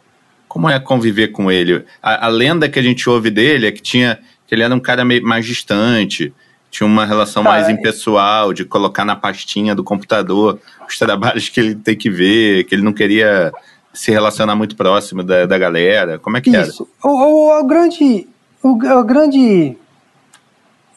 como 0.47 0.69
é 0.69 0.79
conviver 0.79 1.29
com 1.29 1.51
ele? 1.51 1.85
A, 2.03 2.27
a, 2.27 2.29
lenda 2.29 2.69
que 2.69 2.79
a 2.79 2.83
gente 2.83 3.09
ouve 3.09 3.31
dele 3.31 3.67
é 3.67 3.73
que 3.73 3.83
tinha 3.83 4.19
que 4.47 4.55
ele 4.55 4.65
era 4.65 4.75
um 4.75 4.81
cara 4.81 5.05
meio 5.05 5.25
mais 5.25 5.47
distante, 5.47 6.33
tinha 6.71 6.85
uma 6.87 7.05
relação 7.05 7.43
mais 7.43 7.69
é. 7.69 7.73
impessoal, 7.73 8.53
de 8.53 8.65
colocar 8.65 9.05
na 9.05 9.15
pastinha 9.15 9.77
do 9.77 9.85
computador 9.85 10.59
os 10.89 10.99
trabalhos 10.99 11.49
que 11.49 11.61
ele 11.61 11.77
tem 11.77 11.97
que 11.97 12.11
ver, 12.11 12.65
que 12.65 12.75
ele 12.75 12.83
não 12.83 12.93
queria 12.93 13.53
se 13.93 14.11
relacionar 14.11 14.55
muito 14.55 14.77
próximo 14.77 15.23
da, 15.23 15.47
da 15.47 15.59
galera? 15.59 16.19
Como 16.19 16.37
é 16.37 16.41
que 16.41 16.51
Isso. 16.51 16.89
era? 17.03 17.13
O, 17.13 17.17
o, 17.17 17.61
o 17.61 17.67
grande. 17.67 18.29
o, 18.63 18.71
o 18.71 19.05
grande. 19.05 19.77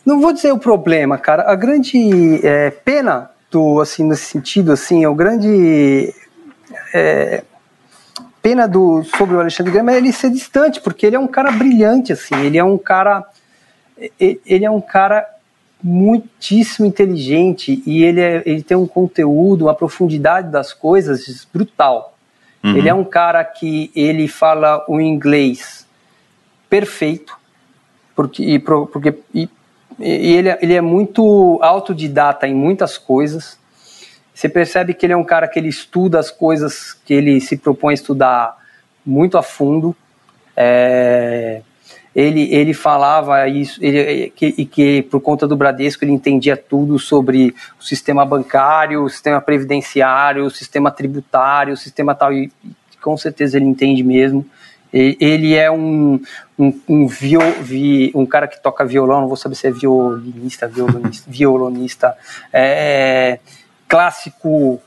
Não 0.05 0.19
vou 0.19 0.33
dizer 0.33 0.51
o 0.51 0.57
problema, 0.57 1.17
cara. 1.17 1.49
A 1.49 1.55
grande 1.55 2.45
é, 2.45 2.69
pena 2.69 3.29
do, 3.49 3.79
assim, 3.79 4.03
nesse 4.03 4.25
sentido, 4.25 4.71
assim, 4.71 5.03
é 5.03 5.09
o 5.09 5.15
grande. 5.15 6.13
É, 6.93 7.43
pena 8.41 8.67
do 8.67 9.03
sobre 9.03 9.35
o 9.35 9.39
Alexandre 9.39 9.71
Graham 9.71 9.89
é 9.89 9.97
ele 9.97 10.11
ser 10.11 10.29
distante, 10.29 10.81
porque 10.81 11.05
ele 11.05 11.15
é 11.15 11.19
um 11.19 11.27
cara 11.27 11.51
brilhante, 11.51 12.11
assim, 12.11 12.35
ele 12.41 12.57
é 12.57 12.63
um 12.63 12.77
cara 12.77 13.25
ele 14.19 14.65
é 14.65 14.71
um 14.71 14.81
cara 14.81 15.25
muitíssimo 15.81 16.85
inteligente 16.85 17.83
e 17.85 18.03
ele, 18.03 18.21
é, 18.21 18.41
ele 18.45 18.63
tem 18.63 18.77
um 18.77 18.87
conteúdo, 18.87 19.65
uma 19.65 19.75
profundidade 19.75 20.49
das 20.49 20.73
coisas 20.73 21.45
brutal. 21.53 22.12
Uhum. 22.64 22.78
Ele 22.78 22.89
é 22.89 22.93
um 22.93 23.03
cara 23.03 23.43
que 23.43 23.91
ele 23.95 24.28
fala 24.28 24.84
o 24.88 25.01
inglês 25.01 25.86
perfeito, 26.70 27.38
porque, 28.16 28.43
e, 28.43 28.59
porque 28.59 29.16
e, 29.34 29.49
e 29.99 30.34
ele, 30.34 30.57
ele 30.61 30.74
é 30.74 30.82
muito 30.82 31.59
autodidata 31.61 32.47
em 32.47 32.53
muitas 32.55 32.97
coisas. 32.97 33.59
Você 34.34 34.49
percebe 34.49 34.93
que 34.93 35.05
ele 35.05 35.14
é 35.14 35.18
um 35.18 35.24
cara 35.24 35.47
que 35.47 35.59
ele 35.59 35.68
estuda 35.68 36.20
as 36.20 36.32
coisas 36.32 36.93
que 37.05 37.14
ele 37.14 37.39
se 37.39 37.57
propõe 37.57 37.91
a 37.91 37.93
estudar 37.93 38.57
muito 39.05 39.38
a 39.38 39.43
fundo. 39.43 39.95
É, 40.55 41.61
ele, 42.16 42.53
ele 42.53 42.74
falava 42.74 43.47
isso, 43.47 43.84
ele, 43.84 44.32
que, 44.36 44.66
que 44.66 45.01
por 45.03 45.20
conta 45.20 45.47
do 45.47 45.55
Bradesco 45.55 46.03
ele 46.03 46.11
entendia 46.11 46.55
tudo 46.55 46.99
sobre 46.99 47.55
o 47.80 47.84
sistema 47.84 48.24
bancário, 48.24 49.03
o 49.03 49.09
sistema 49.09 49.41
previdenciário, 49.41 50.45
o 50.45 50.51
sistema 50.51 50.91
tributário, 50.91 51.74
o 51.74 51.78
sistema 51.78 52.14
tal, 52.14 52.32
e 52.32 52.51
com 53.01 53.18
certeza 53.18 53.57
ele 53.57 53.66
entende 53.66 54.03
mesmo. 54.03 54.45
Ele 54.93 55.55
é 55.55 55.72
um, 55.72 56.22
um, 56.57 56.80
um, 56.88 57.07
viol, 57.07 57.51
vi, 57.61 58.11
um 58.14 58.28
cara 58.28 58.47
que 58.47 58.61
toca 58.61 58.86
violão, 58.86 59.22
não 59.22 59.28
vou 59.28 59.36
saber 59.36 59.55
se 59.55 59.66
é 59.66 59.72
violinista, 59.72 60.68
violonista, 60.68 61.32
violonista 61.32 62.18
é, 62.53 63.39
clássico 63.88 64.80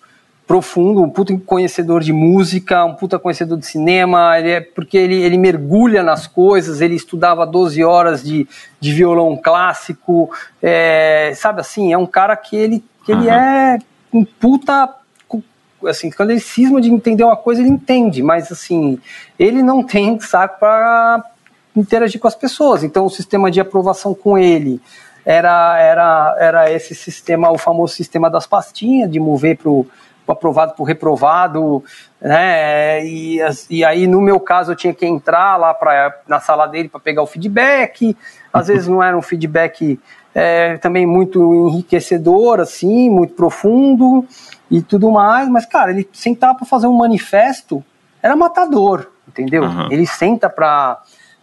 profundo, 0.47 1.03
um 1.03 1.11
puta 1.11 1.37
conhecedor 1.45 2.03
de 2.03 2.13
música, 2.13 2.85
um 2.85 2.95
puta 2.95 3.19
conhecedor 3.19 3.59
de 3.59 3.67
cinema, 3.67 4.39
ele 4.39 4.51
é, 4.51 4.61
porque 4.61 4.97
ele, 4.97 5.17
ele 5.17 5.37
mergulha 5.37 6.03
nas 6.03 6.27
coisas, 6.27 6.81
ele 6.81 6.95
estudava 6.95 7.45
12 7.45 7.83
horas 7.83 8.23
de, 8.23 8.47
de 8.79 8.93
violão 8.93 9.37
clássico, 9.37 10.31
é, 10.63 11.33
sabe 11.35 11.61
assim, 11.61 11.93
é 11.93 11.99
um 11.99 12.07
cara 12.07 12.37
que 12.37 12.55
ele, 12.55 12.85
que 13.05 13.13
uhum. 13.13 13.21
ele 13.21 13.31
é 13.31 13.79
um 14.13 14.25
puta 14.25 14.89
assim, 15.85 16.11
quando 16.11 16.31
ele 16.31 16.41
cisma 16.41 16.81
de 16.81 16.91
entender 16.91 17.25
uma 17.25 17.37
coisa, 17.37 17.61
ele 17.61 17.71
entende, 17.71 18.23
mas 18.23 18.51
assim, 18.51 18.99
ele 19.39 19.63
não 19.63 19.83
tem 19.83 20.19
saco 20.21 20.59
para 20.61 21.25
interagir 21.75 22.21
com 22.21 22.27
as 22.27 22.35
pessoas. 22.35 22.83
Então, 22.83 23.05
o 23.05 23.11
sistema 23.11 23.51
de 23.51 23.61
aprovação 23.61 24.15
com 24.15 24.39
ele 24.39 24.81
era, 25.25 25.79
era, 25.79 26.37
era 26.39 26.73
esse 26.73 26.95
sistema, 26.95 27.51
o 27.51 27.59
famoso 27.59 27.95
sistema 27.95 28.31
das 28.31 28.47
pastinhas, 28.47 29.11
de 29.11 29.21
mover 29.21 29.59
para 29.59 29.71
o 29.71 29.87
aprovado 30.29 30.75
por 30.75 30.85
reprovado, 30.85 31.83
né? 32.21 33.05
E, 33.07 33.39
e 33.71 33.85
aí, 33.85 34.07
no 34.07 34.21
meu 34.21 34.41
caso, 34.41 34.73
eu 34.73 34.77
tinha 34.77 34.95
que 34.95 35.07
entrar 35.07 35.57
lá 35.57 35.73
pra, 35.75 36.15
na 36.27 36.41
sala 36.41 36.67
dele 36.67 36.89
para 36.89 37.01
pegar 37.01 37.23
o 37.23 37.27
feedback. 37.27 38.17
Às 38.53 38.69
vezes 38.69 38.89
não 38.89 39.03
era 39.03 39.17
um 39.17 39.23
feedback 39.23 39.99
é, 40.35 40.77
também 40.77 41.07
muito 41.07 41.69
enriquecedor, 41.69 42.61
assim, 42.61 43.09
muito 43.09 43.35
profundo 43.35 44.27
e 44.71 44.83
tudo 44.83 45.11
mais. 45.11 45.49
Mas, 45.49 45.65
cara, 45.65 45.91
ele 45.91 46.09
sentar 46.13 46.55
para 46.55 46.67
fazer 46.67 46.87
um 46.87 46.93
manifesto 46.93 47.83
era 48.23 48.37
matador, 48.37 49.09
entendeu? 49.27 49.63
Uhum. 49.63 49.89
Ele 49.91 50.07
senta 50.07 50.51
para 50.51 51.01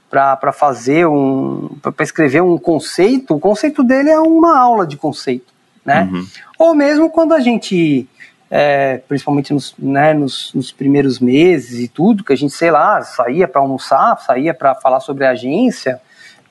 para 0.09 0.51
fazer 0.51 1.07
um 1.07 1.69
para 1.81 2.03
escrever 2.03 2.43
um 2.43 2.55
conceito, 2.55 3.33
o 3.33 3.39
conceito 3.39 3.83
dele 3.83 4.11
é 4.11 4.19
uma 4.19 4.59
aula 4.59 4.85
de 4.85 4.95
conceito, 4.95 5.51
né? 5.83 6.07
Uhum. 6.11 6.27
Ou 6.59 6.75
mesmo 6.75 7.09
quando 7.09 7.33
a 7.33 7.39
gente 7.39 8.07
é, 8.55 8.99
principalmente 9.07 9.51
nos, 9.51 9.73
né, 9.79 10.13
nos, 10.13 10.53
nos, 10.53 10.71
primeiros 10.71 11.19
meses 11.19 11.79
e 11.79 11.87
tudo, 11.87 12.23
que 12.23 12.31
a 12.31 12.35
gente, 12.35 12.53
sei 12.53 12.69
lá, 12.69 13.01
saía 13.01 13.47
para 13.47 13.59
almoçar, 13.59 14.15
saía 14.19 14.53
para 14.53 14.75
falar 14.75 14.99
sobre 14.99 15.25
a 15.25 15.31
agência 15.31 15.99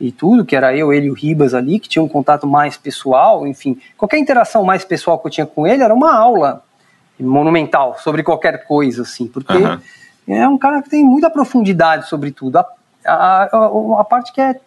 e 0.01 0.11
tudo, 0.11 0.45
que 0.45 0.57
era 0.57 0.77
eu, 0.77 0.93
ele 0.93 1.07
e 1.07 1.11
o 1.13 1.15
Ribas 1.15 1.55
ali, 1.55 1.79
que 1.79 1.89
tinha 1.89 2.03
um 2.03 2.09
contato 2.09 2.45
mais 2.45 2.77
pessoal, 2.77 3.47
enfim, 3.47 3.81
qualquer 3.97 4.19
interação 4.19 4.65
mais 4.65 4.85
pessoal 4.85 5.17
que 5.17 5.29
eu 5.29 5.31
tinha 5.31 5.47
com 5.47 5.65
ele 5.65 5.81
era 5.81 5.95
uma 5.95 6.13
aula 6.13 6.65
monumental 7.21 7.97
sobre 8.01 8.25
qualquer 8.25 8.65
coisa, 8.67 9.03
assim, 9.03 9.29
porque 9.29 9.57
uhum. 9.57 9.79
é 10.27 10.49
um 10.49 10.59
cara 10.59 10.83
que 10.83 10.91
tem 10.91 11.05
muita 11.05 11.31
profundidade 11.31 12.09
sobre 12.09 12.33
tudo. 12.33 12.57
A, 12.57 12.67
a, 13.07 13.45
a, 13.45 14.01
a 14.01 14.05
parte 14.05 14.33
que 14.33 14.41
é 14.41 14.59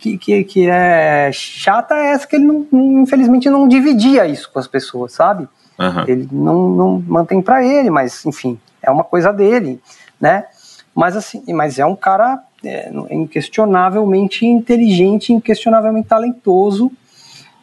que, 0.00 0.18
que, 0.18 0.42
que, 0.42 0.68
é 0.68 1.30
chata 1.32 1.94
é 1.94 2.06
essa 2.06 2.26
que 2.26 2.34
ele 2.34 2.46
não, 2.46 2.66
infelizmente 3.02 3.48
não 3.48 3.68
dividia 3.68 4.26
isso 4.26 4.50
com 4.50 4.58
as 4.58 4.66
pessoas, 4.66 5.12
sabe? 5.12 5.46
Uhum. 5.78 6.04
Ele 6.06 6.28
não, 6.32 6.68
não 6.70 7.04
mantém 7.06 7.42
para 7.42 7.64
ele, 7.64 7.90
mas 7.90 8.24
enfim, 8.24 8.58
é 8.82 8.90
uma 8.90 9.04
coisa 9.04 9.32
dele, 9.32 9.80
né? 10.20 10.44
Mas 10.94 11.16
assim, 11.16 11.42
mas 11.52 11.78
é 11.78 11.84
um 11.84 11.96
cara 11.96 12.42
é, 12.64 12.90
inquestionavelmente 13.10 14.46
inteligente, 14.46 15.32
inquestionavelmente 15.32 16.08
talentoso. 16.08 16.90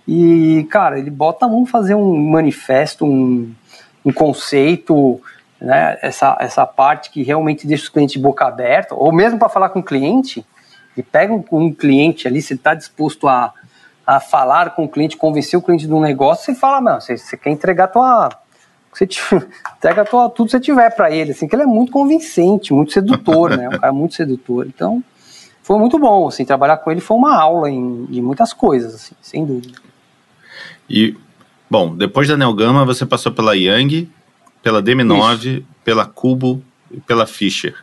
E, 0.08 0.68
cara, 0.70 1.00
ele 1.00 1.10
bota 1.10 1.46
a 1.46 1.50
mão 1.50 1.66
fazer 1.66 1.96
um 1.96 2.16
manifesto, 2.30 3.06
um, 3.06 3.52
um 4.06 4.12
conceito, 4.12 5.20
né? 5.60 5.98
Essa, 6.02 6.38
essa 6.40 6.66
parte 6.66 7.10
que 7.10 7.24
realmente 7.24 7.66
deixa 7.66 7.84
os 7.84 7.90
clientes 7.90 8.14
de 8.14 8.20
boca 8.20 8.46
aberta, 8.46 8.94
ou 8.94 9.12
mesmo 9.12 9.40
para 9.40 9.50
falar 9.50 9.70
com 9.70 9.80
o 9.80 9.84
cliente, 9.84 10.46
ele 10.96 11.08
pega 11.10 11.34
um, 11.34 11.44
um 11.52 11.74
cliente 11.74 12.28
ali, 12.28 12.42
se 12.42 12.54
está 12.54 12.74
disposto 12.74 13.28
a 13.28 13.54
a 14.06 14.20
falar 14.20 14.72
com 14.76 14.86
o 14.86 14.90
cliente, 14.90 15.18
convencer 15.18 15.58
o 15.58 15.62
cliente 15.62 15.88
de 15.88 15.94
um 15.94 16.02
negócio, 16.02 16.46
você 16.46 16.56
fala, 16.56 16.82
não, 16.82 17.00
você, 17.00 17.18
você 17.18 17.38
quer 17.38 17.50
entregar 17.50 17.88
tua. 17.88 18.30
Você 18.92 19.08
te, 19.08 19.22
entrega 19.78 20.06
tua, 20.06 20.30
tudo 20.30 20.48
que 20.48 20.52
você 20.52 20.60
tiver 20.60 20.90
para 20.96 21.12
ele, 21.12 21.32
assim, 21.32 21.48
que 21.48 21.56
ele 21.56 21.64
é 21.64 21.68
muito 21.68 21.92
convincente, 21.92 22.74
muito 22.74 22.92
sedutor, 22.92 23.58
né? 23.58 23.68
Um 23.68 23.80
cara 23.80 23.94
muito 23.94 24.14
sedutor. 24.14 24.68
Então, 24.68 25.04
foi 25.64 25.80
muito 25.80 25.98
bom, 25.98 26.28
assim, 26.28 26.44
trabalhar 26.44 26.78
com 26.78 26.92
ele 26.92 27.00
foi 27.00 27.16
uma 27.16 27.36
aula 27.36 27.70
em, 27.70 28.06
de 28.06 28.22
muitas 28.22 28.52
coisas, 28.52 28.94
assim, 28.94 29.16
sem 29.22 29.46
dúvida. 29.46 29.80
E, 30.90 31.16
bom, 31.70 31.96
depois 31.96 32.28
da 32.28 32.36
Neogama, 32.36 32.86
você 32.86 33.06
passou 33.06 33.32
pela 33.32 33.56
Yang, 33.56 34.12
pela 34.62 34.84
DM9, 34.84 35.38
Isso. 35.38 35.66
pela 35.84 36.06
Cubo 36.06 36.62
e 36.92 37.00
pela 37.00 37.26
Fischer. 37.26 37.76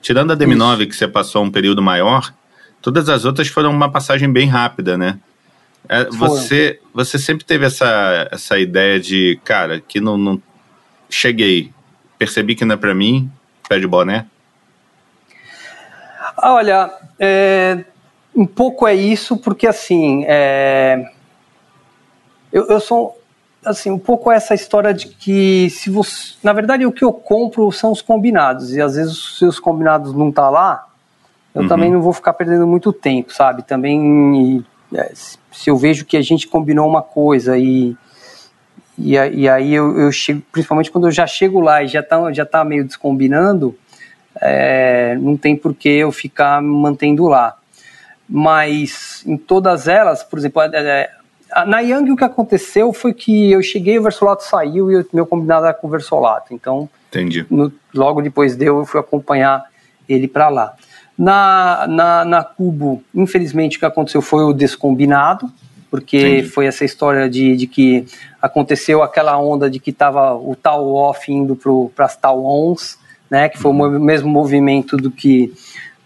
Tirando 0.00 0.32
a 0.32 0.36
DM9, 0.36 0.78
Isso. 0.78 0.88
que 0.88 0.96
você 0.96 1.08
passou 1.08 1.42
um 1.42 1.50
período 1.50 1.82
maior, 1.82 2.32
todas 2.80 3.08
as 3.08 3.24
outras 3.24 3.48
foram 3.48 3.70
uma 3.70 3.90
passagem 3.90 4.32
bem 4.32 4.46
rápida, 4.46 4.96
né? 4.96 5.18
É, 5.88 6.04
você, 6.04 6.80
você 6.92 7.18
sempre 7.18 7.44
teve 7.44 7.66
essa, 7.66 8.28
essa 8.30 8.58
ideia 8.58 8.98
de, 8.98 9.40
cara, 9.44 9.80
que 9.80 10.00
não, 10.00 10.16
não 10.16 10.42
cheguei, 11.08 11.72
percebi 12.18 12.54
que 12.54 12.64
não 12.64 12.74
é 12.74 12.78
para 12.78 12.94
mim, 12.94 13.30
pé 13.68 13.78
de 13.78 13.86
boné? 13.86 14.26
Olha, 16.38 16.92
é, 17.18 17.84
um 18.34 18.46
pouco 18.46 18.86
é 18.86 18.94
isso, 18.94 19.36
porque 19.36 19.66
assim, 19.66 20.24
é, 20.26 21.10
eu, 22.52 22.66
eu 22.66 22.80
sou 22.80 23.20
assim, 23.64 23.90
um 23.90 23.98
pouco 23.98 24.30
essa 24.30 24.54
história 24.54 24.94
de 24.94 25.08
que 25.08 25.68
se 25.70 25.90
você, 25.90 26.34
na 26.42 26.52
verdade 26.52 26.86
o 26.86 26.92
que 26.92 27.04
eu 27.04 27.12
compro 27.12 27.70
são 27.72 27.90
os 27.90 28.00
combinados 28.00 28.74
e 28.74 28.80
às 28.80 28.94
vezes 28.94 29.12
os 29.12 29.38
seus 29.38 29.58
combinados 29.58 30.12
não 30.12 30.30
tá 30.30 30.48
lá, 30.48 30.86
eu 31.54 31.62
uhum. 31.62 31.68
também 31.68 31.90
não 31.90 32.00
vou 32.00 32.12
ficar 32.12 32.32
perdendo 32.34 32.66
muito 32.66 32.92
tempo, 32.92 33.32
sabe? 33.32 33.62
Também 33.62 34.64
se 35.52 35.70
eu 35.70 35.76
vejo 35.76 36.04
que 36.04 36.16
a 36.16 36.22
gente 36.22 36.46
combinou 36.46 36.88
uma 36.88 37.02
coisa 37.02 37.56
e 37.58 37.96
e, 38.98 39.12
e 39.12 39.48
aí 39.48 39.74
eu, 39.74 39.98
eu, 39.98 40.10
chego, 40.10 40.42
principalmente 40.50 40.90
quando 40.90 41.06
eu 41.06 41.10
já 41.10 41.26
chego 41.26 41.60
lá 41.60 41.82
e 41.82 41.88
já 41.88 42.02
tá, 42.02 42.32
já 42.32 42.46
tá 42.46 42.64
meio 42.64 42.84
descombinando, 42.84 43.76
é, 44.40 45.16
não 45.20 45.36
tem 45.36 45.54
por 45.54 45.74
que 45.74 45.88
eu 45.88 46.10
ficar 46.10 46.62
mantendo 46.62 47.26
lá. 47.26 47.56
Mas 48.28 49.22
em 49.26 49.36
todas 49.36 49.86
elas, 49.86 50.24
por 50.24 50.38
exemplo, 50.38 50.62
é, 50.62 51.10
na 51.66 51.80
Yang 51.80 52.12
o 52.12 52.16
que 52.16 52.24
aconteceu 52.24 52.92
foi 52.92 53.12
que 53.12 53.52
eu 53.52 53.62
cheguei, 53.62 53.98
o 53.98 54.02
Versolato 54.02 54.42
saiu 54.42 54.90
e 54.90 54.96
o 54.96 55.06
meu 55.12 55.26
combinado 55.26 55.66
era 55.66 55.74
com 55.74 55.86
o 55.86 55.90
Versolato. 55.90 56.52
Então, 56.52 56.88
no, 57.50 57.72
logo 57.94 58.22
depois 58.22 58.56
deu, 58.56 58.78
eu 58.78 58.86
fui 58.86 58.98
acompanhar 58.98 59.64
ele 60.08 60.26
para 60.26 60.48
lá. 60.48 60.74
Na, 61.18 61.86
na, 61.88 62.24
na 62.24 62.44
Cubo, 62.44 63.02
infelizmente, 63.14 63.76
o 63.76 63.80
que 63.80 63.86
aconteceu 63.86 64.20
foi 64.20 64.44
o 64.44 64.52
descombinado, 64.52 65.50
porque 65.90 66.18
Entendi. 66.18 66.48
foi 66.48 66.66
essa 66.66 66.84
história 66.84 67.28
de, 67.28 67.56
de 67.56 67.66
que 67.66 68.04
aconteceu 68.40 69.02
aquela 69.02 69.38
onda 69.38 69.70
de 69.70 69.78
que 69.80 69.90
estava 69.90 70.34
o 70.34 70.54
tal 70.54 70.92
off 70.92 71.32
indo 71.32 71.56
para 71.94 72.04
as 72.04 72.16
tal 72.16 72.44
ons, 72.44 72.98
né, 73.30 73.48
que 73.48 73.58
foi 73.58 73.72
uhum. 73.72 73.96
o 73.96 74.00
mesmo 74.00 74.28
movimento 74.28 74.96
do 74.96 75.10
que 75.10 75.52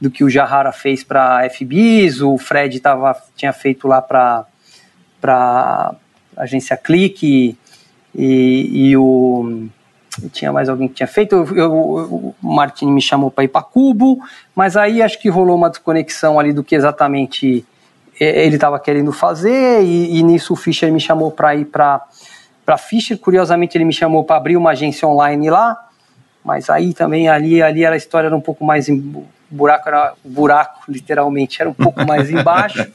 do 0.00 0.10
que 0.10 0.24
o 0.24 0.30
Jahara 0.30 0.72
fez 0.72 1.04
para 1.04 1.44
a 1.44 1.50
FBIS, 1.50 2.22
o 2.22 2.38
Fred 2.38 2.80
tava, 2.80 3.14
tinha 3.36 3.52
feito 3.52 3.86
lá 3.86 4.00
para 4.00 4.46
a 5.22 5.94
agência 6.38 6.74
Clique 6.76 7.54
e, 8.14 8.88
e, 8.88 8.96
o 8.96 9.68
tinha 10.28 10.52
mais 10.52 10.68
alguém 10.68 10.88
que 10.88 10.94
tinha 10.94 11.06
feito. 11.06 11.34
Eu, 11.34 11.56
eu, 11.56 11.72
o 11.72 12.34
Martini 12.42 12.92
me 12.92 13.00
chamou 13.00 13.30
para 13.30 13.44
ir 13.44 13.48
para 13.48 13.62
Cubo, 13.62 14.18
mas 14.54 14.76
aí 14.76 15.02
acho 15.02 15.18
que 15.20 15.28
rolou 15.28 15.56
uma 15.56 15.70
desconexão 15.70 16.38
ali 16.38 16.52
do 16.52 16.62
que 16.62 16.74
exatamente 16.74 17.64
ele 18.20 18.56
estava 18.56 18.78
querendo 18.78 19.12
fazer, 19.12 19.82
e, 19.82 20.18
e, 20.18 20.22
nisso 20.22 20.52
o 20.52 20.56
Fischer 20.56 20.92
me 20.92 21.00
chamou 21.00 21.30
para 21.30 21.56
ir 21.56 21.64
para 21.64 22.06
Fischer. 22.76 23.18
Curiosamente, 23.18 23.78
ele 23.78 23.84
me 23.86 23.94
chamou 23.94 24.24
para 24.24 24.36
abrir 24.36 24.58
uma 24.58 24.72
agência 24.72 25.08
online 25.08 25.48
lá, 25.48 25.88
mas 26.44 26.68
aí 26.68 26.92
também 26.92 27.30
ali, 27.30 27.62
ali 27.62 27.82
era 27.82 27.94
a 27.94 27.98
história 27.98 28.26
era 28.26 28.36
um 28.36 28.40
pouco 28.40 28.62
mais. 28.62 28.90
Em, 28.90 29.24
buraco 29.50 29.88
era 29.88 30.12
buraco, 30.22 30.80
literalmente, 30.86 31.60
era 31.60 31.70
um 31.70 31.74
pouco 31.74 32.06
mais 32.06 32.28
embaixo. 32.30 32.86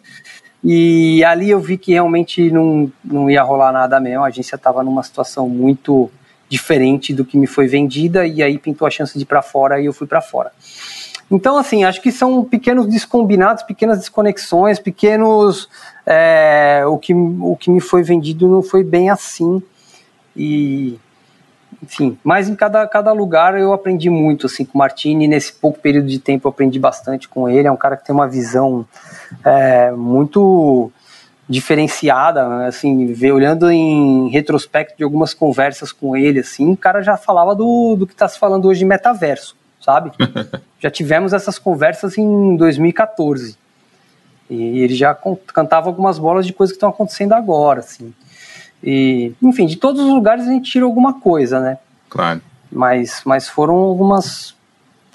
E 0.63 1.23
ali 1.23 1.49
eu 1.49 1.59
vi 1.59 1.77
que 1.77 1.93
realmente 1.93 2.49
não, 2.51 2.91
não 3.03 3.29
ia 3.29 3.41
rolar 3.41 3.71
nada 3.71 3.99
mesmo. 3.99 4.23
A 4.23 4.27
agência 4.27 4.55
estava 4.55 4.83
numa 4.83 5.03
situação 5.03 5.49
muito 5.49 6.09
diferente 6.49 7.13
do 7.13 7.25
que 7.25 7.37
me 7.37 7.47
foi 7.47 7.67
vendida, 7.67 8.25
e 8.25 8.41
aí 8.41 8.57
pintou 8.57 8.87
a 8.87 8.91
chance 8.91 9.17
de 9.17 9.23
ir 9.23 9.25
para 9.25 9.41
fora 9.41 9.79
e 9.79 9.85
eu 9.85 9.93
fui 9.93 10.07
para 10.07 10.21
fora. 10.21 10.51
Então, 11.29 11.57
assim, 11.57 11.83
acho 11.83 12.01
que 12.01 12.11
são 12.11 12.43
pequenos 12.43 12.87
descombinados, 12.87 13.63
pequenas 13.63 13.99
desconexões, 13.99 14.79
pequenos. 14.79 15.67
É, 16.05 16.83
o, 16.85 16.99
que, 16.99 17.13
o 17.13 17.57
que 17.59 17.71
me 17.71 17.81
foi 17.81 18.03
vendido 18.03 18.47
não 18.47 18.61
foi 18.61 18.83
bem 18.83 19.09
assim. 19.09 19.61
E. 20.35 20.99
Enfim, 21.83 22.17
mas 22.23 22.47
em 22.47 22.55
cada, 22.55 22.87
cada 22.87 23.11
lugar 23.11 23.59
eu 23.59 23.71
aprendi 23.73 24.09
muito 24.09 24.45
assim 24.45 24.65
com 24.65 24.75
o 24.75 24.77
Martini. 24.77 25.27
Nesse 25.27 25.53
pouco 25.53 25.79
período 25.79 26.07
de 26.07 26.19
tempo 26.19 26.47
eu 26.47 26.49
aprendi 26.49 26.79
bastante 26.79 27.27
com 27.27 27.49
ele. 27.49 27.67
É 27.67 27.71
um 27.71 27.77
cara 27.77 27.97
que 27.97 28.05
tem 28.05 28.15
uma 28.15 28.27
visão 28.27 28.85
é, 29.43 29.91
muito 29.91 30.91
diferenciada, 31.47 32.47
né? 32.47 32.67
assim, 32.67 33.13
ver, 33.13 33.31
olhando 33.31 33.69
em 33.69 34.29
retrospecto 34.29 34.97
de 34.97 35.03
algumas 35.03 35.33
conversas 35.33 35.91
com 35.91 36.15
ele, 36.15 36.39
assim, 36.39 36.71
o 36.71 36.77
cara 36.77 37.01
já 37.01 37.17
falava 37.17 37.53
do, 37.53 37.95
do 37.95 38.07
que 38.07 38.13
está 38.13 38.27
se 38.27 38.39
falando 38.39 38.67
hoje 38.67 38.79
de 38.79 38.85
metaverso 38.85 39.55
sabe? 39.85 40.11
já 40.79 40.89
tivemos 40.89 41.31
essas 41.31 41.59
conversas 41.59 42.17
em 42.17 42.55
2014. 42.55 43.55
E 44.49 44.79
ele 44.79 44.95
já 44.95 45.15
cantava 45.53 45.87
algumas 45.87 46.17
bolas 46.17 46.45
de 46.45 46.53
coisas 46.53 46.73
que 46.73 46.77
estão 46.77 46.89
acontecendo 46.89 47.33
agora, 47.33 47.79
assim. 47.79 48.13
E, 48.83 49.33
enfim, 49.41 49.65
de 49.65 49.75
todos 49.75 50.01
os 50.01 50.09
lugares 50.09 50.47
a 50.47 50.51
gente 50.51 50.71
tira 50.71 50.85
alguma 50.85 51.19
coisa, 51.19 51.59
né? 51.59 51.77
Claro. 52.09 52.41
Mas, 52.71 53.21
mas 53.25 53.47
foram 53.47 53.75
algumas. 53.75 54.55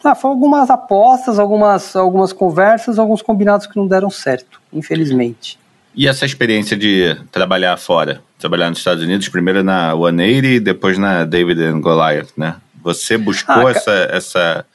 Ah, 0.02 0.14
foram 0.14 0.34
algumas 0.34 0.70
apostas, 0.70 1.38
algumas, 1.38 1.94
algumas 1.94 2.32
conversas, 2.32 2.98
alguns 2.98 3.20
combinados 3.20 3.66
que 3.66 3.76
não 3.76 3.86
deram 3.86 4.08
certo, 4.08 4.60
infelizmente. 4.72 5.58
E 6.00 6.08
essa 6.08 6.24
experiência 6.24 6.78
de 6.78 7.14
trabalhar 7.30 7.76
fora? 7.76 8.22
Trabalhar 8.38 8.70
nos 8.70 8.78
Estados 8.78 9.04
Unidos, 9.04 9.28
primeiro 9.28 9.62
na 9.62 9.90
180 9.90 10.46
e 10.46 10.58
depois 10.58 10.96
na 10.96 11.26
David 11.26 11.62
and 11.62 11.82
Goliath, 11.82 12.30
né? 12.38 12.56
Você 12.82 13.18
buscou 13.18 13.66
ah, 13.66 13.70
essa, 13.70 13.92
essa, 14.10 14.66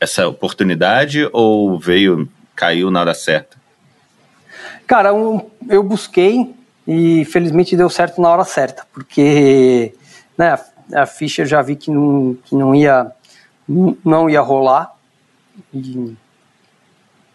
essa 0.00 0.26
oportunidade 0.26 1.28
ou 1.34 1.78
veio, 1.78 2.26
caiu 2.56 2.90
na 2.90 3.00
hora 3.00 3.12
certa? 3.12 3.58
Cara, 4.86 5.12
um, 5.12 5.50
eu 5.68 5.82
busquei 5.82 6.54
e 6.88 7.26
felizmente 7.26 7.76
deu 7.76 7.90
certo 7.90 8.18
na 8.22 8.30
hora 8.30 8.44
certa, 8.44 8.86
porque 8.90 9.92
né, 10.38 10.58
a 10.94 11.04
Fischer 11.04 11.44
já 11.44 11.60
vi 11.60 11.76
que 11.76 11.90
não, 11.90 12.38
que 12.42 12.54
não 12.54 12.74
ia 12.74 13.12
não 14.02 14.30
ia 14.30 14.40
rolar. 14.40 14.94
E 15.74 16.14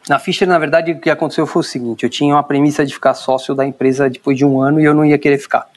na 0.10 0.20
Fischer, 0.20 0.48
na 0.48 0.58
verdade, 0.58 0.94
o 0.94 1.00
que 1.00 1.10
aconteceu 1.10 1.46
foi 1.46 1.62
o 1.62 1.64
seguinte: 1.64 2.04
eu 2.04 2.10
tinha 2.10 2.34
uma 2.34 2.44
premissa 2.44 2.86
de 2.86 2.94
ficar 2.94 3.14
sócio 3.14 3.54
da 3.54 3.66
empresa 3.66 4.10
depois 4.10 4.38
de 4.38 4.44
um 4.44 4.62
ano 4.62 4.82
e 4.82 4.84
eu 4.84 4.94
não 4.94 5.06
ia 5.06 5.18
querer 5.18 5.38
ficar. 5.38 5.68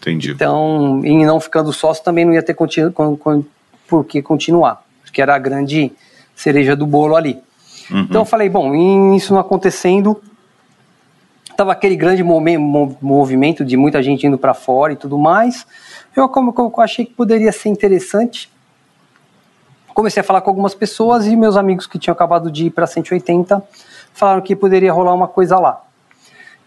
Entendi. 0.00 0.30
Então, 0.30 1.00
em 1.04 1.26
não 1.26 1.38
ficando 1.38 1.72
sócio, 1.72 2.02
também 2.02 2.24
não 2.24 2.32
ia 2.32 2.42
ter 2.42 2.54
continu, 2.54 2.92
por 3.86 4.04
que 4.04 4.22
continuar, 4.22 4.82
porque 5.02 5.20
era 5.20 5.34
a 5.34 5.38
grande 5.38 5.92
cereja 6.34 6.74
do 6.74 6.86
bolo 6.86 7.16
ali. 7.16 7.38
Uhum. 7.90 8.00
Então 8.00 8.22
eu 8.22 8.24
falei, 8.24 8.48
bom, 8.48 8.74
isso 9.14 9.32
não 9.32 9.40
acontecendo, 9.40 10.20
tava 11.56 11.72
aquele 11.72 11.96
grande 11.96 12.22
movimento 12.22 13.64
de 13.64 13.76
muita 13.76 14.02
gente 14.02 14.26
indo 14.26 14.38
para 14.38 14.54
fora 14.54 14.92
e 14.92 14.96
tudo 14.96 15.18
mais. 15.18 15.66
Eu, 16.16 16.28
como, 16.28 16.54
eu 16.56 16.72
achei 16.78 17.04
que 17.04 17.14
poderia 17.14 17.52
ser 17.52 17.68
interessante. 17.68 18.50
Comecei 19.96 20.20
a 20.20 20.24
falar 20.24 20.42
com 20.42 20.50
algumas 20.50 20.74
pessoas 20.74 21.26
e 21.26 21.34
meus 21.34 21.56
amigos 21.56 21.86
que 21.86 21.98
tinham 21.98 22.12
acabado 22.12 22.50
de 22.50 22.66
ir 22.66 22.70
para 22.70 22.86
180 22.86 23.62
falaram 24.12 24.42
que 24.42 24.54
poderia 24.54 24.92
rolar 24.92 25.14
uma 25.14 25.26
coisa 25.26 25.58
lá. 25.58 25.82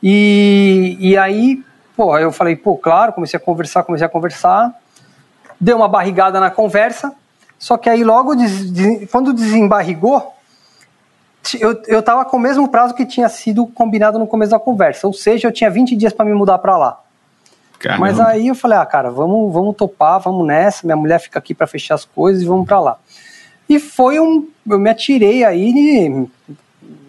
E, 0.01 0.97
e 0.99 1.17
aí, 1.17 1.63
pô, 1.95 2.17
eu 2.17 2.31
falei, 2.31 2.55
pô, 2.55 2.75
claro, 2.75 3.13
comecei 3.13 3.37
a 3.37 3.39
conversar, 3.39 3.83
comecei 3.83 4.05
a 4.05 4.09
conversar 4.09 4.73
deu 5.59 5.75
uma 5.75 5.87
barrigada 5.87 6.39
na 6.39 6.49
conversa, 6.49 7.13
só 7.57 7.75
que 7.75 7.89
aí 7.89 8.03
logo, 8.03 8.35
des, 8.35 8.71
des, 8.71 9.11
quando 9.11 9.33
desembarrigou, 9.33 10.33
eu, 11.59 11.81
eu 11.87 12.01
tava 12.01 12.23
com 12.25 12.37
o 12.37 12.39
mesmo 12.39 12.67
prazo 12.69 12.93
que 12.93 13.05
tinha 13.05 13.27
sido 13.27 13.67
combinado 13.67 14.17
no 14.17 14.27
começo 14.27 14.51
da 14.51 14.59
conversa, 14.59 15.05
ou 15.05 15.13
seja, 15.13 15.47
eu 15.47 15.51
tinha 15.51 15.69
20 15.69 15.95
dias 15.95 16.13
para 16.13 16.25
me 16.25 16.33
mudar 16.33 16.59
para 16.59 16.77
lá. 16.77 17.01
Caramba. 17.79 18.01
Mas 18.01 18.19
aí 18.19 18.47
eu 18.47 18.55
falei, 18.55 18.77
ah, 18.77 18.85
cara, 18.85 19.09
vamos, 19.09 19.51
vamos 19.53 19.75
topar, 19.75 20.19
vamos 20.19 20.45
nessa, 20.45 20.85
minha 20.85 20.97
mulher 20.97 21.19
fica 21.19 21.39
aqui 21.39 21.53
para 21.53 21.65
fechar 21.65 21.95
as 21.95 22.05
coisas 22.05 22.43
e 22.43 22.45
vamos 22.45 22.67
para 22.67 22.79
lá. 22.79 22.97
E 23.67 23.79
foi 23.79 24.19
um, 24.19 24.47
eu 24.69 24.79
me 24.79 24.89
atirei 24.89 25.43
aí, 25.43 26.09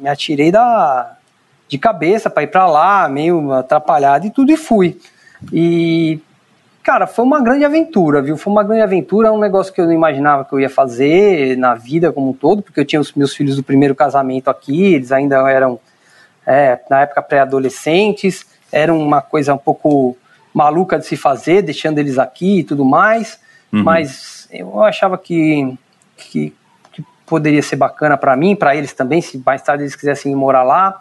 me 0.01 0.09
atirei 0.09 0.53
da, 0.53 1.17
de 1.69 1.77
cabeça 1.77 2.31
para 2.31 2.45
ir 2.45 2.49
para 2.49 2.67
lá, 2.67 3.09
meio 3.09 3.53
atrapalhado 3.53 4.27
e 4.27 4.31
tudo, 4.31 4.53
e 4.53 4.57
fui. 4.57 4.99
E 5.53 6.21
Cara, 6.83 7.07
foi 7.07 7.25
uma 7.27 7.43
grande 7.43 7.65
aventura, 7.65 8.23
viu? 8.23 8.39
Foi 8.39 8.51
uma 8.51 8.65
grande 8.65 8.81
aventura, 8.81 9.29
é 9.29 9.31
um 9.31 9.39
negócio 9.39 9.73
que 9.73 9.81
eu 9.81 9.85
não 9.85 9.93
imaginava 9.93 10.47
que 10.47 10.53
eu 10.55 10.59
ia 10.59 10.71
fazer 10.71 11.57
na 11.59 11.75
vida 11.75 12.11
como 12.11 12.31
um 12.31 12.33
todo, 12.33 12.63
porque 12.63 12.81
eu 12.81 12.85
tinha 12.87 13.01
os 13.01 13.13
meus 13.13 13.35
filhos 13.35 13.57
do 13.57 13.63
primeiro 13.63 13.95
casamento 13.95 14.49
aqui, 14.49 14.95
eles 14.95 15.13
ainda 15.13 15.37
eram, 15.51 15.79
é, 16.47 16.81
na 16.89 17.03
época, 17.03 17.21
pré-adolescentes, 17.21 18.47
era 18.73 18.95
uma 18.95 19.21
coisa 19.21 19.53
um 19.53 19.59
pouco 19.59 20.17
maluca 20.53 20.99
de 20.99 21.07
se 21.07 21.17
fazer, 21.17 21.63
deixando 21.63 21.99
eles 21.99 22.19
aqui 22.19 22.61
e 22.61 22.65
tudo 22.65 22.85
mais, 22.85 23.39
uhum. 23.73 23.83
mas 23.83 24.49
eu 24.51 24.83
achava 24.83 25.17
que, 25.17 25.77
que, 26.17 26.53
que 26.93 27.05
poderia 27.27 27.63
ser 27.63 27.77
bacana 27.77 28.17
para 28.17 28.37
mim, 28.37 28.57
para 28.57 28.75
eles 28.75 28.93
também, 28.93 29.21
se 29.21 29.41
mais 29.45 29.63
tarde 29.63 29.85
eles 29.85 29.95
quisessem 29.95 30.35
morar 30.35 30.63
lá. 30.63 31.01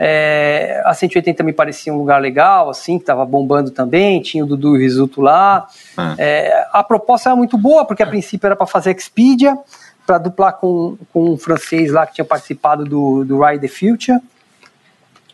É, 0.00 0.80
a 0.84 0.94
180 0.94 1.42
me 1.42 1.52
parecia 1.52 1.92
um 1.92 1.98
lugar 1.98 2.20
legal, 2.20 2.70
assim, 2.70 2.98
que 2.98 3.02
estava 3.02 3.26
bombando 3.26 3.70
também, 3.70 4.22
tinha 4.22 4.44
o 4.44 4.46
Dudu 4.46 4.76
e 4.76 4.78
o 4.78 4.80
Risuto 4.80 5.20
lá. 5.20 5.66
Ah. 5.96 6.14
É, 6.16 6.66
a 6.72 6.84
proposta 6.84 7.30
era 7.30 7.36
muito 7.36 7.58
boa, 7.58 7.84
porque 7.84 8.02
a 8.02 8.06
princípio 8.06 8.46
era 8.46 8.54
para 8.54 8.66
fazer 8.66 8.96
Expedia, 8.96 9.58
para 10.06 10.18
duplar 10.18 10.52
com, 10.54 10.96
com 11.12 11.32
um 11.32 11.36
francês 11.36 11.90
lá 11.90 12.06
que 12.06 12.14
tinha 12.14 12.24
participado 12.24 12.84
do, 12.84 13.24
do 13.24 13.44
Ride 13.44 13.60
the 13.60 13.68
Future. 13.68 14.20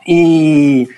E, 0.06 0.88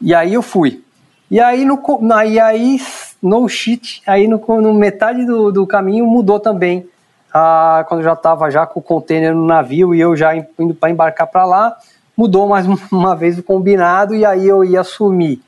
e 0.00 0.14
aí 0.14 0.32
eu 0.32 0.42
fui. 0.42 0.82
E 1.30 1.38
aí, 1.38 1.64
no, 1.64 1.80
e 2.26 2.40
aí 2.40 2.80
no 3.22 3.48
shit, 3.48 4.02
aí 4.06 4.26
no, 4.26 4.38
no 4.60 4.74
metade 4.74 5.24
do, 5.24 5.52
do 5.52 5.66
caminho 5.66 6.06
mudou 6.06 6.40
também. 6.40 6.88
Ah, 7.32 7.84
quando 7.88 8.00
eu 8.00 8.04
já 8.04 8.14
estava 8.14 8.50
já 8.50 8.66
com 8.66 8.80
o 8.80 8.82
container 8.82 9.32
no 9.32 9.46
navio 9.46 9.94
e 9.94 10.00
eu 10.00 10.16
já 10.16 10.34
indo 10.34 10.74
para 10.74 10.90
embarcar 10.90 11.28
para 11.28 11.44
lá, 11.44 11.76
mudou 12.16 12.48
mais 12.48 12.66
uma 12.90 13.14
vez 13.14 13.38
o 13.38 13.42
combinado 13.42 14.14
e 14.14 14.24
aí 14.24 14.48
eu 14.48 14.64
ia 14.64 14.80
assumir 14.80 15.40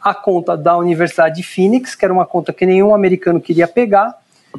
a 0.00 0.14
conta 0.14 0.56
da 0.56 0.76
Universidade 0.76 1.36
de 1.36 1.42
Phoenix, 1.42 1.94
que 1.94 2.04
era 2.04 2.12
uma 2.12 2.26
conta 2.26 2.52
que 2.52 2.66
nenhum 2.66 2.94
americano 2.94 3.40
queria 3.40 3.66
pegar, 3.66 4.14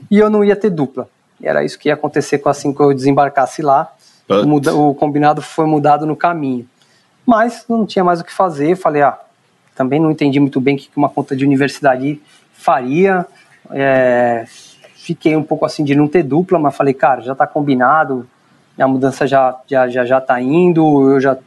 e 0.10 0.18
eu 0.18 0.28
não 0.28 0.44
ia 0.44 0.56
ter 0.56 0.72
dupla. 0.72 1.08
E 1.40 1.48
era 1.48 1.64
isso 1.64 1.78
que 1.78 1.88
ia 1.88 1.94
acontecer 1.94 2.40
com 2.40 2.50
assim 2.50 2.74
que 2.74 2.82
eu 2.82 2.94
desembarcasse 2.94 3.62
lá. 3.62 3.94
O, 4.28 4.46
muda, 4.48 4.76
o, 4.76 4.96
combinado 4.96 5.44
foi 5.44 5.68
mudado 5.68 6.06
no 6.06 6.16
caminho. 6.16 6.68
Mas 7.26 7.64
não 7.70 7.86
tinha 7.86 8.04
mais 8.04 8.20
o 8.20 8.24
que 8.24 8.34
fazer. 8.34 8.76
Falei, 8.76 9.04
ah, 9.04 9.20
também 9.76 10.00
não 10.00 10.10
entendi 10.10 10.40
muito 10.40 10.60
bem 10.62 10.76
o 10.76 10.78
que 10.78 10.90
uma 10.96 11.10
conta 11.10 11.36
de 11.36 11.46
universidade 11.46 12.20
faria. 12.54 13.26
É, 13.72 14.46
fiquei 14.96 15.36
um 15.36 15.44
pouco 15.44 15.66
assim 15.66 15.84
de 15.84 15.94
não 15.94 16.08
ter 16.08 16.24
dupla, 16.24 16.58
mas 16.58 16.76
falei, 16.76 16.94
cara, 16.94 17.22
já 17.22 17.34
está 17.34 17.46
combinado, 17.46 18.28
a 18.80 18.88
mudança 18.88 19.28
já 19.28 19.56
já 19.68 19.88
já 19.88 20.06
já 20.06 20.22
tá 20.22 20.42
indo, 20.42 21.12
eu 21.12 21.20
já 21.20 21.38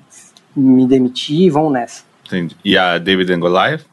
me 0.55 0.87
demiti, 0.87 1.49
vão 1.51 1.71
nessa. 1.71 2.05
Entendi. 2.27 2.57
E 2.65 2.77
a 2.77 2.99
David 2.99 3.33
and 3.33 3.41
Goliath? 3.41 3.85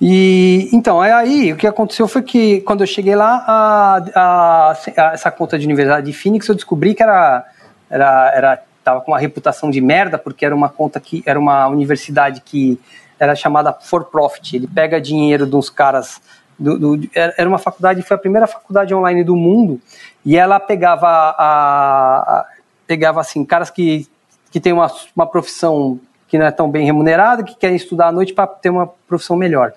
E 0.00 0.70
então, 0.72 1.00
aí 1.00 1.52
o 1.52 1.56
que 1.56 1.66
aconteceu 1.66 2.08
foi 2.08 2.22
que 2.22 2.62
quando 2.62 2.80
eu 2.80 2.86
cheguei 2.86 3.14
lá, 3.14 3.44
a, 3.46 3.96
a, 4.14 4.72
a, 4.72 5.12
essa 5.12 5.30
conta 5.30 5.58
de 5.58 5.66
universidade 5.66 6.06
de 6.06 6.12
Phoenix, 6.12 6.48
eu 6.48 6.54
descobri 6.54 6.94
que 6.94 7.02
era, 7.02 7.44
era, 7.90 8.32
era 8.34 8.62
tava 8.82 9.00
com 9.00 9.12
uma 9.12 9.18
reputação 9.18 9.70
de 9.70 9.80
merda, 9.80 10.18
porque 10.18 10.44
era 10.44 10.54
uma 10.54 10.68
conta 10.68 11.00
que 11.00 11.22
era 11.26 11.38
uma 11.38 11.66
universidade 11.68 12.40
que 12.40 12.78
era 13.18 13.34
chamada 13.34 13.72
for 13.72 14.04
profit. 14.06 14.56
Ele 14.56 14.66
pega 14.66 15.00
dinheiro 15.00 15.48
uns 15.56 15.68
caras 15.68 16.20
do, 16.60 16.78
do, 16.78 17.08
era 17.14 17.48
uma 17.48 17.58
faculdade, 17.58 18.02
foi 18.02 18.14
a 18.14 18.20
primeira 18.20 18.46
faculdade 18.46 18.94
online 18.94 19.24
do 19.24 19.34
mundo, 19.34 19.80
e 20.24 20.36
ela 20.36 20.60
pegava, 20.60 21.08
a, 21.08 22.18
a 22.18 22.46
pegava 22.86 23.20
assim, 23.20 23.44
caras 23.44 23.70
que, 23.70 24.06
que 24.50 24.60
têm 24.60 24.72
uma, 24.72 24.90
uma 25.16 25.26
profissão 25.26 25.98
que 26.28 26.38
não 26.38 26.44
é 26.44 26.50
tão 26.50 26.70
bem 26.70 26.84
remunerada, 26.84 27.42
que 27.42 27.56
querem 27.56 27.76
estudar 27.76 28.08
à 28.08 28.12
noite 28.12 28.34
para 28.34 28.46
ter 28.46 28.68
uma 28.68 28.86
profissão 29.08 29.36
melhor. 29.36 29.72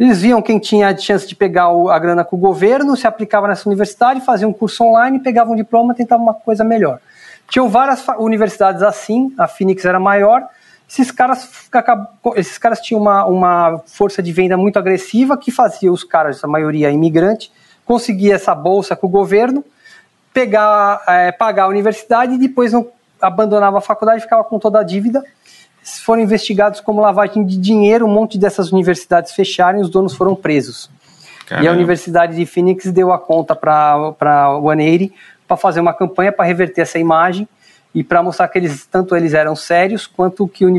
Eles 0.00 0.22
viam 0.22 0.42
quem 0.42 0.58
tinha 0.58 0.96
chance 0.96 1.28
de 1.28 1.36
pegar 1.36 1.66
a 1.66 1.98
grana 1.98 2.24
com 2.24 2.36
o 2.36 2.38
governo, 2.38 2.96
se 2.96 3.06
aplicava 3.06 3.46
nessa 3.46 3.68
universidade, 3.68 4.20
fazia 4.22 4.48
um 4.48 4.52
curso 4.52 4.82
online, 4.82 5.20
pegava 5.20 5.52
um 5.52 5.54
diploma, 5.54 5.94
tentava 5.94 6.22
uma 6.22 6.34
coisa 6.34 6.64
melhor. 6.64 6.98
Tinham 7.48 7.68
várias 7.68 8.04
universidades 8.18 8.82
assim, 8.82 9.32
a 9.38 9.46
Phoenix 9.46 9.84
era 9.84 10.00
maior. 10.00 10.42
Esses 10.88 11.10
caras, 11.10 11.48
esses 12.36 12.58
caras 12.58 12.80
tinham 12.80 13.00
uma, 13.00 13.24
uma 13.24 13.78
força 13.86 14.22
de 14.22 14.32
venda 14.32 14.56
muito 14.56 14.78
agressiva 14.78 15.36
que 15.36 15.50
fazia 15.50 15.92
os 15.92 16.04
caras, 16.04 16.42
a 16.44 16.48
maioria 16.48 16.90
imigrante, 16.90 17.50
conseguir 17.84 18.32
essa 18.32 18.54
bolsa 18.54 18.94
com 18.94 19.06
o 19.06 19.10
governo, 19.10 19.64
pegar, 20.32 21.02
é, 21.06 21.32
pagar 21.32 21.64
a 21.64 21.68
universidade 21.68 22.34
e 22.34 22.38
depois 22.38 22.72
não 22.72 22.88
abandonava 23.20 23.78
a 23.78 23.80
faculdade, 23.80 24.20
ficava 24.20 24.44
com 24.44 24.58
toda 24.58 24.80
a 24.80 24.82
dívida 24.82 25.22
foram 25.84 26.22
investigados 26.22 26.80
como 26.80 27.00
lavagem 27.00 27.44
de 27.44 27.58
dinheiro, 27.58 28.06
um 28.06 28.12
monte 28.12 28.38
dessas 28.38 28.72
universidades 28.72 29.32
fecharam 29.32 29.78
e 29.78 29.82
os 29.82 29.90
donos 29.90 30.14
foram 30.14 30.34
presos. 30.34 30.90
Caramba. 31.46 31.66
E 31.66 31.68
a 31.68 31.72
Universidade 31.72 32.36
de 32.36 32.46
Phoenix 32.46 32.90
deu 32.90 33.12
a 33.12 33.18
conta 33.18 33.54
para 33.54 34.14
a 34.18 34.60
180 34.60 35.14
para 35.46 35.56
fazer 35.56 35.80
uma 35.80 35.92
campanha 35.92 36.32
para 36.32 36.44
reverter 36.44 36.82
essa 36.82 36.98
imagem 36.98 37.48
e 37.94 38.02
para 38.02 38.22
mostrar 38.22 38.48
que 38.48 38.58
eles 38.58 38.86
tanto 38.86 39.14
eles 39.14 39.34
eram 39.34 39.54
sérios 39.54 40.06
quanto 40.06 40.48
que 40.48 40.66
o, 40.66 40.70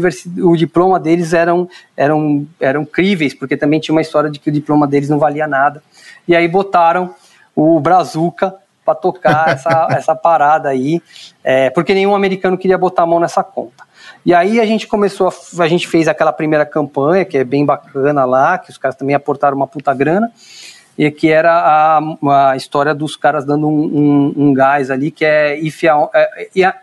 o 0.50 0.58
diploma 0.58 1.00
deles 1.00 1.34
eram, 1.34 1.70
eram, 1.96 2.46
eram 2.60 2.84
críveis, 2.84 3.34
porque 3.34 3.56
também 3.56 3.80
tinha 3.80 3.96
uma 3.96 4.02
história 4.02 4.30
de 4.30 4.38
que 4.38 4.50
o 4.50 4.54
diploma 4.54 4.86
deles 4.86 5.08
não 5.08 5.18
valia 5.18 5.48
nada. 5.48 5.82
E 6.28 6.36
aí 6.36 6.48
botaram 6.48 7.16
o 7.56 7.80
Brazuca 7.80 8.54
para 8.84 8.96
tocar 8.96 9.48
essa, 9.56 9.88
essa 9.92 10.16
parada 10.16 10.70
aí, 10.70 11.02
é, 11.44 11.70
porque 11.70 11.94
nenhum 11.94 12.14
americano 12.14 12.58
queria 12.58 12.78
botar 12.78 13.04
a 13.04 13.08
mão 13.08 13.20
nessa 13.20 13.44
conta. 13.44 13.86
E 14.26 14.34
aí 14.34 14.60
a 14.60 14.66
gente 14.66 14.88
começou, 14.88 15.30
a, 15.30 15.64
a 15.64 15.68
gente 15.68 15.88
fez 15.88 16.08
aquela 16.08 16.34
primeira 16.34 16.66
campanha, 16.66 17.24
que 17.24 17.38
é 17.38 17.44
bem 17.44 17.66
bacana 17.66 18.26
lá, 18.26 18.58
que 18.58 18.70
os 18.70 18.78
caras 18.78 18.98
também 18.98 19.16
aportaram 19.16 19.56
uma 19.56 19.68
puta 19.68 19.94
grana, 19.94 20.32
e 20.98 21.10
que 21.12 21.30
era 21.30 21.52
a, 21.52 22.52
a 22.52 22.56
história 22.56 22.94
dos 22.94 23.16
caras 23.16 23.46
dando 23.46 23.68
um, 23.68 23.84
um, 23.84 24.34
um 24.38 24.54
gás 24.54 24.90
ali, 24.90 25.12
que 25.12 25.26
é 25.26 25.60
If 25.60 25.84
I, 25.84 25.90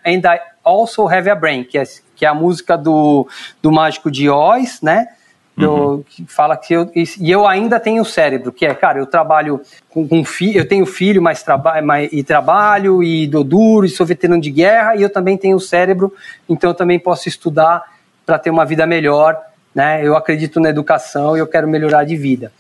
And 0.05 0.21
I 0.25 0.41
Also 0.65 1.09
Have 1.09 1.31
a 1.31 1.35
Brain, 1.35 1.65
que 1.65 1.79
é, 1.79 1.85
que 2.15 2.25
é 2.25 2.29
a 2.29 2.35
música 2.35 2.77
do, 2.77 3.27
do 3.61 3.73
Mágico 3.73 4.11
de 4.11 4.29
Oz, 4.29 4.81
né? 4.83 5.09
uhum. 5.57 6.03
que 6.03 6.25
fala 6.27 6.57
que 6.57 6.73
eu 6.73 6.91
e 6.95 7.31
eu 7.31 7.47
ainda 7.47 7.79
tenho 7.79 8.05
cérebro, 8.05 8.53
que 8.53 8.65
é, 8.65 8.75
cara, 8.75 8.99
eu 8.99 9.07
trabalho 9.07 9.61
com, 9.91 10.07
com 10.07 10.25
filho, 10.25 10.59
eu 10.59 10.67
tenho 10.67 10.87
filho, 10.87 11.21
mas 11.21 11.43
trabalho 11.43 12.09
e 12.11 12.23
trabalho 12.23 13.03
e 13.03 13.27
dou 13.27 13.45
duro 13.45 13.87
e 13.87 13.89
sou 13.89 14.07
veterano 14.07 14.41
de 14.41 14.51
guerra 14.51 14.97
e 14.97 15.03
eu 15.03 15.11
também 15.11 15.37
tenho 15.37 15.59
cérebro, 15.61 16.13
então 16.49 16.71
eu 16.71 16.75
também 16.75 16.99
posso 16.99 17.29
estudar 17.29 17.83
para 18.25 18.39
ter 18.39 18.51
uma 18.51 18.65
vida 18.65 18.87
melhor, 18.87 19.39
né? 19.75 20.01
Eu 20.05 20.17
acredito 20.17 20.61
na 20.61 20.71
educação 20.71 21.37
e 21.37 21.41
eu 21.41 21.47
quero 21.47 21.69
melhorar 21.69 22.05
de 22.05 22.17
vida. 22.17 22.53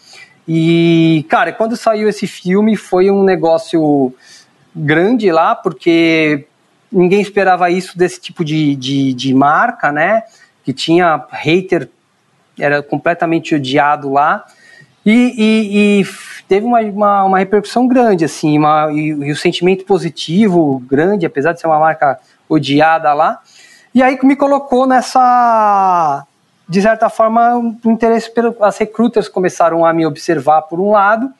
E, 0.46 1.24
cara, 1.28 1.52
quando 1.52 1.76
saiu 1.76 2.08
esse 2.08 2.26
filme 2.26 2.76
foi 2.76 3.10
um 3.10 3.22
negócio 3.22 4.12
grande 4.74 5.30
lá, 5.30 5.54
porque 5.54 6.46
ninguém 6.90 7.20
esperava 7.20 7.70
isso 7.70 7.96
desse 7.96 8.20
tipo 8.20 8.44
de, 8.44 8.74
de, 8.74 9.14
de 9.14 9.34
marca, 9.34 9.92
né? 9.92 10.24
Que 10.64 10.72
tinha 10.72 11.24
hater 11.30 11.88
era 12.58 12.82
completamente 12.82 13.54
odiado 13.54 14.12
lá. 14.12 14.44
E, 15.04 15.34
e, 15.36 16.00
e 16.00 16.06
teve 16.46 16.64
uma, 16.64 16.80
uma, 16.80 17.24
uma, 17.24 17.38
repercussão 17.38 17.88
grande, 17.88 18.24
assim, 18.24 18.56
uma, 18.56 18.92
e, 18.92 19.08
e, 19.08 19.32
o 19.32 19.36
sentimento 19.36 19.84
positivo 19.84 20.80
grande, 20.86 21.26
apesar 21.26 21.52
de 21.52 21.60
ser 21.60 21.66
uma 21.66 21.80
marca 21.80 22.20
odiada 22.48 23.12
lá. 23.12 23.40
E 23.94 24.02
aí 24.02 24.18
me 24.22 24.36
colocou 24.36 24.86
nessa, 24.86 26.24
de 26.68 26.80
certa 26.80 27.08
forma, 27.08 27.56
um 27.56 27.76
interesse 27.86 28.30
pelo. 28.30 28.56
As 28.60 28.78
recruiters 28.78 29.28
começaram 29.28 29.84
a 29.84 29.92
me 29.92 30.06
observar 30.06 30.62
por 30.62 30.80
um 30.80 30.90
lado, 30.90 31.30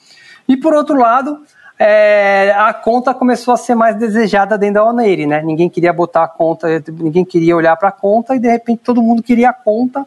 e 0.49 0.57
por 0.57 0.74
outro 0.74 0.97
lado, 0.97 1.39
é, 1.78 2.55
a 2.57 2.73
conta 2.74 3.15
começou 3.15 3.55
a 3.55 3.57
ser 3.57 3.74
mais 3.74 3.97
desejada 3.97 4.59
dentro 4.59 4.74
da 4.74 4.85
Oneire, 4.85 5.27
né? 5.27 5.43
Ninguém 5.43 5.69
queria 5.69 5.93
botar 5.93 6.24
a 6.24 6.28
conta, 6.28 6.82
ninguém 6.89 7.24
queria 7.24 7.57
olhar 7.57 7.77
para 7.77 7.89
a 7.89 7.93
conta, 7.93 8.35
e 8.35 8.39
de 8.39 8.49
repente 8.49 8.82
todo 8.85 9.03
mundo 9.03 9.23
queria 9.23 9.51
a 9.51 9.53
conta 9.53 10.07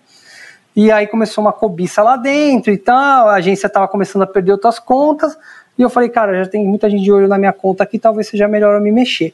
e 0.75 0.91
aí 0.91 1.07
começou 1.07 1.43
uma 1.43 1.53
cobiça 1.53 2.03
lá 2.03 2.17
dentro 2.17 2.71
e 2.71 2.77
tal, 2.77 3.29
a 3.29 3.35
agência 3.35 3.67
estava 3.67 3.87
começando 3.87 4.23
a 4.23 4.27
perder 4.27 4.51
outras 4.51 4.77
contas, 4.77 5.37
e 5.77 5.81
eu 5.81 5.89
falei, 5.89 6.09
cara, 6.09 6.43
já 6.43 6.49
tem 6.49 6.67
muita 6.67 6.89
gente 6.89 7.03
de 7.03 7.11
olho 7.11 7.27
na 7.27 7.37
minha 7.37 7.53
conta 7.53 7.83
aqui, 7.83 7.97
talvez 7.97 8.27
seja 8.27 8.47
melhor 8.47 8.75
eu 8.75 8.81
me 8.81 8.91
mexer. 8.91 9.33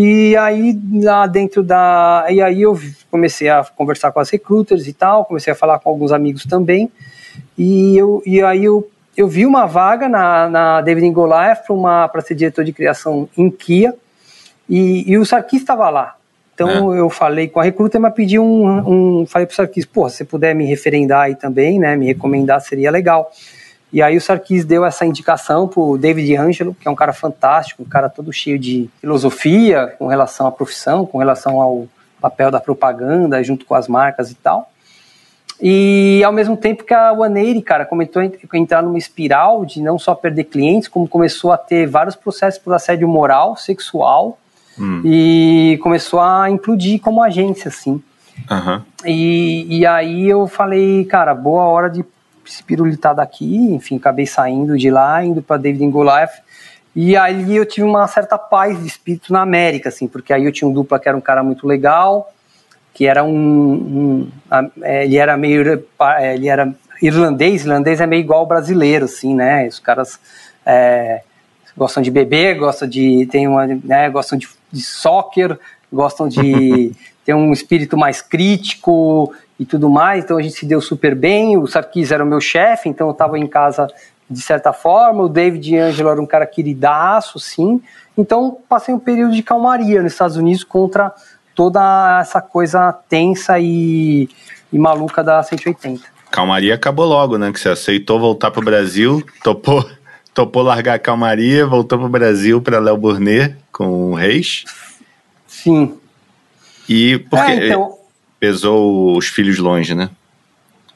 E 0.00 0.36
aí 0.36 0.80
lá 1.02 1.26
dentro 1.26 1.60
da. 1.60 2.24
E 2.30 2.40
aí 2.40 2.62
eu 2.62 2.78
comecei 3.10 3.48
a 3.48 3.64
conversar 3.64 4.12
com 4.12 4.20
as 4.20 4.30
recruiters 4.30 4.86
e 4.86 4.92
tal, 4.92 5.24
comecei 5.24 5.52
a 5.52 5.56
falar 5.56 5.80
com 5.80 5.90
alguns 5.90 6.12
amigos 6.12 6.44
também. 6.44 6.88
E, 7.58 7.98
eu, 7.98 8.22
e 8.24 8.40
aí 8.40 8.64
eu, 8.64 8.88
eu 9.16 9.26
vi 9.26 9.44
uma 9.44 9.66
vaga 9.66 10.08
na, 10.08 10.48
na 10.48 10.80
David 10.82 11.10
Goliath 11.10 11.64
para 12.12 12.20
ser 12.20 12.36
diretor 12.36 12.64
de 12.64 12.72
criação 12.72 13.28
em 13.36 13.50
Kia. 13.50 13.92
E, 14.70 15.02
e 15.10 15.18
o 15.18 15.26
Sarkis 15.26 15.62
estava 15.62 15.90
lá. 15.90 16.14
Então 16.54 16.94
é. 16.94 17.00
eu 17.00 17.10
falei 17.10 17.48
com 17.48 17.58
a 17.58 17.64
recruta, 17.64 17.98
mas 17.98 18.14
pedi 18.14 18.38
um, 18.38 19.22
um 19.22 19.26
falei 19.26 19.46
para 19.46 19.52
o 19.52 19.56
Sarkis, 19.56 19.84
pô, 19.84 20.08
se 20.08 20.24
puder 20.24 20.54
me 20.54 20.64
referendar 20.64 21.22
aí 21.22 21.34
também, 21.34 21.76
né, 21.76 21.96
me 21.96 22.06
recomendar 22.06 22.60
seria 22.60 22.92
legal. 22.92 23.32
E 23.92 24.02
aí 24.02 24.16
o 24.16 24.20
Sarkis 24.20 24.64
deu 24.64 24.84
essa 24.84 25.06
indicação 25.06 25.66
para 25.66 25.80
o 25.80 25.96
David 25.96 26.36
Angelo, 26.36 26.74
que 26.74 26.86
é 26.86 26.90
um 26.90 26.94
cara 26.94 27.12
fantástico, 27.12 27.82
um 27.82 27.88
cara 27.88 28.08
todo 28.08 28.32
cheio 28.32 28.58
de 28.58 28.90
filosofia 29.00 29.94
com 29.98 30.06
relação 30.06 30.46
à 30.46 30.52
profissão, 30.52 31.06
com 31.06 31.18
relação 31.18 31.60
ao 31.60 31.86
papel 32.20 32.50
da 32.50 32.60
propaganda 32.60 33.42
junto 33.42 33.64
com 33.64 33.74
as 33.74 33.88
marcas 33.88 34.30
e 34.30 34.34
tal. 34.34 34.70
E 35.60 36.22
ao 36.24 36.32
mesmo 36.32 36.56
tempo 36.56 36.84
que 36.84 36.94
a 36.94 37.12
One 37.12 37.62
cara, 37.62 37.84
começou 37.84 38.22
a 38.22 38.58
entrar 38.58 38.82
numa 38.82 38.98
espiral 38.98 39.64
de 39.64 39.80
não 39.80 39.98
só 39.98 40.14
perder 40.14 40.44
clientes, 40.44 40.88
como 40.88 41.08
começou 41.08 41.50
a 41.50 41.58
ter 41.58 41.86
vários 41.86 42.14
processos 42.14 42.60
por 42.60 42.72
assédio 42.74 43.08
moral, 43.08 43.56
sexual, 43.56 44.38
Hum. 44.80 45.02
E 45.04 45.78
começou 45.82 46.20
a 46.20 46.48
implodir 46.48 47.00
como 47.00 47.22
agência, 47.22 47.68
assim. 47.68 48.00
Uhum. 48.50 48.82
E, 49.04 49.78
e 49.78 49.86
aí 49.86 50.28
eu 50.28 50.46
falei, 50.46 51.04
cara, 51.04 51.34
boa 51.34 51.64
hora 51.64 51.90
de 51.90 52.04
se 52.50 52.62
pirulitar 52.62 53.14
daqui. 53.14 53.56
Enfim, 53.72 53.96
acabei 53.96 54.26
saindo 54.26 54.76
de 54.76 54.90
lá, 54.90 55.24
indo 55.24 55.42
para 55.42 55.56
David 55.56 55.90
Goliath. 55.90 56.42
E 56.94 57.16
aí 57.16 57.54
eu 57.54 57.64
tive 57.64 57.86
uma 57.86 58.06
certa 58.08 58.36
paz 58.36 58.80
de 58.80 58.86
espírito 58.86 59.32
na 59.32 59.42
América, 59.42 59.88
assim, 59.88 60.08
porque 60.08 60.32
aí 60.32 60.44
eu 60.44 60.52
tinha 60.52 60.68
um 60.68 60.72
dupla 60.72 60.98
que 60.98 61.08
era 61.08 61.16
um 61.16 61.20
cara 61.20 61.42
muito 61.42 61.66
legal, 61.66 62.32
que 62.92 63.06
era 63.06 63.22
um, 63.22 63.30
um 63.32 64.28
é, 64.82 65.04
ele 65.04 65.16
era 65.16 65.36
meio, 65.36 65.84
é, 66.18 66.34
ele 66.34 66.48
era 66.48 66.74
irlandês, 67.00 67.62
irlandês 67.64 68.00
é 68.00 68.06
meio 68.06 68.20
igual 68.20 68.40
ao 68.40 68.46
brasileiro, 68.46 69.04
assim, 69.04 69.34
né? 69.34 69.68
Os 69.68 69.78
caras 69.78 70.18
é, 70.66 71.22
gostam 71.76 72.02
de 72.02 72.10
beber, 72.10 72.58
gostam 72.58 72.88
de 72.88 73.26
tem 73.30 73.46
uma, 73.46 73.66
né, 73.66 74.10
gostam 74.10 74.36
de, 74.36 74.48
de 74.72 74.82
soccer, 74.82 75.56
gostam 75.92 76.28
de 76.28 76.92
ter 77.24 77.34
um 77.34 77.52
espírito 77.52 77.96
mais 77.96 78.20
crítico 78.20 79.32
e 79.58 79.64
tudo 79.64 79.90
mais. 79.90 80.24
Então 80.24 80.38
a 80.38 80.42
gente 80.42 80.54
se 80.54 80.66
deu 80.66 80.80
super 80.80 81.14
bem. 81.14 81.56
O 81.56 81.66
Sarkis 81.66 82.10
era 82.12 82.22
o 82.22 82.26
meu 82.26 82.40
chefe, 82.40 82.88
então 82.88 83.08
eu 83.08 83.12
estava 83.12 83.38
em 83.38 83.46
casa 83.46 83.88
de 84.30 84.40
certa 84.40 84.72
forma. 84.72 85.24
O 85.24 85.28
David 85.28 85.76
Angelo 85.76 86.10
era 86.10 86.20
um 86.20 86.26
cara 86.26 86.46
queridaço, 86.46 87.38
sim. 87.40 87.80
Então 88.16 88.58
passei 88.68 88.94
um 88.94 88.98
período 88.98 89.34
de 89.34 89.42
calmaria 89.42 90.02
nos 90.02 90.12
Estados 90.12 90.36
Unidos 90.36 90.64
contra 90.64 91.12
toda 91.54 92.20
essa 92.20 92.40
coisa 92.40 92.92
tensa 93.08 93.58
e, 93.58 94.28
e 94.72 94.78
maluca 94.78 95.24
da 95.24 95.42
180. 95.42 96.02
Calmaria 96.30 96.74
acabou 96.74 97.06
logo, 97.06 97.38
né? 97.38 97.50
Que 97.50 97.58
você 97.58 97.70
aceitou 97.70 98.20
voltar 98.20 98.50
para 98.50 98.60
o 98.60 98.64
Brasil, 98.64 99.24
topou 99.42 99.84
topou 100.34 100.62
largar 100.62 100.94
a 100.94 100.98
calmaria, 101.00 101.66
voltou 101.66 101.98
para 101.98 102.06
o 102.06 102.10
Brasil 102.10 102.62
para 102.62 102.78
Léo 102.78 102.96
Burnet 102.96 103.56
com 103.72 104.12
o 104.12 104.14
Reis. 104.14 104.64
Sim. 105.48 105.98
E 106.88 107.18
porque 107.28 107.50
é, 107.50 107.66
então... 107.66 107.97
pesou 108.38 109.16
os 109.16 109.28
filhos 109.28 109.58
longe, 109.58 109.94
né? 109.94 110.10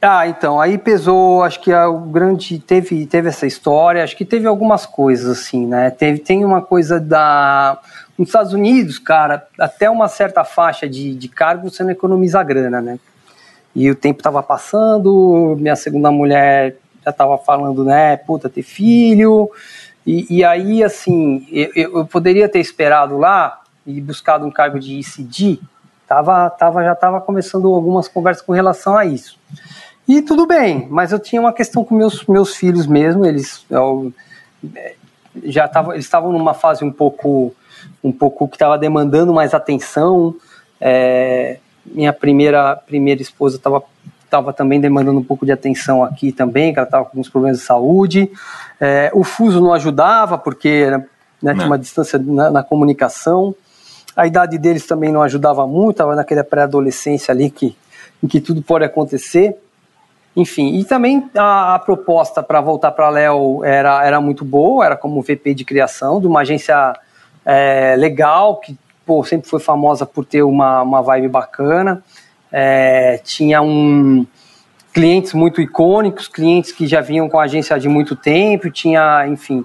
Ah, 0.01 0.27
então, 0.27 0.60
aí 0.60 0.78
pesou, 0.78 1.44
acho 1.44 1.60
que 1.60 1.73
o 1.73 2.01
grande 2.01 2.59
teve 2.59 3.06
teve 3.06 3.28
essa 3.28 3.47
história, 3.47 4.02
acho 4.02 4.16
que 4.16 4.24
teve 4.24 4.48
algumas 4.48 4.85
coisas 4.85 5.39
assim, 5.39 5.64
né? 5.64 5.90
Teve 5.90 6.19
tem 6.19 6.44
uma 6.44 6.60
coisa 6.60 6.98
da 6.98 7.78
nos 8.19 8.28
Estados 8.28 8.52
Unidos, 8.52 8.98
cara, 8.98 9.47
até 9.59 9.89
uma 9.89 10.09
certa 10.09 10.44
faixa 10.44 10.89
de, 10.89 11.14
de 11.14 11.28
cargo 11.28 11.70
você 11.70 11.85
não 11.85 11.90
economiza 11.90 12.43
grana, 12.43 12.81
né? 12.81 12.98
E 13.74 13.90
o 13.90 13.94
tempo 13.94 14.20
estava 14.20 14.43
passando, 14.43 15.56
minha 15.59 15.77
segunda 15.77 16.10
mulher 16.10 16.77
já 17.05 17.10
estava 17.10 17.39
falando, 17.39 17.85
né, 17.85 18.16
puta, 18.16 18.48
ter 18.48 18.62
filho. 18.62 19.51
E, 20.06 20.39
e 20.39 20.44
aí, 20.44 20.82
assim, 20.82 21.47
eu, 21.51 21.98
eu, 21.98 22.06
poderia 22.06 22.48
ter 22.48 22.59
esperado 22.59 23.16
lá 23.19 23.60
e 23.86 24.01
buscado 24.01 24.44
um 24.44 24.51
cargo 24.51 24.78
de 24.78 24.98
ICD, 24.98 25.60
tava, 26.12 26.51
tava, 26.51 26.84
já 26.84 26.93
estava 26.93 27.20
começando 27.20 27.72
algumas 27.72 28.06
conversas 28.06 28.44
com 28.44 28.52
relação 28.52 28.97
a 28.97 29.06
isso. 29.06 29.39
E 30.06 30.20
tudo 30.20 30.47
bem, 30.47 30.86
mas 30.90 31.10
eu 31.10 31.18
tinha 31.18 31.40
uma 31.40 31.52
questão 31.52 31.82
com 31.84 31.94
meus, 31.94 32.26
meus 32.26 32.55
filhos 32.55 32.86
mesmo, 32.86 33.24
eles 33.24 33.64
eu, 33.70 34.12
já 35.44 35.64
estavam, 35.64 35.93
eles 35.93 36.05
estavam 36.05 36.30
numa 36.30 36.52
fase 36.52 36.84
um 36.84 36.93
pouco, 36.93 37.55
um 38.05 38.12
pouco 38.12 38.47
que 38.47 38.56
estava 38.56 38.76
demandando 38.76 39.32
mais 39.32 39.55
atenção. 39.55 40.34
É, 40.78 41.59
minha 41.86 42.12
primeira, 42.12 42.76
primeira 42.76 43.22
esposa 43.22 43.56
estava 43.56 43.82
estava 44.24 44.51
também 44.51 44.80
demandando 44.80 45.18
um 45.18 45.24
pouco 45.24 45.44
de 45.44 45.52
atenção 45.52 46.02
aqui 46.02 46.32
também, 46.32 46.72
que 46.72 46.78
ela 46.78 46.86
estava 46.89 47.05
com 47.05 47.10
alguns 47.10 47.28
problemas 47.28 47.59
de 47.59 47.64
saúde. 47.64 48.30
É, 48.80 49.10
o 49.12 49.22
fuso 49.22 49.60
não 49.60 49.74
ajudava, 49.74 50.39
porque 50.39 50.89
né, 51.43 51.52
tinha 51.52 51.66
uma 51.66 51.78
distância 51.78 52.18
na, 52.18 52.51
na, 52.51 52.62
comunicação. 52.62 53.55
A 54.16 54.26
idade 54.26 54.59
deles 54.59 54.86
também 54.86 55.10
não 55.10 55.22
ajudava 55.22 55.66
muito, 55.66 55.93
estava 55.93 56.14
naquela 56.14 56.44
pré-adolescência 56.44 57.32
ali 57.32 57.51
que, 57.51 57.76
em 58.22 58.26
que 58.26 58.40
tudo 58.40 58.62
pode 58.62 58.84
acontecer. 58.84 59.56
Enfim, 60.34 60.78
e 60.78 60.84
também 60.84 61.30
a, 61.36 61.74
a 61.74 61.78
proposta 61.78 62.43
para 62.43 62.60
voltar 62.60 62.90
para 62.93 63.10
Léo 63.10 63.64
era, 63.64 64.05
era 64.05 64.20
muito 64.20 64.44
boa, 64.44 64.84
era 64.84 64.97
como 64.97 65.20
VP 65.20 65.55
de 65.55 65.64
criação 65.64 66.20
de 66.20 66.26
uma 66.26 66.40
agência 66.40 66.94
é, 67.44 67.94
legal, 67.97 68.56
que 68.56 68.76
pô, 69.05 69.22
sempre 69.24 69.48
foi 69.48 69.60
famosa 69.60 70.06
por 70.06 70.24
ter 70.24 70.43
uma, 70.43 70.82
uma 70.82 71.02
vibe 71.02 71.28
bacana. 71.28 72.02
É, 72.51 73.18
tinha 73.24 73.60
um, 73.62 74.26
clientes 74.93 75.32
muito 75.32 75.60
icônicos, 75.60 76.28
clientes 76.28 76.70
que 76.70 76.86
já 76.86 77.01
vinham 77.01 77.28
com 77.28 77.39
a 77.39 77.44
agência 77.44 77.78
de 77.78 77.89
muito 77.89 78.14
tempo, 78.14 78.70
tinha, 78.70 79.26
enfim, 79.26 79.64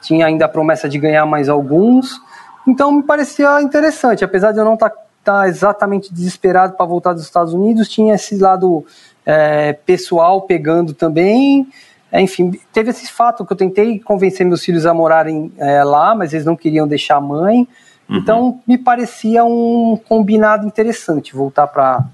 tinha 0.00 0.26
ainda 0.26 0.44
a 0.44 0.48
promessa 0.48 0.88
de 0.88 0.98
ganhar 0.98 1.26
mais 1.26 1.48
alguns. 1.48 2.20
Então 2.66 2.92
me 2.92 3.02
parecia 3.02 3.60
interessante, 3.62 4.24
apesar 4.24 4.52
de 4.52 4.58
eu 4.58 4.64
não 4.64 4.74
estar 4.74 4.90
tá, 4.90 4.96
tá 5.24 5.48
exatamente 5.48 6.12
desesperado 6.12 6.74
para 6.74 6.86
voltar 6.86 7.12
dos 7.12 7.22
Estados 7.22 7.52
Unidos, 7.52 7.88
tinha 7.88 8.14
esse 8.14 8.36
lado 8.36 8.84
é, 9.24 9.72
pessoal 9.72 10.42
pegando 10.42 10.94
também. 10.94 11.66
É, 12.10 12.20
enfim, 12.20 12.58
teve 12.72 12.90
esse 12.90 13.10
fato 13.10 13.44
que 13.44 13.52
eu 13.52 13.56
tentei 13.56 13.98
convencer 13.98 14.46
meus 14.46 14.64
filhos 14.64 14.86
a 14.86 14.94
morarem 14.94 15.52
é, 15.58 15.82
lá, 15.82 16.14
mas 16.14 16.32
eles 16.32 16.46
não 16.46 16.56
queriam 16.56 16.86
deixar 16.86 17.16
a 17.16 17.20
mãe. 17.20 17.66
Uhum. 18.08 18.16
Então, 18.18 18.60
me 18.66 18.78
parecia 18.78 19.44
um 19.44 20.00
combinado 20.08 20.66
interessante 20.66 21.34
voltar 21.34 21.66
para 21.66 22.04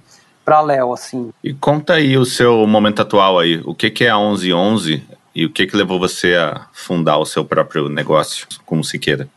para 0.45 0.61
Léo, 0.61 0.93
assim. 0.93 1.31
E 1.43 1.55
conta 1.55 1.95
aí 1.95 2.19
o 2.19 2.25
seu 2.25 2.67
momento 2.67 3.01
atual 3.01 3.39
aí. 3.39 3.63
O 3.65 3.75
que, 3.75 3.89
que 3.91 4.05
é 4.05 4.11
a 4.11 4.19
1111 4.19 5.01
e 5.35 5.47
o 5.47 5.51
que, 5.51 5.67
que 5.67 5.77
levou 5.77 5.99
você 5.99 6.35
a 6.35 6.67
fundar 6.73 7.19
o 7.19 7.25
seu 7.25 7.45
próprio 7.45 7.89
negócio, 7.89 8.49
como 8.67 8.83
se 8.83 8.99
queira? 8.99 9.29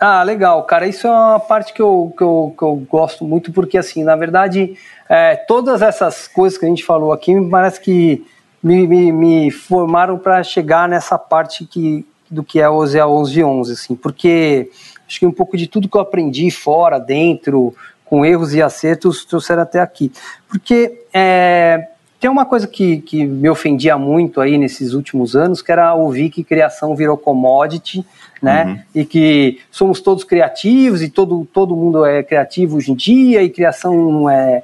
Ah, 0.00 0.22
legal, 0.22 0.62
cara. 0.64 0.86
Isso 0.86 1.06
é 1.06 1.10
uma 1.10 1.40
parte 1.40 1.72
que 1.72 1.82
eu, 1.82 2.12
que 2.16 2.22
eu, 2.22 2.54
que 2.56 2.62
eu 2.62 2.76
gosto 2.88 3.24
muito, 3.24 3.52
porque, 3.52 3.76
assim, 3.76 4.04
na 4.04 4.14
verdade, 4.14 4.76
é, 5.08 5.34
todas 5.34 5.82
essas 5.82 6.28
coisas 6.28 6.56
que 6.56 6.64
a 6.64 6.68
gente 6.68 6.84
falou 6.84 7.12
aqui, 7.12 7.34
me 7.34 7.50
parece 7.50 7.80
que 7.80 8.24
me, 8.62 8.86
me, 8.86 9.10
me 9.10 9.50
formaram 9.50 10.16
para 10.16 10.42
chegar 10.44 10.88
nessa 10.88 11.18
parte 11.18 11.64
que, 11.64 12.06
do 12.30 12.44
que 12.44 12.60
é 12.60 12.68
o 12.68 12.86
ZA 12.86 13.06
1111, 13.06 13.72
assim, 13.72 13.96
porque 13.96 14.70
acho 15.06 15.18
que 15.18 15.26
um 15.26 15.32
pouco 15.32 15.56
de 15.56 15.66
tudo 15.66 15.88
que 15.88 15.96
eu 15.96 16.00
aprendi 16.00 16.48
fora, 16.50 17.00
dentro, 17.00 17.74
com 18.04 18.24
erros 18.24 18.54
e 18.54 18.62
acertos, 18.62 19.24
trouxeram 19.24 19.62
até 19.62 19.80
aqui. 19.80 20.12
Porque 20.48 21.04
é, 21.12 21.88
tem 22.20 22.28
uma 22.28 22.44
coisa 22.44 22.66
que, 22.66 22.98
que 22.98 23.24
me 23.24 23.48
ofendia 23.48 23.96
muito 23.96 24.40
aí 24.40 24.58
nesses 24.58 24.92
últimos 24.92 25.36
anos, 25.36 25.62
que 25.62 25.70
era 25.70 25.94
ouvir 25.94 26.30
que 26.30 26.42
criação 26.42 26.96
virou 26.96 27.16
commodity, 27.16 28.04
né? 28.42 28.64
Uhum. 28.64 29.02
E 29.02 29.04
que 29.04 29.60
somos 29.70 30.00
todos 30.00 30.24
criativos 30.24 31.02
e 31.02 31.08
todo, 31.08 31.46
todo 31.52 31.76
mundo 31.76 32.04
é 32.04 32.22
criativo 32.22 32.76
hoje 32.76 32.92
em 32.92 32.94
dia 32.94 33.42
e 33.42 33.50
criação 33.50 34.28
é, 34.28 34.62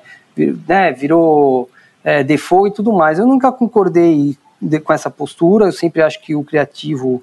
né, 0.68 0.92
virou 0.92 1.70
é, 2.02 2.24
default 2.24 2.72
e 2.72 2.74
tudo 2.74 2.92
mais. 2.92 3.18
Eu 3.18 3.26
nunca 3.26 3.52
concordei 3.52 4.36
de, 4.60 4.80
com 4.80 4.92
essa 4.92 5.10
postura, 5.10 5.66
eu 5.66 5.72
sempre 5.72 6.02
acho 6.02 6.20
que 6.22 6.34
o 6.34 6.42
criativo, 6.42 7.22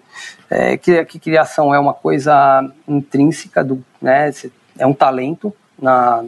é, 0.49 0.77
que, 0.77 1.03
que, 1.05 1.19
criação 1.19 1.73
é 1.73 1.79
uma 1.79 1.93
coisa 1.93 2.71
intrínseca, 2.87 3.63
do, 3.63 3.83
né, 4.01 4.31
é 4.77 4.85
um 4.85 4.93
talento, 4.93 5.53
na, 5.81 6.23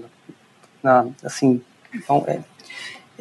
na 0.82 1.06
assim, 1.24 1.62
então, 1.94 2.24
é, 2.28 2.40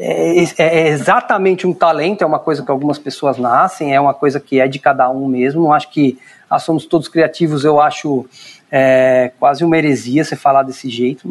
é, 0.05 0.45
é, 0.59 0.89
exatamente 0.89 1.65
um 1.65 1.73
talento, 1.73 2.23
é 2.23 2.27
uma 2.27 2.41
coisa 2.41 2.65
que 2.65 2.71
algumas 2.71 2.99
pessoas 2.99 3.39
nascem, 3.39 3.95
é 3.95 4.01
uma 4.01 4.13
coisa 4.13 4.41
que 4.41 4.61
é 4.61 4.67
de 4.67 4.81
cada 4.81 5.09
um 5.09 5.29
mesmo, 5.29 5.63
não 5.63 5.73
acho 5.73 5.91
que 5.91 6.19
somos 6.61 6.87
todos 6.87 7.07
criativos, 7.07 7.65
eu 7.65 7.81
acho 7.81 8.27
é, 8.71 9.31
quase 9.39 9.65
uma 9.65 9.79
heresia 9.79 10.25
você 10.25 10.35
falar 10.35 10.65
desse 10.65 10.91
jeito, 10.91 11.29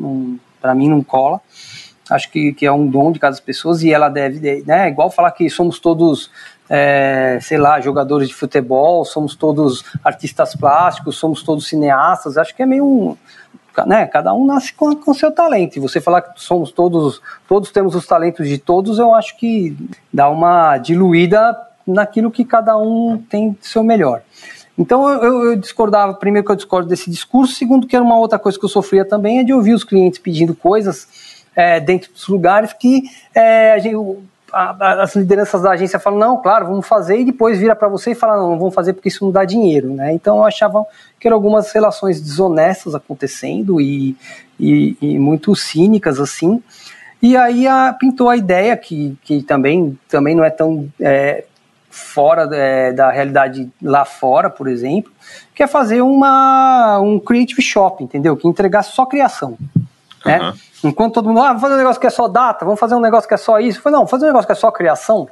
para 0.61 0.73
mim 0.73 0.87
não 0.87 1.03
cola, 1.03 1.41
acho 2.09 2.31
que, 2.31 2.53
que 2.53 2.65
é 2.65 2.71
um 2.71 2.87
dom 2.87 3.11
de 3.11 3.19
cada 3.19 3.35
pessoa 3.41 3.75
e 3.81 3.91
ela 3.91 4.07
deve, 4.07 4.63
né, 4.65 4.87
igual 4.87 5.11
falar 5.11 5.31
que 5.31 5.49
somos 5.49 5.77
todos, 5.77 6.31
é, 6.69 7.39
sei 7.41 7.57
lá, 7.57 7.81
jogadores 7.81 8.29
de 8.29 8.33
futebol, 8.33 9.03
somos 9.03 9.35
todos 9.35 9.83
artistas 10.01 10.55
plásticos, 10.55 11.17
somos 11.17 11.43
todos 11.43 11.67
cineastas, 11.67 12.37
acho 12.37 12.55
que 12.55 12.63
é 12.63 12.65
meio 12.65 12.85
um, 12.85 13.17
né, 13.85 14.05
cada 14.05 14.33
um 14.33 14.45
nasce 14.45 14.73
com, 14.73 14.95
com 14.95 15.13
seu 15.13 15.31
talento, 15.31 15.77
e 15.77 15.79
você 15.79 16.01
falar 16.01 16.21
que 16.21 16.41
somos 16.41 16.71
todos, 16.71 17.21
todos 17.47 17.71
temos 17.71 17.95
os 17.95 18.05
talentos 18.05 18.47
de 18.47 18.57
todos, 18.57 18.99
eu 18.99 19.13
acho 19.13 19.37
que 19.37 19.75
dá 20.13 20.29
uma 20.29 20.77
diluída 20.77 21.57
naquilo 21.85 22.31
que 22.31 22.45
cada 22.45 22.77
um 22.77 23.17
tem 23.17 23.51
de 23.51 23.67
seu 23.67 23.83
melhor. 23.83 24.21
Então 24.77 25.07
eu, 25.09 25.45
eu, 25.45 25.55
discordava, 25.55 26.13
primeiro 26.13 26.45
que 26.45 26.51
eu 26.51 26.55
discordo 26.55 26.89
desse 26.89 27.09
discurso, 27.09 27.53
segundo 27.53 27.87
que 27.87 27.95
era 27.95 28.03
uma 28.03 28.17
outra 28.17 28.39
coisa 28.39 28.57
que 28.57 28.65
eu 28.65 28.69
sofria 28.69 29.05
também, 29.05 29.39
é 29.39 29.43
de 29.43 29.53
ouvir 29.53 29.73
os 29.73 29.83
clientes 29.83 30.19
pedindo 30.19 30.55
coisas 30.55 31.45
é, 31.55 31.79
dentro 31.79 32.11
dos 32.11 32.27
lugares 32.27 32.73
que 32.73 33.03
é, 33.35 33.79
gente, 33.79 33.95
a, 34.51 35.01
as 35.03 35.15
lideranças 35.15 35.61
da 35.61 35.71
agência 35.71 35.99
falam, 35.99 36.19
não, 36.19 36.41
claro, 36.41 36.67
vamos 36.67 36.87
fazer, 36.87 37.19
e 37.19 37.25
depois 37.25 37.59
vira 37.59 37.75
para 37.75 37.87
você 37.87 38.11
e 38.11 38.15
fala, 38.15 38.37
não, 38.37 38.51
não 38.51 38.59
vamos 38.59 38.73
fazer 38.73 38.93
porque 38.93 39.09
isso 39.09 39.23
não 39.23 39.31
dá 39.31 39.45
dinheiro, 39.45 39.93
né? 39.93 40.13
Então 40.13 40.37
eu 40.37 40.43
achava 40.43 40.85
que 41.19 41.27
eram 41.27 41.37
algumas 41.37 41.71
relações 41.71 42.21
desonestas 42.21 42.93
acontecendo 42.95 43.79
e, 43.79 44.15
e, 44.59 44.97
e 45.01 45.19
muito 45.19 45.55
cínicas, 45.55 46.19
assim, 46.19 46.61
e 47.21 47.37
aí 47.37 47.67
a, 47.67 47.93
pintou 47.93 48.29
a 48.29 48.35
ideia, 48.35 48.75
que, 48.75 49.15
que 49.23 49.43
também, 49.43 49.97
também 50.09 50.35
não 50.35 50.43
é 50.43 50.49
tão 50.49 50.89
é, 50.99 51.45
fora 51.89 52.49
é, 52.55 52.91
da 52.91 53.11
realidade 53.11 53.69
lá 53.81 54.03
fora, 54.05 54.49
por 54.49 54.67
exemplo, 54.67 55.11
que 55.53 55.61
é 55.61 55.67
fazer 55.67 56.01
uma, 56.01 56.99
um 56.99 57.19
creative 57.19 57.61
shop, 57.61 58.03
entendeu? 58.03 58.35
Que 58.35 58.47
entregar 58.47 58.81
só 58.81 59.05
criação. 59.05 59.55
Né? 60.25 60.39
Uhum. 60.39 60.53
Enquanto 60.83 61.15
todo 61.15 61.27
mundo, 61.27 61.41
ah, 61.41 61.47
vamos 61.47 61.61
fazer 61.61 61.73
um 61.75 61.77
negócio 61.77 62.01
que 62.01 62.07
é 62.07 62.11
só 62.11 62.27
data, 62.27 62.65
vamos 62.65 62.79
fazer 62.79 62.95
um 62.95 62.99
negócio 62.99 63.27
que 63.27 63.33
é 63.33 63.37
só 63.37 63.59
isso. 63.59 63.79
Eu 63.79 63.83
falei, 63.83 63.99
não, 63.99 64.07
fazer 64.07 64.25
um 64.25 64.27
negócio 64.27 64.47
que 64.47 64.51
é 64.51 64.55
só 64.55 64.71
criação, 64.71 65.27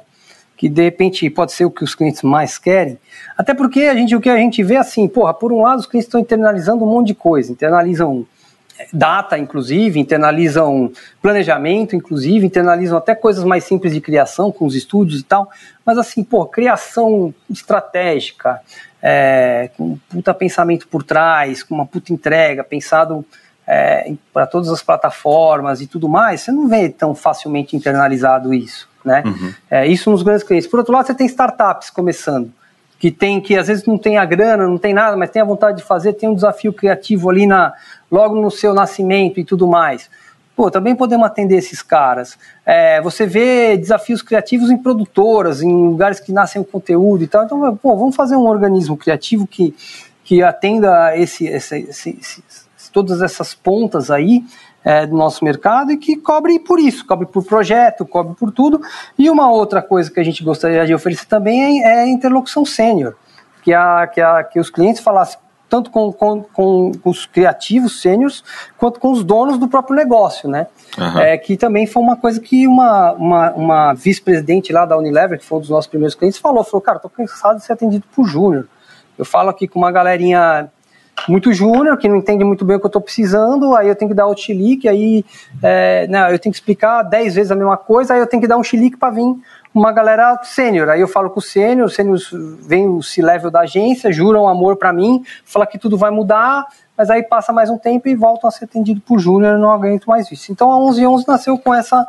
que 0.56 0.68
de 0.68 0.82
repente 0.82 1.28
pode 1.30 1.52
ser 1.52 1.64
o 1.64 1.70
que 1.70 1.84
os 1.84 1.94
clientes 1.94 2.22
mais 2.22 2.58
querem. 2.58 2.98
Até 3.36 3.54
porque 3.54 3.82
a 3.82 3.94
gente, 3.94 4.14
o 4.14 4.20
que 4.20 4.28
a 4.28 4.36
gente 4.36 4.62
vê 4.62 4.76
assim, 4.76 5.08
porra, 5.08 5.32
por 5.34 5.52
um 5.52 5.62
lado 5.62 5.80
os 5.80 5.86
clientes 5.86 6.06
estão 6.06 6.20
internalizando 6.20 6.84
um 6.84 6.88
monte 6.88 7.08
de 7.08 7.14
coisa, 7.14 7.50
internalizam 7.50 8.26
data, 8.92 9.36
inclusive, 9.36 10.00
internalizam 10.00 10.90
planejamento, 11.20 11.94
inclusive, 11.94 12.46
internalizam 12.46 12.96
até 12.96 13.14
coisas 13.14 13.44
mais 13.44 13.64
simples 13.64 13.92
de 13.92 14.00
criação, 14.00 14.50
com 14.50 14.64
os 14.64 14.74
estúdios 14.74 15.20
e 15.20 15.24
tal, 15.24 15.50
mas 15.84 15.98
assim, 15.98 16.24
pô, 16.24 16.46
criação 16.46 17.34
estratégica, 17.50 18.60
é, 19.02 19.70
com 19.76 19.84
um 19.84 19.98
puta 20.08 20.32
pensamento 20.32 20.88
por 20.88 21.02
trás, 21.02 21.62
com 21.62 21.74
uma 21.74 21.86
puta 21.86 22.12
entrega, 22.12 22.64
pensado 22.64 23.24
é, 23.72 24.14
para 24.32 24.48
todas 24.48 24.68
as 24.68 24.82
plataformas 24.82 25.80
e 25.80 25.86
tudo 25.86 26.08
mais, 26.08 26.40
você 26.40 26.50
não 26.50 26.66
vê 26.66 26.88
tão 26.88 27.14
facilmente 27.14 27.76
internalizado 27.76 28.52
isso, 28.52 28.88
né? 29.04 29.22
Uhum. 29.24 29.54
É, 29.70 29.86
isso 29.86 30.10
nos 30.10 30.24
grandes 30.24 30.42
clientes. 30.42 30.68
Por 30.68 30.80
outro 30.80 30.92
lado, 30.92 31.06
você 31.06 31.14
tem 31.14 31.24
startups 31.28 31.88
começando, 31.88 32.52
que 32.98 33.12
tem 33.12 33.40
que 33.40 33.56
às 33.56 33.68
vezes 33.68 33.86
não 33.86 33.96
tem 33.96 34.18
a 34.18 34.24
grana, 34.24 34.66
não 34.66 34.76
tem 34.76 34.92
nada, 34.92 35.16
mas 35.16 35.30
tem 35.30 35.40
a 35.40 35.44
vontade 35.44 35.76
de 35.76 35.84
fazer, 35.84 36.14
tem 36.14 36.28
um 36.28 36.34
desafio 36.34 36.72
criativo 36.72 37.30
ali 37.30 37.46
na 37.46 37.72
logo 38.10 38.34
no 38.34 38.50
seu 38.50 38.74
nascimento 38.74 39.38
e 39.38 39.44
tudo 39.44 39.68
mais. 39.68 40.10
Pô, 40.56 40.68
também 40.68 40.96
podemos 40.96 41.24
atender 41.24 41.54
esses 41.54 41.80
caras. 41.80 42.36
É, 42.66 43.00
você 43.00 43.24
vê 43.24 43.76
desafios 43.76 44.20
criativos 44.20 44.68
em 44.68 44.76
produtoras, 44.76 45.62
em 45.62 45.72
lugares 45.72 46.18
que 46.18 46.32
nascem 46.32 46.60
o 46.60 46.64
conteúdo 46.64 47.22
e 47.22 47.28
tal. 47.28 47.44
Então, 47.44 47.76
pô, 47.76 47.96
vamos 47.96 48.16
fazer 48.16 48.34
um 48.34 48.48
organismo 48.48 48.96
criativo 48.96 49.46
que, 49.46 49.72
que 50.24 50.42
atenda 50.42 51.16
esse, 51.16 51.46
esse, 51.46 51.78
esse, 51.88 52.18
esse 52.20 52.69
todas 52.90 53.22
essas 53.22 53.54
pontas 53.54 54.10
aí 54.10 54.44
é, 54.84 55.06
do 55.06 55.16
nosso 55.16 55.44
mercado 55.44 55.92
e 55.92 55.96
que 55.96 56.16
cobre 56.16 56.58
por 56.58 56.78
isso, 56.78 57.06
cobre 57.06 57.26
por 57.26 57.44
projeto, 57.44 58.06
cobre 58.06 58.34
por 58.34 58.50
tudo. 58.50 58.80
E 59.18 59.28
uma 59.28 59.50
outra 59.50 59.82
coisa 59.82 60.10
que 60.10 60.20
a 60.20 60.24
gente 60.24 60.42
gostaria 60.42 60.86
de 60.86 60.94
oferecer 60.94 61.26
também 61.26 61.84
é, 61.84 61.86
é 61.86 62.00
a 62.02 62.08
interlocução 62.08 62.64
sênior, 62.64 63.14
que, 63.62 63.72
a, 63.72 64.06
que, 64.06 64.20
a, 64.20 64.44
que 64.44 64.58
os 64.58 64.70
clientes 64.70 65.02
falassem 65.02 65.38
tanto 65.68 65.88
com, 65.90 66.12
com, 66.12 66.42
com 66.42 66.90
os 67.04 67.24
criativos 67.26 68.02
sêniores 68.02 68.42
quanto 68.76 68.98
com 68.98 69.12
os 69.12 69.22
donos 69.22 69.56
do 69.56 69.68
próprio 69.68 69.94
negócio, 69.94 70.48
né? 70.50 70.66
Uhum. 70.98 71.20
É, 71.20 71.38
que 71.38 71.56
também 71.56 71.86
foi 71.86 72.02
uma 72.02 72.16
coisa 72.16 72.40
que 72.40 72.66
uma, 72.66 73.12
uma, 73.12 73.52
uma 73.52 73.94
vice-presidente 73.94 74.72
lá 74.72 74.84
da 74.84 74.98
Unilever, 74.98 75.38
que 75.38 75.44
foi 75.44 75.58
um 75.58 75.60
dos 75.60 75.70
nossos 75.70 75.86
primeiros 75.86 76.16
clientes, 76.16 76.40
falou, 76.40 76.64
falou, 76.64 76.80
cara, 76.80 76.98
tô 76.98 77.08
cansado 77.08 77.58
de 77.58 77.64
ser 77.64 77.72
atendido 77.72 78.04
por 78.12 78.26
júnior. 78.26 78.66
Eu 79.16 79.24
falo 79.24 79.48
aqui 79.48 79.68
com 79.68 79.78
uma 79.78 79.92
galerinha 79.92 80.68
muito 81.28 81.52
júnior, 81.52 81.96
que 81.96 82.08
não 82.08 82.16
entende 82.16 82.44
muito 82.44 82.64
bem 82.64 82.76
o 82.76 82.80
que 82.80 82.86
eu 82.86 82.88
estou 82.88 83.02
precisando, 83.02 83.74
aí 83.76 83.88
eu 83.88 83.94
tenho 83.94 84.10
que 84.10 84.14
dar 84.14 84.26
o 84.26 84.36
chilique, 84.36 84.88
aí 84.88 85.24
é, 85.62 86.06
né, 86.06 86.32
eu 86.32 86.38
tenho 86.38 86.52
que 86.52 86.58
explicar 86.58 87.02
dez 87.02 87.34
vezes 87.34 87.52
a 87.52 87.56
mesma 87.56 87.76
coisa, 87.76 88.14
aí 88.14 88.20
eu 88.20 88.26
tenho 88.26 88.40
que 88.40 88.48
dar 88.48 88.56
um 88.56 88.62
chilique 88.62 88.96
para 88.96 89.10
vir 89.10 89.36
uma 89.74 89.92
galera 89.92 90.40
sênior. 90.42 90.88
Aí 90.88 91.00
eu 91.00 91.08
falo 91.08 91.30
com 91.30 91.38
o 91.38 91.42
sênior, 91.42 91.86
o 91.86 91.90
sênior 91.90 92.18
vem 92.62 92.88
o 92.88 93.02
C-level 93.02 93.50
da 93.50 93.60
agência, 93.60 94.12
juram 94.12 94.48
amor 94.48 94.76
para 94.76 94.92
mim, 94.92 95.22
fala 95.44 95.66
que 95.66 95.78
tudo 95.78 95.96
vai 95.96 96.10
mudar, 96.10 96.66
mas 96.96 97.10
aí 97.10 97.22
passa 97.22 97.52
mais 97.52 97.70
um 97.70 97.78
tempo 97.78 98.08
e 98.08 98.14
voltam 98.14 98.48
a 98.48 98.50
ser 98.50 98.64
atendido 98.64 99.00
por 99.00 99.18
júnior, 99.18 99.58
não 99.58 99.70
aguento 99.70 100.06
mais 100.06 100.30
isso. 100.30 100.50
Então 100.50 100.72
a 100.72 100.76
1111 100.78 101.28
nasceu 101.28 101.58
com 101.58 101.74
essa 101.74 102.06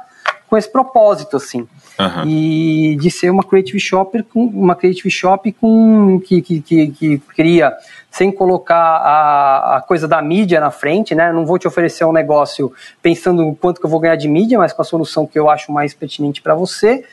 com 0.51 0.57
esse 0.57 0.69
propósito, 0.69 1.37
assim. 1.37 1.65
Uhum. 1.97 2.27
E 2.27 2.97
de 2.99 3.09
ser 3.09 3.29
uma 3.29 3.41
creative 3.41 3.79
shop 3.79 4.21
com 4.23 4.43
uma 4.43 4.75
creative 4.75 5.09
shop 5.09 5.49
com 5.53 6.19
que, 6.19 6.41
que, 6.41 6.61
que, 6.61 6.87
que 6.89 7.17
cria 7.19 7.73
sem 8.11 8.33
colocar 8.33 8.75
a, 8.75 9.77
a, 9.77 9.81
coisa 9.81 10.09
da 10.09 10.21
mídia 10.21 10.59
na 10.59 10.69
frente, 10.69 11.15
né? 11.15 11.31
Não 11.31 11.45
vou 11.45 11.57
te 11.57 11.69
oferecer 11.69 12.03
um 12.03 12.11
negócio 12.11 12.69
pensando 13.01 13.57
quanto 13.61 13.79
que 13.79 13.85
eu 13.85 13.89
vou 13.89 14.01
ganhar 14.01 14.17
de 14.17 14.27
mídia, 14.27 14.57
mas 14.57 14.73
com 14.73 14.81
a 14.81 14.85
solução 14.85 15.25
que 15.25 15.39
eu 15.39 15.49
acho 15.49 15.71
mais 15.71 15.93
pertinente 15.93 16.41
para 16.41 16.53
você, 16.53 17.05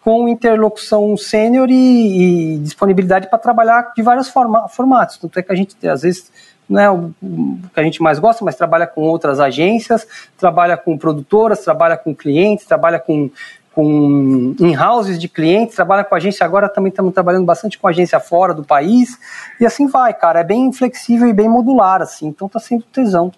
com 0.00 0.26
interlocução 0.26 1.14
sênior 1.18 1.68
e, 1.68 2.54
e, 2.54 2.58
disponibilidade 2.60 3.28
para 3.28 3.38
trabalhar 3.38 3.92
de 3.94 4.00
vários 4.00 4.30
forma, 4.30 4.68
formatos. 4.70 5.18
Tanto 5.18 5.38
é 5.38 5.42
que 5.42 5.52
a 5.52 5.54
gente, 5.54 5.76
às 5.86 6.00
vezes, 6.00 6.32
não 6.68 6.80
é 6.80 6.90
o 6.90 7.12
que 7.72 7.80
a 7.80 7.82
gente 7.82 8.02
mais 8.02 8.18
gosta, 8.18 8.44
mas 8.44 8.56
trabalha 8.56 8.86
com 8.86 9.02
outras 9.02 9.40
agências, 9.40 10.06
trabalha 10.36 10.76
com 10.76 10.98
produtoras, 10.98 11.60
trabalha 11.60 11.96
com 11.96 12.14
clientes, 12.14 12.66
trabalha 12.66 12.98
com 12.98 13.30
com 13.76 14.56
in-houses 14.58 15.20
de 15.20 15.28
clientes, 15.28 15.76
trabalha 15.76 16.02
com 16.02 16.14
agência 16.14 16.46
agora, 16.46 16.66
também 16.66 16.88
estamos 16.88 17.12
trabalhando 17.12 17.44
bastante 17.44 17.76
com 17.76 17.86
agência 17.86 18.18
fora 18.18 18.54
do 18.54 18.64
país, 18.64 19.18
e 19.60 19.66
assim 19.66 19.86
vai, 19.86 20.14
cara, 20.14 20.40
é 20.40 20.44
bem 20.44 20.72
flexível 20.72 21.28
e 21.28 21.32
bem 21.34 21.46
modular, 21.46 22.00
assim, 22.00 22.28
então 22.28 22.48
tá 22.48 22.58
sendo 22.58 22.84
tesão. 22.84 23.30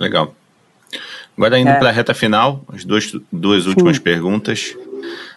Legal. 0.00 0.34
Agora 1.36 1.60
indo 1.60 1.70
é. 1.70 1.78
para 1.78 1.90
a 1.90 1.92
reta 1.92 2.12
final, 2.12 2.64
as 2.74 2.84
duas, 2.84 3.12
duas 3.30 3.66
últimas 3.66 3.98
Sim. 3.98 4.02
perguntas. 4.02 4.76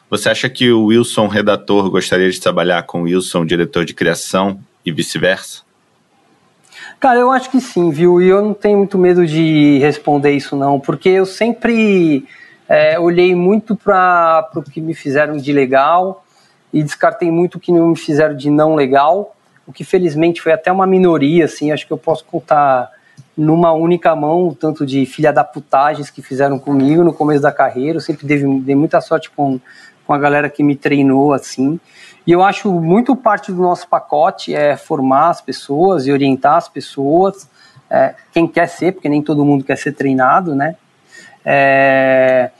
Você 0.09 0.27
acha 0.27 0.49
que 0.49 0.71
o 0.71 0.85
Wilson, 0.85 1.27
redator, 1.27 1.87
gostaria 1.91 2.31
de 2.31 2.41
trabalhar 2.41 2.81
com 2.83 3.01
o 3.01 3.03
Wilson, 3.03 3.45
diretor 3.45 3.85
de 3.85 3.93
criação, 3.93 4.59
e 4.83 4.91
vice-versa? 4.91 5.61
Cara, 6.99 7.17
eu 7.19 7.31
acho 7.31 7.49
que 7.49 7.61
sim, 7.61 7.91
viu? 7.91 8.21
E 8.21 8.27
eu 8.27 8.41
não 8.41 8.53
tenho 8.53 8.77
muito 8.77 8.97
medo 8.97 9.25
de 9.25 9.79
responder 9.79 10.31
isso, 10.31 10.57
não, 10.57 10.81
porque 10.81 11.07
eu 11.07 11.25
sempre 11.25 12.27
é, 12.67 12.99
olhei 12.99 13.33
muito 13.33 13.73
para 13.73 14.49
o 14.53 14.61
que 14.61 14.81
me 14.81 14.93
fizeram 14.93 15.37
de 15.37 15.53
legal 15.53 16.25
e 16.73 16.83
descartei 16.83 17.31
muito 17.31 17.55
o 17.55 17.59
que 17.59 17.71
não 17.71 17.87
me 17.87 17.95
fizeram 17.95 18.35
de 18.35 18.49
não 18.49 18.75
legal, 18.75 19.33
o 19.65 19.71
que 19.71 19.85
felizmente 19.85 20.41
foi 20.41 20.51
até 20.51 20.69
uma 20.69 20.85
minoria, 20.85 21.45
assim, 21.45 21.71
acho 21.71 21.87
que 21.87 21.93
eu 21.93 21.97
posso 21.97 22.25
contar 22.25 22.91
numa 23.35 23.71
única 23.71 24.13
mão 24.13 24.49
o 24.49 24.53
tanto 24.53 24.85
de 24.85 25.05
filha 25.05 25.31
da 25.31 25.43
putagens 25.45 26.09
que 26.09 26.21
fizeram 26.21 26.59
comigo 26.59 27.01
no 27.01 27.13
começo 27.13 27.41
da 27.41 27.51
carreira, 27.51 27.97
eu 27.97 28.01
sempre 28.01 28.27
dei, 28.27 28.43
dei 28.59 28.75
muita 28.75 28.99
sorte 28.99 29.29
com, 29.29 29.57
com 30.05 30.13
a 30.13 30.17
galera 30.17 30.49
que 30.49 30.61
me 30.61 30.75
treinou, 30.75 31.31
assim, 31.31 31.79
e 32.29 32.31
eu 32.31 32.43
acho 32.43 32.71
muito 32.71 33.15
parte 33.15 33.51
do 33.51 33.59
nosso 33.59 33.87
pacote 33.87 34.53
é 34.53 34.77
formar 34.77 35.29
as 35.29 35.41
pessoas 35.41 36.05
e 36.05 36.11
orientar 36.11 36.57
as 36.57 36.69
pessoas, 36.69 37.49
é, 37.89 38.13
quem 38.31 38.47
quer 38.47 38.67
ser, 38.67 38.91
porque 38.91 39.09
nem 39.09 39.19
todo 39.19 39.43
mundo 39.43 39.63
quer 39.63 39.75
ser 39.75 39.93
treinado, 39.93 40.53
né, 40.53 40.75
é, 41.43 42.51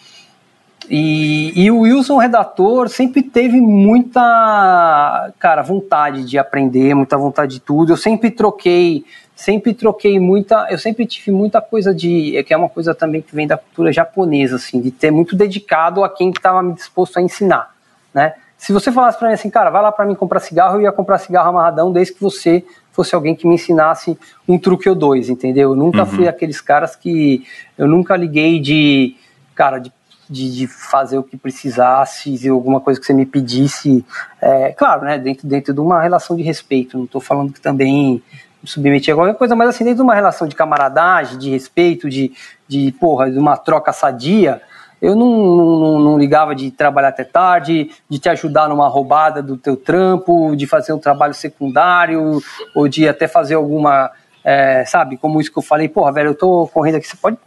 e, 0.90 1.54
e, 1.56 1.70
o 1.70 1.82
Wilson, 1.82 2.18
redator, 2.18 2.90
sempre 2.90 3.22
teve 3.22 3.62
muita, 3.62 5.32
cara, 5.38 5.62
vontade 5.62 6.24
de 6.26 6.40
aprender, 6.40 6.96
muita 6.96 7.16
vontade 7.16 7.54
de 7.54 7.60
tudo. 7.60 7.94
Eu 7.94 7.98
sempre 7.98 8.32
troquei, 8.32 9.06
sempre 9.36 9.76
troquei 9.76 10.20
muita, 10.20 10.66
eu 10.72 10.80
sempre 10.80 11.06
tive 11.06 11.30
muita 11.30 11.62
coisa 11.62 11.94
de, 11.94 12.36
é 12.36 12.42
que 12.42 12.56
é 12.56 12.58
uma 12.58 12.70
coisa 12.70 12.96
também 12.96 13.22
que 13.22 13.36
vem 13.36 13.46
da 13.46 13.56
cultura 13.56 13.94
japonesa, 13.94 14.56
assim, 14.56 14.82
de 14.82 14.90
ter 14.90 15.12
muito 15.12 15.36
dedicado 15.36 16.04
a 16.04 16.10
quem 16.10 16.32
estava 16.32 16.64
me 16.64 16.74
disposto 16.74 17.20
a 17.20 17.22
ensinar, 17.22 17.72
né? 18.12 18.34
Se 18.60 18.74
você 18.74 18.92
falasse 18.92 19.18
para 19.18 19.30
mim 19.30 19.34
assim, 19.34 19.50
cara, 19.50 19.70
vai 19.70 19.82
lá 19.82 19.90
para 19.90 20.06
mim 20.06 20.14
comprar 20.14 20.42
cigarro, 20.42 20.76
eu 20.76 20.82
ia 20.82 20.92
comprar 20.92 21.18
cigarro 21.18 21.50
amarradão 21.50 21.94
desde 21.94 22.14
que 22.14 22.22
você 22.22 22.64
fosse 22.92 23.16
alguém 23.16 23.34
que 23.34 23.48
me 23.48 23.56
ensinasse 23.56 24.20
um 24.46 24.60
truque 24.60 24.90
ou 24.90 24.94
dois, 24.94 25.30
entendeu? 25.30 25.72
Eu 25.72 25.76
nunca 25.78 26.00
uhum. 26.00 26.06
fui 26.06 26.28
aqueles 26.28 26.60
caras 26.60 26.94
que 26.94 27.46
eu 27.78 27.88
nunca 27.88 28.18
liguei 28.18 28.60
de, 28.60 29.16
cara, 29.56 29.80
de 29.80 29.92
de, 30.30 30.56
de, 30.56 30.68
fazer 30.68 31.18
o 31.18 31.24
que 31.24 31.36
precisasse, 31.36 32.38
e 32.40 32.48
alguma 32.48 32.80
coisa 32.80 33.00
que 33.00 33.06
você 33.06 33.14
me 33.14 33.26
pedisse, 33.26 34.06
é, 34.40 34.72
claro, 34.74 35.02
né, 35.02 35.18
dentro, 35.18 35.48
dentro 35.48 35.74
de 35.74 35.80
uma 35.80 36.04
relação 36.04 36.38
de 36.38 36.44
respeito, 36.44 36.96
não 36.96 37.06
estou 37.06 37.20
falando 37.20 37.52
que 37.52 37.60
também 37.60 38.22
me 38.62 38.70
submeter 38.70 39.14
a 39.14 39.18
qualquer 39.18 39.36
coisa, 39.36 39.56
mas 39.56 39.70
assim, 39.70 39.84
dentro 39.84 39.98
de 39.98 40.04
uma 40.04 40.14
relação 40.14 40.48
de 40.48 40.56
camaradagem, 40.56 41.40
de 41.40 41.50
respeito, 41.50 42.08
de, 42.08 42.32
de 42.68 42.92
porra, 43.00 43.32
de 43.32 43.40
uma 43.40 43.58
troca 43.58 43.92
sadia, 43.92 44.62
eu 45.02 45.16
não, 45.16 45.30
não, 45.30 46.00
não, 46.00 46.18
ligava 46.18 46.54
de 46.54 46.72
trabalhar 46.72 47.10
até 47.10 47.24
tarde, 47.24 47.90
de 48.10 48.20
te 48.20 48.30
ajudar 48.30 48.68
numa 48.68 48.88
roubada 48.88 49.42
do 49.42 49.56
teu 49.56 49.78
trampo, 49.78 50.56
de 50.56 50.68
fazer 50.68 50.94
um 50.94 51.00
trabalho 51.00 51.34
secundário, 51.34 52.42
ou 52.76 52.88
de 52.88 53.08
até 53.08 53.28
fazer 53.28 53.56
alguma, 53.56 54.12
é, 54.44 54.84
sabe, 54.86 55.18
como 55.18 55.40
isso 55.40 55.52
que 55.52 55.58
eu 55.58 55.64
falei, 55.64 55.88
porra, 55.88 56.12
velho, 56.12 56.30
eu 56.32 56.36
tô 56.36 56.68
correndo 56.74 56.96
aqui, 56.96 57.08
você 57.08 57.18
pode 57.18 57.38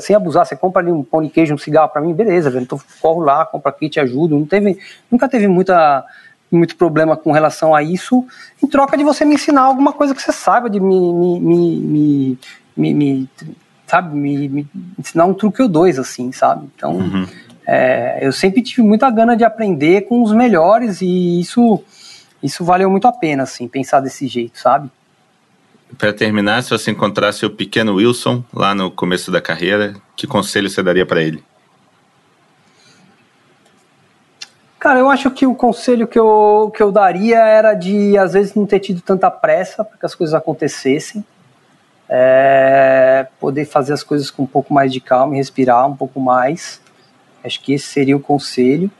sem 0.00 0.14
abusar, 0.14 0.46
você 0.46 0.54
compra 0.54 0.80
ali 0.80 0.92
um 0.92 1.02
pão 1.02 1.20
de 1.20 1.28
queijo, 1.28 1.52
um 1.52 1.58
cigarro 1.58 1.88
para 1.88 2.00
mim, 2.00 2.14
beleza, 2.14 2.48
velho, 2.48 2.62
então 2.62 2.80
corro 3.00 3.20
lá, 3.20 3.44
compra 3.44 3.70
aqui, 3.70 3.88
te 3.88 3.98
ajudo, 3.98 4.38
não 4.38 4.46
teve, 4.46 4.78
nunca 5.10 5.28
teve 5.28 5.48
muita 5.48 6.04
muito 6.50 6.76
problema 6.76 7.16
com 7.16 7.30
relação 7.30 7.74
a 7.74 7.82
isso, 7.82 8.26
em 8.62 8.66
troca 8.66 8.96
de 8.96 9.04
você 9.04 9.24
me 9.24 9.36
ensinar 9.36 9.62
alguma 9.62 9.92
coisa 9.92 10.14
que 10.14 10.20
você 10.20 10.32
saiba, 10.32 10.68
de 10.68 10.80
me, 10.80 11.12
me, 11.12 11.40
me, 11.40 12.38
me, 12.76 12.94
me 12.94 13.30
sabe, 13.90 14.16
me, 14.16 14.48
me, 14.48 14.66
ensinar 14.96 15.24
um 15.24 15.34
truque 15.34 15.60
ou 15.60 15.68
dois, 15.68 15.98
assim, 15.98 16.30
sabe? 16.30 16.68
Então, 16.76 16.92
uhum. 16.92 17.26
é, 17.66 18.20
eu 18.22 18.32
sempre 18.32 18.62
tive 18.62 18.82
muita 18.82 19.10
gana 19.10 19.36
de 19.36 19.42
aprender 19.42 20.02
com 20.02 20.22
os 20.22 20.32
melhores 20.32 21.02
e 21.02 21.40
isso, 21.40 21.82
isso 22.40 22.64
valeu 22.64 22.88
muito 22.88 23.08
a 23.08 23.12
pena, 23.12 23.42
assim, 23.42 23.66
pensar 23.66 23.98
desse 23.98 24.28
jeito, 24.28 24.60
sabe? 24.60 24.88
Para 25.98 26.12
terminar, 26.12 26.62
se 26.62 26.70
você 26.70 26.92
encontrasse 26.92 27.44
o 27.44 27.50
pequeno 27.50 27.96
Wilson 27.96 28.44
lá 28.54 28.76
no 28.76 28.92
começo 28.92 29.28
da 29.28 29.40
carreira, 29.40 29.96
que 30.14 30.24
conselho 30.24 30.70
você 30.70 30.84
daria 30.84 31.04
para 31.04 31.20
ele? 31.20 31.42
Cara, 34.78 35.00
eu 35.00 35.10
acho 35.10 35.32
que 35.32 35.48
o 35.48 35.54
conselho 35.54 36.06
que 36.06 36.18
eu, 36.18 36.72
que 36.74 36.80
eu 36.80 36.92
daria 36.92 37.40
era 37.40 37.74
de, 37.74 38.16
às 38.16 38.34
vezes, 38.34 38.54
não 38.54 38.64
ter 38.64 38.78
tido 38.78 39.00
tanta 39.00 39.28
pressa 39.32 39.84
para 39.84 39.98
que 39.98 40.06
as 40.06 40.14
coisas 40.14 40.32
acontecessem. 40.32 41.24
É, 42.12 43.28
poder 43.38 43.66
fazer 43.66 43.92
as 43.92 44.02
coisas 44.02 44.32
com 44.32 44.42
um 44.42 44.46
pouco 44.46 44.74
mais 44.74 44.92
de 44.92 45.00
calma 45.00 45.34
e 45.34 45.36
respirar 45.36 45.86
um 45.86 45.96
pouco 45.96 46.18
mais. 46.18 46.80
Acho 47.44 47.60
que 47.60 47.74
esse 47.74 47.86
seria 47.86 48.16
o 48.16 48.20
conselho. 48.20 48.90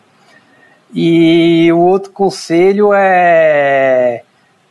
E 0.94 1.70
o 1.72 1.78
outro 1.78 2.12
conselho 2.12 2.92
é 2.94 4.22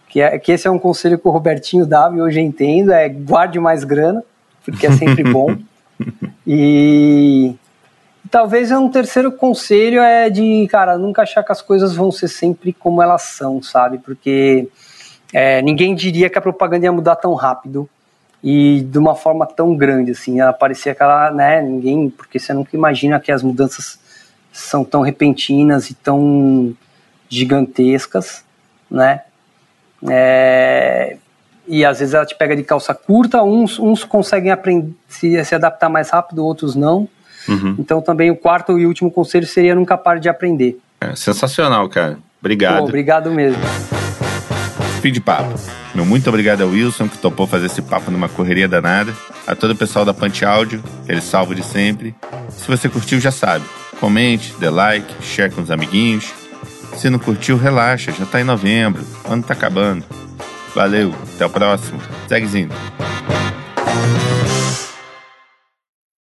que, 0.10 0.22
é, 0.22 0.40
que 0.40 0.52
esse 0.52 0.68
é 0.68 0.72
um 0.72 0.80
conselho 0.80 1.20
que 1.20 1.28
o 1.28 1.32
Robertinho 1.32 1.86
dava 1.86 2.18
e 2.18 2.22
hoje 2.22 2.40
eu 2.40 2.44
entendo, 2.44 2.92
é 2.92 3.08
guarde 3.08 3.60
mais 3.60 3.84
grana, 3.84 4.24
porque 4.66 4.88
é 4.88 4.92
sempre 4.92 5.24
bom. 5.24 5.56
e 6.46 7.56
talvez 8.30 8.72
um 8.72 8.90
terceiro 8.90 9.32
conselho 9.32 10.02
é 10.02 10.30
de, 10.30 10.68
cara, 10.68 10.98
nunca 10.98 11.22
achar 11.22 11.44
que 11.44 11.52
as 11.52 11.62
coisas 11.62 11.96
vão 11.96 12.12
ser 12.12 12.28
sempre 12.28 12.74
como 12.74 13.02
elas 13.02 13.22
são, 13.22 13.62
sabe? 13.62 14.00
Porque 14.00 14.68
é, 15.32 15.62
ninguém 15.62 15.94
diria 15.94 16.30
que 16.30 16.38
a 16.38 16.42
propaganda 16.42 16.86
ia 16.86 16.92
mudar 16.92 17.16
tão 17.16 17.34
rápido 17.36 17.88
e 18.44 18.82
de 18.82 18.98
uma 18.98 19.16
forma 19.16 19.46
tão 19.46 19.76
grande, 19.76 20.12
assim, 20.12 20.40
ela 20.40 20.54
parecia 20.54 20.94
aquela, 20.94 21.32
né, 21.32 21.62
ninguém, 21.62 22.10
porque 22.10 22.40
você 22.40 22.54
nunca 22.54 22.76
imagina 22.76 23.20
que 23.20 23.32
as 23.32 23.44
mudanças 23.44 24.00
são 24.52 24.84
tão 24.84 25.02
repentinas 25.02 25.90
e 25.90 25.94
tão 25.94 26.76
gigantescas, 27.28 28.44
né? 28.90 29.22
É, 30.10 31.18
e 31.68 31.86
às 31.86 32.00
vezes 32.00 32.14
ela 32.14 32.26
te 32.26 32.36
pega 32.36 32.56
de 32.56 32.64
calça 32.64 32.94
curta, 32.94 33.44
uns, 33.44 33.78
uns 33.78 34.04
conseguem 34.04 34.52
aprender, 34.52 34.92
se, 35.08 35.44
se 35.44 35.54
adaptar 35.54 35.90
mais 35.90 36.10
rápido, 36.10 36.44
outros 36.44 36.76
não. 36.76 37.08
Uhum. 37.48 37.76
Então 37.78 38.02
também 38.02 38.32
o 38.32 38.36
quarto 38.36 38.78
e 38.80 38.86
último 38.86 39.12
conselho 39.12 39.46
seria 39.46 39.76
nunca 39.76 39.98
pare 39.98 40.20
de 40.20 40.30
aprender. 40.30 40.80
É, 41.02 41.16
sensacional, 41.16 41.88
cara. 41.90 42.18
Obrigado. 42.40 42.80
Pô, 42.80 42.84
obrigado 42.86 43.32
mesmo. 43.32 43.62
Fim 45.02 45.12
de 45.12 45.22
papo. 45.22 45.54
Meu 45.96 46.06
muito 46.06 46.28
obrigado 46.28 46.62
ao 46.62 46.70
Wilson, 46.70 47.08
que 47.08 47.18
topou 47.18 47.48
fazer 47.48 47.68
esse 47.68 47.82
papo 47.82 48.12
numa 48.12 48.28
correria 48.28 48.68
danada. 48.68 49.14
A 49.48 49.56
todo 49.56 49.72
o 49.72 49.76
pessoal 49.76 50.04
da 50.04 50.14
Punch 50.14 50.44
Áudio, 50.44 50.84
aquele 51.04 51.22
salvo 51.22 51.56
de 51.56 51.64
sempre. 51.64 52.14
Se 52.50 52.68
você 52.68 52.90
curtiu, 52.90 53.20
já 53.20 53.32
sabe. 53.32 53.66
Comente, 54.00 54.54
dê 54.60 54.70
like, 54.70 55.14
share 55.22 55.52
com 55.52 55.62
os 55.62 55.72
amiguinhos. 55.72 56.34
Se 56.98 57.10
não 57.10 57.20
curtiu, 57.20 57.58
relaxa, 57.58 58.12
já 58.12 58.26
tá 58.26 58.42
em 58.42 58.44
novembro, 58.44 59.06
o 59.26 59.32
ano 59.32 59.44
tá 59.44 59.54
acabando. 59.54 60.04
Valeu, 60.76 61.14
até 61.36 61.46
o 61.46 61.50
próximo. 61.50 62.00
Segue 62.28 62.46